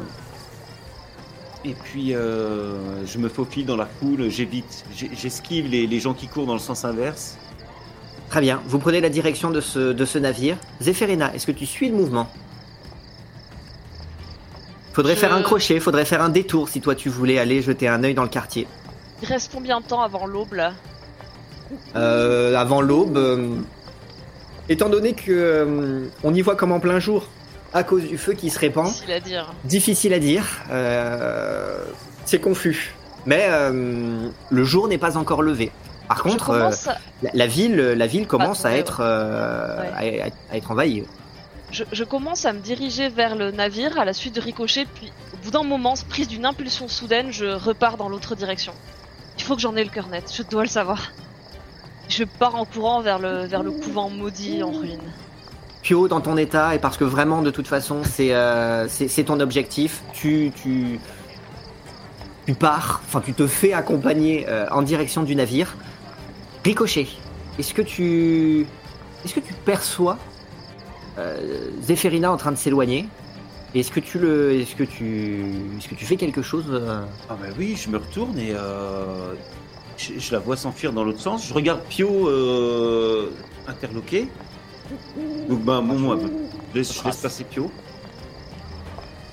Et 1.66 1.74
puis, 1.74 2.14
euh, 2.14 3.06
je 3.06 3.18
me 3.18 3.28
faufile 3.30 3.66
dans 3.66 3.76
la 3.76 3.86
foule, 3.88 4.30
j'évite, 4.30 4.86
j'esquive 5.14 5.68
les, 5.68 5.88
les 5.88 6.00
gens 6.00 6.14
qui 6.14 6.28
courent 6.28 6.46
dans 6.46 6.54
le 6.54 6.60
sens 6.60 6.86
inverse. 6.86 7.38
Très 8.30 8.42
bien. 8.42 8.62
Vous 8.68 8.80
prenez 8.80 9.02
la 9.02 9.10
direction 9.10 9.50
de 9.52 9.62
ce, 9.62 9.92
de 9.94 10.06
ce 10.06 10.18
navire. 10.20 10.58
Zéphérina, 10.82 11.34
est-ce 11.34 11.46
que 11.48 11.52
tu 11.52 11.66
suis 11.66 11.90
le 11.90 11.96
mouvement? 11.96 12.28
Faudrait 14.94 15.16
Je- 15.16 15.20
faire 15.20 15.34
un 15.34 15.42
crochet, 15.42 15.80
faudrait 15.80 16.06
faire 16.06 16.22
un 16.22 16.30
détour 16.30 16.70
si 16.70 16.82
toi 16.82 16.96
tu 16.96 17.10
voulais 17.10 17.38
aller 17.40 17.62
jeter 17.62 17.88
un 17.88 18.04
œil 18.04 18.14
dans 18.14 18.24
le 18.24 18.30
quartier. 18.30 18.68
Il 19.22 19.28
reste 19.28 19.52
combien 19.54 19.80
de 19.82 19.86
temps 19.86 20.02
avant 20.02 20.26
l'aube 20.26 20.54
là? 20.54 20.74
Euh, 21.96 22.56
avant 22.56 22.82
l'aube, 22.82 23.18
euh, 23.18 23.56
étant 24.70 24.90
donné 24.90 25.14
que 25.14 25.32
euh, 25.32 26.08
on 26.24 26.34
y 26.34 26.42
voit 26.42 26.56
comme 26.56 26.72
en 26.72 26.80
plein 26.80 27.00
jour, 27.00 27.28
à 27.76 27.84
cause 27.84 28.04
du 28.08 28.18
feu 28.18 28.34
qui 28.34 28.50
se 28.50 28.58
répand, 28.58 28.86
Difficile 28.88 29.12
à 29.12 29.20
dire. 29.20 29.54
difficile 29.66 30.14
à 30.14 30.20
dire. 30.20 30.46
euh, 30.72 31.84
c'est 32.26 32.40
confus. 32.40 32.96
Mais 33.26 33.46
euh, 33.50 34.30
le 34.50 34.64
jour 34.64 34.88
n'est 34.88 34.98
pas 34.98 35.18
encore 35.18 35.42
levé. 35.44 35.72
Par 36.08 36.22
contre, 36.24 36.52
euh, 36.52 36.70
à- 36.70 36.98
la, 37.24 37.32
la 37.34 37.48
ville, 37.48 37.76
la 37.76 38.08
ville 38.08 38.28
commence 38.28 38.64
ouais, 38.64 38.70
à 38.72 38.78
être 38.78 39.00
Ouais. 39.00 40.22
à, 40.22 40.26
à- 40.28 40.54
à 40.54 40.58
être 40.58 40.72
envahie. 40.72 41.04
je, 41.72 41.84
je 41.92 42.04
commence 42.04 42.46
à 42.46 42.54
me 42.54 42.60
diriger 42.60 43.10
vers 43.10 43.36
le 43.36 43.52
navire 43.52 44.00
à 44.00 44.06
la 44.06 44.14
suite 44.14 44.36
de 44.36 44.42
Ricochet, 44.42 44.86
puis 44.96 45.12
au 45.34 45.38
bout 45.44 45.52
d'un 45.52 45.64
moment, 45.64 45.96
prise 46.10 46.28
d'une 46.28 46.46
impulsion 46.46 46.88
soudaine, 46.88 47.32
je 47.32 47.46
repars 47.48 47.98
dans 47.98 48.08
l'autre 48.10 48.36
direction. 48.36 48.74
Il 49.38 49.44
faut 49.44 49.56
que 49.56 49.62
j'en 49.62 49.76
ai 49.76 49.84
le 49.84 49.90
cœur 49.90 50.08
net, 50.08 50.32
je 50.34 50.44
dois 50.44 50.64
le 50.64 50.70
savoir. 50.70 51.12
Je 52.08 52.24
pars 52.24 52.56
en 52.56 52.66
courant 52.66 53.02
vers 53.02 53.18
le, 53.20 53.46
vers 53.48 53.64
le 53.64 53.72
couvent 53.72 54.10
maudit 54.10 54.62
en 54.64 54.72
ruine. 54.72 55.02
Pio, 55.86 56.08
dans 56.08 56.20
ton 56.20 56.36
état, 56.36 56.74
et 56.74 56.80
parce 56.80 56.98
que 56.98 57.04
vraiment, 57.04 57.44
de 57.44 57.52
toute 57.52 57.68
façon, 57.68 58.02
c'est 58.04 58.34
euh, 58.34 58.88
ton 59.28 59.40
objectif, 59.40 60.02
tu, 60.14 60.52
pars, 62.56 63.04
enfin, 63.06 63.22
tu 63.24 63.34
te 63.34 63.46
fais 63.46 63.72
accompagner 63.72 64.48
euh, 64.50 64.66
en 64.72 64.82
direction 64.82 65.22
du 65.22 65.36
navire. 65.36 65.78
Ricochet, 66.64 67.06
est-ce 67.60 67.76
que 67.76 67.84
tu, 67.84 68.66
est-ce 69.24 69.36
perçois 69.64 70.18
euh, 71.20 71.70
en 72.32 72.38
train 72.38 72.52
de 72.52 72.58
s'éloigner? 72.58 73.08
Est-ce 73.76 73.92
que 73.92 74.00
tu 74.00 74.18
le, 74.18 74.54
est-ce 74.60 74.76
que 74.76 74.84
tu, 74.84 75.46
est-ce 75.78 75.88
fais 76.06 76.16
quelque 76.16 76.42
chose 76.42 76.66
euh, 76.72 77.04
Ah 77.30 77.38
bah 77.40 77.50
oui, 77.60 77.78
je 77.80 77.92
me 77.92 78.00
retourne 78.00 78.40
et 78.40 78.56
je, 79.98 80.18
je 80.18 80.32
la 80.32 80.40
vois 80.40 80.58
s'enfuir 80.58 80.94
dans 80.94 81.04
l'autre 81.04 81.22
sens. 81.22 81.48
Je 81.48 81.54
regarde 81.54 81.82
Pio 81.88 82.28
interloqué. 83.68 84.30
Donc 85.50 85.62
bah 85.64 85.82
bon, 85.82 85.98
moi, 86.00 86.18
je 86.74 86.78
laisse, 86.78 86.94
je 86.94 87.04
laisse 87.04 87.18
passer 87.18 87.44
Pio. 87.44 87.72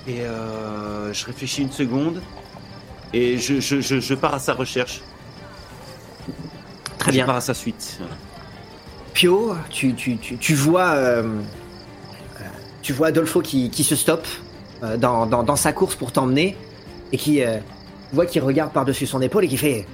Et 0.07 0.21
euh, 0.21 1.13
je 1.13 1.25
réfléchis 1.25 1.61
une 1.61 1.71
seconde 1.71 2.21
et 3.13 3.37
je, 3.37 3.59
je, 3.59 3.79
je, 3.79 3.99
je 3.99 4.13
pars 4.15 4.33
à 4.33 4.39
sa 4.39 4.53
recherche. 4.53 5.01
Très 6.97 7.11
je 7.11 7.17
bien. 7.17 7.25
pars 7.25 7.37
à 7.37 7.41
sa 7.41 7.53
suite. 7.53 7.99
Pio, 9.13 9.55
tu, 9.69 9.93
tu, 9.93 10.17
tu, 10.17 10.37
tu 10.37 10.55
vois, 10.55 10.91
euh, 10.91 11.39
tu 12.81 12.91
vois 12.93 13.07
Adolfo 13.07 13.41
qui, 13.41 13.69
qui 13.69 13.83
se 13.83 13.95
stoppe 13.95 14.27
euh, 14.83 14.97
dans, 14.97 15.25
dans, 15.25 15.43
dans 15.43 15.55
sa 15.55 15.71
course 15.71 15.95
pour 15.95 16.11
t'emmener 16.11 16.57
et 17.11 17.17
qui 17.17 17.41
vois 18.11 18.25
qu'il 18.25 18.41
regarde 18.41 18.71
par-dessus 18.73 19.05
son 19.05 19.21
épaule 19.21 19.45
et 19.45 19.47
qui 19.47 19.57
fait 19.57 19.85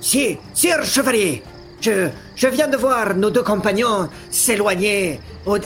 Sire, 0.00 0.38
sire 0.54 0.84
chevalier, 0.84 1.42
je, 1.80 2.46
viens 2.48 2.68
de 2.68 2.76
voir 2.76 3.14
nos 3.14 3.30
deux 3.30 3.42
compagnons 3.42 4.08
s'éloigner 4.30 5.20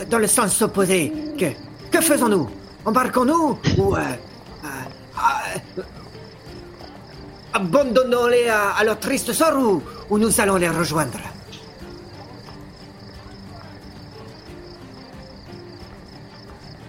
dans 0.09 0.19
le 0.19 0.27
sens 0.27 0.61
opposé. 0.61 1.11
Que, 1.91 2.01
faisons-nous? 2.01 2.49
Embarquons-nous 2.85 3.59
ou 3.77 3.95
euh, 3.95 3.99
euh, 3.99 4.67
euh, 5.77 5.81
abandonnons-les 7.53 8.49
à, 8.49 8.83
leur 8.83 8.99
triste 8.99 9.31
sort 9.31 9.57
ou, 9.57 9.81
ou 10.09 10.17
nous 10.17 10.41
allons 10.41 10.57
les 10.57 10.69
rejoindre? 10.69 11.19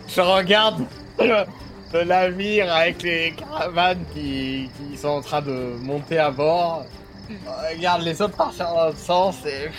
Je 0.08 0.20
regarde 0.20 0.84
le, 1.18 2.04
navire 2.04 2.72
avec 2.72 3.02
les 3.02 3.32
caravanes 3.32 4.04
qui 4.14 4.68
sont 4.96 5.08
en 5.08 5.20
train 5.20 5.42
de 5.42 5.76
monter 5.82 6.18
à 6.18 6.30
bord. 6.30 6.86
Je 7.28 7.34
regarde 7.74 8.02
les 8.02 8.20
autres 8.20 8.36
partir 8.36 8.66
dans 8.68 8.86
l'autre 8.86 8.98
sens 8.98 9.36
et. 9.46 9.70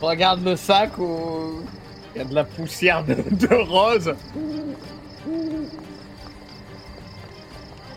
Regarde 0.00 0.44
le 0.44 0.56
sac 0.56 0.98
où 0.98 1.62
il 2.14 2.18
y 2.18 2.20
a 2.20 2.24
de 2.24 2.34
la 2.34 2.44
poussière 2.44 3.04
de, 3.04 3.14
de 3.14 3.54
rose. 3.54 4.14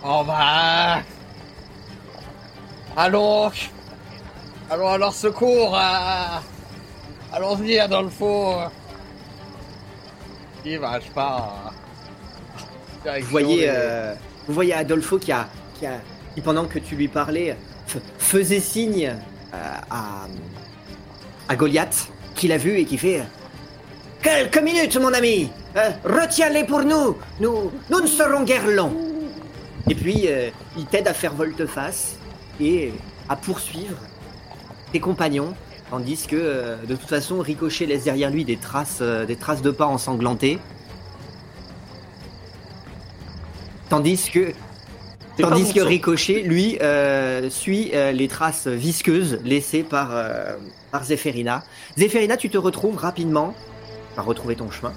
Oh 0.04 0.24
bah. 0.26 1.02
Allons. 2.96 3.52
Allons 4.70 4.88
à 4.90 4.98
leur 4.98 5.14
secours. 5.14 5.76
à- 5.76 6.42
Allons-y, 7.34 7.78
Adolfo. 7.80 8.54
Et 10.66 10.78
bah, 10.78 11.00
je 11.06 11.12
pars. 11.12 11.74
euh, 13.06 13.20
Vous 13.22 13.28
voyez, 13.30 13.66
euh, 13.70 14.14
vous 14.48 14.54
voyez 14.54 14.74
Adolfo 14.74 15.18
qui 15.20 15.32
a, 15.32 15.48
qui 15.78 15.86
a, 15.86 16.00
qui 16.34 16.42
pendant 16.42 16.66
que 16.66 16.80
tu 16.80 16.96
lui 16.96 17.08
parlais, 17.08 17.56
faisait 18.18 18.60
signe 18.60 19.16
euh, 19.54 20.28
à, 21.50 21.56
Goliath, 21.56 22.10
qui 22.36 22.48
l'a 22.48 22.58
vu 22.58 22.78
et 22.78 22.86
qui 22.86 22.98
fait 22.98 23.24
Quelques 24.22 24.62
minutes, 24.62 24.98
mon 24.98 25.14
ami 25.14 25.50
Euh, 25.76 25.90
Retiens-les 26.04 26.66
pour 26.66 26.82
nous 26.82 27.18
Nous, 27.40 27.72
ne 27.90 28.08
serons 28.08 28.44
guère 28.44 28.68
longs 28.68 28.94
Et 29.90 29.96
puis, 29.96 30.26
euh, 30.28 30.50
il 30.78 30.86
t'aide 30.86 31.08
à 31.08 31.14
faire 31.14 31.34
volte-face, 31.34 32.16
et 32.60 32.92
à 33.30 33.36
poursuivre 33.36 33.98
tes 34.92 35.00
compagnons, 35.00 35.54
tandis 35.90 36.26
que 36.28 36.78
de 36.86 36.96
toute 36.96 37.10
façon 37.10 37.40
Ricochet 37.40 37.86
laisse 37.86 38.06
derrière 38.06 38.32
lui 38.32 38.46
des 38.46 38.58
traces, 38.58 39.02
des 39.02 39.36
traces 39.36 39.62
de 39.62 39.72
pas 39.72 39.86
ensanglantées. 39.86 40.60
Tandis 43.90 44.30
que 44.32 44.54
Tandis 45.38 45.74
que. 45.74 45.82
Ricochet, 45.82 46.42
lui, 46.42 46.78
euh, 46.82 47.50
suit 47.50 47.92
euh, 47.94 48.12
les 48.12 48.28
traces 48.28 48.68
visqueuses 48.68 49.40
laissées 49.44 49.84
par, 49.84 50.10
euh, 50.12 50.56
par 50.92 51.04
Zéphérina. 51.04 51.64
Zéphérina, 51.98 52.38
tu 52.38 52.50
te 52.50 52.58
retrouves 52.58 52.98
rapidement, 52.98 53.54
à 54.18 54.22
retrouver 54.22 54.56
ton 54.56 54.72
chemin, 54.72 54.94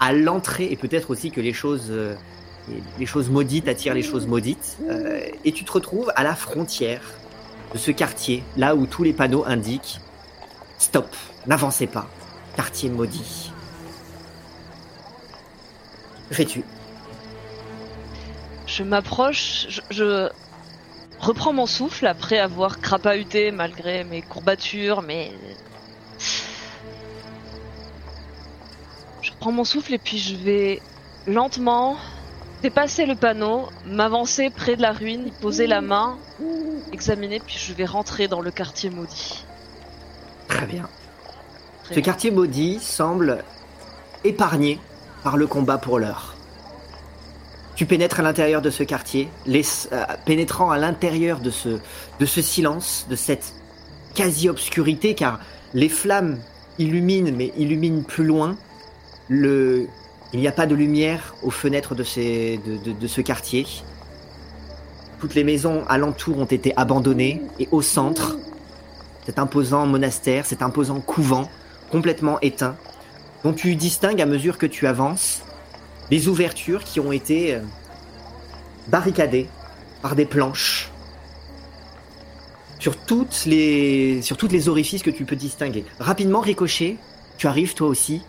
à 0.00 0.12
l'entrée, 0.12 0.68
et 0.70 0.76
peut-être 0.76 1.10
aussi 1.10 1.30
que 1.30 1.40
les 1.40 1.52
choses, 1.52 1.88
euh, 1.90 2.14
les- 2.98 3.06
choses 3.06 3.30
maudites 3.30 3.68
attirent 3.68 3.94
les 3.94 4.02
choses 4.02 4.26
maudites, 4.26 4.78
et 5.44 5.52
tu 5.52 5.64
te 5.64 5.72
retrouves 5.72 6.12
à 6.16 6.22
la 6.24 6.34
frontière 6.34 7.02
de 7.72 7.78
ce 7.78 7.90
quartier, 7.90 8.42
là 8.56 8.74
où 8.74 8.86
tous 8.86 9.02
les 9.02 9.12
panneaux 9.12 9.44
indiquent 9.46 10.00
«Stop, 10.78 11.08
n'avancez 11.46 11.86
pas, 11.86 12.08
quartier 12.56 12.90
maudit». 12.90 13.52
Que 16.28 16.34
fais-tu? 16.34 16.62
Je 18.78 18.84
m'approche, 18.84 19.66
je, 19.70 19.80
je 19.90 20.28
reprends 21.18 21.52
mon 21.52 21.66
souffle 21.66 22.06
après 22.06 22.38
avoir 22.38 22.78
crapahuté 22.80 23.50
malgré 23.50 24.04
mes 24.04 24.22
courbatures, 24.22 25.02
mais. 25.02 25.32
Je 29.20 29.32
reprends 29.32 29.50
mon 29.50 29.64
souffle 29.64 29.94
et 29.94 29.98
puis 29.98 30.18
je 30.18 30.36
vais 30.36 30.80
lentement 31.26 31.96
dépasser 32.62 33.04
le 33.04 33.16
panneau, 33.16 33.68
m'avancer 33.84 34.48
près 34.48 34.76
de 34.76 34.82
la 34.82 34.92
ruine, 34.92 35.26
y 35.26 35.32
poser 35.32 35.66
la 35.66 35.80
main, 35.80 36.16
examiner, 36.92 37.40
puis 37.40 37.58
je 37.58 37.72
vais 37.72 37.84
rentrer 37.84 38.28
dans 38.28 38.40
le 38.40 38.52
quartier 38.52 38.90
maudit. 38.90 39.44
Très 40.46 40.66
bien. 40.66 40.88
Très 41.82 41.94
Ce 41.96 42.00
bien. 42.00 42.02
quartier 42.04 42.30
maudit 42.30 42.78
semble 42.78 43.44
épargné 44.22 44.78
par 45.24 45.36
le 45.36 45.48
combat 45.48 45.78
pour 45.78 45.98
l'heure. 45.98 46.37
Tu 47.78 47.86
pénètres 47.86 48.18
à 48.18 48.24
l'intérieur 48.24 48.60
de 48.60 48.70
ce 48.70 48.82
quartier, 48.82 49.28
euh, 49.46 49.62
pénétrant 50.26 50.72
à 50.72 50.78
l'intérieur 50.78 51.38
de 51.38 51.48
ce, 51.52 52.42
silence, 52.42 53.06
de 53.08 53.14
cette 53.14 53.54
quasi-obscurité, 54.16 55.14
car 55.14 55.38
les 55.74 55.88
flammes 55.88 56.40
illuminent, 56.80 57.30
mais 57.36 57.52
illuminent 57.56 58.02
plus 58.02 58.24
loin. 58.24 58.56
Le... 59.28 59.86
Il 60.32 60.40
n'y 60.40 60.48
a 60.48 60.52
pas 60.52 60.66
de 60.66 60.74
lumière 60.74 61.36
aux 61.44 61.52
fenêtres 61.52 61.94
de- 61.94 62.92
de 63.00 63.06
ce 63.06 63.20
quartier. 63.20 63.64
Toutes 65.20 65.36
les 65.36 65.44
maisons 65.44 65.84
alentour 65.88 66.36
ont 66.36 66.46
été 66.46 66.72
abandonnées, 66.76 67.42
et 67.60 67.68
au 67.70 67.80
centre, 67.80 68.38
cet 69.24 69.38
imposant 69.38 69.86
monastère, 69.86 70.46
cet 70.46 70.62
imposant 70.62 71.00
couvent, 71.00 71.48
complètement 71.92 72.40
éteint, 72.40 72.74
dont 73.44 73.52
tu 73.52 73.76
distingues 73.76 74.20
à 74.20 74.26
mesure 74.26 74.58
que 74.58 74.66
tu 74.66 74.88
avances 74.88 75.42
les 76.10 76.28
ouvertures 76.28 76.84
qui 76.84 77.00
ont 77.00 77.12
été 77.12 77.54
euh, 77.54 77.60
barricadées 78.88 79.48
par 80.02 80.14
des 80.14 80.26
planches 80.26 80.90
sur 82.78 82.96
toutes 82.96 83.44
les 83.44 84.68
orifices 84.68 85.02
que 85.02 85.10
tu 85.10 85.24
peux 85.24 85.36
distinguer. 85.36 85.84
Rapidement 85.98 86.40
ricochet, 86.40 86.96
tu 87.36 87.46
arrives 87.46 87.74
toi 87.74 87.88
aussi 87.88 88.22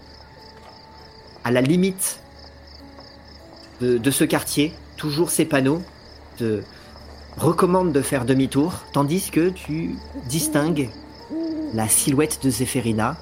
à 1.43 1.51
la 1.51 1.61
limite 1.61 2.19
de, 3.79 3.97
de 3.97 4.11
ce 4.11 4.23
quartier, 4.23 4.73
toujours 4.97 5.29
ces 5.29 5.45
panneaux 5.45 5.81
te 6.37 6.61
recommandent 7.37 7.93
de 7.93 8.01
faire 8.01 8.25
demi-tour, 8.25 8.73
tandis 8.91 9.29
que 9.31 9.49
tu 9.49 9.95
distingues 10.27 10.89
la 11.73 11.87
silhouette 11.87 12.39
de 12.43 12.49
Zéphérina 12.49 13.17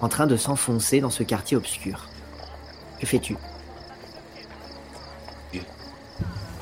en 0.00 0.08
train 0.08 0.26
de 0.26 0.36
s'enfoncer 0.36 1.00
dans 1.00 1.10
ce 1.10 1.22
quartier 1.22 1.56
obscur. 1.56 2.08
Que 2.98 3.06
fais-tu? 3.06 3.36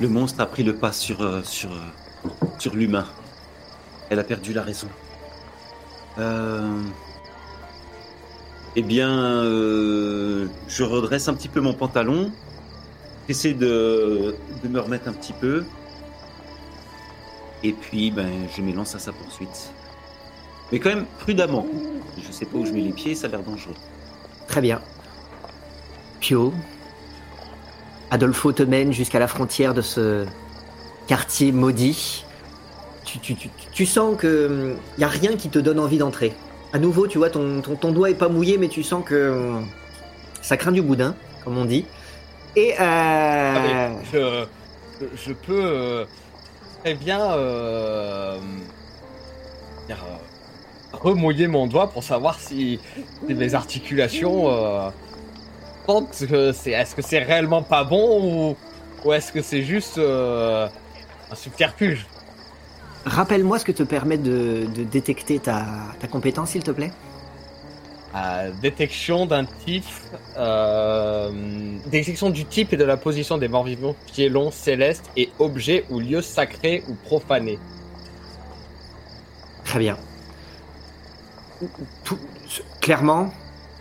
Le 0.01 0.09
monstre 0.09 0.41
a 0.41 0.47
pris 0.47 0.63
le 0.63 0.75
pas 0.75 0.91
sur, 0.91 1.21
euh, 1.21 1.43
euh, 1.65 2.69
l'humain. 2.73 3.05
Elle 4.09 4.17
a 4.17 4.23
perdu 4.23 4.51
la 4.51 4.63
raison. 4.63 4.87
Euh... 6.17 6.81
Eh 8.75 8.81
bien, 8.81 9.43
je 10.67 10.83
redresse 10.83 11.27
un 11.27 11.35
petit 11.35 11.49
peu 11.49 11.61
mon 11.61 11.73
pantalon. 11.73 12.31
J'essaie 13.27 13.53
de, 13.53 14.35
de 14.63 14.67
me 14.67 14.79
remettre 14.79 15.07
un 15.07 15.13
petit 15.13 15.33
peu. 15.33 15.65
Et 17.61 17.73
puis, 17.73 18.09
ben, 18.09 18.31
je 18.55 18.61
m'élance 18.63 18.95
à 18.95 18.99
sa 18.99 19.11
poursuite. 19.11 19.71
Mais 20.71 20.79
quand 20.79 20.89
même, 20.89 21.05
prudemment. 21.19 21.67
Je 22.17 22.31
sais 22.31 22.45
pas 22.45 22.57
où 22.57 22.65
je 22.65 22.71
mets 22.71 22.81
les 22.81 22.93
pieds, 22.93 23.13
ça 23.13 23.27
a 23.27 23.29
l'air 23.29 23.43
dangereux. 23.43 23.75
Très 24.47 24.61
bien. 24.61 24.81
Pio, 26.21 26.53
Adolfo 28.11 28.51
te 28.51 28.63
mène 28.63 28.91
jusqu'à 28.91 29.19
la 29.19 29.27
frontière 29.27 29.73
de 29.73 29.81
ce 29.81 30.25
quartier 31.07 31.51
maudit. 31.51 32.25
Tu, 33.73 33.85
sens 33.85 34.15
que 34.17 34.75
il 34.97 35.01
y 35.01 35.03
a 35.03 35.07
rien 35.07 35.35
qui 35.35 35.49
te 35.49 35.59
donne 35.59 35.79
envie 35.79 35.97
d'entrer. 35.97 36.33
À 36.73 36.79
nouveau, 36.79 37.07
tu 37.07 37.17
vois, 37.17 37.29
ton, 37.29 37.61
doigt 37.91 38.09
est 38.09 38.15
pas 38.15 38.29
mouillé, 38.29 38.57
mais 38.57 38.67
tu 38.67 38.83
sens 38.83 39.03
que 39.03 39.31
hum, 39.31 39.65
ça 40.41 40.55
craint 40.57 40.71
du 40.71 40.81
boudin, 40.81 41.15
comme 41.43 41.57
on 41.57 41.65
dit. 41.65 41.85
Et 42.55 42.73
euh, 42.73 42.75
Ah, 42.79 43.89
mais 44.13 44.45
je, 45.15 45.33
peux 45.33 45.63
euh, 45.65 46.05
très 46.81 46.95
bien 46.95 47.31
euh, 47.31 48.37
euh, 49.89 49.93
remouiller 50.91 51.47
mon 51.47 51.67
doigt 51.67 51.91
pour 51.91 52.03
savoir 52.03 52.39
si, 52.39 52.79
si 53.27 53.33
mes 53.33 53.55
articulations 53.55 54.49
c'est 56.11 56.71
est-ce 56.71 56.95
que 56.95 57.01
c'est 57.01 57.19
réellement 57.19 57.63
pas 57.63 57.83
bon 57.83 58.05
ou, 58.23 58.55
ou 59.03 59.13
est-ce 59.13 59.31
que 59.31 59.41
c'est 59.41 59.63
juste 59.63 59.97
euh, 59.97 60.67
un 61.31 61.35
subterfuge? 61.35 62.05
Rappelle-moi 63.05 63.57
ce 63.59 63.65
que 63.65 63.71
te 63.71 63.83
permet 63.83 64.17
de, 64.17 64.67
de 64.75 64.83
détecter 64.83 65.39
ta, 65.39 65.65
ta 65.99 66.07
compétence, 66.07 66.51
s'il 66.51 66.63
te 66.63 66.71
plaît. 66.71 66.91
Euh, 68.13 68.51
détection 68.61 69.25
d'un 69.25 69.45
type, 69.45 69.85
euh, 70.37 71.31
détection 71.87 72.29
du 72.29 72.43
type 72.45 72.73
et 72.73 72.77
de 72.77 72.83
la 72.83 72.97
position 72.97 73.37
des 73.37 73.47
morts 73.47 73.63
vivants, 73.63 73.95
piélons, 74.13 74.51
célestes 74.51 75.09
et 75.15 75.29
objets 75.39 75.85
ou 75.89 75.99
lieux 75.99 76.21
sacrés 76.21 76.83
ou 76.89 76.93
profanés. 76.95 77.57
Très 79.63 79.79
bien. 79.79 79.97
Tout- 82.03 82.19
clairement, 82.81 83.29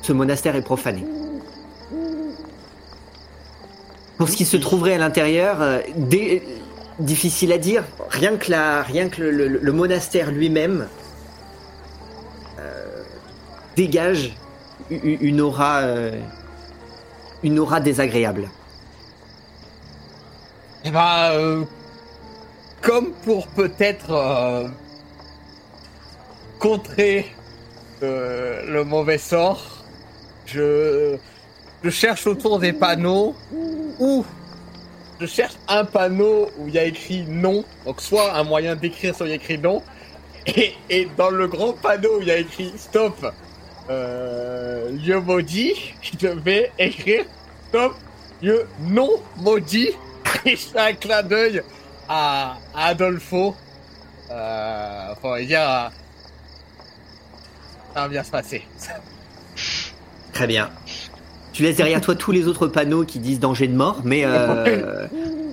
ce 0.02 0.12
monastère 0.12 0.54
est 0.54 0.62
profané. 0.62 1.04
Pour 4.20 4.28
ce 4.28 4.36
qui 4.36 4.44
se 4.44 4.58
trouverait 4.58 4.96
à 4.96 4.98
l'intérieur, 4.98 5.62
euh, 5.62 5.80
difficile 6.98 7.52
à 7.52 7.56
dire. 7.56 7.84
Rien 8.10 8.36
que, 8.36 8.50
la, 8.50 8.82
rien 8.82 9.08
que 9.08 9.22
le, 9.22 9.72
monastère 9.72 10.30
lui-même 10.30 10.88
euh, 12.58 13.02
dégage 13.76 14.36
une 14.90 15.40
aura, 15.40 15.78
euh, 15.78 16.20
une 17.42 17.58
aura 17.58 17.80
désagréable. 17.80 18.50
Eh 20.84 20.90
ben, 20.90 21.64
comme 22.82 23.12
pour 23.24 23.46
peut-être 23.46 24.70
contrer 26.58 27.24
le 28.02 28.82
mauvais 28.82 29.16
sort, 29.16 29.82
je, 30.44 31.16
je 31.82 31.90
cherche 31.90 32.26
autour 32.26 32.58
des 32.58 32.72
panneaux 32.72 33.34
ou 33.98 34.24
je 35.20 35.26
cherche 35.26 35.54
un 35.68 35.84
panneau 35.84 36.50
où 36.58 36.68
il 36.68 36.74
y 36.74 36.78
a 36.78 36.84
écrit 36.84 37.24
non, 37.28 37.64
donc 37.84 38.00
soit 38.00 38.34
un 38.34 38.42
moyen 38.42 38.74
d'écrire, 38.74 39.14
soit 39.14 39.26
il 39.26 39.30
y 39.30 39.32
a 39.32 39.36
écrit 39.36 39.58
non, 39.58 39.82
et, 40.46 41.08
dans 41.16 41.30
le 41.30 41.46
grand 41.46 41.74
panneau 41.74 42.18
où 42.18 42.22
il 42.22 42.28
y 42.28 42.30
a 42.30 42.38
écrit 42.38 42.72
stop, 42.76 43.14
euh, 43.90 44.90
lieu 44.90 45.20
maudit, 45.20 45.94
je 46.02 46.28
vais 46.28 46.72
écrire 46.78 47.24
stop, 47.68 47.94
lieu 48.42 48.66
non 48.80 49.10
maudit, 49.36 49.90
et 50.46 50.56
je 50.56 50.78
un 50.78 50.92
clin 50.94 51.22
d'œil 51.22 51.62
à, 52.08 52.56
Adolfo. 52.74 53.54
Euh, 54.30 55.14
faut 55.20 55.36
dire, 55.38 55.60
euh, 55.60 55.88
ça 57.94 58.02
va 58.02 58.08
bien 58.08 58.22
se 58.22 58.30
passer. 58.30 58.62
Très 60.32 60.46
bien. 60.46 60.70
Tu 61.60 61.66
laisses 61.66 61.76
derrière 61.76 62.00
toi 62.00 62.14
tous 62.14 62.32
les 62.32 62.46
autres 62.46 62.68
panneaux 62.68 63.04
qui 63.04 63.18
disent 63.18 63.38
danger 63.38 63.68
de 63.68 63.76
mort, 63.76 64.00
mais 64.02 64.22
euh, 64.24 65.06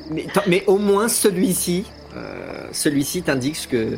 mais, 0.47 0.63
au 0.65 0.77
moins 0.77 1.09
celui-ci, 1.09 1.84
euh, 2.15 2.65
celui-ci 2.71 3.23
t'indique 3.23 3.57
ce 3.57 3.67
que 3.67 3.97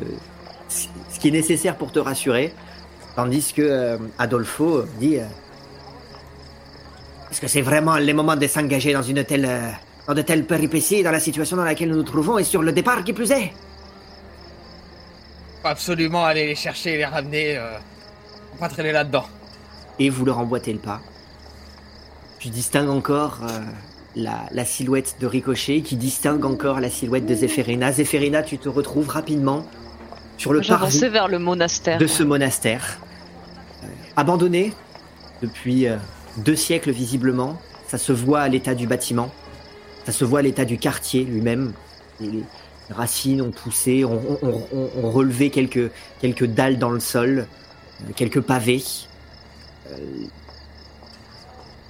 ce 0.68 1.20
qui 1.20 1.28
est 1.28 1.32
nécessaire 1.32 1.76
pour 1.76 1.92
te 1.92 2.00
rassurer, 2.00 2.52
tandis 3.16 3.54
que 3.54 3.62
euh, 3.62 3.98
Adolfo 4.18 4.86
dit 5.00 5.18
euh, 5.18 5.26
est-ce 7.30 7.42
que 7.42 7.48
c'est 7.48 7.62
vraiment 7.62 8.00
le 8.00 8.14
moment 8.16 8.36
de 8.36 8.48
s'engager 8.48 8.92
dans 8.92 9.04
une 9.04 9.24
telle 9.24 9.46
euh, 9.46 9.70
dans 10.08 10.16
de 10.16 10.24
telles 10.24 10.46
péripéties 10.46 11.04
dans 11.04 11.12
la 11.12 11.20
situation 11.20 11.58
dans 11.58 11.64
laquelle 11.64 11.90
nous 11.90 11.98
nous 11.98 12.02
trouvons 12.02 12.40
et 12.40 12.44
sur 12.44 12.64
le 12.64 12.72
départ 12.72 13.04
qui 13.04 13.14
plus 13.14 13.30
est? 13.30 13.54
Faut 15.62 15.68
absolument 15.68 16.26
aller 16.26 16.48
les 16.48 16.56
chercher 16.56 16.96
et 16.96 16.98
les 16.98 17.06
ramener. 17.06 17.56
Euh... 17.56 17.78
Faut 18.54 18.62
pas 18.62 18.70
traîner 18.70 18.94
là-dedans. 18.94 19.28
Et 20.00 20.10
vous 20.10 20.26
leur 20.26 20.40
emboîtez 20.40 20.74
le 20.74 20.80
pas. 20.80 21.02
Tu 22.40 22.50
distingues 22.50 22.90
encore 22.90 23.40
euh, 23.44 23.60
la, 24.16 24.46
la 24.52 24.66
silhouette 24.66 25.16
de 25.20 25.28
Ricochet 25.28 25.82
qui 25.82 25.96
distingue 25.98 26.46
encore 26.46 26.80
la 26.80 26.90
silhouette 26.90 27.26
de 27.26 27.36
Zéphérina. 27.36 27.92
Zéphérina, 27.92 28.44
tu 28.44 28.58
te 28.58 28.70
retrouves 28.70 29.10
rapidement 29.10 29.66
sur 30.38 30.54
le 30.54 30.62
parvis 30.62 31.00
vers 31.10 31.28
le 31.28 31.38
monastère. 31.40 31.98
de 31.98 32.08
ce 32.08 32.24
monastère. 32.24 33.00
Euh, 33.84 33.88
abandonné 34.16 34.74
depuis 35.42 35.88
euh, 35.88 35.98
deux 36.38 36.56
siècles 36.56 36.92
visiblement. 36.92 37.60
Ça 37.88 37.98
se 37.98 38.14
voit 38.14 38.40
à 38.42 38.48
l'état 38.48 38.74
du 38.76 38.88
bâtiment. 38.88 39.30
Ça 40.06 40.12
se 40.14 40.24
voit 40.24 40.40
à 40.40 40.42
l'état 40.42 40.64
du 40.66 40.78
quartier 40.78 41.24
lui-même. 41.26 41.74
Les 42.22 42.44
racines 42.90 43.42
ont 43.42 43.52
poussé, 43.52 44.06
ont, 44.06 44.22
ont- 44.42 44.64
ont- 44.74 44.90
ont- 45.04 45.12
relevé 45.12 45.50
quelques, 45.50 45.92
quelques 46.22 46.46
dalles 46.46 46.78
dans 46.80 46.90
le 46.90 47.00
sol, 47.00 47.48
euh, 48.02 48.12
quelques 48.16 48.42
pavés. 48.42 48.82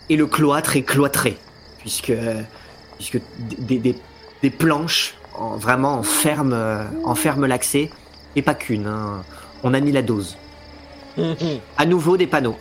Et 0.10 0.16
le 0.16 0.26
cloître 0.28 0.76
est 0.76 0.82
cloîtré, 0.84 1.38
puisque, 1.80 2.14
puisque 2.98 3.20
des, 3.40 3.78
des- 3.78 3.96
des 4.42 4.50
planches 4.50 5.16
en- 5.36 5.56
vraiment 5.58 5.96
enferment, 6.00 6.54
euh, 6.54 6.84
enferment 7.04 7.46
l'accès, 7.46 7.90
et 8.36 8.42
pas 8.42 8.54
qu'une. 8.56 8.88
hein. 8.88 9.24
On 9.64 9.74
a 9.74 9.80
mis 9.80 9.92
la 9.92 10.02
dose. 10.02 10.38
À 11.78 11.86
nouveau 11.86 12.18
des 12.18 12.28
panneaux. 12.28 12.58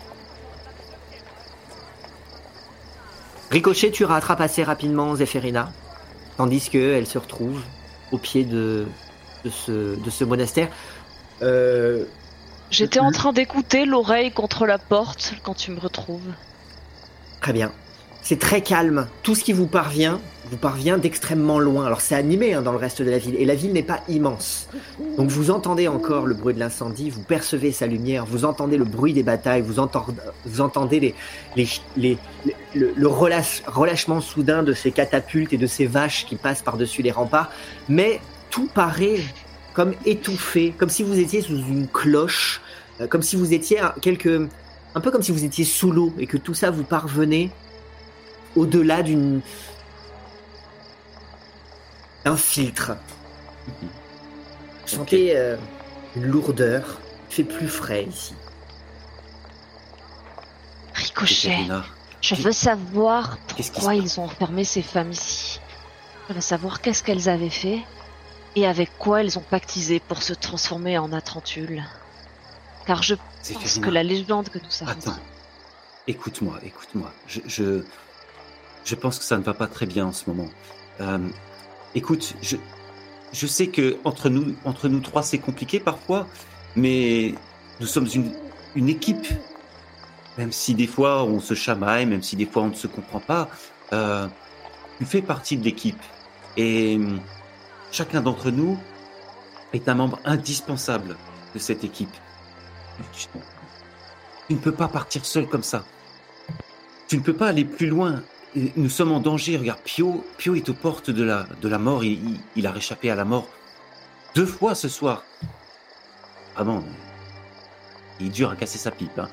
Ricochet, 3.50 3.90
tu 3.90 4.04
rattrapes 4.04 4.40
assez 4.40 4.62
rapidement 4.62 5.14
Zéphérina, 5.16 5.70
tandis 6.36 6.68
qu'elle 6.68 7.06
se 7.06 7.18
retrouve 7.18 7.62
au 8.12 8.18
pied 8.18 8.44
de, 8.44 8.86
de, 9.44 9.50
ce, 9.50 9.96
de 9.96 10.10
ce 10.10 10.24
monastère. 10.24 10.68
Euh, 11.42 12.04
J'étais 12.70 12.98
en 13.00 13.10
train 13.10 13.32
d'écouter 13.32 13.86
l'oreille 13.86 14.32
contre 14.32 14.66
la 14.66 14.78
porte 14.78 15.34
quand 15.42 15.54
tu 15.54 15.70
me 15.70 15.80
retrouves. 15.80 16.20
Très 17.40 17.52
bien. 17.52 17.72
C'est 18.22 18.38
très 18.38 18.60
calme. 18.62 19.06
Tout 19.22 19.34
ce 19.34 19.44
qui 19.44 19.52
vous 19.52 19.66
parvient, 19.66 20.20
vous 20.50 20.56
parvient 20.56 20.98
d'extrêmement 20.98 21.58
loin. 21.58 21.86
Alors 21.86 22.00
c'est 22.00 22.14
animé 22.14 22.52
hein, 22.52 22.62
dans 22.62 22.72
le 22.72 22.78
reste 22.78 23.00
de 23.00 23.10
la 23.10 23.18
ville, 23.18 23.36
et 23.38 23.44
la 23.44 23.54
ville 23.54 23.72
n'est 23.72 23.82
pas 23.82 24.00
immense. 24.08 24.68
Donc 25.16 25.30
vous 25.30 25.50
entendez 25.50 25.88
encore 25.88 26.26
le 26.26 26.34
bruit 26.34 26.52
de 26.54 26.58
l'incendie, 26.58 27.10
vous 27.10 27.22
percevez 27.22 27.70
sa 27.72 27.86
lumière, 27.86 28.26
vous 28.26 28.44
entendez 28.44 28.76
le 28.76 28.84
bruit 28.84 29.12
des 29.12 29.22
batailles, 29.22 29.62
vous, 29.62 29.78
entend- 29.78 30.06
vous 30.44 30.60
entendez 30.60 31.00
les, 31.00 31.14
les, 31.56 31.68
les- 31.96 32.18
le, 32.74 32.92
le 32.96 33.06
relâche- 33.08 33.62
relâchement 33.66 34.20
soudain 34.20 34.62
de 34.62 34.72
ces 34.72 34.90
catapultes 34.90 35.52
et 35.52 35.58
de 35.58 35.66
ces 35.66 35.86
vaches 35.86 36.26
qui 36.26 36.36
passent 36.36 36.62
par-dessus 36.62 37.02
les 37.02 37.12
remparts. 37.12 37.50
Mais 37.88 38.20
tout 38.50 38.68
paraît 38.74 39.20
comme 39.74 39.94
étouffé, 40.04 40.74
comme 40.76 40.90
si 40.90 41.02
vous 41.02 41.18
étiez 41.18 41.40
sous 41.40 41.56
une 41.56 41.86
cloche, 41.88 42.60
euh, 43.00 43.06
comme 43.06 43.22
si 43.22 43.36
vous 43.36 43.52
étiez 43.54 43.78
quelques 44.02 44.48
un 44.94 45.00
peu 45.00 45.10
comme 45.10 45.22
si 45.22 45.32
vous 45.32 45.44
étiez 45.44 45.64
sous 45.64 45.92
l'eau 45.92 46.14
et 46.18 46.26
que 46.26 46.36
tout 46.36 46.54
ça 46.54 46.70
vous 46.70 46.84
parvenait 46.84 47.50
au-delà 48.56 49.02
d'une 49.02 49.40
d'un 52.24 52.36
filtre. 52.36 52.92
Vous 53.80 53.88
sentez 54.86 55.36
euh, 55.36 55.56
une 56.16 56.24
lourdeur, 56.24 57.00
il 57.30 57.34
fait 57.34 57.44
plus 57.44 57.68
frais 57.68 58.04
ici. 58.04 58.34
Ricochet, 60.94 61.68
je 62.20 62.34
veux 62.34 62.52
savoir 62.52 63.38
pourquoi 63.46 63.94
ils 63.94 64.18
ont 64.18 64.24
enfermé 64.24 64.64
ces 64.64 64.82
femmes 64.82 65.12
ici. 65.12 65.60
Je 66.28 66.34
veux 66.34 66.40
savoir 66.40 66.80
qu'est-ce 66.80 67.02
qu'elles 67.02 67.28
avaient 67.28 67.50
fait 67.50 67.80
et 68.56 68.66
avec 68.66 68.90
quoi 68.98 69.20
elles 69.20 69.38
ont 69.38 69.44
pactisé 69.48 70.00
pour 70.00 70.22
se 70.22 70.32
transformer 70.32 70.98
en 70.98 71.12
atrantules. 71.12 71.84
Car 72.88 73.02
je 73.02 73.16
pense 73.16 73.78
que 73.80 73.90
la 73.90 74.02
légende 74.02 74.48
que 74.48 74.58
nous 74.58 74.88
avons 74.88 74.92
Attends. 74.92 75.20
Écoute-moi, 76.06 76.58
écoute-moi. 76.64 77.12
Je, 77.26 77.40
je, 77.46 77.82
je 78.82 78.94
pense 78.94 79.18
que 79.18 79.26
ça 79.26 79.36
ne 79.36 79.42
va 79.42 79.52
pas 79.52 79.66
très 79.66 79.84
bien 79.84 80.06
en 80.06 80.12
ce 80.12 80.24
moment. 80.30 80.48
Euh, 81.02 81.18
écoute, 81.94 82.34
je, 82.40 82.56
je 83.30 83.46
sais 83.46 83.66
que 83.66 83.98
entre 84.04 84.30
nous, 84.30 84.56
entre 84.64 84.88
nous 84.88 85.00
trois, 85.00 85.22
c'est 85.22 85.38
compliqué 85.38 85.80
parfois, 85.80 86.26
mais 86.76 87.34
nous 87.78 87.86
sommes 87.86 88.08
une, 88.14 88.32
une 88.74 88.88
équipe. 88.88 89.26
Même 90.38 90.50
si 90.50 90.74
des 90.74 90.86
fois 90.86 91.24
on 91.24 91.40
se 91.40 91.52
chamaille, 91.52 92.06
même 92.06 92.22
si 92.22 92.36
des 92.36 92.46
fois 92.46 92.62
on 92.62 92.68
ne 92.68 92.74
se 92.74 92.86
comprend 92.86 93.20
pas, 93.20 93.50
euh, 93.92 94.26
tu 94.96 95.04
fais 95.04 95.20
partie 95.20 95.58
de 95.58 95.64
l'équipe. 95.64 96.02
Et 96.56 96.96
hum, 96.96 97.20
chacun 97.92 98.22
d'entre 98.22 98.50
nous 98.50 98.78
est 99.74 99.90
un 99.90 99.94
membre 99.94 100.18
indispensable 100.24 101.18
de 101.54 101.58
cette 101.58 101.84
équipe. 101.84 102.16
Tu- 103.12 103.28
ne 104.54 104.58
peux 104.58 104.72
pas 104.72 104.88
partir 104.88 105.24
seul 105.24 105.46
comme 105.46 105.62
ça. 105.62 105.84
Tu 107.08 107.16
ne 107.18 107.22
peux 107.22 107.34
pas 107.34 107.48
aller 107.48 107.64
plus 107.64 107.86
loin. 107.88 108.22
Nous 108.76 108.88
sommes 108.88 109.12
en 109.12 109.20
danger. 109.20 109.56
Regarde, 109.56 109.80
Pio, 109.84 110.24
Pio 110.38 110.54
est 110.54 110.68
aux 110.68 110.74
portes 110.74 111.10
de 111.10 111.22
la, 111.22 111.46
de 111.60 111.68
la 111.68 111.78
mort. 111.78 112.04
Il, 112.04 112.38
il- 112.56 112.66
a 112.66 112.70
réchappé 112.72 113.10
à 113.10 113.14
la 113.14 113.24
mort 113.24 113.46
deux 114.34 114.46
fois 114.46 114.74
ce 114.74 114.88
soir. 114.88 115.24
Vraiment, 116.54 116.82
il 118.20 118.26
est 118.26 118.30
dur 118.30 118.50
à 118.50 118.56
casser 118.56 118.78
sa 118.78 118.90
pipe. 118.90 119.18
Hein. 119.18 119.28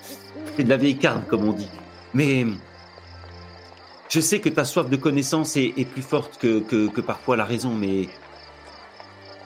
C'est 0.55 0.63
de 0.65 0.69
la 0.69 0.77
vieille 0.77 0.97
carne, 0.97 1.23
comme 1.27 1.47
on 1.47 1.53
dit. 1.53 1.69
Mais 2.13 2.45
je 4.09 4.19
sais 4.19 4.39
que 4.39 4.49
ta 4.49 4.63
soif 4.65 4.89
de 4.89 4.95
connaissance 4.97 5.57
est, 5.57 5.73
est 5.77 5.85
plus 5.85 6.01
forte 6.03 6.37
que, 6.37 6.59
que, 6.59 6.87
que 6.87 7.01
parfois 7.01 7.35
la 7.37 7.45
raison, 7.45 7.73
mais 7.73 8.09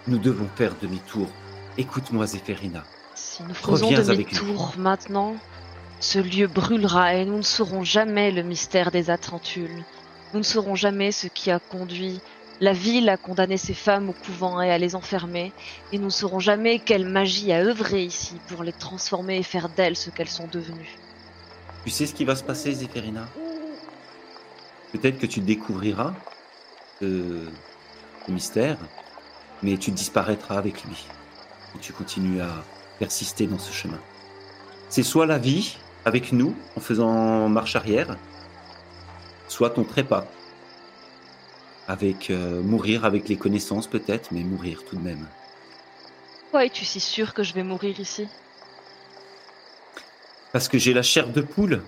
nous 0.07 0.17
devons 0.17 0.47
faire 0.55 0.73
demi-tour. 0.81 1.27
Écoute-moi, 1.77 2.25
Zéphérina. 2.27 2.83
Si 3.39 3.45
nous 3.45 3.53
faisons 3.53 3.89
demi-tour 3.89 4.73
maintenant, 4.77 5.37
ce 6.01 6.19
lieu 6.19 6.47
brûlera 6.47 7.15
et 7.15 7.23
nous 7.23 7.37
ne 7.37 7.41
saurons 7.41 7.85
jamais 7.85 8.31
le 8.31 8.43
mystère 8.43 8.91
des 8.91 9.09
Atrantules. 9.09 9.85
Nous 10.33 10.39
ne 10.39 10.43
saurons 10.43 10.75
jamais 10.75 11.13
ce 11.13 11.27
qui 11.27 11.49
a 11.49 11.57
conduit 11.57 12.19
la 12.59 12.73
ville 12.73 13.07
à 13.07 13.15
condamner 13.15 13.55
ces 13.55 13.73
femmes 13.73 14.09
au 14.09 14.13
couvent 14.13 14.61
et 14.61 14.69
à 14.69 14.77
les 14.77 14.93
enfermer, 14.93 15.53
et 15.93 15.99
nous 15.99 16.07
ne 16.07 16.09
saurons 16.09 16.41
jamais 16.41 16.79
quelle 16.79 17.07
magie 17.07 17.53
a 17.53 17.61
œuvré 17.61 18.03
ici 18.03 18.35
pour 18.49 18.61
les 18.61 18.73
transformer 18.73 19.37
et 19.37 19.43
faire 19.43 19.69
d'elles 19.69 19.95
ce 19.95 20.09
qu'elles 20.09 20.27
sont 20.27 20.47
devenues. 20.51 20.97
Tu 21.85 21.91
sais 21.91 22.07
ce 22.07 22.13
qui 22.13 22.25
va 22.25 22.35
se 22.35 22.43
passer, 22.43 22.73
Zéphérina 22.73 23.25
Peut-être 24.91 25.17
que 25.17 25.27
tu 25.27 25.39
découvriras 25.39 26.13
euh, 27.03 27.45
le 28.27 28.33
mystère, 28.33 28.77
mais 29.63 29.77
tu 29.77 29.91
disparaîtras 29.91 30.57
avec 30.57 30.83
lui. 30.83 31.07
Et 31.77 31.79
tu 31.79 31.93
continues 31.93 32.41
à 32.41 32.65
persister 32.99 33.47
dans 33.47 33.57
ce 33.57 33.71
chemin. 33.71 33.99
C'est 34.89 35.03
soit 35.03 35.25
la 35.25 35.37
vie 35.37 35.77
avec 36.05 36.31
nous 36.31 36.55
en 36.75 36.81
faisant 36.81 37.49
marche 37.49 37.75
arrière, 37.75 38.17
soit 39.47 39.71
ton 39.71 39.83
trépas. 39.83 40.25
Avec 41.87 42.29
euh, 42.29 42.61
mourir 42.61 43.05
avec 43.05 43.27
les 43.29 43.35
connaissances 43.37 43.87
peut-être, 43.87 44.31
mais 44.31 44.43
mourir 44.43 44.83
tout 44.87 44.95
de 44.95 45.01
même. 45.01 45.27
Pourquoi 46.41 46.65
es-tu 46.65 46.85
si 46.85 46.99
sûr 46.99 47.33
que 47.33 47.41
je 47.43 47.53
vais 47.53 47.63
mourir 47.63 47.99
ici? 47.99 48.27
Parce 50.51 50.67
que 50.67 50.77
j'ai 50.77 50.93
la 50.93 51.03
chair 51.03 51.29
de 51.29 51.41
poule. 51.41 51.81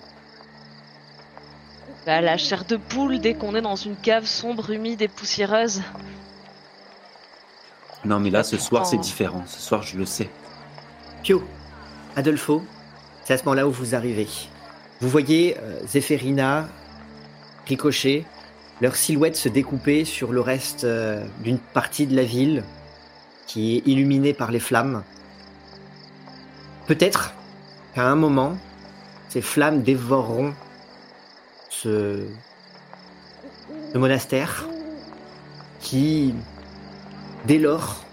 Bah, 2.05 2.21
La 2.21 2.37
chair 2.37 2.65
de 2.65 2.77
poule 2.77 3.19
dès 3.19 3.35
qu'on 3.35 3.55
est 3.55 3.61
dans 3.61 3.75
une 3.75 3.95
cave 3.95 4.25
sombre, 4.25 4.71
humide 4.71 5.01
et 5.01 5.07
poussiéreuse. 5.07 5.81
Non 8.05 8.19
mais 8.19 8.31
là 8.31 8.43
ce 8.43 8.57
soir 8.57 8.85
c'est 8.87 8.97
différent. 8.97 9.43
Ce 9.47 9.59
soir 9.59 9.83
je 9.83 9.97
le 9.97 10.05
sais. 10.05 10.29
Pio, 11.23 11.43
Adolfo, 12.15 12.63
c'est 13.23 13.33
à 13.33 13.37
ce 13.37 13.43
moment-là 13.45 13.67
où 13.67 13.71
vous 13.71 13.93
arrivez. 13.93 14.27
Vous 15.01 15.09
voyez 15.09 15.55
euh, 15.59 15.79
Zéphérina, 15.85 16.67
Ricochet, 17.67 18.25
leur 18.81 18.95
silhouette 18.95 19.35
se 19.35 19.47
découper 19.47 20.03
sur 20.03 20.31
le 20.31 20.41
reste 20.41 20.83
euh, 20.83 21.23
d'une 21.43 21.59
partie 21.59 22.07
de 22.07 22.15
la 22.15 22.23
ville 22.23 22.63
qui 23.45 23.77
est 23.77 23.87
illuminée 23.87 24.33
par 24.33 24.49
les 24.49 24.59
flammes. 24.59 25.03
Peut-être 26.87 27.33
qu'à 27.93 28.07
un 28.07 28.15
moment, 28.15 28.57
ces 29.29 29.41
flammes 29.41 29.83
dévoreront 29.83 30.55
ce, 31.69 32.25
ce 33.93 33.97
monastère 33.97 34.67
qui, 35.81 36.33
dès 37.45 37.59
lors, 37.59 38.03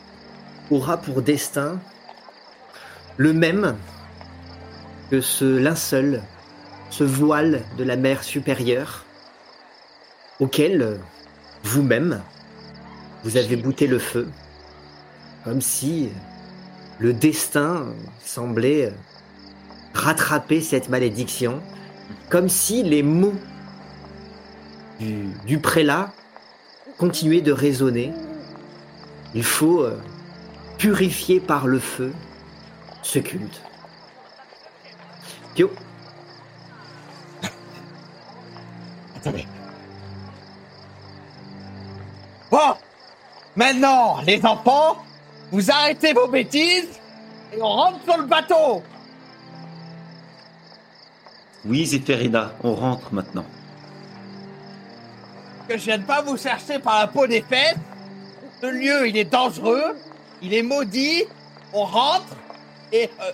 aura 0.71 0.99
pour 0.99 1.23
destin 1.23 1.81
le 3.19 3.33
même 3.33 3.77
que 5.11 5.21
ce 5.21 5.45
linceul, 5.45 6.23
ce 6.91 7.05
voile 7.05 7.63
de 7.77 7.85
la 7.85 7.97
mer 7.97 8.23
supérieure, 8.23 9.05
auquel 10.41 11.01
vous-même, 11.65 12.23
vous 13.25 13.37
avez 13.37 13.57
bouté 13.57 13.87
le 13.87 13.99
feu, 13.99 14.29
comme 15.45 15.61
si 15.61 16.09
le 16.99 17.13
destin 17.13 17.87
semblait 18.25 18.93
rattraper 19.95 20.61
cette 20.61 20.89
malédiction, 20.89 21.61
comme 22.31 22.49
si 22.49 22.85
les 22.85 23.03
mots 23.03 23.35
du, 25.01 25.59
prélat 25.59 26.13
continuaient 26.99 27.41
de 27.41 27.53
résonner. 27.53 28.13
Il 29.35 29.45
faut 29.45 29.83
euh, 29.83 29.97
purifiés 30.79 31.41
par 31.41 31.67
le 31.67 31.79
feu, 31.79 32.13
se 33.03 33.19
culte. 33.19 33.61
Pio, 35.55 35.71
Attendez. 39.17 39.47
Bon 42.51 42.75
Maintenant, 43.57 44.21
les 44.25 44.45
enfants, 44.47 44.99
vous 45.51 45.71
arrêtez 45.71 46.13
vos 46.13 46.29
bêtises 46.29 47.01
et 47.53 47.61
on 47.61 47.69
rentre 47.69 48.05
sur 48.05 48.17
le 48.17 48.25
bateau 48.25 48.83
Oui, 51.65 51.85
Zéphérina, 51.85 52.53
on 52.63 52.75
rentre 52.75 53.13
maintenant. 53.13 53.45
Que 55.69 55.77
je 55.77 55.85
vienne 55.85 56.05
pas 56.05 56.23
vous 56.23 56.37
chercher 56.37 56.79
par 56.79 57.01
la 57.01 57.09
peau 57.09 57.27
des 57.27 57.43
fesses. 57.43 57.75
Ce 58.61 58.67
lieu, 58.67 59.09
il 59.09 59.17
est 59.17 59.25
dangereux, 59.25 59.97
il 60.41 60.55
est 60.55 60.63
maudit, 60.63 61.25
on 61.73 61.85
rentre 61.85 62.37
et 62.93 63.11
euh, 63.21 63.33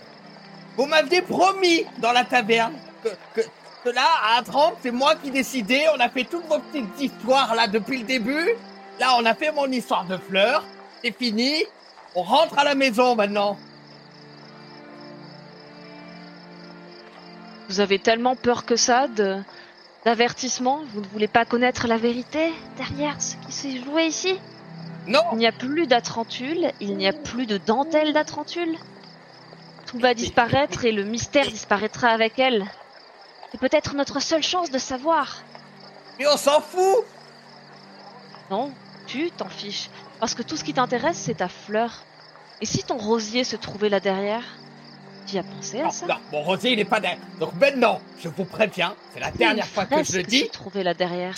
vous 0.76 0.86
m'aviez 0.86 1.22
promis 1.22 1.85
dans 1.98 2.12
la 2.12 2.24
taverne 2.24 2.74
que, 3.02 3.40
que, 3.85 3.90
là, 3.90 4.06
à 4.36 4.43
30, 4.43 4.76
c'est 4.82 4.90
moi 4.90 5.14
qui 5.16 5.31
décidais, 5.31 5.86
on 5.94 6.01
a 6.01 6.09
fait 6.09 6.24
toutes 6.24 6.47
vos 6.47 6.59
petites 6.59 7.01
histoires 7.01 7.55
là 7.55 7.66
depuis 7.68 7.98
le 7.98 8.05
début. 8.05 8.55
Là, 8.98 9.16
on 9.18 9.24
a 9.24 9.35
fait 9.35 9.52
mon 9.52 9.66
histoire 9.66 10.05
de 10.06 10.16
fleurs, 10.16 10.64
c'est 11.02 11.16
fini, 11.16 11.64
on 12.14 12.22
rentre 12.22 12.59
à 12.59 12.64
la 12.64 12.74
maison 12.74 13.14
maintenant. 13.14 13.59
Vous 17.68 17.81
avez 17.81 17.98
tellement 17.98 18.36
peur 18.36 18.64
que 18.64 18.76
ça 18.76 19.09
de 19.09 19.39
d'avertissement. 20.05 20.82
Vous 20.93 21.01
ne 21.01 21.06
voulez 21.06 21.28
pas 21.28 21.44
connaître 21.44 21.86
la 21.86 21.97
vérité 21.97 22.52
derrière 22.76 23.20
ce 23.20 23.36
qui 23.36 23.52
s'est 23.52 23.82
joué 23.82 24.05
ici? 24.05 24.39
Non. 25.06 25.22
Il 25.32 25.39
n'y 25.39 25.47
a 25.47 25.52
plus 25.52 25.86
d'Atrantule, 25.86 26.72
il 26.81 26.97
n'y 26.97 27.06
a 27.06 27.12
plus 27.12 27.47
de 27.47 27.59
dentelle 27.59 28.12
d'Atrantule. 28.12 28.76
Tout 29.94 30.00
va 30.00 30.12
disparaître 30.12 30.84
et 30.84 30.90
le 30.90 31.04
mystère 31.04 31.46
disparaîtra 31.46 32.08
avec 32.08 32.40
elle. 32.40 32.64
C'est 33.52 33.60
peut-être 33.60 33.94
notre 33.94 34.20
seule 34.20 34.42
chance 34.42 34.72
de 34.72 34.78
savoir. 34.78 35.36
Mais 36.18 36.26
on 36.26 36.36
s'en 36.36 36.60
fout 36.60 37.04
Non, 38.50 38.72
tu 39.06 39.30
t'en 39.30 39.48
fiches. 39.48 39.88
Parce 40.18 40.34
que 40.34 40.42
tout 40.42 40.56
ce 40.56 40.64
qui 40.64 40.74
t'intéresse, 40.74 41.16
c'est 41.16 41.34
ta 41.34 41.46
fleur. 41.46 42.02
Et 42.60 42.66
si 42.66 42.82
ton 42.82 42.96
rosier 42.96 43.44
se 43.44 43.54
trouvait 43.54 43.88
là 43.88 44.00
derrière? 44.00 44.42
Tu 45.28 45.36
y 45.36 45.38
as 45.38 45.44
pensé 45.44 45.78
à 45.78 45.84
non, 45.84 45.90
ça 45.92 46.06
non, 46.06 46.16
mon 46.32 46.42
rosier, 46.42 46.72
il 46.72 46.80
est 46.80 46.84
pas 46.84 46.98
derrière. 46.98 47.20
Donc 47.38 47.54
maintenant, 47.54 48.00
je 48.18 48.28
vous 48.28 48.44
préviens, 48.44 48.96
c'est 49.12 49.20
la 49.20 49.30
dernière 49.30 49.64
fois 49.64 49.84
que 49.84 50.02
je 50.02 50.16
le 50.16 50.24
dis. 50.24 50.40
se 50.40 50.50
trouvait 50.50 50.82
là 50.82 50.94
derrière. 50.94 51.36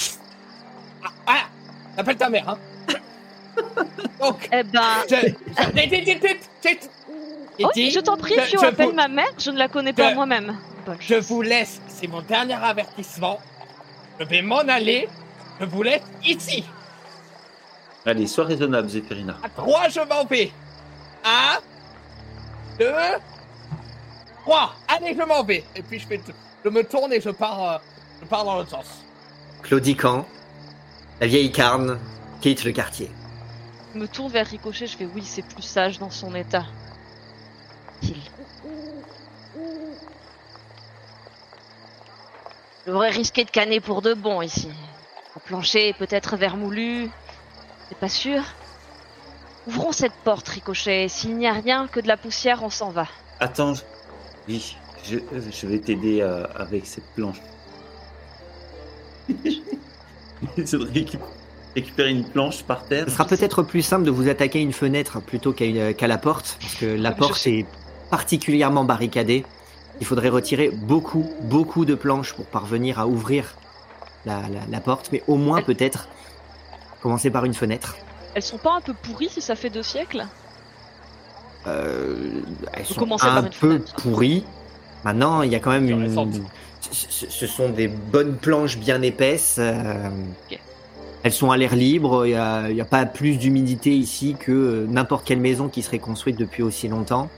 Ah, 1.04 1.10
ah 1.26 1.98
Appelle 1.98 2.16
ta 2.16 2.30
mère, 2.30 2.48
hein 2.48 2.58
Donc, 4.18 4.48
Eh 4.50 4.62
ben, 4.62 5.04
oh, 7.64 7.70
je 7.74 8.00
t'en 8.00 8.16
prie, 8.16 8.34
je- 8.36 8.50
tu 8.50 8.58
je 8.58 8.64
appelles 8.64 8.88
vous- 8.88 8.92
ma 8.94 9.08
mère, 9.08 9.28
je 9.38 9.50
ne 9.50 9.58
la 9.58 9.68
connais 9.68 9.92
pas 9.92 10.14
moi-même. 10.14 10.56
Je 11.00 11.14
vous 11.16 11.42
laisse, 11.42 11.80
c'est 11.88 12.06
mon 12.06 12.22
dernier 12.22 12.54
avertissement. 12.54 13.38
Je 14.20 14.24
vais 14.24 14.42
m'en 14.42 14.58
aller. 14.58 15.08
Je 15.60 15.64
vous 15.66 15.82
laisse 15.82 16.02
ici. 16.24 16.64
Allez, 18.04 18.26
sois 18.26 18.44
raisonnable, 18.44 18.88
Zéphérina. 18.88 19.36
À 19.42 19.48
trois, 19.48 19.88
je 19.88 20.00
m'en 20.00 20.24
vais. 20.24 20.52
Un, 21.24 21.58
deux, 22.78 22.92
trois. 24.44 24.74
Allez, 24.88 25.16
je 25.18 25.22
m'en 25.24 25.42
vais. 25.42 25.64
Et 25.74 25.82
puis 25.82 25.98
je 25.98 26.06
fais, 26.06 26.20
je 26.64 26.68
me 26.70 26.84
tourne 26.84 27.12
et 27.12 27.20
je 27.20 27.30
pars, 27.30 27.62
euh, 27.74 27.78
je 28.22 28.26
pars 28.26 28.44
dans 28.44 28.56
l'autre 28.56 28.70
sens. 28.70 28.86
Claudican, 29.62 30.24
la 31.20 31.26
vieille 31.26 31.50
carne, 31.50 31.98
quitte 32.40 32.62
le 32.64 32.70
quartier. 32.72 33.10
Je 33.94 33.98
me 33.98 34.06
tourne 34.06 34.30
vers 34.30 34.46
Ricochet, 34.46 34.86
je 34.86 34.96
fais 34.96 35.08
oui, 35.12 35.22
c'est 35.24 35.42
plus 35.42 35.62
sage 35.62 35.98
dans 35.98 36.10
son 36.10 36.34
état. 36.34 36.64
Qu'il. 38.00 38.16
J'aurais 42.86 43.10
risqué 43.10 43.44
de 43.44 43.50
canner 43.50 43.80
pour 43.80 44.00
de 44.02 44.14
bon 44.14 44.42
ici. 44.42 44.68
Le 45.34 45.40
plancher 45.44 45.88
est 45.88 45.92
peut-être 45.98 46.36
vermoulu. 46.36 47.10
C'est 47.88 47.98
pas 47.98 48.08
sûr. 48.08 48.42
Ouvrons 49.66 49.92
cette 49.92 50.12
porte, 50.24 50.48
Ricochet. 50.48 51.04
et 51.04 51.08
S'il 51.08 51.36
n'y 51.36 51.48
a 51.48 51.52
rien 51.52 51.88
que 51.88 51.98
de 52.00 52.06
la 52.08 52.16
poussière, 52.16 52.62
on 52.62 52.70
s'en 52.70 52.90
va. 52.90 53.06
Attends, 53.40 53.74
je- 53.74 53.82
oui, 54.48 54.76
je, 55.04 55.18
je 55.50 55.66
vais 55.66 55.78
t'aider 55.80 56.20
euh, 56.20 56.44
avec 56.54 56.86
cette 56.86 57.06
planche. 57.14 57.40
Il 60.56 60.66
faudrait 60.66 60.90
récup- 60.92 61.18
récupérer 61.74 62.10
une 62.10 62.24
planche 62.28 62.62
par 62.62 62.86
terre. 62.86 63.06
Ce 63.08 63.10
sera 63.14 63.24
peut-être 63.24 63.62
plus 63.64 63.82
simple 63.82 64.04
de 64.04 64.10
vous 64.12 64.28
attaquer 64.28 64.60
à 64.60 64.62
une 64.62 64.72
fenêtre 64.72 65.20
plutôt 65.20 65.52
qu'à 65.52 65.64
une- 65.64 65.94
qu'à 65.94 66.06
la 66.06 66.18
porte, 66.18 66.56
parce 66.60 66.74
que 66.76 66.86
la 66.86 67.10
Je 67.10 67.16
porte 67.16 67.34
sais. 67.38 67.50
est 67.60 67.66
particulièrement 68.10 68.84
barricadée. 68.84 69.44
Il 70.00 70.06
faudrait 70.06 70.28
retirer 70.28 70.68
beaucoup, 70.70 71.30
beaucoup 71.42 71.84
de 71.84 71.94
planches 71.94 72.34
pour 72.34 72.46
parvenir 72.46 72.98
à 73.00 73.06
ouvrir 73.06 73.54
la, 74.26 74.40
la- 74.42 74.66
la 74.70 74.80
porte, 74.80 75.08
mais 75.12 75.22
au 75.26 75.36
moins 75.36 75.62
peut-être 75.62 76.08
commencer 77.02 77.30
par 77.30 77.44
une 77.44 77.54
fenêtre. 77.54 77.96
Elles 78.34 78.42
sont 78.42 78.58
pas 78.58 78.74
un 78.76 78.80
peu 78.80 78.92
pourries 78.92 79.30
si 79.30 79.40
ça 79.40 79.54
fait 79.54 79.70
deux 79.70 79.82
siècles? 79.82 80.26
Euh, 81.66 82.42
elles 82.72 82.84
sont 82.86 83.06
un 83.22 83.42
peu 83.44 83.80
pourries. 84.02 84.44
Maintenant, 85.04 85.42
il 85.42 85.50
y 85.50 85.54
a 85.54 85.60
quand 85.60 85.70
même 85.70 85.88
une. 85.88 86.14
Ce, 86.92 87.46
sont 87.46 87.70
des 87.70 87.88
bonnes 87.88 88.36
planches 88.36 88.78
bien 88.78 89.02
épaisses. 89.02 89.56
euh. 89.58 90.08
Elles 91.22 91.32
sont 91.32 91.50
à 91.50 91.56
l'air 91.56 91.74
libre. 91.74 92.24
Il 92.26 92.74
n'y 92.74 92.80
a 92.80 92.84
pas 92.84 93.04
plus 93.06 93.36
d'humidité 93.38 93.90
ici 93.90 94.36
que 94.38 94.52
euh, 94.52 94.86
n'importe 94.88 95.26
quelle 95.26 95.40
maison 95.40 95.68
qui 95.68 95.82
serait 95.82 95.98
construite 95.98 96.38
depuis 96.38 96.62
aussi 96.62 96.86
longtemps. 96.86 97.28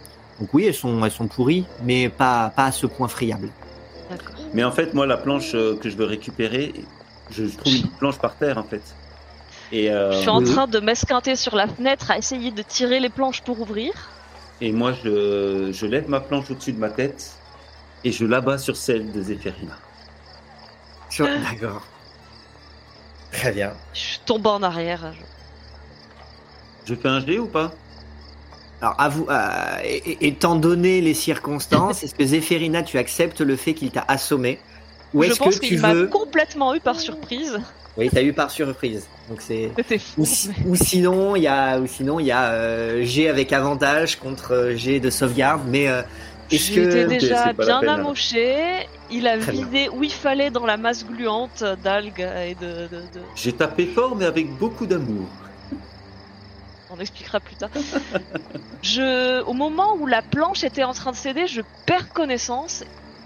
Donc 0.41 0.55
oui, 0.55 0.67
elles 0.67 0.75
sont, 0.75 1.05
elles 1.05 1.11
sont 1.11 1.27
pourries, 1.27 1.67
mais 1.83 2.09
pas, 2.09 2.51
pas 2.51 2.67
à 2.67 2.73
ce 2.73 2.87
point 2.87 3.09
friable. 3.09 3.51
Mais 4.55 4.65
en 4.65 4.71
fait, 4.73 4.95
moi, 4.95 5.07
la 5.07 5.17
planche 5.17 5.55
euh, 5.55 5.77
que 5.77 5.91
je 5.91 5.97
veux 5.97 6.05
récupérer, 6.07 6.73
je 7.31 7.45
trouve 7.45 7.75
une 7.75 7.89
planche 7.89 8.19
par 8.19 8.37
terre, 8.37 8.57
en 8.57 8.63
fait. 8.63 8.83
Et, 9.73 9.91
euh, 9.91 10.13
Je 10.13 10.19
suis 10.21 10.29
en 10.31 10.39
oui, 10.39 10.45
oui. 10.47 10.53
train 10.55 10.67
de 10.67 10.81
m'esquinter 10.81 11.37
sur 11.37 11.55
la 11.57 11.67
fenêtre 11.67 12.11
à 12.11 12.17
essayer 12.19 12.51
de 12.51 12.63
tirer 12.63 13.01
les 13.01 13.11
planches 13.11 13.43
pour 13.43 13.61
ouvrir. 13.61 13.93
et 14.61 14.73
moi, 14.73 14.93
je, 14.93 15.71
je 15.73 15.87
lève 15.87 16.09
ma 16.09 16.21
planche 16.21 16.51
au-dessus 16.51 16.73
de 16.73 16.79
ma 16.79 16.89
tête 16.91 17.31
et 18.05 18.11
je 18.13 18.25
l'abats 18.25 18.59
sur 18.59 18.77
celle 18.77 19.13
de 19.13 19.21
Zéphérina. 19.23 19.77
Sur- 21.11 21.27
D'accord. 21.27 21.83
Très 23.33 23.53
bien. 23.53 23.73
Je 23.93 24.19
tombe 24.25 24.47
en 24.47 24.63
arrière. 24.63 25.13
je- 25.13 25.25
Je 26.87 26.95
fais 26.95 27.09
un 27.09 27.21
G 27.21 27.39
ou 27.39 27.47
pas? 27.47 27.73
Alors, 28.81 28.95
à 28.99 29.09
vous, 29.09 29.27
euh, 29.29 29.77
étant 30.21 30.55
donné 30.55 31.01
les 31.01 31.15
circonstances, 31.15 32.03
est-ce 32.05 32.15
que 32.15 32.25
Zéphérina, 32.25 32.83
tu 32.83 32.99
acceptes 32.99 33.41
le 33.41 33.57
fait 33.57 33.75
qu'il 33.75 33.91
t'a 33.91 34.05
assommé? 34.07 34.61
Ou 35.15 35.23
je 35.23 35.31
est-ce 35.31 35.39
pense 35.39 35.55
que 35.57 35.61
tu 35.61 35.69
qu'il 35.69 35.81
m'a 35.81 35.95
veux 35.95 36.07
complètement 36.07 36.75
eu 36.75 36.81
par 36.81 37.01
surprise. 37.01 37.59
Oui, 37.97 38.09
t'as 38.13 38.23
eu 38.23 38.33
par 38.33 38.51
surprise. 38.51 39.09
Donc 39.29 39.41
c'est. 39.41 39.71
C'était 39.77 39.99
fou. 39.99 40.21
Ou, 40.21 40.27
si- 40.27 40.51
ou 40.67 40.77
sinon, 40.77 41.35
il 41.35 41.43
y 41.43 41.49
a, 41.49 41.81
ou 41.81 41.87
sinon, 41.87 42.21
il 42.21 42.27
y 42.27 42.31
a 42.31 42.53
euh, 42.53 43.03
G 43.03 43.29
avec 43.29 43.53
avantage 43.53 44.17
contre 44.17 44.53
euh, 44.55 44.77
G 44.77 45.01
de 45.01 45.11
sauvegarde. 45.11 45.63
Mais 45.67 45.89
euh, 45.89 46.03
est-ce 46.51 46.71
J'étais 46.73 47.05
que 47.05 47.09
déjà 47.09 47.53
bien 47.55 47.81
amoché. 47.89 48.55
Il 49.11 49.27
a 49.27 49.39
Très 49.39 49.53
bien. 49.53 49.65
vidé 49.65 49.89
où 49.89 50.05
il 50.05 50.13
fallait 50.13 50.51
dans 50.51 50.67
la 50.67 50.77
masse 50.77 51.05
gluante 51.05 51.65
d'algues 51.83 52.21
et 52.47 52.55
de, 52.55 52.87
de, 52.87 53.01
de- 53.01 53.23
J'ai 53.35 53.55
tapé 53.55 53.87
fort, 53.87 54.15
mais 54.15 54.27
avec 54.27 54.57
beaucoup 54.59 54.87
d'amour. 54.87 55.27
On 56.99 57.01
expliquera 57.01 57.39
plus 57.39 57.55
tard. 57.55 57.71
je, 58.83 59.41
au 59.45 59.53
moment 59.53 59.95
où 60.01 60.07
la 60.07 60.21
planche 60.21 60.65
était 60.65 60.83
en 60.83 60.93
train 60.93 61.13
de 61.13 61.17
céder, 61.17 61.47
je 61.47 61.61
perds 61.87 62.13
connaissance 62.13 62.83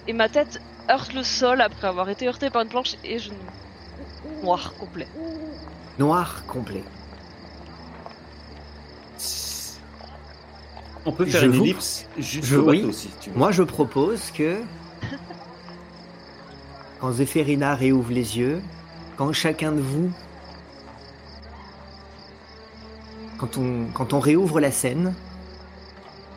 et 0.07 0.12
ma 0.12 0.28
tête 0.28 0.61
heurte 0.90 1.15
le 1.15 1.23
sol 1.23 1.62
après 1.62 1.86
avoir 1.89 2.11
été 2.11 2.28
heurtée 2.28 2.51
par 2.51 2.61
une 2.62 2.69
planche 2.69 2.97
et 3.03 3.19
je 3.19 3.31
noir 4.43 4.74
complet. 4.78 5.09
noir 5.99 6.44
complet 6.47 6.85
On 11.05 11.11
peut 11.12 11.24
faire 11.27 11.40
Je 11.40 11.47
une 11.47 11.53
vous- 11.53 11.65
ellipse 11.65 12.07
juste 12.19 12.44
je- 12.44 12.57
au 12.59 12.69
oui. 12.70 12.81
bateau, 12.82 12.93
si 12.93 13.09
tu 13.20 13.31
veux. 13.31 13.36
Moi, 13.39 13.51
je 13.53 13.62
propose 13.65 14.31
que 14.31 14.61
quand 17.01 17.11
Zéphérina 17.12 17.74
réouvre 17.74 18.12
les 18.12 18.39
yeux, 18.39 18.62
quand 19.16 19.32
chacun 19.32 19.73
de 19.73 19.81
vous, 19.81 20.12
quand 23.43 23.59
on, 23.59 23.86
quand 23.93 24.12
on 24.12 24.20
réouvre 24.20 24.60
la 24.60 24.70
scène, 24.70 25.16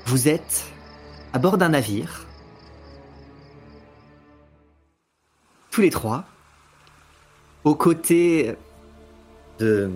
vous 0.07 0.27
êtes 0.27 0.65
à 1.33 1.37
bord 1.37 1.59
d'un 1.59 1.69
navire, 1.69 2.25
tous 5.69 5.81
les 5.81 5.91
trois, 5.91 6.23
aux 7.63 7.75
côtés 7.75 8.55
de 9.59 9.91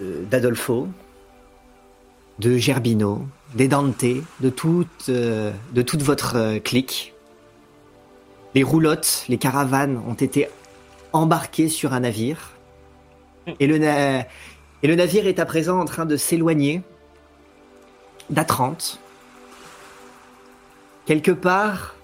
d'Adolfo, 0.00 0.88
de 2.40 2.56
Gerbino, 2.56 3.28
des 3.54 3.68
Dante, 3.68 4.02
de 4.40 4.50
toute, 4.50 5.08
euh, 5.08 5.52
de 5.72 5.82
toute 5.82 6.02
votre 6.02 6.36
euh, 6.36 6.58
clique. 6.58 7.12
Les 8.56 8.62
roulottes, 8.64 9.24
les 9.28 9.36
caravanes 9.36 10.02
ont 10.08 10.14
été 10.14 10.48
embarquées 11.12 11.68
sur 11.68 11.92
un 11.92 12.00
navire. 12.00 12.52
Et 13.58 13.66
le, 13.66 13.78
na- 13.78 14.24
Et 14.82 14.86
le 14.86 14.94
navire 14.94 15.26
est 15.26 15.38
à 15.38 15.44
présent 15.44 15.78
en 15.78 15.84
train 15.84 16.06
de 16.06 16.16
s'éloigner 16.16 16.82
d'Atrante. 18.30 18.98
Quelque 21.06 21.32
part, 21.32 21.96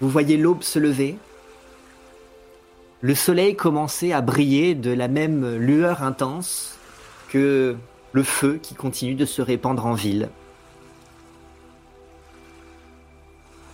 vous 0.00 0.08
voyez 0.08 0.36
l'aube 0.36 0.62
se 0.62 0.78
lever. 0.78 1.16
Le 3.00 3.14
soleil 3.14 3.54
commençait 3.54 4.12
à 4.12 4.22
briller 4.22 4.74
de 4.74 4.90
la 4.90 5.08
même 5.08 5.56
lueur 5.56 6.02
intense 6.02 6.78
que 7.28 7.76
le 8.12 8.22
feu 8.22 8.58
qui 8.62 8.74
continue 8.74 9.14
de 9.14 9.26
se 9.26 9.42
répandre 9.42 9.84
en 9.84 9.94
ville. 9.94 10.30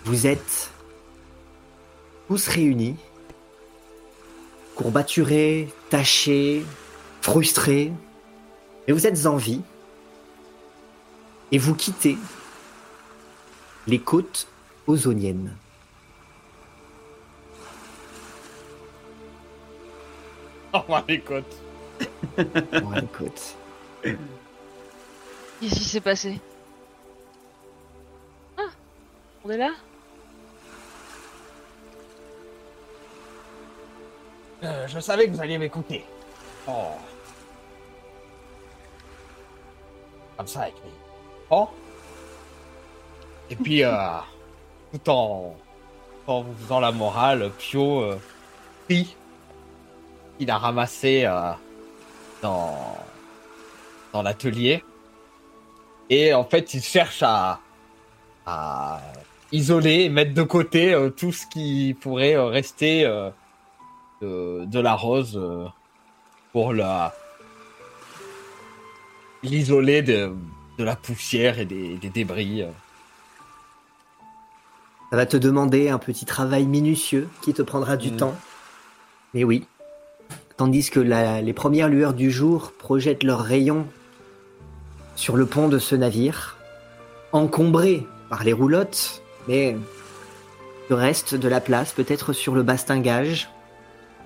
Vous 0.04 0.26
êtes 0.26 0.72
tous 2.26 2.48
réunis, 2.48 2.96
courbaturés, 4.74 5.68
tachés, 5.90 6.64
frustrés, 7.20 7.92
mais 8.86 8.92
vous 8.94 9.06
êtes 9.06 9.26
en 9.26 9.36
vie 9.36 9.62
et 11.52 11.58
vous 11.58 11.74
quittez 11.74 12.16
les 13.86 14.00
côtes 14.00 14.46
ozoniennes. 14.86 15.56
Oh, 20.72 20.84
my 20.88 21.02
écoute. 21.08 21.52
Bon, 22.36 22.90
les 22.92 23.06
côtes. 23.08 23.56
Qu'est-ce 24.02 25.74
qui 25.74 25.84
s'est 25.84 26.00
passé? 26.00 26.38
Ah 28.56 28.68
On 29.44 29.50
est 29.50 29.56
là? 29.56 29.72
Euh, 34.62 34.86
je 34.86 35.00
savais 35.00 35.26
que 35.26 35.32
vous 35.32 35.40
alliez 35.40 35.58
m'écouter. 35.58 36.04
Oh. 36.68 36.92
Comme 40.40 40.46
ça, 40.46 40.62
avec 40.62 40.74
mes... 41.50 41.66
Et 43.50 43.56
puis, 43.56 43.84
euh, 43.84 43.92
tout 44.90 45.10
en, 45.10 45.54
en 46.26 46.40
vous 46.40 46.54
faisant 46.62 46.80
la 46.80 46.92
morale, 46.92 47.50
Pio 47.58 48.00
euh, 48.00 48.18
prie. 48.86 49.14
Il 50.38 50.50
a 50.50 50.56
ramassé 50.56 51.24
euh, 51.26 51.50
dans, 52.40 52.74
dans 54.14 54.22
l'atelier. 54.22 54.82
Et 56.08 56.32
en 56.32 56.44
fait, 56.44 56.72
il 56.72 56.82
cherche 56.82 57.22
à, 57.22 57.60
à 58.46 59.02
isoler 59.52 60.04
et 60.04 60.08
mettre 60.08 60.32
de 60.32 60.42
côté 60.42 60.94
euh, 60.94 61.10
tout 61.10 61.32
ce 61.32 61.46
qui 61.48 61.94
pourrait 62.00 62.38
rester 62.48 63.02
de, 64.22 64.80
la 64.80 64.94
rose 64.94 65.38
pour 66.52 66.72
la 66.72 67.12
l'isoler 69.42 70.02
de, 70.02 70.32
de 70.78 70.84
la 70.84 70.96
poussière 70.96 71.58
et 71.58 71.64
des, 71.64 71.96
des 71.96 72.08
débris. 72.10 72.62
euh. 72.62 72.68
Ça 75.10 75.16
va 75.16 75.26
te 75.26 75.36
demander 75.36 75.88
un 75.88 75.98
petit 75.98 76.24
travail 76.24 76.66
minutieux 76.66 77.28
qui 77.42 77.52
te 77.52 77.62
prendra 77.62 77.96
du 77.96 78.12
Mm. 78.12 78.16
temps. 78.16 78.36
Mais 79.34 79.44
oui. 79.44 79.66
Tandis 80.56 80.90
que 80.90 81.00
la- 81.00 81.40
les 81.40 81.52
premières 81.52 81.88
lueurs 81.88 82.12
du 82.14 82.30
jour 82.30 82.72
projettent 82.78 83.22
leurs 83.24 83.40
rayons 83.42 83.86
sur 85.16 85.36
le 85.36 85.46
pont 85.46 85.68
de 85.68 85.78
ce 85.78 85.94
navire, 85.94 86.56
encombré 87.32 88.06
par 88.28 88.44
les 88.44 88.52
roulottes, 88.52 89.22
mais 89.48 89.76
le 90.88 90.94
reste 90.96 91.34
de 91.34 91.48
la 91.48 91.60
place, 91.60 91.92
peut-être 91.92 92.32
sur 92.32 92.54
le 92.54 92.62
bastingage, 92.62 93.48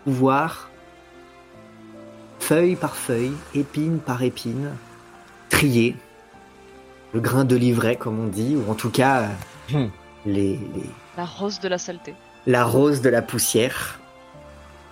pouvoir, 0.04 0.68
feuille 2.40 2.76
par 2.76 2.94
feuille, 2.96 3.32
épine 3.54 3.98
par 3.98 4.22
épine, 4.22 4.70
trier 5.64 5.96
le 7.14 7.20
grain 7.20 7.44
de 7.44 7.56
livret, 7.56 7.96
comme 7.96 8.18
on 8.20 8.26
dit, 8.28 8.54
ou 8.56 8.70
en 8.70 8.74
tout 8.74 8.90
cas 8.90 9.28
Hmm. 9.70 9.86
les- 10.26 10.58
les, 10.74 10.90
La 11.16 11.24
rose 11.24 11.58
de 11.60 11.68
la 11.68 11.78
saleté. 11.78 12.14
la 12.46 12.64
rose 12.64 13.00
de 13.00 13.08
la 13.08 13.22
poussière, 13.22 13.98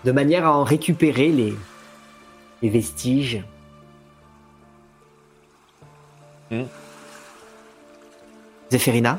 de 0.05 0.13
manière 0.13 0.47
à 0.47 0.57
en 0.57 0.65
récupérer 0.65 1.29
les, 1.29 1.53
les 2.63 2.71
vestiges. 2.71 3.43
Hmm. 6.51 6.63
Zéphérina, 8.71 9.19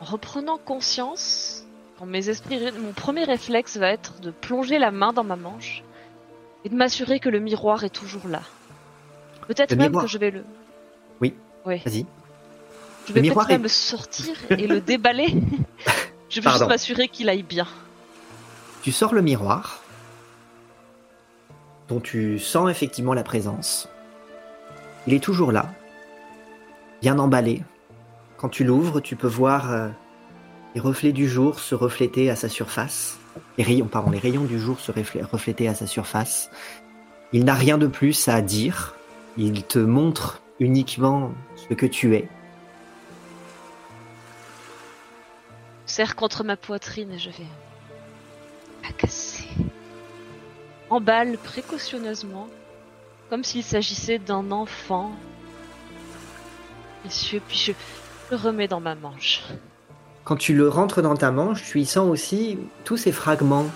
En 0.00 0.06
reprenant 0.06 0.56
conscience, 0.56 1.64
quand 1.98 2.06
mes 2.06 2.30
esprits, 2.30 2.56
ré- 2.56 2.72
mon 2.72 2.92
premier 2.92 3.24
réflexe 3.24 3.76
va 3.76 3.88
être 3.90 4.18
de 4.20 4.30
plonger 4.30 4.78
la 4.78 4.90
main 4.90 5.12
dans 5.12 5.24
ma 5.24 5.36
manche 5.36 5.82
et 6.64 6.70
de 6.70 6.74
m'assurer 6.74 7.20
que 7.20 7.28
le 7.28 7.38
miroir 7.40 7.84
est 7.84 7.90
toujours 7.94 8.26
là. 8.26 8.40
Peut-être 9.46 9.76
même 9.76 9.88
miroir 9.88 10.04
que 10.04 10.10
je 10.10 10.16
vais 10.16 10.30
le. 10.30 10.42
Oui. 11.66 11.80
Vas-y. 11.84 12.06
Je 13.08 13.12
vais 13.12 13.22
peut-être 13.22 13.48
même 13.48 13.60
est- 13.60 13.62
le 13.64 13.68
sortir 13.68 14.34
et 14.50 14.66
le 14.66 14.80
déballer. 14.80 15.28
je 16.28 16.40
veux 16.40 16.50
juste 16.50 16.68
m'assurer 16.68 17.08
qu'il 17.08 17.28
aille 17.28 17.42
bien. 17.42 17.66
Tu 18.82 18.92
sors 18.92 19.12
le 19.14 19.22
miroir, 19.22 19.82
dont 21.88 22.00
tu 22.00 22.38
sens 22.38 22.70
effectivement 22.70 23.14
la 23.14 23.22
présence. 23.24 23.88
Il 25.06 25.14
est 25.14 25.20
toujours 25.22 25.50
là, 25.52 25.70
bien 27.02 27.18
emballé. 27.18 27.62
Quand 28.36 28.48
tu 28.48 28.64
l'ouvres, 28.64 29.00
tu 29.00 29.16
peux 29.16 29.26
voir 29.26 29.72
euh, 29.72 29.88
les 30.74 30.80
reflets 30.80 31.12
du 31.12 31.28
jour 31.28 31.58
se 31.58 31.74
refléter 31.74 32.30
à 32.30 32.36
sa 32.36 32.48
surface. 32.48 33.18
Les 33.58 33.64
rayons, 33.64 33.86
pardon, 33.86 34.10
les 34.10 34.18
rayons 34.18 34.44
du 34.44 34.58
jour 34.58 34.78
se 34.80 34.92
reflé- 34.92 35.22
refléter 35.22 35.68
à 35.68 35.74
sa 35.74 35.86
surface. 35.86 36.50
Il 37.32 37.44
n'a 37.44 37.54
rien 37.54 37.76
de 37.78 37.86
plus 37.86 38.28
à 38.28 38.40
dire. 38.40 38.94
Il 39.36 39.62
te 39.62 39.78
montre 39.78 40.40
uniquement 40.60 41.32
ce 41.56 41.74
que 41.74 41.86
tu 41.86 42.14
es. 42.14 42.28
serre 45.90 46.14
contre 46.14 46.44
ma 46.44 46.56
poitrine 46.56 47.10
et 47.12 47.18
je 47.18 47.30
vais 47.30 47.50
la 48.84 48.92
casser. 48.92 49.48
Emballe 50.88 51.36
précautionneusement, 51.36 52.48
comme 53.28 53.44
s'il 53.44 53.64
s'agissait 53.64 54.18
d'un 54.18 54.50
enfant. 54.52 55.10
Messieurs, 57.04 57.42
puis 57.46 57.58
je 57.58 57.72
le 58.30 58.36
remets 58.36 58.68
dans 58.68 58.80
ma 58.80 58.94
manche. 58.94 59.42
Quand 60.24 60.36
tu 60.36 60.54
le 60.54 60.68
rentres 60.68 61.02
dans 61.02 61.16
ta 61.16 61.30
manche, 61.30 61.64
tu 61.64 61.80
y 61.80 61.86
sens 61.86 62.08
aussi 62.08 62.58
tous 62.84 62.96
ces 62.96 63.12
fragments 63.12 63.66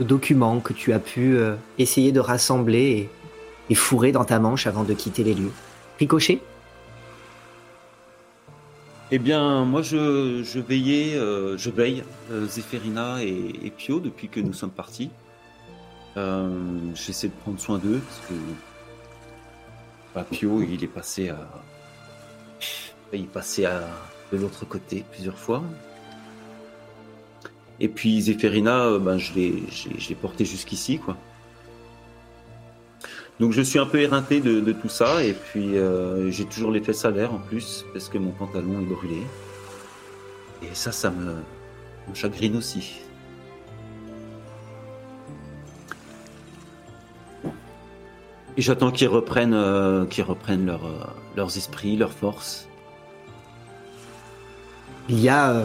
de 0.00 0.04
documents 0.04 0.60
que 0.60 0.72
tu 0.72 0.92
as 0.92 1.00
pu 1.00 1.36
euh, 1.36 1.54
essayer 1.78 2.12
de 2.12 2.20
rassembler 2.20 2.80
et, 2.80 3.10
et 3.70 3.74
fourrer 3.74 4.12
dans 4.12 4.24
ta 4.24 4.38
manche 4.38 4.66
avant 4.66 4.84
de 4.84 4.94
quitter 4.94 5.22
les 5.22 5.34
lieux. 5.34 5.52
Ricochet 5.98 6.40
Eh 9.10 9.18
bien, 9.18 9.64
moi, 9.64 9.82
je, 9.82 10.58
veillais, 10.60 11.16
euh, 11.16 11.56
je 11.58 11.70
veille 11.70 12.04
euh, 12.30 12.46
et, 13.20 13.70
Pio 13.76 14.00
depuis 14.00 14.28
que 14.28 14.40
nous 14.40 14.52
sommes 14.52 14.70
partis. 14.70 15.10
Euh, 16.16 16.50
J'essaie 16.94 17.28
de 17.28 17.32
prendre 17.32 17.58
soin 17.58 17.78
d'eux 17.78 18.00
parce 18.00 18.20
que 18.28 18.34
bah, 20.14 20.26
Pio, 20.30 20.62
il 20.62 20.82
est 20.82 20.88
passé 20.88 21.30
à, 21.30 21.48
il 23.12 23.22
est 23.22 23.32
passé 23.32 23.64
à 23.64 23.82
de 24.32 24.36
l'autre 24.36 24.64
côté 24.66 25.04
plusieurs 25.10 25.38
fois. 25.38 25.62
Et 27.80 27.88
puis 27.88 28.20
Zéphérina, 28.20 28.84
euh, 28.86 28.98
ben, 28.98 29.18
je 29.18 29.32
l'ai, 29.34 29.62
j'ai- 29.70 29.98
je 29.98 30.08
l'ai 30.08 30.14
porté 30.14 30.44
jusqu'ici, 30.44 30.98
quoi. 30.98 31.16
Donc 33.40 33.52
je 33.52 33.62
suis 33.62 33.78
un 33.78 33.86
peu 33.86 34.00
éreinté 34.00 34.40
de, 34.40 34.72
tout 34.72 34.88
ça 34.88 35.22
et 35.22 35.32
puis 35.32 35.76
euh, 35.76 36.30
j'ai 36.30 36.44
toujours 36.44 36.72
les 36.72 36.80
fesses 36.80 37.04
à 37.04 37.10
l'air 37.10 37.32
en 37.32 37.38
plus 37.38 37.84
parce 37.92 38.08
que 38.08 38.18
mon 38.18 38.30
pantalon 38.30 38.80
est 38.80 38.84
brûlé. 38.84 39.22
Et 40.62 40.74
ça, 40.74 40.90
ça 40.90 41.10
me, 41.10 41.36
chagrine 42.14 42.56
aussi. 42.56 43.00
Et 48.56 48.62
j'attends 48.62 48.90
qu'ils 48.90 49.08
reprennent, 49.08 49.54
euh, 49.54 50.04
reprennent 50.26 50.70
euh, 50.70 50.76
leurs 51.36 51.56
esprits, 51.56 51.96
leurs 51.96 52.12
forces. 52.12 52.66
Il 55.08 55.20
y 55.20 55.28
a 55.28 55.62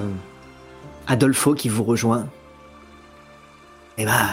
Adolfo 1.08 1.56
qui 1.56 1.70
vous 1.70 1.84
rejoint. 1.84 2.28
Eh 3.98 4.06
ben, 4.06 4.30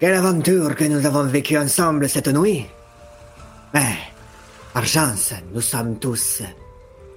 quelle 0.00 0.14
aventure 0.14 0.74
que 0.74 0.84
nous 0.84 1.04
avons 1.04 1.24
vécue 1.24 1.58
ensemble 1.58 2.08
cette 2.08 2.28
nuit. 2.28 2.64
Mais, 3.74 3.98
par 4.72 4.86
chance, 4.86 5.34
nous 5.52 5.60
sommes 5.60 5.98
tous 5.98 6.42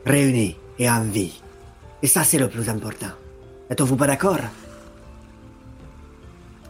réunis 0.05 0.57
et 0.77 0.89
en 0.89 1.03
vie. 1.03 1.41
Et 2.01 2.07
ça, 2.07 2.25
c'est 2.25 2.37
le 2.37 2.49
plus 2.49 2.67
important. 2.67 3.13
Êtes-vous 3.69 3.95
pas 3.95 4.07
d'accord? 4.07 4.41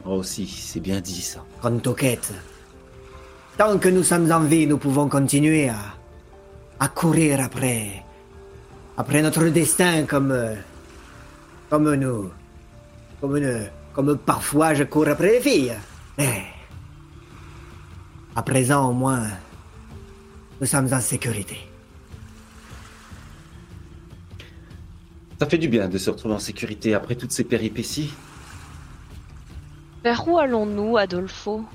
Oh 0.05 0.21
si, 0.21 0.47
c'est 0.47 0.79
bien 0.79 1.01
dit 1.01 1.21
ça. 1.21 1.43
Contoquette. 1.61 2.31
Tant 3.57 3.79
que 3.79 3.89
nous 3.89 4.03
sommes 4.03 4.31
en 4.31 4.41
vie, 4.41 4.67
nous 4.67 4.77
pouvons 4.77 5.09
continuer 5.09 5.69
à, 5.69 5.79
à 6.79 6.89
courir 6.89 7.41
après, 7.41 8.03
après 8.97 9.23
notre 9.23 9.45
destin 9.45 10.05
comme, 10.05 10.37
comme 11.71 11.95
nous, 11.95 12.29
comme 13.19 13.39
nous, 13.39 13.65
comme 13.93 14.17
parfois 14.17 14.75
je 14.75 14.83
cours 14.83 15.07
après 15.07 15.33
les 15.33 15.41
filles. 15.41 15.73
Mais, 16.17 16.43
à 18.35 18.43
présent 18.43 18.89
au 18.89 18.93
moins, 18.93 19.27
nous 20.61 20.67
sommes 20.67 20.91
en 20.93 20.99
sécurité. 20.99 21.57
Ça 25.39 25.47
fait 25.47 25.57
du 25.57 25.67
bien 25.67 25.89
de 25.89 25.97
se 25.97 26.09
retrouver 26.09 26.35
en 26.35 26.39
sécurité 26.39 26.93
après 26.93 27.15
toutes 27.15 27.31
ces 27.31 27.43
péripéties. 27.43 28.13
Vers 30.03 30.27
où 30.27 30.37
allons-nous, 30.37 30.97
Adolfo? 30.97 31.65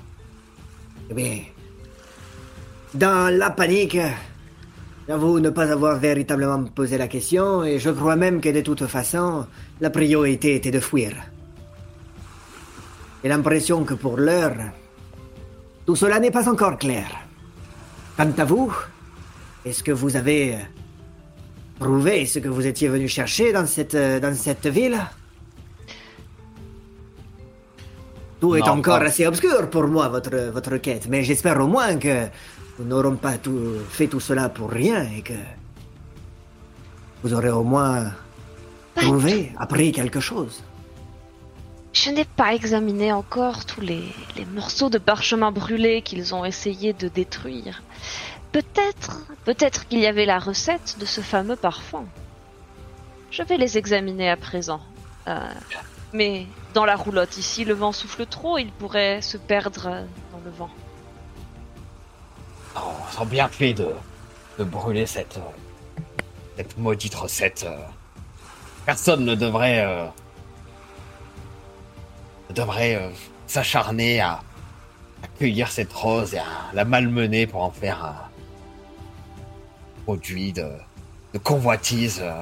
Eh 1.09 1.13
bien, 1.13 1.39
dans 2.93 3.35
la 3.35 3.49
panique, 3.49 3.97
j'avoue 5.07 5.39
ne 5.39 5.49
pas 5.49 5.71
avoir 5.71 5.97
véritablement 5.97 6.63
posé 6.63 6.97
la 6.97 7.07
question 7.07 7.63
et 7.63 7.79
je 7.79 7.89
crois 7.89 8.15
même 8.15 8.41
que 8.41 8.49
de 8.49 8.61
toute 8.61 8.85
façon, 8.87 9.45
la 9.81 9.89
priorité 9.89 10.55
était 10.55 10.71
de 10.71 10.79
fuir. 10.79 11.13
J'ai 13.23 13.29
l'impression 13.29 13.83
que 13.83 13.93
pour 13.95 14.17
l'heure, 14.17 14.55
tout 15.85 15.95
cela 15.95 16.19
n'est 16.19 16.31
pas 16.31 16.47
encore 16.49 16.77
clair. 16.77 17.07
Quant 18.17 18.31
à 18.37 18.45
vous, 18.45 18.73
est-ce 19.65 19.83
que 19.83 19.91
vous 19.91 20.15
avez 20.15 20.55
euh, 20.55 20.57
trouvé 21.79 22.25
ce 22.25 22.39
que 22.39 22.47
vous 22.47 22.65
étiez 22.65 22.87
venu 22.87 23.07
chercher 23.07 23.51
dans 23.51 23.65
cette, 23.65 23.95
euh, 23.95 24.19
dans 24.19 24.33
cette 24.35 24.67
ville? 24.67 24.97
Tout 28.39 28.55
est 28.55 28.59
Non, 28.61 28.77
encore 28.77 28.99
pas- 28.99 29.05
assez 29.05 29.25
obscur 29.27 29.69
pour 29.69 29.85
moi, 29.87 30.07
votre, 30.07 30.35
votre 30.53 30.77
quête, 30.77 31.07
mais 31.09 31.23
j'espère 31.23 31.59
au 31.59 31.67
moins 31.67 31.97
que 31.97 32.27
nous 32.79 32.85
n'aurons 32.85 33.17
pas 33.17 33.37
tout, 33.37 33.59
fait 33.89 34.07
tout 34.07 34.21
cela 34.21 34.47
pour 34.47 34.69
rien 34.71 35.03
et 35.17 35.21
que 35.21 35.33
vous 37.21 37.33
aurez 37.33 37.49
au 37.49 37.63
moins 37.63 38.13
trouvé, 38.95 39.51
appris 39.57 39.91
quelque 39.91 40.21
chose. 40.21 40.63
Je 42.01 42.11
n'ai 42.11 42.23
pas 42.23 42.53
examiné 42.53 43.11
encore 43.11 43.65
tous 43.65 43.81
les, 43.81 44.01
morceaux 44.53 44.89
de 44.89 44.97
parchemin 44.97 45.51
brûlés 45.51 46.01
qu'ils 46.01 46.33
ont 46.33 46.45
essayé 46.45 46.93
de 46.93 47.09
détruire. 47.09 47.83
Peut-être, 48.53 49.17
peut-être 49.43 49.85
qu'il 49.85 49.99
y 49.99 50.05
avait 50.05 50.25
la 50.25 50.39
recette 50.39 50.95
de 50.97 51.05
ce 51.05 51.19
fameux 51.19 51.57
parfum. 51.57 52.05
Je 53.31 53.43
vais 53.43 53.57
les 53.57 53.77
examiner 53.77 54.29
à 54.29 54.37
présent. 54.37 54.79
Euh, 55.27 55.37
mais 56.13 56.45
dans 56.73 56.85
la 56.85 56.95
roulotte 56.95 57.35
ici, 57.35 57.65
le 57.65 57.73
vent 57.73 57.91
souffle 57.91 58.25
trop, 58.25 58.57
il 58.57 58.71
pourrait 58.71 59.21
se 59.21 59.35
perdre 59.35 59.89
dans 60.31 60.39
le 60.45 60.51
vent. 60.51 60.69
Oh, 62.77 62.91
on 63.01 63.11
sent 63.11 63.25
bien 63.25 63.49
fait 63.49 63.73
de, 63.73 63.89
de 64.57 64.63
brûler 64.63 65.05
cette, 65.05 65.37
euh, 66.57 66.63
maudite 66.77 67.15
recette. 67.15 67.65
euh. 67.67 67.75
Personne 68.85 69.25
ne 69.25 69.35
devrait, 69.35 69.85
devrait 72.53 72.95
euh, 72.95 73.09
s'acharner 73.47 74.19
à, 74.19 74.41
cueillir 75.37 75.69
cette 75.69 75.91
rose 75.91 76.33
et 76.33 76.39
à 76.39 76.73
la 76.73 76.85
malmener 76.85 77.45
pour 77.45 77.61
en 77.61 77.71
faire 77.71 78.03
un 78.03 78.15
produit 80.05 80.53
de, 80.53 80.69
convoitise. 81.43 82.21
euh. 82.23 82.41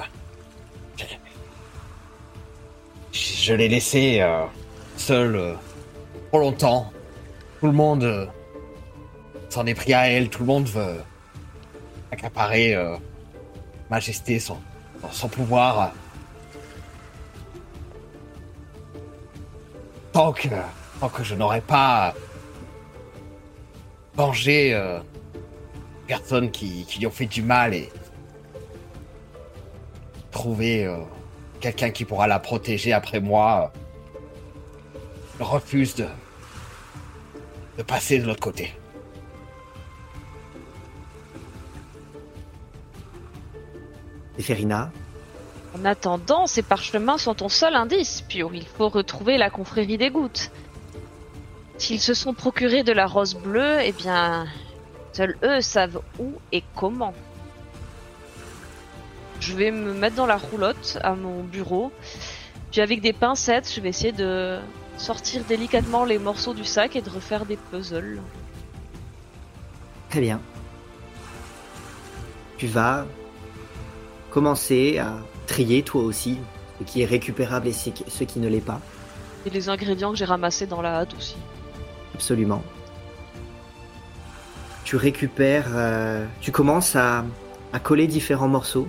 Je, 3.11 3.53
l'ai 3.53 3.67
laissé 3.67 4.21
euh, 4.21 4.45
seul 4.95 5.35
euh, 5.35 5.53
trop 6.29 6.39
longtemps. 6.39 6.91
Tout 7.59 7.65
le 7.67 7.73
monde 7.73 8.29
s'en 9.49 9.65
est 9.65 9.73
pris 9.73 9.93
à 9.93 10.09
elle. 10.09 10.29
Tout 10.29 10.41
le 10.41 10.45
monde 10.45 10.67
veut 10.67 11.01
accaparer 12.11 12.75
Majesté, 13.89 14.39
son 14.39 15.27
pouvoir. 15.29 15.93
Tant 20.18 20.34
que, 20.34 20.48
tant 20.99 21.10
que 21.10 21.23
je 21.23 21.35
n'aurai 21.35 21.61
pas 21.61 22.15
vengé 24.15 24.73
euh, 24.73 24.99
personnes 26.07 26.49
qui, 26.49 26.85
qui 26.85 26.98
lui 26.98 27.06
ont 27.06 27.11
fait 27.11 27.27
du 27.27 27.44
mal 27.44 27.76
et 27.76 27.91
trouver 30.31 30.85
euh, 30.85 30.98
quelqu'un 31.60 31.91
qui 31.91 32.03
pourra 32.03 32.26
la 32.26 32.39
protéger 32.39 32.94
après 32.94 33.19
moi, 33.19 33.72
je 35.38 35.44
refuse 35.44 35.94
de, 35.94 36.07
de 37.77 37.84
passer 37.84 38.18
de 38.18 38.26
l'autre 38.26 38.39
côté. 38.39 38.73
Ferina, 44.39 44.91
En 45.79 45.85
attendant, 45.85 46.47
ces 46.47 46.63
parchemins 46.63 47.17
sont 47.17 47.35
ton 47.35 47.49
seul 47.49 47.75
indice, 47.75 48.21
Pio. 48.21 48.49
Il 48.53 48.65
faut 48.65 48.89
retrouver 48.89 49.37
la 49.37 49.49
confrérie 49.49 49.97
des 49.97 50.09
gouttes. 50.09 50.51
S'ils 51.77 52.01
se 52.01 52.13
sont 52.13 52.33
procurés 52.33 52.83
de 52.83 52.91
la 52.91 53.05
rose 53.05 53.35
bleue, 53.35 53.77
eh 53.83 53.91
bien, 53.91 54.47
seuls 55.13 55.37
eux 55.43 55.61
savent 55.61 56.01
où 56.19 56.33
et 56.51 56.63
comment. 56.75 57.13
Je 59.39 59.55
vais 59.55 59.69
me 59.69 59.93
mettre 59.93 60.15
dans 60.15 60.25
la 60.25 60.37
roulotte 60.37 60.97
à 61.03 61.13
mon 61.13 61.43
bureau, 61.43 61.91
puis 62.71 62.81
avec 62.81 63.01
des 63.01 63.13
pincettes, 63.13 63.71
je 63.73 63.79
vais 63.79 63.89
essayer 63.89 64.11
de 64.11 64.57
sortir 64.97 65.43
délicatement 65.43 66.05
les 66.05 66.17
morceaux 66.17 66.55
du 66.55 66.65
sac 66.65 66.95
et 66.95 67.01
de 67.01 67.09
refaire 67.09 67.45
des 67.45 67.57
puzzles. 67.57 68.21
Très 70.09 70.21
bien. 70.21 70.41
Tu 72.57 72.65
vas 72.65 73.05
commencer 74.31 74.97
à 74.97 75.17
trier 75.48 75.82
toi 75.84 76.03
aussi 76.03 76.38
ce 76.80 76.84
qui 76.84 77.02
est 77.02 77.06
récupérable 77.06 77.68
et 77.68 77.74
ce 77.74 77.90
qui- 77.90 78.40
ne 78.40 78.48
l'est 78.48 78.61
pas. 78.61 78.80
Et 79.45 79.49
les 79.49 79.69
ingrédients 79.69 80.11
que 80.11 80.18
j'ai 80.18 80.26
ramassés 80.26 80.68
dans 80.68 80.82
la 80.82 80.99
hâte 80.99 81.15
aussi. 81.18 81.36
Absolument. 82.14 82.61
Tu 84.84 84.95
récupères, 84.95 85.68
euh, 85.74 86.26
tu 86.41 86.52
commences 86.52 86.95
à, 86.95 87.26
à 87.74 87.80
coller 87.80 88.07
différents 88.07 88.48
morceaux 88.48 88.88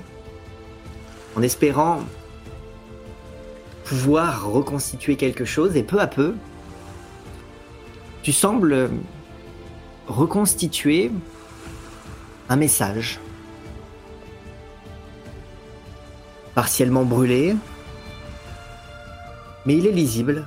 en 1.37 1.43
espérant 1.43 2.01
pouvoir 3.85 4.47
reconstituer 4.51 5.17
quelque 5.17 5.45
chose 5.45 5.77
et 5.77 5.83
peu 5.83 5.99
à 6.01 6.07
peu, 6.07 6.35
tu 8.23 8.33
sembles 8.33 8.91
reconstituer 10.09 11.11
un 12.49 12.57
message 12.57 13.19
partiellement 16.59 17.05
brûlé, 17.05 17.55
mais 19.65 19.77
il 19.77 19.87
est 19.87 19.93
lisible 19.93 20.45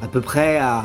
à 0.00 0.08
peu 0.08 0.22
près 0.22 0.56
à, 0.56 0.84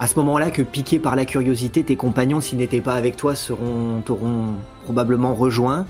à 0.00 0.08
ce 0.08 0.16
moment-là 0.16 0.50
que, 0.50 0.62
piqués 0.62 0.98
par 0.98 1.14
la 1.14 1.24
curiosité, 1.24 1.84
tes 1.84 1.94
compagnons, 1.94 2.40
s'ils 2.40 2.58
n'étaient 2.58 2.80
pas 2.80 2.94
avec 2.94 3.16
toi, 3.16 3.36
seront, 3.36 4.00
t'auront 4.04 4.56
probablement 4.82 5.32
rejoint. 5.32 5.86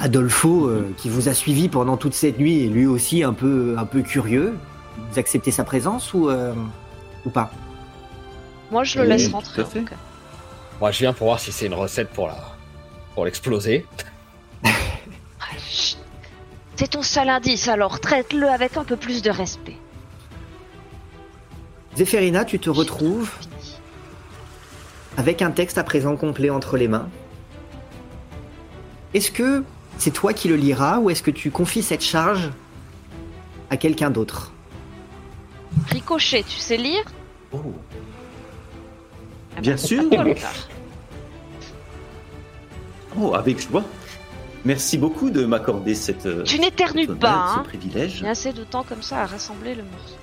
Adolfo, 0.00 0.66
euh, 0.66 0.92
qui 0.98 1.08
vous 1.08 1.30
a 1.30 1.32
suivi 1.32 1.70
pendant 1.70 1.96
toute 1.96 2.12
cette 2.12 2.38
nuit, 2.38 2.66
est 2.66 2.68
lui 2.68 2.84
aussi 2.84 3.22
un 3.22 3.32
peu, 3.32 3.76
un 3.78 3.86
peu 3.86 4.02
curieux. 4.02 4.54
Vous 5.10 5.18
acceptez 5.18 5.50
sa 5.50 5.64
présence 5.64 6.12
ou, 6.12 6.28
euh, 6.28 6.52
ou 7.24 7.30
pas? 7.30 7.50
Moi, 8.70 8.84
je 8.84 8.98
le 8.98 9.06
laisse 9.06 9.32
rentrer. 9.32 9.64
Moi, 10.78 10.90
je 10.90 10.98
viens 10.98 11.14
pour 11.14 11.28
voir 11.28 11.40
si 11.40 11.52
c'est 11.52 11.64
une 11.64 11.72
recette 11.72 12.10
pour 12.10 12.26
la, 12.26 12.36
pour 13.14 13.24
l'exploser. 13.24 13.86
C'est 16.76 16.88
ton 16.88 17.02
seul 17.02 17.28
indice, 17.28 17.68
alors 17.68 18.00
traite-le 18.00 18.48
avec 18.48 18.76
un 18.76 18.84
peu 18.84 18.96
plus 18.96 19.22
de 19.22 19.30
respect. 19.30 19.76
Zéphérina, 21.96 22.44
tu 22.44 22.58
te 22.58 22.70
retrouves 22.70 23.30
avec 25.16 25.42
un 25.42 25.52
texte 25.52 25.78
à 25.78 25.84
présent 25.84 26.16
complet 26.16 26.50
entre 26.50 26.76
les 26.76 26.88
mains. 26.88 27.08
Est-ce 29.14 29.30
que 29.30 29.62
c'est 29.98 30.10
toi 30.10 30.32
qui 30.32 30.48
le 30.48 30.56
liras 30.56 30.98
ou 30.98 31.10
est-ce 31.10 31.22
que 31.22 31.30
tu 31.30 31.52
confies 31.52 31.84
cette 31.84 32.02
charge 32.02 32.50
à 33.70 33.76
quelqu'un 33.76 34.10
d'autre? 34.10 34.52
Ricochet, 35.88 36.42
tu 36.42 36.58
sais 36.58 36.76
lire? 36.76 37.04
Oh. 37.52 37.58
Ah 39.56 39.60
Bien 39.60 39.72
bah, 39.72 39.78
sûr. 39.78 40.02
le 40.02 40.34
faire. 40.34 40.68
Oh, 43.16 43.34
avec 43.34 43.60
joie. 43.60 43.84
Merci 44.64 44.96
beaucoup 44.96 45.30
de 45.30 45.44
m'accorder 45.44 45.94
cette. 45.94 46.26
euh, 46.26 46.42
Tu 46.44 46.58
n'éternues 46.58 47.06
pas, 47.06 47.52
ce 47.54 47.58
hein 47.60 47.62
privilège. 47.64 48.20
Il 48.20 48.24
y 48.24 48.26
a 48.26 48.30
assez 48.30 48.52
de 48.52 48.64
temps 48.64 48.82
comme 48.82 49.02
ça 49.02 49.22
à 49.22 49.26
rassembler 49.26 49.74
le 49.74 49.82
morceau. 49.82 50.16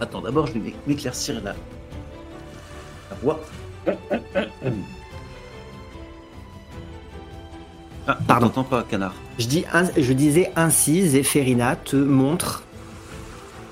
Attends, 0.00 0.22
d'abord, 0.22 0.46
je 0.46 0.54
vais 0.54 0.74
m'éclaircir 0.86 1.34
la... 1.42 1.52
la 1.52 3.16
voix. 3.22 3.40
Ah, 8.06 8.18
Pardon. 8.26 8.48
T'entends 8.48 8.64
pas, 8.64 8.82
canard. 8.82 9.14
Je, 9.38 9.46
dis, 9.46 9.64
je 9.96 10.12
disais 10.12 10.52
ainsi, 10.56 11.06
Zéphérina 11.08 11.76
te 11.76 11.96
montre 11.96 12.62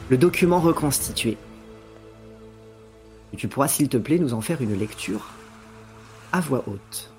le 0.08 0.16
document 0.16 0.60
reconstitué. 0.60 1.36
Et 3.32 3.36
tu 3.36 3.48
pourras, 3.48 3.68
s'il 3.68 3.88
te 3.88 3.96
plaît, 3.96 4.18
nous 4.18 4.34
en 4.34 4.40
faire 4.40 4.60
une 4.62 4.78
lecture 4.78 5.30
à 6.32 6.40
voix 6.40 6.62
haute. 6.66 7.11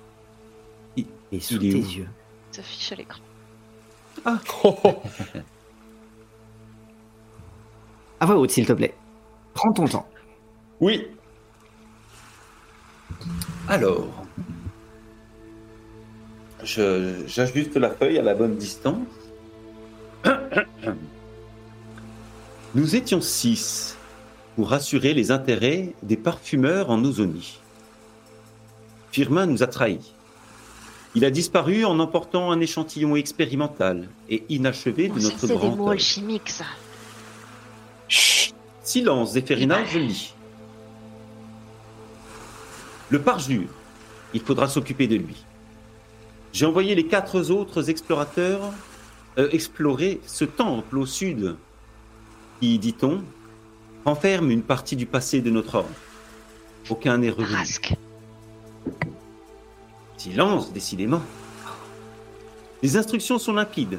Et 1.32 1.40
sous 1.40 1.56
il 1.56 1.66
est 1.68 1.72
tes 1.72 1.78
où 1.86 1.90
yeux. 1.90 2.08
Ça 2.52 2.60
affiche 2.60 2.92
à 2.92 2.94
l'écran. 2.96 3.20
À 8.20 8.26
voix 8.26 8.36
haute, 8.36 8.50
s'il 8.50 8.66
te 8.66 8.72
plaît. 8.72 8.94
Prends 9.54 9.72
ton 9.72 9.86
temps. 9.86 10.08
Oui. 10.80 11.06
Alors, 13.68 14.06
je- 16.62 17.22
j'ajuste 17.26 17.76
la 17.76 17.90
feuille 17.90 18.18
à 18.18 18.22
la 18.22 18.34
bonne 18.34 18.56
distance. 18.56 19.06
Nous 22.74 22.96
étions 22.96 23.20
six 23.20 23.96
pour 24.56 24.72
assurer 24.72 25.14
les 25.14 25.30
intérêts 25.30 25.92
des 26.02 26.16
parfumeurs 26.16 26.90
en 26.90 27.02
Ozonie. 27.04 27.58
Firmin 29.12 29.46
nous 29.46 29.62
a 29.62 29.66
trahis. 29.66 30.13
Il 31.14 31.24
a 31.24 31.30
disparu 31.30 31.84
en 31.84 32.00
emportant 32.00 32.50
un 32.50 32.60
échantillon 32.60 33.14
expérimental 33.14 34.08
et 34.28 34.42
inachevé 34.48 35.08
de 35.08 35.14
Oh, 35.16 35.20
ça, 35.20 35.28
notre 35.28 35.46
c'est 35.46 35.58
des 35.58 35.76
mots 35.76 35.90
alchimiques, 35.90 36.50
ça. 36.50 36.64
Silence, 38.82 39.32
Zéphérina, 39.32 39.84
je 39.84 39.98
lis. 39.98 40.34
Le 43.10 43.20
parjure, 43.20 43.68
il 44.34 44.40
faudra 44.40 44.68
s'occuper 44.68 45.06
de 45.06 45.16
lui. 45.16 45.44
J'ai 46.52 46.66
envoyé 46.66 46.94
les 46.94 47.06
quatre 47.06 47.50
autres 47.50 47.90
explorateurs 47.90 48.72
euh, 49.38 49.48
explorer 49.50 50.20
ce 50.26 50.44
temple 50.44 50.98
au 50.98 51.06
sud 51.06 51.56
qui, 52.60 52.78
dit-on, 52.78 53.22
renferme 54.04 54.50
une 54.50 54.62
partie 54.62 54.94
du 54.94 55.06
passé 55.06 55.40
de 55.40 55.50
notre 55.50 55.76
ordre. 55.76 55.88
Aucun 56.88 57.18
n'est 57.18 57.30
revenu. 57.30 57.56
Rasque. 57.56 57.94
Silence, 60.24 60.72
décidément. 60.72 61.20
Les 62.82 62.96
instructions 62.96 63.38
sont 63.38 63.52
limpides. 63.52 63.98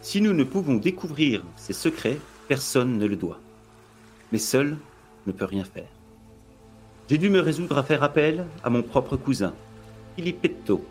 Si 0.00 0.22
nous 0.22 0.32
ne 0.32 0.42
pouvons 0.42 0.76
découvrir 0.76 1.42
ces 1.54 1.74
secrets, 1.74 2.18
personne 2.48 2.96
ne 2.96 3.04
le 3.04 3.16
doit. 3.16 3.38
Mais 4.32 4.38
seul 4.38 4.78
ne 5.26 5.32
peut 5.32 5.44
rien 5.44 5.64
faire. 5.64 5.90
J'ai 7.10 7.18
dû 7.18 7.28
me 7.28 7.40
résoudre 7.40 7.76
à 7.76 7.82
faire 7.82 8.02
appel 8.02 8.46
à 8.64 8.70
mon 8.70 8.82
propre 8.82 9.18
cousin, 9.18 9.52
Filippetto. 10.16 10.82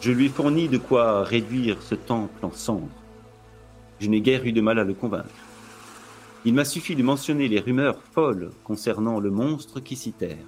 Je 0.00 0.10
lui 0.10 0.24
ai 0.24 0.30
fourni 0.30 0.68
de 0.68 0.78
quoi 0.78 1.24
réduire 1.24 1.82
ce 1.82 1.96
temple 1.96 2.46
en 2.46 2.52
cendres. 2.52 2.88
Je 4.00 4.08
n'ai 4.08 4.22
guère 4.22 4.46
eu 4.46 4.52
de 4.52 4.62
mal 4.62 4.78
à 4.78 4.84
le 4.84 4.94
convaincre. 4.94 5.28
Il 6.46 6.54
m'a 6.54 6.64
suffi 6.64 6.96
de 6.96 7.02
mentionner 7.02 7.48
les 7.48 7.60
rumeurs 7.60 8.00
folles 8.14 8.50
concernant 8.64 9.20
le 9.20 9.30
monstre 9.30 9.80
qui 9.80 9.94
s'y 9.94 10.12
terre. 10.12 10.46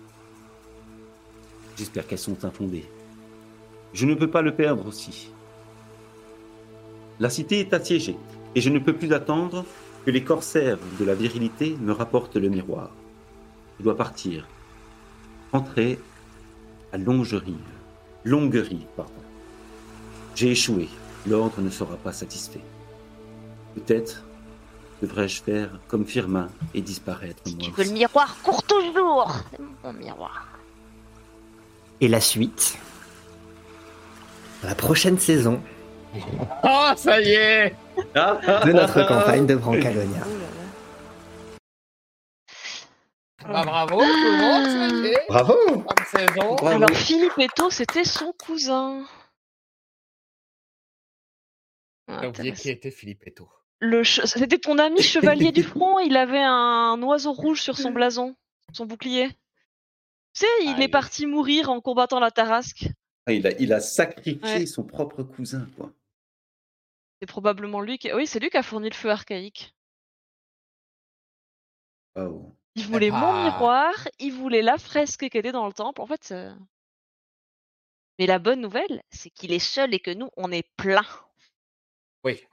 J'espère 1.77 2.07
qu'elles 2.07 2.19
sont 2.19 2.45
infondées. 2.45 2.87
Je 3.93 4.07
ne 4.07 4.15
peux 4.15 4.31
pas 4.31 4.43
le 4.43 4.55
perdre 4.55 4.87
aussi. 4.87 5.31
La 7.21 7.31
cité 7.31 7.61
est 7.61 7.73
assiégée, 7.73 8.17
et 8.55 8.61
je 8.61 8.71
ne 8.71 8.79
peux 8.79 8.93
plus 8.95 9.13
attendre 9.13 9.65
que 10.05 10.11
les 10.11 10.25
corsaires 10.25 10.79
de 10.99 11.05
la 11.05 11.15
virilité 11.15 11.77
me 11.81 11.93
rapportent 11.93 12.37
le 12.37 12.49
miroir. 12.49 12.91
Je 13.79 13.85
dois 13.85 13.97
partir. 13.97 14.47
Rentrer 15.53 15.99
à 16.93 16.99
Longerive. 16.99 17.57
Longuerive, 18.25 18.87
pardon. 18.97 19.13
J'ai 20.35 20.51
échoué. 20.51 20.89
L'ordre 21.27 21.61
ne 21.61 21.71
sera 21.71 21.97
pas 21.97 22.13
satisfait. 22.13 22.61
Peut-être 23.75 24.25
devrais-je 25.03 25.43
faire 25.43 25.79
comme 25.89 26.07
Firmin 26.07 26.49
et 26.75 26.81
disparaître 26.81 27.43
moi 27.47 27.57
tu 27.61 27.71
veux 27.71 27.85
le 27.85 27.91
miroir, 27.91 28.37
cours 28.43 28.63
toujours. 28.63 29.33
C'est 29.51 29.61
mon 29.85 29.93
miroir. 29.93 30.56
Et 32.01 32.09
la 32.09 32.21
suite 32.21 32.79
La 34.63 34.75
prochaine 34.75 35.19
saison 35.19 35.63
Oh, 36.65 36.91
ça 36.97 37.21
y 37.21 37.31
est 37.33 37.75
de 38.15 38.73
notre 38.73 39.07
campagne 39.07 39.47
de 39.47 39.55
Brancalonia. 39.55 40.21
Là. 40.21 40.27
Bah, 43.53 43.63
Bravo, 43.65 44.01
tout 44.01 44.07
le 44.07 44.37
monde, 44.39 44.65
ça 44.65 44.97
y 44.97 45.07
est 45.13 45.27
Bravo 45.29 45.55
Bonne 45.67 45.85
saison 46.07 46.55
Bravo. 46.57 46.67
Alors, 46.69 46.91
Philippe 46.91 47.39
Eto, 47.39 47.71
c'était 47.71 48.05
son 48.05 48.33
cousin. 48.33 49.05
Ah, 52.09 52.21
J'ai 52.23 52.29
oublié 52.29 52.51
intéressant. 52.51 52.63
qui 52.63 52.71
était 52.71 52.91
Philippe 52.91 53.27
Eto. 53.27 53.49
Che- 53.83 54.25
C'était 54.27 54.59
ton 54.59 54.79
ami 54.79 55.03
chevalier 55.03 55.53
du 55.53 55.63
front, 55.63 55.99
il 55.99 56.17
avait 56.17 56.43
un 56.43 57.01
oiseau 57.03 57.33
rouge 57.33 57.61
sur 57.61 57.77
son 57.77 57.91
blason, 57.93 58.35
son 58.73 58.87
bouclier. 58.87 59.29
Tu 60.37 60.41
sais, 60.45 60.65
il 60.65 60.75
Ah, 60.77 60.81
est 60.81 60.85
il- 60.85 60.91
parti 60.91 61.25
mourir 61.25 61.71
en 61.71 61.81
combattant 61.81 62.21
la 62.21 62.31
Tarasque. 62.31 62.89
Ah, 63.25 63.33
il, 63.33 63.47
a, 63.47 63.53
il 63.59 63.73
a 63.73 63.81
sacrifié 63.81 64.43
Ouais. 64.43 64.67
son 64.67 64.85
propre 64.85 65.23
cousin, 65.23 65.67
quoi. 65.77 65.91
C'est 67.21 67.27
probablement 67.27 67.81
lui 67.81 67.97
qui... 67.97 68.13
Oui, 68.13 68.27
c'est 68.27 68.39
lui 68.39 68.51
qui 68.51 68.59
a 68.59 68.63
fourni 68.63 68.91
le 68.91 68.95
feu 68.95 69.11
archaïque. 69.11 69.75
Waouh. 72.17 72.55
Il 72.75 72.85
voulait 72.87 73.11
mon 73.11 73.33
bah. 73.33 73.45
miroir, 73.45 73.95
il 74.19 74.35
voulait 74.35 74.61
la 74.61 74.77
fresque 74.77 75.21
qui 75.31 75.39
était 75.39 75.53
dans 75.53 75.67
le 75.67 75.73
temple. 75.73 76.03
En 76.03 76.07
fait, 76.07 76.23
c'est- 76.23 76.51
mais 78.19 78.27
la 78.27 78.39
bonne 78.39 78.61
nouvelle, 78.61 79.03
c'est 79.11 79.31
qu'il 79.31 79.53
est 79.53 79.59
seul 79.59 79.95
et 79.95 80.01
que 80.01 80.11
nous, 80.11 80.29
on 80.37 80.53
est 80.53 80.69
plein. 80.77 81.07
Oui. 82.25 82.45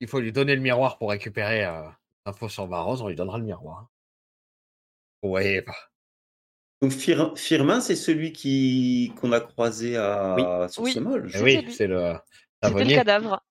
Il 0.00 0.08
faut 0.08 0.18
lui 0.18 0.32
donner 0.32 0.56
le 0.56 0.60
miroir 0.60 0.98
pour 0.98 1.10
récupérer 1.10 1.64
euh, 1.64 1.88
l'info 2.26 2.48
sur 2.48 2.66
Varose, 2.66 3.00
on 3.02 3.08
lui 3.08 3.14
donnera 3.14 3.38
le 3.38 3.44
miroir. 3.44 3.88
Ouais, 5.22 5.60
bah. 5.62 5.74
Donc 6.82 6.92
Fir- 6.92 7.36
Firmin, 7.36 7.80
c'est 7.80 7.96
celui 7.96 8.32
qui 8.32 9.12
qu'on 9.20 9.32
a 9.32 9.40
croisé 9.40 9.96
à 9.96 10.66
sur 10.68 10.82
Oui. 10.82 10.94
Eh 10.96 11.42
oui, 11.42 11.66
c'est 11.70 11.86
le 11.86 12.14
C'était 12.14 12.24
le 12.62 12.62
savonnier. 12.62 12.94
cadavre. 12.94 13.42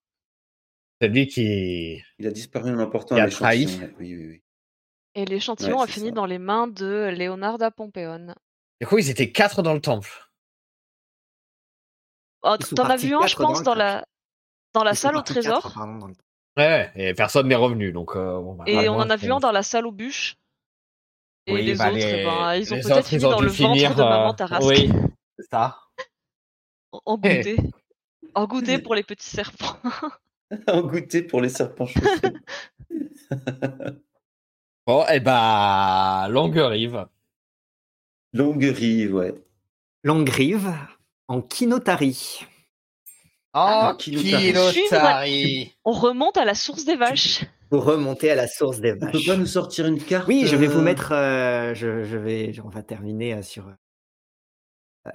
C'est 1.00 1.08
lui 1.08 1.26
qui. 1.26 2.02
Il 2.18 2.26
a 2.26 2.30
disparu 2.30 2.70
en 2.72 2.78
emportant 2.78 3.16
Il 3.16 3.20
a 3.20 3.24
un 3.24 3.26
échantillon. 3.26 3.68
trahi. 3.68 3.80
ouais. 3.80 3.94
Oui, 3.98 4.16
oui, 4.16 4.26
oui. 4.28 4.42
Et 5.16 5.24
l'échantillon 5.24 5.78
Ouais, 5.78 5.84
a 5.84 5.86
fini 5.86 6.08
ça. 6.08 6.14
dans 6.14 6.26
les 6.26 6.38
mains 6.38 6.66
de 6.66 7.12
Leonarda 7.16 7.70
Pompeon. 7.70 8.34
Du 8.80 8.86
coup, 8.86 8.98
ils 8.98 9.10
étaient 9.10 9.30
quatre 9.30 9.62
dans 9.62 9.74
le 9.74 9.80
temple. 9.80 10.10
Oh, 12.42 12.56
T'en 12.76 12.84
as 12.84 12.96
vu 12.96 13.14
un, 13.14 13.26
je 13.26 13.36
pense, 13.36 13.62
dans 13.62 13.74
la, 13.74 14.04
dans 14.74 14.84
la 14.84 14.92
Ils 14.92 14.96
salle 14.96 15.16
au 15.16 15.22
trésor. 15.22 15.62
quatre, 15.62 15.74
pardon, 15.74 16.12
Ouais, 16.56 16.92
et 16.94 17.14
personne 17.14 17.48
n'est 17.48 17.54
revenu, 17.54 17.90
donc. 17.92 18.14
euh, 18.16 18.40
bon, 18.40 18.54
bah, 18.54 18.64
Et 18.68 18.88
on 18.88 18.94
en 18.94 19.08
a 19.10 19.16
vu 19.16 19.32
un 19.32 19.40
dans 19.40 19.50
la 19.50 19.62
salle 19.62 19.86
aux 19.86 19.92
bûches? 19.92 20.36
Et 21.46 21.52
Oui, 21.52 21.62
les 21.64 21.74
bah, 21.74 21.88
autres, 21.90 21.98
eh 22.00 22.16
les- 22.16 22.24
ben, 22.24 22.54
ils 22.54 22.74
ont 22.74 22.80
peut-être 22.80 22.98
autres, 22.98 23.08
fini 23.08 23.20
dans 23.22 23.40
le 23.40 23.48
ventre 23.48 23.94
de 23.94 24.02
maman 24.02 24.30
euh, 24.30 24.32
Tarasque. 24.32 24.66
Oui, 24.66 24.90
c'est 25.38 25.50
ça. 25.50 25.78
En- 26.92 27.16
goûter. 27.16 27.56
en 28.34 28.46
goûter 28.46 28.78
pour 28.78 28.94
les 28.94 29.02
petits 29.02 29.28
serpents. 29.28 29.76
en 30.68 30.82
goûter 30.82 31.22
pour 31.22 31.40
les 31.40 31.48
serpents. 31.48 31.88
Bon, 34.86 35.06
et 35.06 35.20
bah, 35.20 36.26
longue 36.30 36.56
rive. 36.56 37.06
Longue 38.32 38.64
rive, 38.64 39.14
ouais. 39.14 39.34
Longue-Rive 40.02 40.74
en 41.28 41.40
Kinotari. 41.40 42.44
Oh, 43.54 43.92
Kinotari. 43.98 44.52
Kinotari. 44.52 45.74
On 45.84 45.92
remonte 45.92 46.36
à 46.36 46.44
la 46.44 46.54
source 46.54 46.84
des 46.84 46.96
vaches. 46.96 47.44
Pour 47.70 47.84
remonter 47.84 48.30
à 48.30 48.34
la 48.34 48.46
source 48.46 48.80
des 48.80 48.92
Tu 48.92 48.98
peux 48.98 49.06
vaches. 49.06 49.26
pas 49.26 49.36
nous 49.36 49.46
sortir 49.46 49.86
une 49.86 50.00
carte 50.02 50.28
Oui, 50.28 50.46
je 50.46 50.56
vais 50.56 50.66
vous 50.66 50.78
euh, 50.80 50.82
mettre. 50.82 51.12
euh, 51.12 51.74
je, 51.74 52.04
je 52.04 52.16
vais. 52.16 52.52
On 52.64 52.68
va 52.68 52.82
terminer 52.82 53.34
euh, 53.34 53.42
sur, 53.42 53.68
euh, 55.06 55.10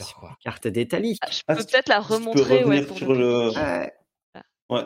sur 0.00 0.22
la 0.24 0.36
carte 0.42 0.68
d'Italie. 0.68 1.18
Ah, 1.20 1.28
Je 1.30 1.42
peux 1.46 1.54
peut-être 1.56 1.88
la 1.88 2.00
remontrer 2.00 2.64
ouais, 2.64 2.82
pour 2.82 2.96
sur 2.96 3.14
le-. 3.14 3.50
Ouais. 4.70 4.84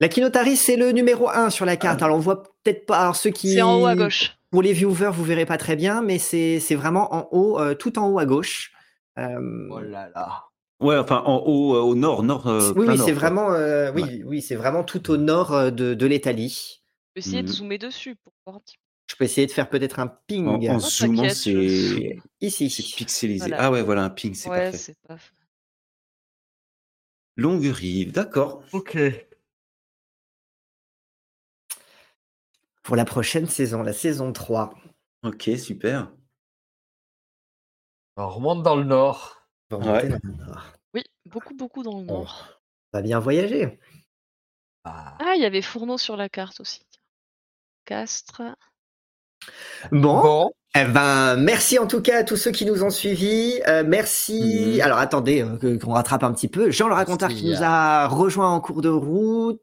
La 0.00 0.08
Kinotari, 0.08 0.56
c'est 0.56 0.76
le 0.76 0.92
numéro 0.92 1.28
1 1.28 1.50
sur 1.50 1.64
la 1.66 1.76
carte. 1.76 2.00
Ah. 2.02 2.06
Alors, 2.06 2.16
on 2.16 2.20
voit 2.20 2.42
peut-être 2.64 2.86
pas. 2.86 2.98
Alors, 3.00 3.16
ceux 3.16 3.30
qui. 3.30 3.54
C'est 3.54 3.62
en 3.62 3.80
haut 3.80 3.86
à 3.86 3.96
gauche. 3.96 4.36
Pour 4.50 4.62
les 4.62 4.72
viewers, 4.72 5.10
vous 5.12 5.24
verrez 5.24 5.46
pas 5.46 5.58
très 5.58 5.76
bien, 5.76 6.02
mais 6.02 6.18
c'est 6.18 6.58
c'est 6.60 6.74
vraiment 6.74 7.14
en 7.14 7.28
haut, 7.32 7.60
euh, 7.60 7.74
tout 7.74 7.98
en 7.98 8.08
haut 8.08 8.18
à 8.18 8.26
gauche. 8.26 8.72
Euh, 9.18 9.68
Oh 9.70 9.80
là 9.80 10.08
là. 10.14 10.44
Ouais, 10.80 10.96
enfin 10.96 11.22
en 11.26 11.38
haut, 11.44 11.74
euh, 11.76 11.80
au 11.80 11.94
nord, 11.94 12.22
nord. 12.22 12.46
euh, 12.46 12.72
oui, 12.76 12.86
oui, 12.88 12.98
c'est 12.98 13.12
vraiment, 13.12 13.52
euh, 13.52 13.92
oui, 13.92 14.22
oui, 14.24 14.40
c'est 14.40 14.54
vraiment 14.56 14.82
tout 14.82 15.10
au 15.10 15.16
nord 15.18 15.70
de, 15.72 15.94
de 15.94 16.06
l'Italie. 16.06 16.82
Je 17.16 17.20
vais 17.20 17.26
essayer 17.26 17.42
de 17.42 17.48
Mhm. 17.48 17.54
zoomer 17.54 17.78
dessus 17.78 18.16
pour 18.16 18.32
voir 18.46 18.56
un 18.56 18.60
petit 18.60 18.76
peu. 18.76 18.82
Je 19.10 19.16
peux 19.16 19.24
essayer 19.24 19.46
de 19.46 19.52
faire 19.52 19.68
peut-être 19.68 19.98
un 19.98 20.06
ping 20.06 20.46
En, 20.46 20.54
en 20.54 20.76
Oh, 20.76 20.80
zoomant, 20.80 21.28
c'est 21.28 22.20
ici. 22.40 22.70
c'est 22.70 22.96
pixelisé. 22.96 23.50
Voilà. 23.50 23.64
Ah 23.64 23.70
ouais, 23.70 23.82
voilà 23.82 24.04
un 24.04 24.10
ping, 24.10 24.34
c'est 24.34 24.48
Ouais, 24.48 24.70
parfait. 24.70 24.94
pas. 25.06 25.16
Longue 27.36 27.66
rive, 27.66 28.12
d'accord. 28.12 28.62
Ok. 28.72 28.96
Pour 32.82 32.96
la 32.96 33.04
prochaine 33.04 33.46
saison, 33.46 33.82
la 33.82 33.92
saison 33.92 34.32
3. 34.32 34.74
Ok, 35.22 35.50
super. 35.58 36.10
On 38.16 38.28
remonte 38.28 38.62
dans 38.62 38.76
le 38.76 38.84
nord. 38.84 39.39
On 39.70 39.78
va 39.78 39.84
remonter 40.00 40.06
Ouais. 40.06 40.08
dans 40.10 40.18
le 40.24 40.46
nord. 40.46 40.64
Oui, 40.94 41.02
beaucoup, 41.26 41.54
beaucoup 41.54 41.82
dans 41.82 41.98
le 41.98 42.04
Bon. 42.04 42.18
nord. 42.18 42.60
On 42.92 42.98
va 42.98 43.02
bien 43.02 43.18
voyager. 43.20 43.78
Ah. 44.84 45.16
Ah, 45.20 45.32
il 45.36 45.42
y 45.42 45.44
avait 45.44 45.62
Fourneau 45.62 45.98
sur 45.98 46.16
la 46.16 46.28
carte 46.28 46.60
aussi. 46.60 46.80
Castres. 47.84 48.42
Bon, 49.90 50.20
Bon. 50.22 50.50
eh 50.74 50.84
ben, 50.84 51.36
merci 51.36 51.78
en 51.78 51.86
tout 51.86 52.02
cas 52.02 52.18
à 52.18 52.24
tous 52.24 52.36
ceux 52.36 52.50
qui 52.50 52.66
nous 52.66 52.82
ont 52.82 52.90
suivis. 52.90 53.60
Euh, 53.68 53.84
merci. 53.86 54.74
Mhm. 54.76 54.80
Alors 54.82 54.98
attendez, 54.98 55.42
euh, 55.42 55.56
que- 55.56 55.76
qu'on 55.76 55.92
rattrape 55.92 56.22
un 56.24 56.32
petit 56.32 56.48
peu. 56.48 56.70
Jean 56.70 56.88
le 56.88 56.94
raconteur 56.94 57.28
qui 57.30 57.46
Merci, 57.46 57.60
nous 57.60 57.66
a? 57.66 58.06
rejoint 58.08 58.50
en 58.52 58.60
cours 58.60 58.82
de 58.82 58.88
route. 58.90 59.60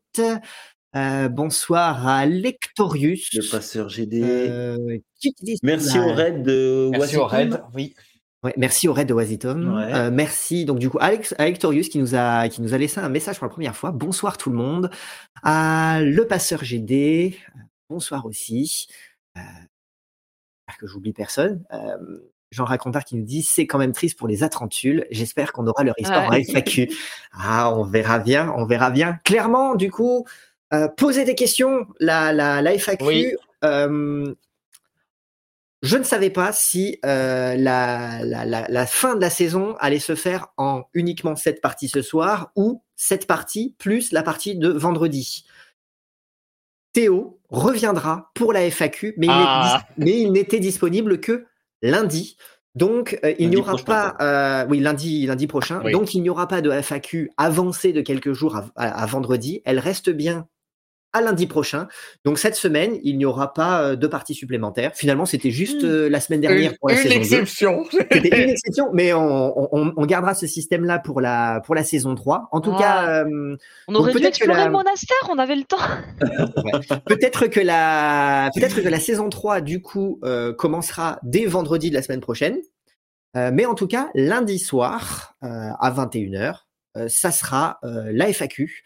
Euh, 0.96 1.28
bonsoir 1.30 2.08
à 2.08 2.26
Lectorius. 2.26 3.30
Le 3.34 3.50
passeur 3.52 3.90
GD. 3.90 4.24
Euh, 4.24 4.98
qui 5.20 5.36
Merci 5.62 6.00
au 6.00 6.12
raid 6.14 6.42
de 6.44 6.90
Merci 6.92 7.18
au 7.18 7.26
raid. 7.26 7.62
Oui. 7.76 7.94
Ouais, 8.44 8.54
merci 8.56 8.88
au 8.88 8.94
raid 8.94 9.08
de 9.08 9.14
Wasitom. 9.14 9.76
Ouais. 9.76 9.94
Euh, 9.94 10.12
merci 10.12 10.64
donc 10.66 10.78
du 10.80 10.90
coup 10.90 10.98
Alex, 11.02 11.34
à 11.40 11.52
qui 11.52 11.98
nous 11.98 12.16
a 12.16 12.48
qui 12.50 12.62
nous 12.62 12.74
a 12.74 12.78
laissé 12.78 13.00
un 13.00 13.10
message 13.10 13.38
pour 13.40 13.46
la 13.46 13.50
première 13.52 13.76
fois. 13.76 13.92
Bonsoir 13.92 14.38
tout 14.38 14.52
le 14.52 14.56
monde. 14.58 14.92
À 15.44 16.00
le 16.04 16.26
passeur 16.28 16.64
GD. 16.64 17.36
euh, 17.56 17.60
Bonsoir 17.90 18.26
aussi. 18.26 18.88
Euh, 19.38 19.42
j'espère 19.42 20.78
que 20.80 20.88
j'oublie 20.88 21.14
personne. 21.14 21.64
Euh, 21.74 21.98
Jean 22.52 22.66
Racontard 22.66 23.04
qui 23.06 23.16
nous 23.18 23.26
dit 23.26 23.42
c'est 23.42 23.66
quand 23.66 23.80
même 23.80 23.92
triste 23.92 24.18
pour 24.20 24.28
les 24.28 24.44
Atrantules. 24.44 25.06
J'espère 25.10 25.52
qu'on 25.52 25.66
aura 25.68 25.84
leur 25.84 25.96
histoire 25.98 26.30
Ouais. 26.30 26.46
en 26.48 26.54
FAQ. 26.54 26.90
Ah, 27.34 27.74
on 27.74 27.84
verra 27.84 28.20
bien, 28.20 28.54
on 28.56 28.66
verra 28.66 28.92
bien. 28.92 29.20
Clairement, 29.26 29.76
du 29.76 29.90
coup, 29.90 30.26
euh, 30.74 30.88
posez 30.88 31.26
des 31.26 31.36
questions. 31.36 31.88
La 32.00 32.32
la, 32.34 32.62
la 32.62 32.74
FAQ. 32.78 33.04
Oui. 33.04 33.34
euh, 33.64 34.34
je 35.84 35.98
ne 35.98 36.04
savais 36.04 36.30
pas 36.32 36.52
si 36.52 37.00
euh, 37.06 37.56
la, 37.56 38.24
la, 38.24 38.46
la, 38.46 38.68
la 38.68 38.86
fin 38.88 39.16
de 39.16 39.22
la 39.22 39.30
saison 39.30 39.76
allait 39.80 40.00
se 40.00 40.16
faire 40.16 40.48
en 40.58 40.84
uniquement 40.94 41.36
cette 41.36 41.62
partie 41.62 41.88
ce 41.90 42.02
soir 42.02 42.52
ou 42.56 42.84
cette 42.96 43.28
partie 43.28 43.76
plus 43.78 44.12
la 44.12 44.24
partie 44.24 44.56
de 44.56 44.70
vendredi. 44.70 45.46
Théo 46.94 47.40
reviendra 47.50 48.32
pour 48.34 48.54
la 48.54 48.62
FAQ, 48.72 49.14
mais 49.18 49.28
il 49.28 49.30
n'est 49.30 49.36
Ah. 49.48 49.88
mais 49.98 50.20
il 50.22 50.32
n'était 50.32 50.60
disponible 50.60 51.20
que 51.20 51.46
lundi. 51.82 52.38
Donc, 52.76 53.20
euh, 53.24 53.34
il 53.40 53.50
n'y 53.50 53.58
aura 53.58 53.72
prochain, 53.74 53.86
pas, 53.86 54.16
euh, 54.22 54.68
oui, 54.70 54.80
lundi, 54.80 55.26
lundi 55.26 55.48
prochain. 55.48 55.82
Oui. 55.84 55.92
Donc, 55.92 56.14
il 56.14 56.22
n'y 56.22 56.30
aura 56.30 56.48
pas 56.48 56.62
de 56.62 56.70
FAQ 56.72 57.32
avancée 57.38 57.92
de 57.94 58.02
quelques 58.02 58.34
jours 58.34 58.56
à, 58.56 58.70
à- 58.76 59.02
à 59.04 59.06
vendredi. 59.06 59.62
Elle 59.66 59.80
reste 59.80 60.10
bien 60.10 60.48
à 61.14 61.22
lundi 61.22 61.48
prochain. 61.48 61.88
Donc, 62.26 62.38
cette 62.38 62.56
semaine, 62.56 62.98
il 63.04 63.18
n'y 63.18 63.26
aura 63.26 63.54
pas 63.54 63.82
euh, 63.82 63.96
de 63.96 64.08
partie 64.08 64.34
supplémentaire. 64.36 64.92
Finalement, 64.94 65.26
c'était 65.26 65.52
juste 65.52 65.82
Hmm. 65.84 65.88
euh, 65.88 66.10
la 66.10 66.20
semaine 66.20 66.42
dernière 66.42 66.74
pour 66.80 66.90
la 66.90 66.96
une 66.96 67.02
saison 67.02 67.16
2. 67.16 67.20
exception. 67.22 67.86
C'était 68.12 68.44
une 68.44 68.50
exception, 68.52 68.90
mais 68.94 69.14
on, 69.14 69.76
on, 69.76 69.94
on 69.96 70.06
gardera 70.06 70.34
ce 70.36 70.46
système-là 70.48 71.00
pour 71.00 71.22
la, 71.22 71.62
pour 71.66 71.76
la 71.76 71.84
saison 71.84 72.14
3. 72.14 72.50
En 72.52 72.62
tout 72.62 72.74
Ah. 72.76 72.80
cas, 72.80 73.26
euh, 73.26 73.56
On 73.88 73.96
aurait 73.96 74.12
dû 74.12 74.20
peut-être 74.20 74.34
que 74.34 74.38
explorer 74.44 74.60
la- 74.60 74.66
le 74.66 74.72
monastère, 74.72 75.18
on 75.32 75.38
avait 75.40 75.56
le 75.56 75.64
temps. 75.64 75.78
peut-être 77.06 77.48
que 77.48 77.60
la 77.60 78.50
peut-être 78.56 78.82
que 78.82 78.88
la 78.90 79.00
saison 79.00 79.30
3 79.30 79.62
du 79.62 79.82
coup 79.82 80.20
euh, 80.24 80.54
commencera 80.54 81.20
dès 81.24 81.46
vendredi 81.46 81.90
de 81.90 81.96
la 81.96 82.02
semaine 82.02 82.22
prochaine. 82.22 82.58
Mais 83.36 83.68
en 83.68 83.76
tout 83.76 83.86
cas, 83.86 84.10
lundi 84.16 84.58
soir 84.58 85.36
à 85.42 85.92
21h, 85.92 86.66
euh, 86.98 87.08
ça 87.08 87.30
sera 87.30 87.78
la 87.84 88.30
FAQ. 88.30 88.84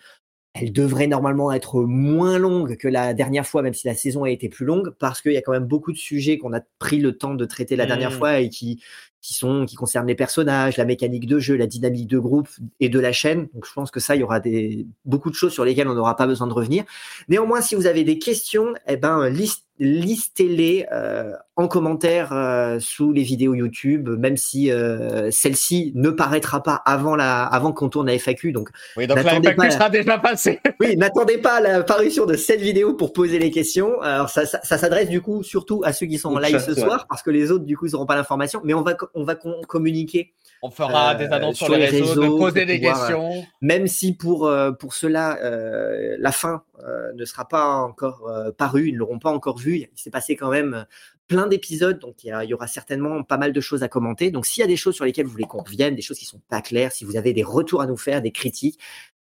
Elle 0.53 0.73
devrait 0.73 1.07
normalement 1.07 1.51
être 1.53 1.81
moins 1.83 2.37
longue 2.37 2.75
que 2.75 2.89
la 2.89 3.13
dernière 3.13 3.47
fois, 3.47 3.61
même 3.61 3.73
si 3.73 3.87
la 3.87 3.95
saison 3.95 4.25
a 4.25 4.29
été 4.29 4.49
plus 4.49 4.65
longue, 4.65 4.93
parce 4.99 5.21
qu'il 5.21 5.31
y 5.31 5.37
a 5.37 5.41
quand 5.41 5.53
même 5.53 5.65
beaucoup 5.65 5.93
de 5.93 5.97
sujets 5.97 6.37
qu'on 6.37 6.51
a 6.53 6.59
pris 6.77 6.99
le 6.99 7.17
temps 7.17 7.35
de 7.35 7.45
traiter 7.45 7.77
la 7.77 7.85
dernière 7.85 8.11
Mm. 8.11 8.13
fois 8.13 8.39
et 8.39 8.49
qui 8.49 8.83
qui 9.21 9.33
sont 9.35 9.65
qui 9.65 9.75
concernent 9.75 10.07
les 10.07 10.15
personnages, 10.15 10.77
la 10.77 10.85
mécanique 10.85 11.27
de 11.27 11.37
jeu, 11.39 11.55
la 11.55 11.67
dynamique 11.67 12.07
de 12.07 12.17
groupe 12.19 12.49
et 12.79 12.89
de 12.89 12.99
la 12.99 13.11
chaîne. 13.11 13.47
Donc 13.53 13.65
je 13.67 13.73
pense 13.73 13.91
que 13.91 13.99
ça, 13.99 14.15
il 14.15 14.21
y 14.21 14.23
aura 14.23 14.39
des 14.39 14.87
beaucoup 15.05 15.29
de 15.29 15.35
choses 15.35 15.53
sur 15.53 15.63
lesquelles 15.65 15.87
on 15.87 15.93
n'aura 15.95 16.15
pas 16.15 16.27
besoin 16.27 16.47
de 16.47 16.53
revenir. 16.53 16.83
Néanmoins, 17.29 17.61
si 17.61 17.75
vous 17.75 17.85
avez 17.85 18.03
des 18.03 18.17
questions, 18.19 18.73
eh 18.87 18.97
ben 18.97 19.27
list- 19.29 19.65
listez-les 19.79 20.85
euh, 20.91 21.31
en 21.55 21.67
commentaire 21.67 22.31
euh, 22.33 22.79
sous 22.79 23.11
les 23.11 23.23
vidéos 23.23 23.53
YouTube, 23.55 24.09
même 24.09 24.37
si 24.37 24.71
euh, 24.71 25.29
celle-ci 25.31 25.91
ne 25.95 26.09
paraîtra 26.09 26.61
pas 26.61 26.75
avant 26.85 27.15
la 27.15 27.43
avant 27.43 27.71
qu'on 27.71 27.89
tourne 27.89 28.07
la 28.07 28.13
FAQ. 28.17 28.51
Donc 28.51 28.69
Oui, 28.97 29.07
donc 29.07 29.17
la 29.17 29.23
N'attendez 29.23 29.47
FAQ 29.49 29.57
pas 29.57 29.63
la- 29.65 29.71
sera 29.71 29.89
déjà 29.89 30.17
passée. 30.17 30.59
oui, 30.79 30.97
n'attendez 30.97 31.37
pas 31.37 31.59
la 31.61 31.83
parution 31.83 32.25
de 32.25 32.35
cette 32.35 32.61
vidéo 32.61 32.93
pour 32.93 33.13
poser 33.13 33.39
les 33.39 33.49
questions. 33.51 33.99
Alors 34.01 34.29
ça, 34.29 34.45
ça, 34.45 34.59
ça 34.63 34.77
s'adresse 34.77 35.09
du 35.09 35.21
coup 35.21 35.43
surtout 35.43 35.81
à 35.83 35.93
ceux 35.93 36.05
qui 36.05 36.17
sont 36.17 36.29
en 36.29 36.39
live 36.39 36.59
ce 36.59 36.73
soir, 36.75 37.05
parce 37.09 37.21
que 37.23 37.31
les 37.31 37.51
autres 37.51 37.65
du 37.65 37.77
coup 37.77 37.87
n'auront 37.87 38.05
pas 38.05 38.15
l'information. 38.15 38.61
Mais 38.63 38.73
on 38.73 38.81
va 38.83 38.95
on 39.13 39.23
va 39.23 39.35
com- 39.35 39.61
communiquer, 39.67 40.33
On 40.63 40.69
fera 40.71 41.13
Euh, 41.13 41.17
des 41.17 41.25
annonces 41.25 41.57
sur, 41.57 41.65
sur 41.67 41.75
les 41.75 41.85
réseaux, 41.87 42.05
réseaux, 42.05 42.21
de 42.23 42.27
poser 42.39 42.65
des 42.65 42.77
pouvoir, 42.77 42.99
questions. 43.07 43.43
même 43.61 43.87
si 43.87 44.15
pour 44.15 44.45
euh, 44.47 44.71
pour 44.71 44.93
cela 44.93 45.37
euh, 45.43 46.15
la 46.19 46.31
fin 46.31 46.63
euh, 46.87 47.11
ne 47.13 47.25
sera 47.25 47.47
pas 47.47 47.65
encore 47.77 48.27
euh, 48.29 48.51
parue, 48.51 48.89
ils 48.89 48.93
ne 48.93 48.99
l'auront 48.99 49.19
pas 49.19 49.31
encore 49.31 49.57
vue. 49.57 49.77
Il 49.77 49.89
s'est 49.95 50.11
passé 50.11 50.35
quand 50.35 50.49
même 50.51 50.85
plein 51.27 51.47
d'épisodes, 51.47 51.97
donc 51.99 52.23
il 52.23 52.27
y, 52.27 52.31
a- 52.31 52.43
il 52.43 52.49
y 52.49 52.53
aura 52.53 52.67
certainement 52.67 53.23
pas 53.23 53.37
mal 53.37 53.53
de 53.53 53.61
choses 53.61 53.83
à 53.83 53.87
commenter. 53.87 54.31
Donc 54.31 54.45
s'il 54.45 54.61
y 54.61 54.63
a 54.63 54.67
des 54.67 54.75
choses 54.77 54.95
sur 54.95 55.05
lesquelles 55.05 55.25
vous 55.25 55.31
voulez 55.31 55.45
qu'on 55.45 55.63
revienne, 55.63 55.95
des 55.95 56.01
choses 56.01 56.19
qui 56.19 56.25
sont 56.25 56.41
pas 56.49 56.61
claires, 56.61 56.91
si 56.91 57.05
vous 57.05 57.15
avez 57.17 57.33
des 57.33 57.43
retours 57.43 57.81
à 57.81 57.87
nous 57.87 57.97
faire, 57.97 58.21
des 58.21 58.31
critiques, 58.31 58.77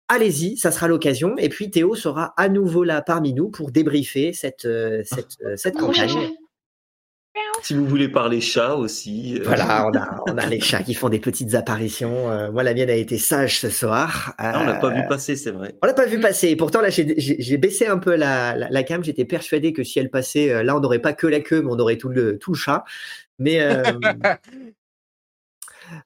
allez-y, 0.10 0.58
ça 0.58 0.72
sera 0.72 0.88
l'occasion. 0.88 1.38
Et 1.38 1.50
puis 1.50 1.70
Théo 1.72 1.96
sera 1.96 2.34
à 2.36 2.50
nouveau 2.50 2.84
là 2.84 3.02
parmi 3.02 3.34
nous 3.34 3.50
pour 3.50 3.72
débriefer 3.72 4.34
cette 4.34 4.66
euh, 4.66 5.04
cette 5.06 5.38
euh, 5.46 5.56
cette 5.56 5.76
campagne. 5.76 6.32
Si 7.64 7.74
vous 7.74 7.88
voulez 7.88 8.10
parler 8.10 8.42
chat 8.42 8.76
aussi. 8.76 9.40
euh, 9.40 9.44
Voilà, 9.46 9.88
on 9.88 9.98
a 9.98 10.22
on 10.28 10.38
a 10.38 10.46
les 10.46 10.60
chats 10.60 10.84
qui 10.84 10.94
font 10.94 11.10
des 11.10 11.20
petites 11.20 11.56
apparitions. 11.56 12.30
Euh, 12.30 12.52
moi 12.52 12.62
la 12.62 12.74
mienne 12.74 12.90
a 12.90 12.96
été 12.96 13.18
sage 13.18 13.60
ce 13.60 13.70
soir. 13.70 14.36
ah, 14.38 14.60
on 14.62 14.66
l'a 14.66 14.76
pas 14.76 14.92
Euh, 14.92 15.02
vu 15.02 15.08
passer, 15.08 15.36
c'est 15.36 15.52
vrai. 15.52 15.74
On 15.82 15.88
l'a 15.88 15.94
pas 15.94 16.06
vu 16.06 16.20
passer. 16.20 16.50
Et 16.50 16.56
pourtant, 16.56 16.82
là, 16.82 16.90
j'ai- 16.90 17.58
baissé 17.58 17.88
un 17.88 17.98
peu 17.98 18.16
la, 18.16 18.56
la, 18.56 18.70
la 18.70 18.84
cam. 18.84 19.04
J'étais 19.04 19.26
persuadé 19.26 19.74
que 19.74 19.84
si 19.84 19.98
elle 20.00 20.12
passait, 20.12 20.52
euh, 20.52 20.64
là, 20.64 20.76
on 20.76 20.80
n'aurait 20.82 21.00
pas 21.00 21.14
que 21.14 21.26
la 21.26 21.40
queue, 21.40 21.62
mais 21.62 21.72
on 21.72 21.80
aurait 21.80 21.98
tout 21.98 22.10
le, 22.10 22.38
tout 22.38 22.52
le 22.52 22.58
chat. 22.58 22.84
Mais, 23.40 23.62
euh, 23.62 23.82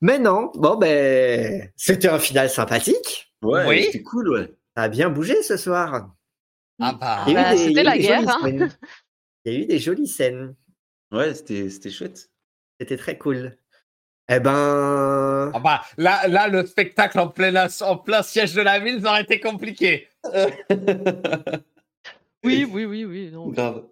mais 0.01 0.19
non. 0.19 0.51
Bon, 0.55 0.75
ben, 0.77 1.69
c'était 1.75 2.09
un 2.09 2.19
final 2.19 2.49
sympathique. 2.49 3.33
Ouais, 3.41 3.65
Oui. 3.67 3.83
c'était 3.85 4.03
cool, 4.03 4.29
ouais. 4.29 4.53
Ça 4.75 4.83
a 4.83 4.89
bien 4.89 5.09
bougé 5.09 5.41
ce 5.43 5.57
soir. 5.57 6.11
Ah 6.79 6.93
bah. 6.99 7.25
Bah, 7.33 7.57
c'était 7.57 7.83
la 7.83 7.97
guerre, 7.97 8.27
hein. 8.29 8.69
Il 9.45 9.53
y 9.53 9.55
a 9.55 9.59
eu 9.59 9.65
des 9.65 9.79
jolies 9.79 10.07
scènes. 10.07 10.55
Ouais, 11.11 11.33
c'était 11.33 11.69
c'était 11.69 11.89
chouette. 11.91 12.29
C'était 12.79 12.97
très 12.97 13.17
cool. 13.17 13.57
Eh 14.29 14.39
ben, 14.41 15.51
Ah 15.53 15.59
bah, 15.59 15.81
là, 15.97 16.27
là, 16.27 16.47
le 16.49 16.65
spectacle 16.65 17.17
en 17.19 17.29
plein, 17.29 17.67
en 17.81 17.97
plein 17.97 18.21
siège 18.23 18.53
de 18.53 18.61
la 18.61 18.77
ville, 18.79 19.01
ça 19.01 19.09
aurait 19.11 19.21
été 19.23 19.39
compliqué. 19.39 20.09
Oui, 22.43 22.65
oui, 22.71 22.85
oui, 22.85 23.03
oui. 23.05 23.29
non. 23.31 23.49
Grave. 23.49 23.83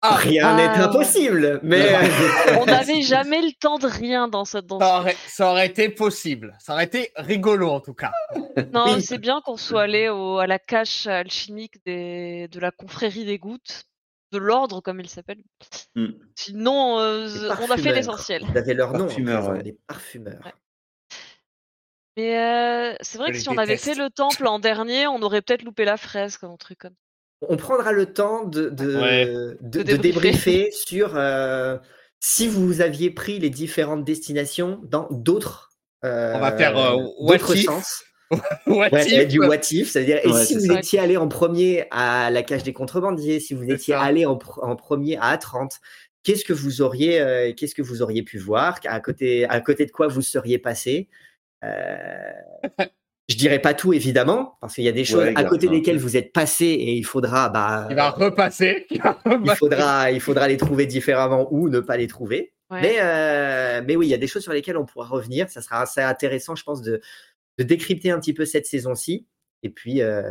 Ah, 0.00 0.14
rien 0.14 0.46
Ah, 0.48 0.56
n'est 0.56 0.68
ouais. 0.68 0.84
impossible. 0.84 1.60
Mais 1.62 1.92
On 2.60 2.64
n'avait 2.66 3.02
jamais 3.02 3.42
le 3.42 3.52
temps 3.58 3.78
de 3.78 3.86
rien 3.88 4.28
dans 4.28 4.44
cette 4.44 4.66
dans 4.66 4.78
ça, 4.78 5.00
aurait, 5.00 5.16
ça 5.26 5.50
aurait 5.50 5.66
été 5.66 5.88
possible. 5.88 6.56
Ça 6.60 6.74
aurait 6.74 6.84
été 6.84 7.10
rigolo, 7.16 7.68
en 7.70 7.80
tout 7.80 7.94
cas. 7.94 8.12
Non, 8.72 8.94
Oui. 8.94 9.02
c'est 9.02 9.18
bien 9.18 9.40
qu'on 9.44 9.56
soit 9.56 9.82
allé 9.82 10.08
au- 10.08 10.38
à 10.38 10.46
la 10.46 10.58
cache 10.58 11.06
alchimique 11.08 11.84
des, 11.84 12.46
de 12.48 12.60
la 12.60 12.70
confrérie 12.70 13.24
des 13.24 13.38
gouttes, 13.38 13.84
de 14.36 14.44
l'ordre 14.44 14.80
comme 14.80 15.00
il 15.00 15.08
s'appelle. 15.08 15.38
Hmm. 15.94 16.10
Sinon, 16.34 16.98
euh, 17.00 17.28
on 17.60 17.70
a 17.70 17.76
fait 17.76 17.92
l'essentiel. 17.92 18.42
Ils 18.50 18.58
avaient 18.58 18.74
leur 18.74 18.92
nom. 18.92 19.06
Parfumeurs, 19.06 19.50
hein, 19.50 19.54
ouais. 19.56 19.62
Les 19.62 19.76
parfumeurs. 19.86 20.40
Ouais. 20.44 20.52
Mais 22.16 22.38
euh, 22.38 22.94
c'est 23.02 23.18
vrai 23.18 23.28
Je 23.28 23.32
que 23.32 23.38
si 23.40 23.48
on 23.48 23.58
avait 23.58 23.76
fait 23.76 23.94
le 23.94 24.08
temple 24.10 24.46
en 24.46 24.58
dernier, 24.58 25.06
on 25.06 25.20
aurait 25.20 25.42
peut-être 25.42 25.62
loupé 25.64 25.84
la 25.84 25.96
fraise 25.96 26.36
comme 26.38 26.50
un 26.52 26.56
truc 26.56 26.78
comme 26.78 26.94
On 27.46 27.56
prendra 27.56 27.92
le 27.92 28.12
temps 28.12 28.44
de, 28.44 28.70
de, 28.70 28.96
Ouais. 28.96 29.26
de, 29.26 29.56
De 29.60 29.82
de 29.82 29.96
débriefer. 29.96 30.02
débriefer 30.12 30.70
sur 30.86 31.16
euh, 31.16 31.76
si 32.20 32.48
vous 32.48 32.80
aviez 32.80 33.10
pris 33.10 33.38
les 33.38 33.50
différentes 33.50 34.04
destinations 34.04 34.80
dans 34.84 35.08
d'autres 35.10 35.72
euh, 36.04 36.34
On 36.34 36.40
va 36.40 36.56
faire, 36.56 36.76
euh, 36.78 36.96
d'autres 37.20 37.48
what 37.50 37.54
if? 37.56 37.64
sens. 37.66 38.02
What 38.66 38.88
Ouais, 38.90 39.06
if? 39.06 39.28
du 39.28 39.38
what 39.40 39.56
if, 39.70 39.90
c'est-à-dire 39.90 40.18
et 40.24 40.32
si 40.44 40.54
vous 40.54 40.72
ça. 40.72 40.78
étiez 40.78 40.98
allé 40.98 41.16
en 41.16 41.28
premier 41.28 41.86
à 41.90 42.30
la 42.30 42.42
cage 42.42 42.62
des 42.64 42.72
contrebandiers, 42.72 43.38
si 43.40 43.54
vous 43.54 43.64
étiez 43.64 43.94
ça. 43.94 44.00
allé 44.02 44.26
en, 44.26 44.36
pr- 44.36 44.64
en 44.64 44.74
premier 44.76 45.16
à 45.18 45.36
A30, 45.36 45.78
qu'est-ce 46.24 46.44
que 46.44 46.52
vous 46.52 46.82
auriez, 46.82 47.20
euh, 47.20 47.52
qu'est-ce 47.56 47.74
que 47.74 47.82
vous 47.82 48.02
auriez 48.02 48.22
pu 48.22 48.38
voir, 48.38 48.80
à 48.84 49.00
côté, 49.00 49.44
à 49.48 49.60
côté 49.60 49.86
de 49.86 49.90
quoi 49.92 50.08
vous 50.08 50.22
seriez 50.22 50.58
passé? 50.58 51.08
Euh, 51.64 52.06
Je 53.28 53.36
dirais 53.36 53.58
pas 53.60 53.74
tout 53.74 53.92
évidemment, 53.92 54.56
parce 54.60 54.74
qu'il 54.74 54.84
y 54.84 54.88
a 54.88 54.92
des 54.92 55.04
choses 55.04 55.24
Ouais, 55.24 55.32
à 55.36 55.44
côté 55.44 55.68
desquelles 55.68 55.98
vous 55.98 56.16
êtes 56.16 56.32
passé 56.32 56.64
et 56.66 56.92
il 56.94 57.04
faudra, 57.04 57.48
bah, 57.48 57.86
Il 57.90 57.96
va 57.96 58.10
repasser. 58.10 58.86
Il 58.90 59.00
va 59.02 59.18
il 59.44 59.50
faudra, 59.56 60.10
il 60.12 60.20
faudra 60.20 60.46
les 60.48 60.56
trouver 60.56 60.86
différemment 60.86 61.48
ou 61.52 61.68
ne 61.68 61.80
pas 61.80 61.96
les 61.96 62.06
trouver. 62.06 62.52
Ouais. 62.70 62.80
Mais, 62.82 62.96
euh, 63.00 63.82
mais 63.86 63.94
oui, 63.96 64.06
il 64.06 64.10
y 64.10 64.14
a 64.14 64.18
des 64.18 64.26
choses 64.26 64.42
sur 64.42 64.52
lesquelles 64.52 64.76
on 64.76 64.84
pourra 64.86 65.06
revenir. 65.06 65.48
Ça 65.50 65.60
sera 65.62 65.80
assez 65.82 66.00
intéressant, 66.00 66.54
je 66.56 66.64
pense, 66.64 66.82
de, 66.82 67.00
de 67.58 67.64
décrypter 67.64 68.10
un 68.10 68.18
petit 68.20 68.34
peu 68.34 68.44
cette 68.44 68.66
saison-ci. 68.66 69.26
Et 69.62 69.70
puis, 69.70 70.02
euh, 70.02 70.22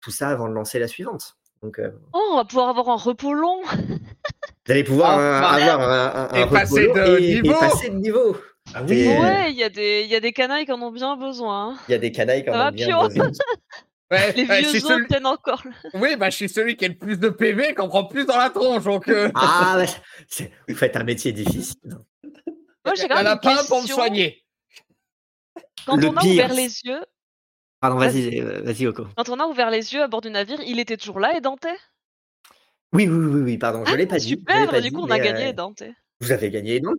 tout 0.00 0.10
ça 0.10 0.28
avant 0.28 0.48
de 0.48 0.52
lancer 0.54 0.78
la 0.78 0.88
suivante. 0.88 1.36
Donc, 1.62 1.78
euh, 1.78 1.90
Oh, 2.12 2.30
on 2.32 2.36
va 2.36 2.44
pouvoir 2.44 2.68
avoir 2.68 2.88
un 2.90 2.96
repos 2.96 3.32
long. 3.34 3.60
vous 3.64 4.72
allez 4.72 4.84
pouvoir 4.84 5.18
euh, 5.18 5.38
Enfin. 5.40 5.56
avoir 5.62 5.80
un, 5.80 6.28
un, 6.30 6.34
Et 6.36 6.42
un 6.42 6.46
passer 6.48 6.86
repos 6.88 6.98
de 6.98 7.18
et, 7.20 7.30
et 7.30 7.42
niveau. 7.42 7.58
passer 7.58 7.88
de 7.90 7.94
niveau. 7.96 8.36
Ah 8.74 8.82
oui, 8.88 9.00
Et- 9.00 9.18
Ouais, 9.18 9.50
il 9.50 9.56
y, 9.56 9.64
a 9.64 9.68
des- 9.68 10.02
il 10.04 10.10
y 10.10 10.14
a 10.14 10.20
des 10.20 10.32
canailles 10.32 10.64
qui 10.66 10.72
en 10.72 10.80
ont 10.82 10.92
bien 10.92 11.16
besoin. 11.16 11.70
hein. 11.72 11.78
il 11.88 11.92
y 11.92 11.94
a 11.94 11.98
des 11.98 12.12
canailles 12.12 12.44
qui 12.44 12.50
en 12.50 12.68
ont 12.68 12.70
bien 12.72 12.86
Pio 12.98 13.08
besoin. 13.08 13.30
Ouais, 14.10 14.32
Les 14.36 14.44
vieux 14.44 14.80
celui... 14.80 15.06
tiennent 15.08 15.26
encore. 15.26 15.62
Oui, 15.94 16.16
bah, 16.16 16.30
je 16.30 16.36
suis 16.36 16.48
celui 16.48 16.76
qui 16.76 16.84
a 16.84 16.88
le 16.88 16.96
plus 16.98 17.18
de 17.18 17.28
PV, 17.28 17.74
qu'on 17.74 17.88
prend 17.88 18.04
plus 18.04 18.26
dans 18.26 18.36
la 18.36 18.50
tronche. 18.50 18.84
Donc, 18.84 19.08
euh, 19.08 19.30
Ah, 19.34 19.78
bah, 19.78 20.44
vous 20.68 20.74
faites 20.76 20.96
un 20.96 21.04
métier 21.04 21.32
difficile. 21.32 21.76
Moi, 22.84 22.94
j'ai 22.94 23.02
il 23.02 23.04
y 23.06 23.08
quand 23.08 23.14
en 23.14 23.18
même 23.18 23.26
a 23.28 23.32
une 23.34 23.40
pas 23.40 23.60
un 23.60 23.64
pour 23.64 23.82
me 23.82 23.86
soigner. 23.86 24.41
Quand 25.86 25.96
Le 25.96 26.08
on 26.08 26.16
a 26.16 26.20
pire, 26.20 26.32
ouvert 26.32 26.54
les 26.54 26.80
yeux, 26.84 27.04
Pardon, 27.80 27.98
vas-y, 27.98 28.40
euh, 28.40 28.62
vas-y, 28.62 28.86
Oko. 28.86 29.06
Quand 29.16 29.28
on 29.28 29.40
a 29.40 29.46
ouvert 29.46 29.70
les 29.70 29.92
yeux 29.92 30.02
à 30.02 30.08
bord 30.08 30.20
du 30.20 30.30
navire, 30.30 30.60
il 30.60 30.78
était 30.78 30.96
toujours 30.96 31.18
là, 31.18 31.36
Edante 31.36 31.66
Oui, 32.92 33.08
oui, 33.08 33.26
oui, 33.26 33.40
oui, 33.42 33.58
pardon, 33.58 33.84
je 33.84 33.96
l'ai 33.96 34.06
pas 34.06 34.18
dit. 34.18 34.24
je 34.24 34.30
l'ai 34.30 34.36
Super, 34.36 34.70
pas 34.70 34.80
du 34.80 34.88
dit, 34.88 34.94
coup, 34.94 35.00
on 35.00 35.10
a 35.10 35.18
gagné 35.18 35.52
euh. 35.58 35.92
Vous 36.20 36.30
avez 36.30 36.50
gagné 36.50 36.78
Dante. 36.78 36.98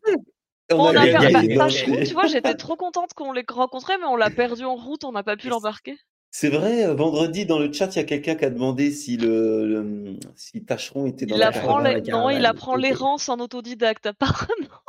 On 0.72 0.88
a 0.88 0.93
perdu. 1.05 1.31
gagné, 1.34 1.55
Bah, 1.55 1.68
tu 1.69 2.14
vois, 2.14 2.27
j'étais 2.27 2.53
trop 2.55 2.76
contente 2.76 3.14
qu'on 3.14 3.31
l'ait 3.31 3.45
rencontré, 3.47 3.97
mais 3.97 4.05
on 4.05 4.15
l'a 4.15 4.30
perdu 4.30 4.65
en 4.65 4.76
route, 4.76 5.03
on 5.03 5.11
n'a 5.11 5.23
pas 5.23 5.38
pu 5.38 5.49
l'embarquer. 5.49 5.97
C'est 6.31 6.49
vrai, 6.49 6.85
euh, 6.85 6.95
vendredi 6.95 7.45
dans 7.45 7.60
le 7.60 7.72
chat, 7.72 7.95
il 7.95 7.97
y 7.97 7.99
a 7.99 8.05
quelqu'un 8.05 8.34
qui 8.35 8.43
a 8.43 8.49
demandé 8.49 8.91
si 8.91 9.18
le, 9.18 9.68
le- 9.68 10.15
si 10.35 10.65
Tacheron 10.65 11.05
était 11.05 11.27
dans 11.27 11.35
Il 11.35 11.39
la 11.39 11.49
apprend, 11.49 11.77
la 11.77 12.01
non, 12.01 12.30
il 12.31 12.43
apprend 12.45 12.76
l'errance 12.76 13.30
en 13.30 13.39
autodidacte, 13.39 14.05
apparemment. 14.07 14.81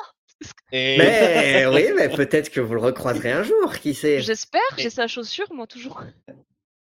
Et 0.73 0.97
Mais 0.99 1.67
oui, 1.67 1.87
mais 1.97 2.09
peut-être 2.09 2.51
que 2.51 2.61
vous 2.61 2.75
le 2.75 2.81
recroiserez 2.81 3.33
un 3.33 3.43
jour, 3.43 3.73
qui 3.81 3.95
sait? 3.95 4.21
J'espère, 4.21 4.61
j'ai 4.77 4.87
Et- 4.87 4.91
sa 4.91 5.07
chaussure, 5.07 5.47
moi, 5.53 5.67
toujours. 5.67 6.03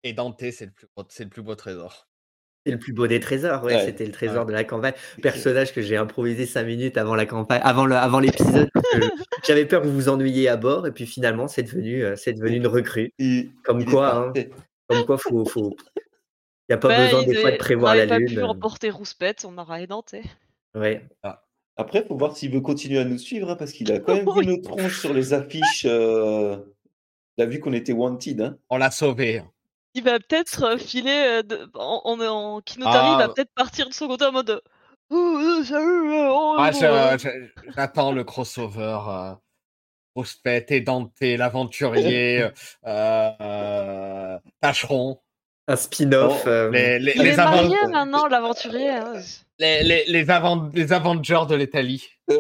Et 0.05 0.13
Dante, 0.13 0.39
c'est 0.51 0.65
le 0.67 0.71
plus 0.71 0.87
beau, 0.97 1.05
c'est 1.09 1.25
le 1.25 1.31
plus 1.31 1.43
beau 1.43 1.55
trésor. 1.55 2.07
C'est 2.65 2.73
le 2.73 2.79
plus 2.79 2.93
beau 2.93 3.07
des 3.07 3.21
trésors, 3.21 3.65
ouais, 3.65 3.75
Ouais. 3.75 3.85
c'était 3.87 4.05
le 4.07 4.13
trésor 4.13 4.41
Ouais. 4.45 4.49
de 4.49 4.53
la 4.53 4.65
campagne. 4.65 4.93
Personnage 5.23 5.73
que 5.75 5.81
j'ai 5.83 5.97
improvisé 5.97 6.45
cinq 6.47 6.65
minutes 6.65 6.97
avant 6.99 7.15
la 7.15 7.25
campagne, 7.27 7.61
avant 7.65 7.87
le, 7.87 7.97
avant 7.97 8.21
l'épisode. 8.21 8.71
J'avais 9.45 9.65
peur 9.67 9.81
que 9.83 9.87
vous 9.89 9.95
vous 9.95 10.09
ennuyiez 10.11 10.49
à 10.49 10.57
bord, 10.57 10.87
et 10.87 10.93
puis 10.93 11.07
finalement, 11.07 11.49
c'est 11.49 11.63
devenu, 11.63 12.05
euh, 12.05 12.17
c'est 12.17 12.35
devenu 12.35 12.57
une 12.57 12.67
recrue. 12.67 13.13
Il- 13.19 13.51
Comme 13.65 13.81
il 13.81 13.87
quoi, 13.87 14.15
hein, 14.15 14.33
comme 14.89 15.05
quoi, 15.07 15.17
faut, 15.19 15.45
faut. 15.47 15.75
Il 15.97 16.73
n'y 16.73 16.75
a 16.75 16.79
pas 16.79 16.89
Ouais, 16.89 17.05
besoin 17.07 17.23
des 17.25 17.35
fois 17.35 17.51
de 17.51 17.57
prévoir 17.57 17.95
on 17.95 17.97
la 17.97 18.07
n'avait 18.07 18.09
pas 18.11 18.19
lune. 18.27 18.29
pu 18.37 18.39
euh, 18.43 18.47
remporter 18.47 18.91
Rouspette, 18.91 19.45
on 19.45 19.57
aura 19.59 19.81
édenté. 19.81 20.23
Ouais. 20.75 21.03
Après, 21.81 22.05
faut 22.07 22.17
voir 22.17 22.37
s'il 22.37 22.53
veut 22.53 22.61
continuer 22.61 22.99
à 22.99 23.05
nous 23.05 23.19
suivre, 23.19 23.51
hein, 23.51 23.57
parce 23.57 23.73
qu'il 23.73 23.91
a 23.91 23.99
quand 24.01 24.15
même 24.15 24.29
vu 24.39 24.47
nos 24.47 24.59
tronches 24.59 25.01
sur 25.01 25.13
les 25.15 25.33
affiches. 25.33 25.87
euh, 25.87 26.57
Il 27.39 27.43
a 27.45 27.47
vu 27.47 27.59
qu'on 27.61 27.73
était 27.73 27.93
wanted. 27.93 28.41
Hein. 28.41 28.57
On 28.69 28.77
l'a 28.77 28.91
sauvé. 28.91 29.43
Il 29.95 30.05
va 30.05 30.19
peut-être 30.21 30.63
euh, 30.65 30.79
filer 30.79 31.11
euh, 31.27 31.43
de... 31.43 31.69
en, 31.75 32.01
en, 32.05 32.21
en 32.21 32.61
Kinotari, 32.61 32.99
Ah, 33.11 33.15
il 33.15 33.27
va 33.27 33.33
peut-être 33.35 33.53
partir 33.55 33.89
de 33.89 33.95
son 33.95 34.07
côté 34.09 34.25
en 34.27 34.33
mode. 34.33 34.63
Salut, 35.11 36.13
euh, 36.13 36.57
Ah, 36.59 36.71
J'attends 37.77 38.13
le 38.13 38.23
crossover. 38.25 38.99
Euh, 39.09 39.33
Rouspette 40.17 40.71
et 40.73 40.81
Dante, 40.81 41.13
l'aventurier, 41.21 42.43
euh, 42.87 43.31
euh, 43.41 44.39
Tacheron, 44.61 45.21
Un 45.69 45.77
spin-off. 45.77 46.43
Oh, 46.45 46.49
euh, 46.49 46.71
les, 46.71 46.99
les, 46.99 47.13
Il 47.17 47.23
les, 47.23 47.29
est 47.31 47.39
avant- 47.39 47.51
marié 47.63 47.77
maintenant, 47.91 48.27
l'aventurier. 48.31 48.91
hein. 48.91 49.15
Les, 49.61 49.83
les, 49.85 50.05
les, 50.09 50.31
avant- 50.31 50.69
les 50.75 50.93
Avengers 50.93 51.45
de 51.49 51.55
l'Italie. 51.55 52.09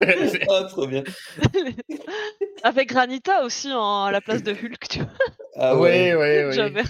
Ah, 0.00 0.64
trop 0.68 0.86
bien. 0.86 1.02
Avec 2.62 2.88
Granita 2.88 3.44
aussi 3.44 3.72
en- 3.72 4.04
à 4.04 4.12
la 4.12 4.20
place 4.20 4.44
de 4.44 4.52
Hulk, 4.52 4.88
tu 4.88 5.00
vois. 5.00 5.08
Ah 5.56 5.74
Oui, 5.76 5.88
ouais. 5.88 6.14
oui, 6.14 6.44
oui. 6.48 6.52
J'avais- 6.54 6.82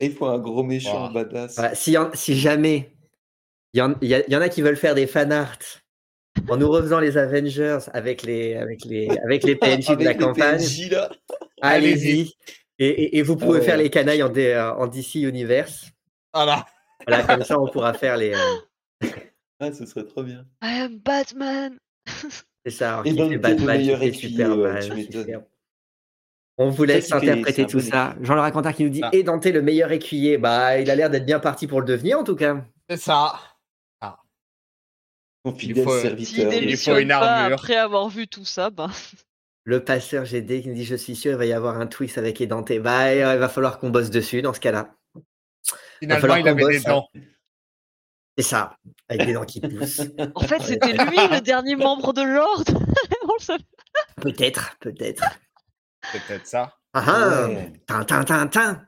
Il 0.00 0.12
faut 0.14 0.24
un 0.26 0.38
gros 0.38 0.62
méchant 0.62 1.08
Wow. 1.08 1.12
badass. 1.12 1.56
Voilà, 1.56 1.74
si, 1.74 1.98
en- 1.98 2.10
si 2.14 2.38
jamais 2.38 2.90
il 3.74 3.78
y, 3.80 3.82
en- 3.82 3.94
il 4.00 4.08
y 4.08 4.24
y 4.32 4.36
en 4.36 4.40
a 4.40 4.48
qui 4.48 4.62
veulent 4.62 4.78
faire 4.78 4.94
des 4.94 5.06
fanarts 5.06 5.58
en 6.48 6.56
nous 6.56 6.70
refaisant 6.70 7.00
les 7.00 7.18
Avengers 7.18 7.80
avec 7.92 8.22
les, 8.22 8.54
avec 8.54 8.84
les, 8.86 9.08
avec 9.24 9.44
les 9.44 9.56
PNJ 9.56 9.96
de 9.98 10.04
la 10.04 10.14
campagne, 10.14 10.64
allez-y. 11.60 12.32
Et, 12.84 12.88
et- 13.04 13.18
et 13.18 13.22
vous 13.22 13.36
pouvez 13.36 13.60
Ah 13.60 13.64
faire 13.64 13.76
les 13.76 13.90
canailles 13.90 14.22
en, 14.22 14.28
D- 14.28 14.54
en 14.76 14.86
DC 14.86 15.14
Universe. 15.16 15.86
Voilà. 16.32 16.66
Voilà, 17.06 17.22
comme 17.24 17.42
ça, 17.44 17.58
on 17.60 17.68
pourra 17.68 17.94
faire 17.94 18.16
les. 18.16 18.34
euh, 18.34 18.38
Ah, 19.60 19.72
ce 19.72 19.86
serait 19.86 20.04
trop 20.04 20.22
bien. 20.22 20.44
I 20.62 20.80
am 20.80 20.98
Batman. 20.98 21.78
c'est 22.66 22.70
ça. 22.72 22.94
alors, 22.94 23.06
Et 23.06 23.10
qui 23.10 23.16
fait 23.16 23.22
t'es 23.28 23.34
le 23.34 23.38
Batman, 23.38 23.76
qui 23.78 23.84
meilleur 23.84 23.98
fait 24.00 24.12
Superman, 24.12 24.82
On 26.58 26.70
vous 26.70 26.84
laisse 26.84 27.08
il 27.08 27.14
interpréter 27.14 27.66
tout 27.66 27.80
ça. 27.80 28.14
Jean-Le 28.20 28.40
Raconteur 28.40 28.74
qui 28.74 28.84
nous 28.84 28.90
dit 28.90 29.00
Ah. 29.02 29.10
Et 29.12 29.22
Dante, 29.22 29.46
le 29.46 29.62
meilleur 29.62 29.92
écuyer. 29.92 30.38
Bah, 30.38 30.78
il 30.80 30.90
a 30.90 30.94
l'air 30.94 31.08
d'être 31.10 31.24
bien 31.26 31.38
parti 31.40 31.66
pour 31.66 31.80
le 31.80 31.86
devenir, 31.86 32.18
en 32.18 32.24
tout 32.24 32.36
cas. 32.36 32.64
C'est 32.90 32.96
ça. 32.98 33.34
Mon 35.46 35.52
Il 35.52 35.60
fidèle 35.60 35.84
faut- 35.84 35.90
S'il 35.92 36.00
serviteur. 36.00 36.36
Il 36.38 36.44
faut 36.54 36.60
démissionne 36.60 36.98
une 37.00 37.10
armure. 37.10 37.54
après 37.54 37.76
avoir 37.76 38.08
vu 38.08 38.26
tout 38.26 38.46
ça, 38.46 38.70
ben. 38.70 38.90
Le 39.64 39.82
passeur 39.82 40.24
GD 40.26 40.62
qui 40.62 40.68
nous 40.68 40.74
dit 40.74 40.84
Je 40.84 40.94
suis 40.94 41.16
sûr, 41.16 41.32
il 41.32 41.38
va 41.38 41.46
y 41.46 41.52
avoir 41.52 41.80
un 41.80 41.86
twist 41.86 42.18
avec 42.18 42.40
Edante. 42.40 42.70
Bah, 42.78 43.14
il 43.14 43.20
va 43.22 43.48
falloir 43.48 43.78
qu'on 43.78 43.90
bosse 43.90 44.10
dessus 44.10 44.42
dans 44.42 44.52
ce 44.52 44.60
cas-là. 44.60 44.94
Finalement, 46.00 46.20
falloir 46.20 46.38
il 46.38 46.42
qu'on 46.44 46.50
avait 46.50 46.64
des 46.64 46.78
bosse, 46.78 46.86
hein. 46.86 46.90
dents. 46.90 47.08
C'est 48.36 48.44
ça, 48.44 48.76
avec 49.08 49.26
des 49.26 49.32
dents 49.32 49.44
qui 49.44 49.60
poussent. 49.60 50.02
En 50.34 50.40
fait, 50.40 50.60
c'était 50.60 50.92
lui, 50.92 51.16
le 51.16 51.40
dernier 51.40 51.76
membre 51.76 52.12
de 52.12 52.22
l'ordre. 52.22 52.72
On 53.28 53.34
le 53.38 53.42
savait. 53.42 53.64
Peut-être, 54.20 54.76
peut-être. 54.80 55.24
C'est 56.12 56.20
peut-être 56.24 56.46
ça. 56.46 56.74
Ah 56.92 57.04
ah 57.06 57.48
Ouais. 57.48 57.72
tin, 57.86 58.04
tin, 58.04 58.46
tin. 58.48 58.86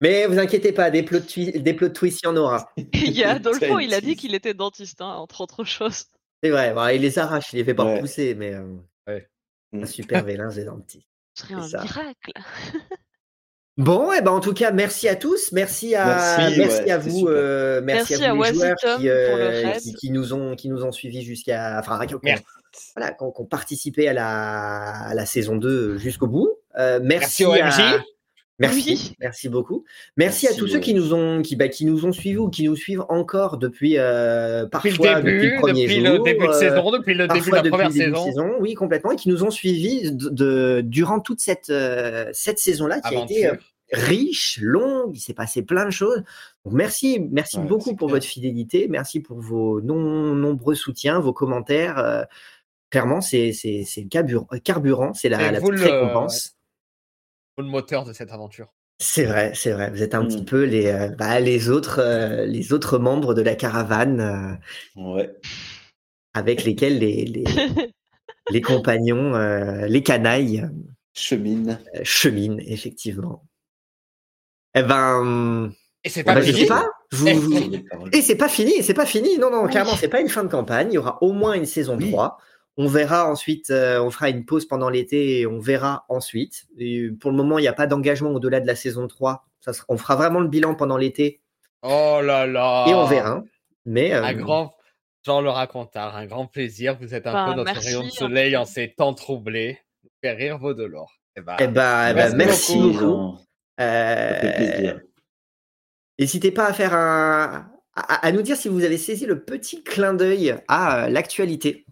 Mais 0.00 0.26
vous 0.26 0.38
inquiétez 0.38 0.72
pas, 0.72 0.90
des 0.90 1.02
plots, 1.02 1.18
twi- 1.20 1.60
des 1.60 1.74
plots 1.74 1.88
twists, 1.88 2.20
il 2.22 2.26
y 2.26 2.28
en 2.28 2.36
aura. 2.36 2.70
Il 2.92 3.10
y 3.12 3.24
a 3.24 3.30
Adolfo, 3.32 3.80
il 3.80 3.92
a 3.94 4.00
dit 4.00 4.14
qu'il 4.14 4.34
était 4.34 4.54
dentiste, 4.54 5.00
hein, 5.00 5.14
entre 5.16 5.40
autres 5.40 5.64
choses. 5.64 6.04
C'est 6.42 6.50
vrai, 6.50 6.72
bah, 6.74 6.92
il 6.94 7.02
les 7.02 7.18
arrache, 7.18 7.52
il 7.52 7.56
les 7.56 7.64
fait 7.64 7.74
pas 7.74 7.84
Ouais. 7.84 7.96
repousser, 7.96 8.34
mais 8.34 8.54
euh, 8.54 8.64
Ouais. 9.08 9.28
un 9.72 9.86
super 9.86 10.24
vélin, 10.24 10.50
c'est 10.50 10.64
gentil. 10.64 11.06
Ce 11.34 11.42
serait 11.44 11.54
un 11.54 11.62
C'est 11.62 11.76
ça. 11.76 11.82
miracle. 11.82 12.32
Bon, 13.76 14.12
et 14.12 14.20
ben 14.22 14.32
en 14.32 14.40
tout 14.40 14.54
cas, 14.54 14.72
merci 14.72 15.08
à 15.08 15.14
tous, 15.14 15.52
merci 15.52 15.94
à, 15.94 16.04
Merci, 16.04 16.40
merci 16.40 16.58
ouais, 16.60 16.66
à 16.66 16.70
c'était 16.70 16.96
vous, 17.10 17.18
super. 17.18 17.32
euh, 17.32 17.80
merci, 17.84 18.12
Merci 18.12 18.24
à 18.24 18.30
à 18.30 18.34
vous 18.34 18.42
les 18.42 18.54
joueurs 18.54 18.70
Wasitom 18.70 18.98
qui, 19.00 19.08
euh, 19.08 19.28
pour 19.28 19.36
le 19.38 19.46
raid. 19.46 19.80
qui, 19.80 19.94
qui 19.94 20.10
nous 20.10 20.32
ont 20.32 20.56
qui 20.56 20.68
nous 20.68 20.84
ont 20.84 20.90
suivis 20.90 21.22
jusqu'à, 21.22 21.78
enfin, 21.78 22.04
qui 22.06 22.14
ont- 22.16 22.20
Merci. 22.24 22.44
voilà, 22.96 23.12
qui 23.12 23.22
ont, 23.22 23.30
qui 23.30 23.40
ont 23.40 23.46
participé 23.46 24.08
à 24.08 24.12
la, 24.14 24.26
à 25.10 25.14
la 25.14 25.26
saison 25.26 25.54
2 25.54 25.96
jusqu'au 25.96 26.26
bout. 26.26 26.50
Euh, 26.76 26.98
merci, 27.02 27.44
Merci 27.44 27.46
au 27.46 27.52
à- 27.52 27.68
MJ. 27.68 28.02
Merci, 28.60 28.90
Oui. 28.90 29.16
merci 29.20 29.48
beaucoup. 29.48 29.84
Merci, 30.16 30.48
à 30.48 30.54
tous 30.54 30.66
ceux 30.66 30.80
qui 30.80 30.92
nous 30.92 31.14
ont 31.14 31.42
qui, 31.42 31.54
bah, 31.54 31.68
qui 31.68 31.84
nous 31.84 32.04
ont 32.06 32.10
suivis 32.12 32.36
ou 32.38 32.48
qui 32.50 32.64
nous 32.64 32.74
suivent 32.74 33.04
encore 33.08 33.56
depuis 33.58 33.98
euh, 33.98 34.64
Depuis 34.64 34.70
parfois 34.98 35.20
le 35.20 35.22
début, 35.22 35.36
depuis 35.36 35.50
le 35.54 35.60
premier 35.60 35.82
depuis 35.86 36.04
jour, 36.04 36.12
le 36.18 36.18
début 36.24 36.46
de 36.46 36.50
euh, 36.50 36.52
saison, 36.54 36.90
depuis 36.90 37.14
le 37.14 37.28
début 37.28 37.38
de 37.40 37.50
parfois 37.50 37.62
la 37.62 37.70
première 37.70 37.92
saison. 38.16 38.50
oui, 38.60 38.74
complètement, 38.74 39.12
et 39.12 39.16
qui 39.16 39.28
nous 39.28 39.44
ont 39.44 39.50
suivis 39.52 40.10
de, 40.10 40.28
de- 40.28 40.80
durant 40.84 41.20
toute 41.20 41.40
cette, 41.40 41.70
euh, 41.70 42.28
cette 42.32 42.58
saison-là, 42.58 43.00
qui 43.00 43.14
a 43.14 43.22
été 43.22 43.46
euh, 43.46 43.54
riche, 43.92 44.58
longue, 44.60 45.16
il 45.16 45.20
s'est 45.20 45.34
passé 45.34 45.62
plein 45.62 45.84
de 45.86 45.90
choses. 45.90 46.24
Donc 46.64 46.74
merci, 46.74 47.20
merci 47.30 47.58
Ouais, 47.58 47.64
beaucoup 47.64 47.94
pour 47.94 48.08
clair. 48.08 48.16
votre 48.16 48.26
fidélité, 48.26 48.86
merci 48.88 49.20
pour 49.20 49.38
vos 49.40 49.80
non, 49.80 50.34
nombreux 50.34 50.74
soutiens, 50.74 51.20
vos 51.20 51.32
commentaires. 51.32 51.98
euh, 51.98 52.22
clairement, 52.90 53.20
c'est 53.20 53.52
c'est 53.52 53.84
c'est 53.86 54.02
le 54.02 54.58
carburant, 54.58 55.14
c'est 55.14 55.28
la, 55.28 55.48
Et 55.48 55.52
la 55.52 55.60
vous 55.60 55.68
petite 55.70 55.84
le- 55.86 55.90
récompense. 55.92 56.56
Le 57.62 57.68
moteur 57.68 58.04
de 58.04 58.12
cette 58.12 58.32
aventure. 58.32 58.68
C'est 59.00 59.24
vrai, 59.24 59.52
c'est 59.54 59.70
vrai. 59.72 59.90
Vous 59.90 60.02
êtes 60.02 60.14
un 60.14 60.24
petit 60.24 60.44
peu 60.44 60.64
les, 60.64 60.86
euh, 60.86 61.08
bah, 61.10 61.38
les 61.38 61.68
autres, 61.68 62.00
euh, 62.00 62.46
les 62.46 62.72
autres 62.72 62.98
membres 62.98 63.32
de 63.34 63.42
la 63.42 63.54
caravane 63.54 64.20
euh, 64.96 65.00
Ouais. 65.00 65.30
avec 66.34 66.64
lesquels 66.64 66.98
les, 66.98 67.24
les, 67.24 67.44
les 68.50 68.60
compagnons, 68.60 69.34
euh, 69.36 69.86
les 69.86 70.02
canailles 70.02 70.68
Chemine. 71.14 71.78
euh, 71.94 72.00
cheminent 72.02 72.58
effectivement. 72.66 73.44
Eh 74.74 74.82
ben, 74.82 75.70
Et 76.04 76.08
c'est 76.08 76.20
eh 76.20 76.24
pas 76.24 76.34
ben, 76.34 76.40
je 76.42 76.46
fini. 76.52 76.60
sais 76.60 76.66
pas. 76.66 76.86
je 77.12 77.16
vous- 77.18 77.28
Eh, 77.28 77.34
vous-. 77.34 78.08
Et 78.12 78.20
c'est 78.20 78.36
pas 78.36 78.48
fini, 78.48 78.82
c'est 78.82 78.94
pas 78.94 79.06
fini. 79.06 79.38
Non, 79.38 79.50
non, 79.50 79.66
clairement, 79.68 79.94
c'est 79.96 80.08
pas 80.08 80.20
une 80.20 80.28
fin 80.28 80.42
de 80.42 80.48
campagne. 80.50 80.88
Il 80.90 80.94
y 80.94 80.98
aura 80.98 81.22
au 81.22 81.32
moins 81.32 81.54
une 81.54 81.66
saison 81.66 81.96
Oui. 81.96 82.10
3. 82.10 82.38
On 82.80 82.86
verra 82.86 83.28
ensuite, 83.28 83.70
euh, 83.70 84.00
on 84.00 84.10
fera 84.10 84.30
une 84.30 84.44
pause 84.44 84.64
pendant 84.66 84.88
l'été 84.88 85.40
et 85.40 85.46
on 85.46 85.58
verra 85.58 86.04
ensuite. 86.08 86.66
Et 86.78 87.08
pour 87.20 87.30
le 87.32 87.36
moment, 87.36 87.58
il 87.58 87.62
n'y 87.62 87.68
a 87.68 87.72
pas 87.72 87.88
d'engagement 87.88 88.30
au-delà 88.30 88.60
de 88.60 88.66
la 88.68 88.76
saison 88.76 89.08
3. 89.08 89.44
Ça 89.60 89.72
sera- 89.72 89.84
on 89.88 89.98
fera 89.98 90.14
vraiment 90.16 90.38
le 90.40 90.46
bilan 90.48 90.74
pendant 90.76 90.96
l'été 90.96 91.40
Oh 91.82 92.20
là 92.22 92.46
là. 92.46 92.86
et 92.88 92.94
on 92.94 93.04
verra. 93.04 93.42
Mais 93.84 94.14
euh, 94.14 94.22
Un 94.22 94.32
grand, 94.34 94.74
Jean 95.26 95.40
le 95.40 95.50
racontard, 95.50 96.14
un 96.16 96.26
grand 96.26 96.46
plaisir. 96.46 96.96
Vous 97.00 97.14
êtes 97.14 97.26
un 97.26 97.32
Bah, 97.32 97.46
peu 97.50 97.54
notre 97.56 97.72
merci, 97.72 97.88
rayon 97.88 98.02
de 98.02 98.06
en 98.06 98.10
soleil 98.10 98.56
en 98.56 98.64
ces 98.64 98.94
temps 98.94 99.12
troublés. 99.14 99.78
Vous 100.04 100.10
rire 100.36 100.58
vos 100.58 100.72
dolores. 100.74 101.12
Eh 101.36 101.40
ben, 101.40 101.56
eh 101.58 101.66
ben, 101.66 102.10
eh 102.10 102.14
ben, 102.14 102.36
Merci 102.36 102.78
merci 102.78 102.78
beaucoup, 102.78 103.38
Euh, 103.80 104.40
plaisir. 104.56 105.00
N'hésitez 106.18 106.50
pas 106.52 106.66
à 106.66 106.72
faire 106.72 106.94
un, 106.94 107.70
à, 107.94 108.26
à 108.26 108.32
nous 108.32 108.42
dire 108.42 108.56
si 108.56 108.68
vous 108.68 108.84
avez 108.84 108.98
saisi 108.98 109.26
le 109.26 109.42
petit 109.44 109.82
clin 109.84 110.14
d'œil 110.14 110.54
à 110.68 111.08
l'actualité. 111.10 111.84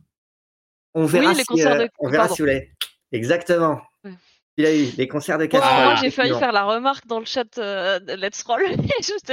On 0.99 1.07
verra, 1.07 1.33
les 1.33 1.41
si, 1.41 1.45
concerts 1.45 1.73
euh, 1.73 1.85
de- 1.85 1.89
on 1.99 2.09
verra 2.09 2.23
pardon. 2.25 2.35
si 2.35 2.43
vous 2.43 2.47
l'avez. 2.47 2.71
Exactement. 3.13 3.81
Ouais. 4.05 4.11
Il 4.57 4.67
a 4.67 4.75
eu 4.75 4.87
les 4.97 5.07
concerts 5.09 5.37
de 5.39 5.45
Moi, 5.45 5.49
casserole. 5.61 5.85
moi, 5.85 5.95
j'ai 5.97 6.11
failli 6.11 6.35
faire 6.39 6.53
la 6.53 6.65
remarque 6.65 7.07
dans 7.07 7.19
le 7.21 7.27
chat 7.27 7.59
euh, 7.59 7.99
de 8.01 8.15
Let's 8.15 8.43
Roll. 8.43 8.63
Juste- 9.03 9.33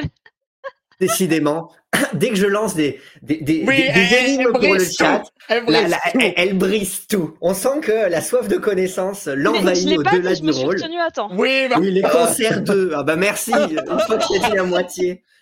Décidément, 1.00 1.72
dès 2.14 2.30
que 2.30 2.36
je 2.36 2.46
lance 2.46 2.76
des, 2.76 3.00
des, 3.24 3.38
des, 3.38 3.64
Oui, 3.68 3.78
des- 3.78 3.84
des 3.84 3.88
elle- 3.90 4.14
elle 4.14 4.26
énigmes 4.30 4.52
pour 4.52 4.62
le 4.62 4.80
chat, 4.86 5.20
tout. 5.20 5.30
Elle 5.50 5.64
la- 5.66 5.80
brise 5.82 5.90
la- 5.90 5.98
tout. 6.12 6.20
elle, 6.22 6.34
elle 6.38 6.58
brise 6.58 7.08
tout. 7.08 7.36
On 7.42 7.54
sent 7.54 7.80
que 7.82 8.10
la 8.10 8.22
soif 8.22 8.48
de 8.48 8.58
connaissance 8.58 9.28
l'envahit 9.28 9.98
au-delà 9.98 10.36
du 10.36 10.44
me 10.44 10.52
suis 10.52 10.64
rôle. 10.66 10.78
à. 10.84 11.28
Oui, 11.32 11.68
bah, 11.70 11.76
Oui, 11.80 11.92
les 11.92 12.02
concerts 12.04 12.62
2. 12.62 12.92
Ah 12.96 13.04
bah 13.04 13.16
merci. 13.16 13.52
Une 13.54 14.00
fois 14.02 14.18
que 14.18 14.24
j'ai 14.32 14.40
dit 14.40 14.52
la 14.56 14.64
moitié. 14.64 15.24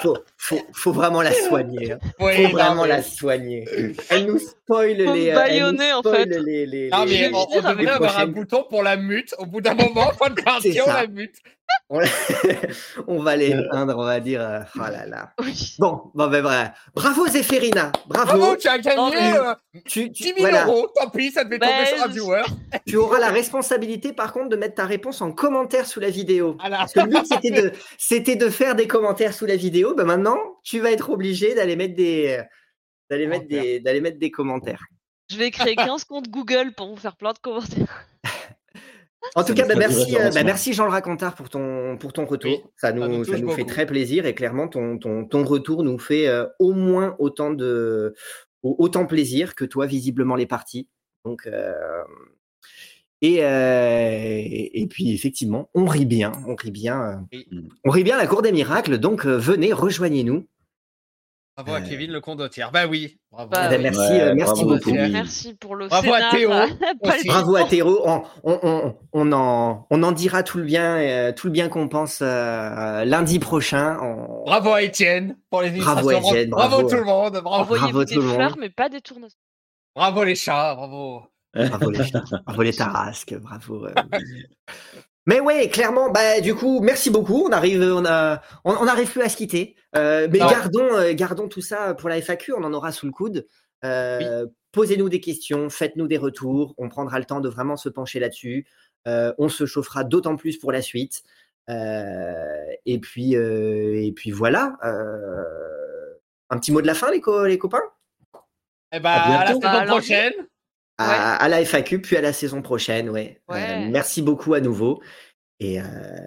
Faut, 0.00 0.18
faut, 0.36 0.60
faut 0.72 0.92
vraiment 0.92 1.22
la 1.22 1.32
soigner. 1.32 1.92
hein. 1.92 1.98
Oui, 2.18 2.34
Faut 2.34 2.42
non, 2.42 2.48
vraiment 2.48 2.82
mais- 2.82 2.88
la 2.88 3.02
soigner. 3.02 3.64
Elle 4.10 4.26
nous 4.26 4.38
spoil 4.40 4.96
les. 4.96 5.04
elle 5.04 5.28
nous 5.28 5.34
bâillonner, 5.34 5.92
en 5.92 6.00
spoil 6.00 6.16
fait. 6.16 6.38
les- 6.40 6.66
les- 6.66 6.88
Non, 6.90 7.04
les- 7.04 7.10
mais 7.12 7.28
vais 7.28 7.34
on, 7.34 7.46
on 7.50 7.60
devrait 7.70 7.86
avoir 7.88 8.18
un 8.18 8.26
bouton 8.26 8.64
pour 8.68 8.82
la 8.82 8.96
mute. 8.96 9.32
Au 9.38 9.46
bout 9.46 9.60
d'un 9.60 9.74
moment, 9.74 10.10
fin 10.18 10.30
de 10.30 10.40
quartier, 10.40 10.80
on 10.82 10.86
la 10.92 11.06
mute. 11.06 11.36
On, 11.90 12.00
on 13.06 13.22
va 13.22 13.36
les 13.36 13.54
peindre, 13.70 13.96
on 13.98 14.04
va 14.04 14.20
dire. 14.20 14.40
euh, 14.40 14.60
oh 14.76 14.78
là 14.80 15.06
là. 15.06 15.32
Oui. 15.40 15.74
Bon, 15.78 16.10
bon 16.14 16.28
ben 16.28 16.42
vrai. 16.42 16.72
Bravo 16.94 17.26
Zéphérina, 17.26 17.92
bravo. 18.06 18.38
Bravo, 18.38 18.56
tu 18.56 18.68
as 18.68 18.78
gagné 18.78 19.16
euh, 19.36 19.54
tu, 19.86 20.10
tu- 20.12 20.22
10 20.24 20.24
000 20.24 20.36
voilà. 20.40 20.66
euros. 20.66 20.88
Tant 20.94 21.10
pis, 21.10 21.30
ça 21.30 21.44
devait 21.44 21.58
tomber 21.58 21.72
Ben, 21.72 21.86
sur 21.86 22.04
un 22.04 22.08
je- 22.08 22.12
viewer. 22.12 22.42
Tu 22.86 22.96
auras 22.96 23.18
la 23.18 23.30
responsabilité, 23.30 24.12
par 24.12 24.32
contre, 24.32 24.48
de 24.50 24.56
mettre 24.56 24.74
ta 24.74 24.84
réponse 24.86 25.20
en 25.22 25.32
commentaire 25.32 25.86
sous 25.86 26.00
la 26.00 26.10
vidéo. 26.10 26.56
Voilà. 26.60 26.78
Parce 26.78 26.92
que 26.92 27.00
le 27.00 27.06
but, 27.06 27.26
c'était 27.26 27.50
de, 27.50 27.72
c'était 27.98 28.36
de 28.36 28.48
faire 28.50 28.74
des 28.74 28.86
commentaires 28.86 29.32
sous 29.34 29.46
la 29.46 29.56
vidéo. 29.56 29.94
Ben 29.94 30.04
maintenant, 30.04 30.36
tu 30.64 30.80
vas 30.80 30.90
être 30.90 31.10
obligé 31.10 31.54
d'aller 31.54 31.76
mettre 31.76 31.94
des, 31.94 32.40
d'aller 33.10 33.26
mettre 33.26 33.46
des, 33.48 33.80
d'aller 33.80 34.00
mettre 34.00 34.18
des 34.18 34.30
commentaires. 34.30 34.82
Je 35.30 35.36
vais 35.38 35.50
créer 35.50 35.74
15 35.76 36.04
comptes 36.04 36.28
Google 36.28 36.72
pour 36.76 36.88
vous 36.90 36.96
faire 37.00 37.16
plein 37.16 37.32
de 37.32 37.38
commentaires. 37.38 38.06
En 39.34 39.42
tout 39.44 39.54
cas, 39.54 39.66
du 39.66 39.76
merci, 39.76 40.16
euh, 40.16 40.30
ben 40.30 40.44
merci 40.44 40.72
Jean 40.72 40.84
le 40.84 40.90
Racontard 40.90 41.34
pour 41.34 41.48
ton, 41.48 41.96
pour 41.98 42.12
ton 42.12 42.24
retour. 42.26 42.50
Oui, 42.50 42.62
ça 42.76 42.92
nous, 42.92 43.24
ça 43.24 43.36
fait 43.56 43.64
très 43.64 43.86
plaisir 43.86 44.26
et 44.26 44.34
clairement, 44.34 44.68
ton, 44.68 44.98
ton, 44.98 45.24
ton 45.24 45.44
retour 45.44 45.82
nous 45.82 45.98
fait 45.98 46.28
euh, 46.28 46.46
au 46.58 46.72
moins 46.72 47.16
autant 47.18 47.52
de, 47.52 48.14
au- 48.62 48.76
autant 48.78 49.06
plaisir 49.06 49.54
que 49.54 49.64
toi, 49.64 49.86
visiblement, 49.86 50.36
les 50.36 50.46
parties. 50.46 50.88
Donc, 51.24 51.46
euh, 51.46 51.72
et, 53.22 53.42
euh, 53.44 54.10
et, 54.12 54.82
et 54.82 54.86
puis, 54.86 55.14
effectivement, 55.14 55.70
on 55.74 55.86
rit 55.86 56.04
bien, 56.06 56.32
on 56.46 56.54
rit 56.54 56.70
bien, 56.70 57.02
euh, 57.02 57.14
Oui. 57.32 57.48
on 57.84 57.90
rit 57.90 58.04
bien 58.04 58.16
à 58.16 58.18
la 58.18 58.26
cour 58.26 58.42
des 58.42 58.52
miracles. 58.52 58.98
Donc, 58.98 59.24
euh, 59.26 59.38
venez, 59.38 59.72
rejoignez-nous. 59.72 60.46
Bravo 61.56 61.72
à 61.72 61.78
Euh, 61.78 61.88
Kevin, 61.88 62.10
le 62.10 62.20
condottière. 62.20 62.72
Bah 62.72 62.86
oui. 62.88 63.16
Bravo. 63.30 63.50
Bah, 63.50 63.68
ben, 63.68 63.76
oui. 63.76 63.82
merci, 63.84 63.98
Ouais, 64.00 64.20
euh, 64.22 64.34
merci 64.34 64.64
bravo, 64.64 64.74
beaucoup. 64.76 64.90
Merci 64.92 65.54
pour 65.54 65.76
le 65.76 65.86
Bravo 65.88 66.12
à. 66.12 66.30
Théo, 66.32 66.50
le 67.02 67.26
Bravo 67.28 67.56
à. 67.56 67.64
Théo. 67.64 68.00
On, 68.04 68.22
on, 68.42 68.58
on, 68.64 68.96
on 69.12 69.32
en, 69.32 69.86
on 69.88 70.02
en 70.02 70.10
dira 70.12 70.42
tout 70.42 70.58
le 70.58 70.64
bien, 70.64 70.96
euh, 70.96 71.32
tout 71.32 71.46
le 71.46 71.52
bien 71.52 71.68
qu'on 71.68 71.86
pense 71.88 72.18
euh, 72.22 73.04
lundi 73.04 73.38
prochain. 73.38 73.98
On- 74.02 74.42
Bravo 74.46 74.72
à 74.72 74.82
Étienne 74.82 75.36
pour 75.48 75.62
les 75.62 75.70
Bravo 75.70 76.10
illustrations. 76.10 76.34
Étienne, 76.34 76.50
bravo, 76.50 76.70
bravo. 76.76 76.88
tout 76.90 76.96
le 76.96 77.04
monde. 77.04 77.40
Bravo, 77.44 77.74
Bravo 77.76 78.04
des 78.04 78.14
tout 78.14 78.20
le 78.20 78.26
monde. 78.26 78.34
fleurs, 78.36 78.56
mais 78.58 78.70
pas 78.70 78.88
des 78.88 79.00
tournesols. 79.00 79.30
bravo 79.94 80.24
les 80.24 80.34
chats. 80.34 80.74
Bravo. 80.74 81.22
Bravo 81.54 81.90
les, 81.90 82.00
bravo 82.46 82.62
les 82.62 82.72
tarasques, 82.74 83.36
bravo. 83.38 83.86
Mais 85.26 85.40
ouais, 85.40 85.68
clairement, 85.70 86.10
bah 86.10 86.40
du 86.40 86.54
coup, 86.54 86.80
merci 86.80 87.08
beaucoup. 87.10 87.46
On 87.48 87.52
arrive, 87.52 87.80
on 87.82 88.04
a, 88.04 88.42
on, 88.64 88.72
on 88.72 88.86
arrive 88.86 89.10
plus 89.10 89.22
à 89.22 89.28
se 89.28 89.36
quitter. 89.36 89.74
Euh, 89.96 90.28
mais 90.30 90.38
Non. 90.38 90.48
gardons, 90.48 90.92
euh, 90.94 91.12
gardons 91.14 91.48
tout 91.48 91.62
ça 91.62 91.94
pour 91.94 92.08
la 92.10 92.18
FAQ. 92.20 92.52
On 92.52 92.62
en 92.64 92.74
aura 92.74 92.92
sous 92.92 93.06
le 93.06 93.12
coude. 93.12 93.46
Euh, 93.84 94.46
Posez-nous 94.72 95.08
des 95.08 95.20
questions, 95.20 95.70
faites-nous 95.70 96.08
des 96.08 96.16
retours. 96.18 96.74
On 96.78 96.88
prendra 96.88 97.18
le 97.20 97.24
temps 97.24 97.40
de 97.40 97.48
vraiment 97.48 97.76
se 97.76 97.88
pencher 97.88 98.18
là-dessus. 98.18 98.66
Euh, 99.06 99.32
on 99.38 99.48
se 99.48 99.66
chauffera 99.66 100.02
d'autant 100.04 100.34
plus 100.36 100.56
pour 100.58 100.72
la 100.72 100.82
suite. 100.82 101.22
Euh, 101.70 102.64
et 102.84 102.98
puis, 102.98 103.36
euh, 103.36 103.94
et 104.02 104.12
puis 104.12 104.30
voilà. 104.32 104.76
Euh, 104.84 105.44
un 106.50 106.58
petit 106.58 106.72
mot 106.72 106.82
de 106.82 106.86
la 106.86 106.94
fin, 106.94 107.10
les, 107.10 107.20
co- 107.20 107.46
les 107.46 107.56
copains? 107.58 107.82
Eh 108.92 109.00
ben, 109.00 109.10
À 109.10 109.38
à, 109.40 109.44
la 109.44 109.46
saison 109.48 109.60
Bah, 109.60 109.84
prochaine. 109.86 110.32
À, 110.98 111.36
à 111.36 111.48
la 111.48 111.64
FAQ, 111.64 112.00
puis 112.00 112.16
à 112.16 112.20
la 112.20 112.32
saison 112.32 112.62
prochaine. 112.62 113.08
Ouais. 113.10 113.40
Ouais. 113.48 113.66
Euh, 113.70 113.88
merci 113.90 114.22
beaucoup 114.22 114.54
à 114.54 114.60
nouveau. 114.60 115.02
Et, 115.60 115.80
euh, 115.80 115.84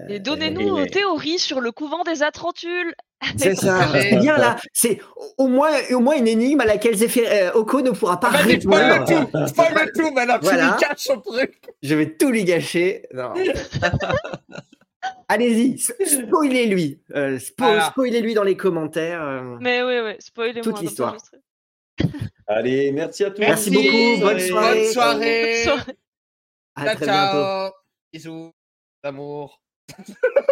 Et 0.10 0.20
donnez-nous 0.20 0.62
et- 0.62 0.66
nos 0.82 0.86
théories 0.86 1.38
sur 1.40 1.60
le 1.62 1.72
couvent 1.72 2.04
des 2.04 2.24
Atrantules. 2.24 2.96
C'est 3.36 3.56
ça. 3.56 3.88
C'est 3.94 4.16
bien 4.18 4.38
là. 4.38 4.56
C'est 4.74 5.00
au 5.38 5.48
moins, 5.48 5.72
au 5.92 6.00
moins 6.00 6.16
une 6.18 6.28
énigme 6.28 6.62
à 6.62 6.66
laquelle 6.66 6.96
Zéphyr- 6.96 7.28
euh, 7.28 7.52
Oko 7.54 7.82
ne 7.82 7.92
pourra 7.92 8.20
pas 8.20 8.30
Vas-y, 8.30 8.62
spoil 8.62 8.92
répondre. 9.06 9.30
tout. 9.32 9.48
Spoil 9.48 9.92
tout. 9.96 10.12
Maintenant, 10.12 10.38
Voilà. 10.42 10.76
tu 10.80 10.86
lui 10.86 10.88
caches 10.90 11.00
son 11.04 11.20
truc. 11.22 11.60
Je 11.82 11.96
vais 11.96 12.16
tout 12.16 12.30
lui 12.30 12.44
gâcher. 12.46 13.04
Non. 13.14 13.34
Allez-y, 15.30 15.78
spoilez-lui. 15.78 17.02
Euh, 17.14 17.38
spo- 17.38 17.54
Voilà. 17.60 17.90
Spoilez-lui 17.90 18.34
dans 18.34 18.44
les 18.44 18.56
commentaires. 18.56 19.22
euh. 19.22 19.58
Mais 19.60 19.84
oui, 19.84 20.00
oui, 20.04 20.14
spoilez-moi. 20.20 20.62
Toute 20.64 20.82
l'histoire. 20.82 21.18
Allez, 22.48 22.92
merci 22.94 23.26
à 23.26 23.32
tous. 23.32 23.40
Merci 23.42 23.72
Merci. 23.72 23.90
beaucoup. 23.90 24.22
Bonne 24.22 24.40
soirée. 24.40 24.80
Bonne 24.84 24.94
soirée. 24.94 25.44
Bonne 25.44 25.64
soirée. 25.64 25.98
À 26.76 26.86
ciao, 26.86 26.96
très 26.96 27.06
bientôt. 27.06 27.76
Bisous. 28.14 28.54
D'amour. 29.04 29.62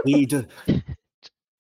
Oui, 0.05 0.27
de, 0.27 0.45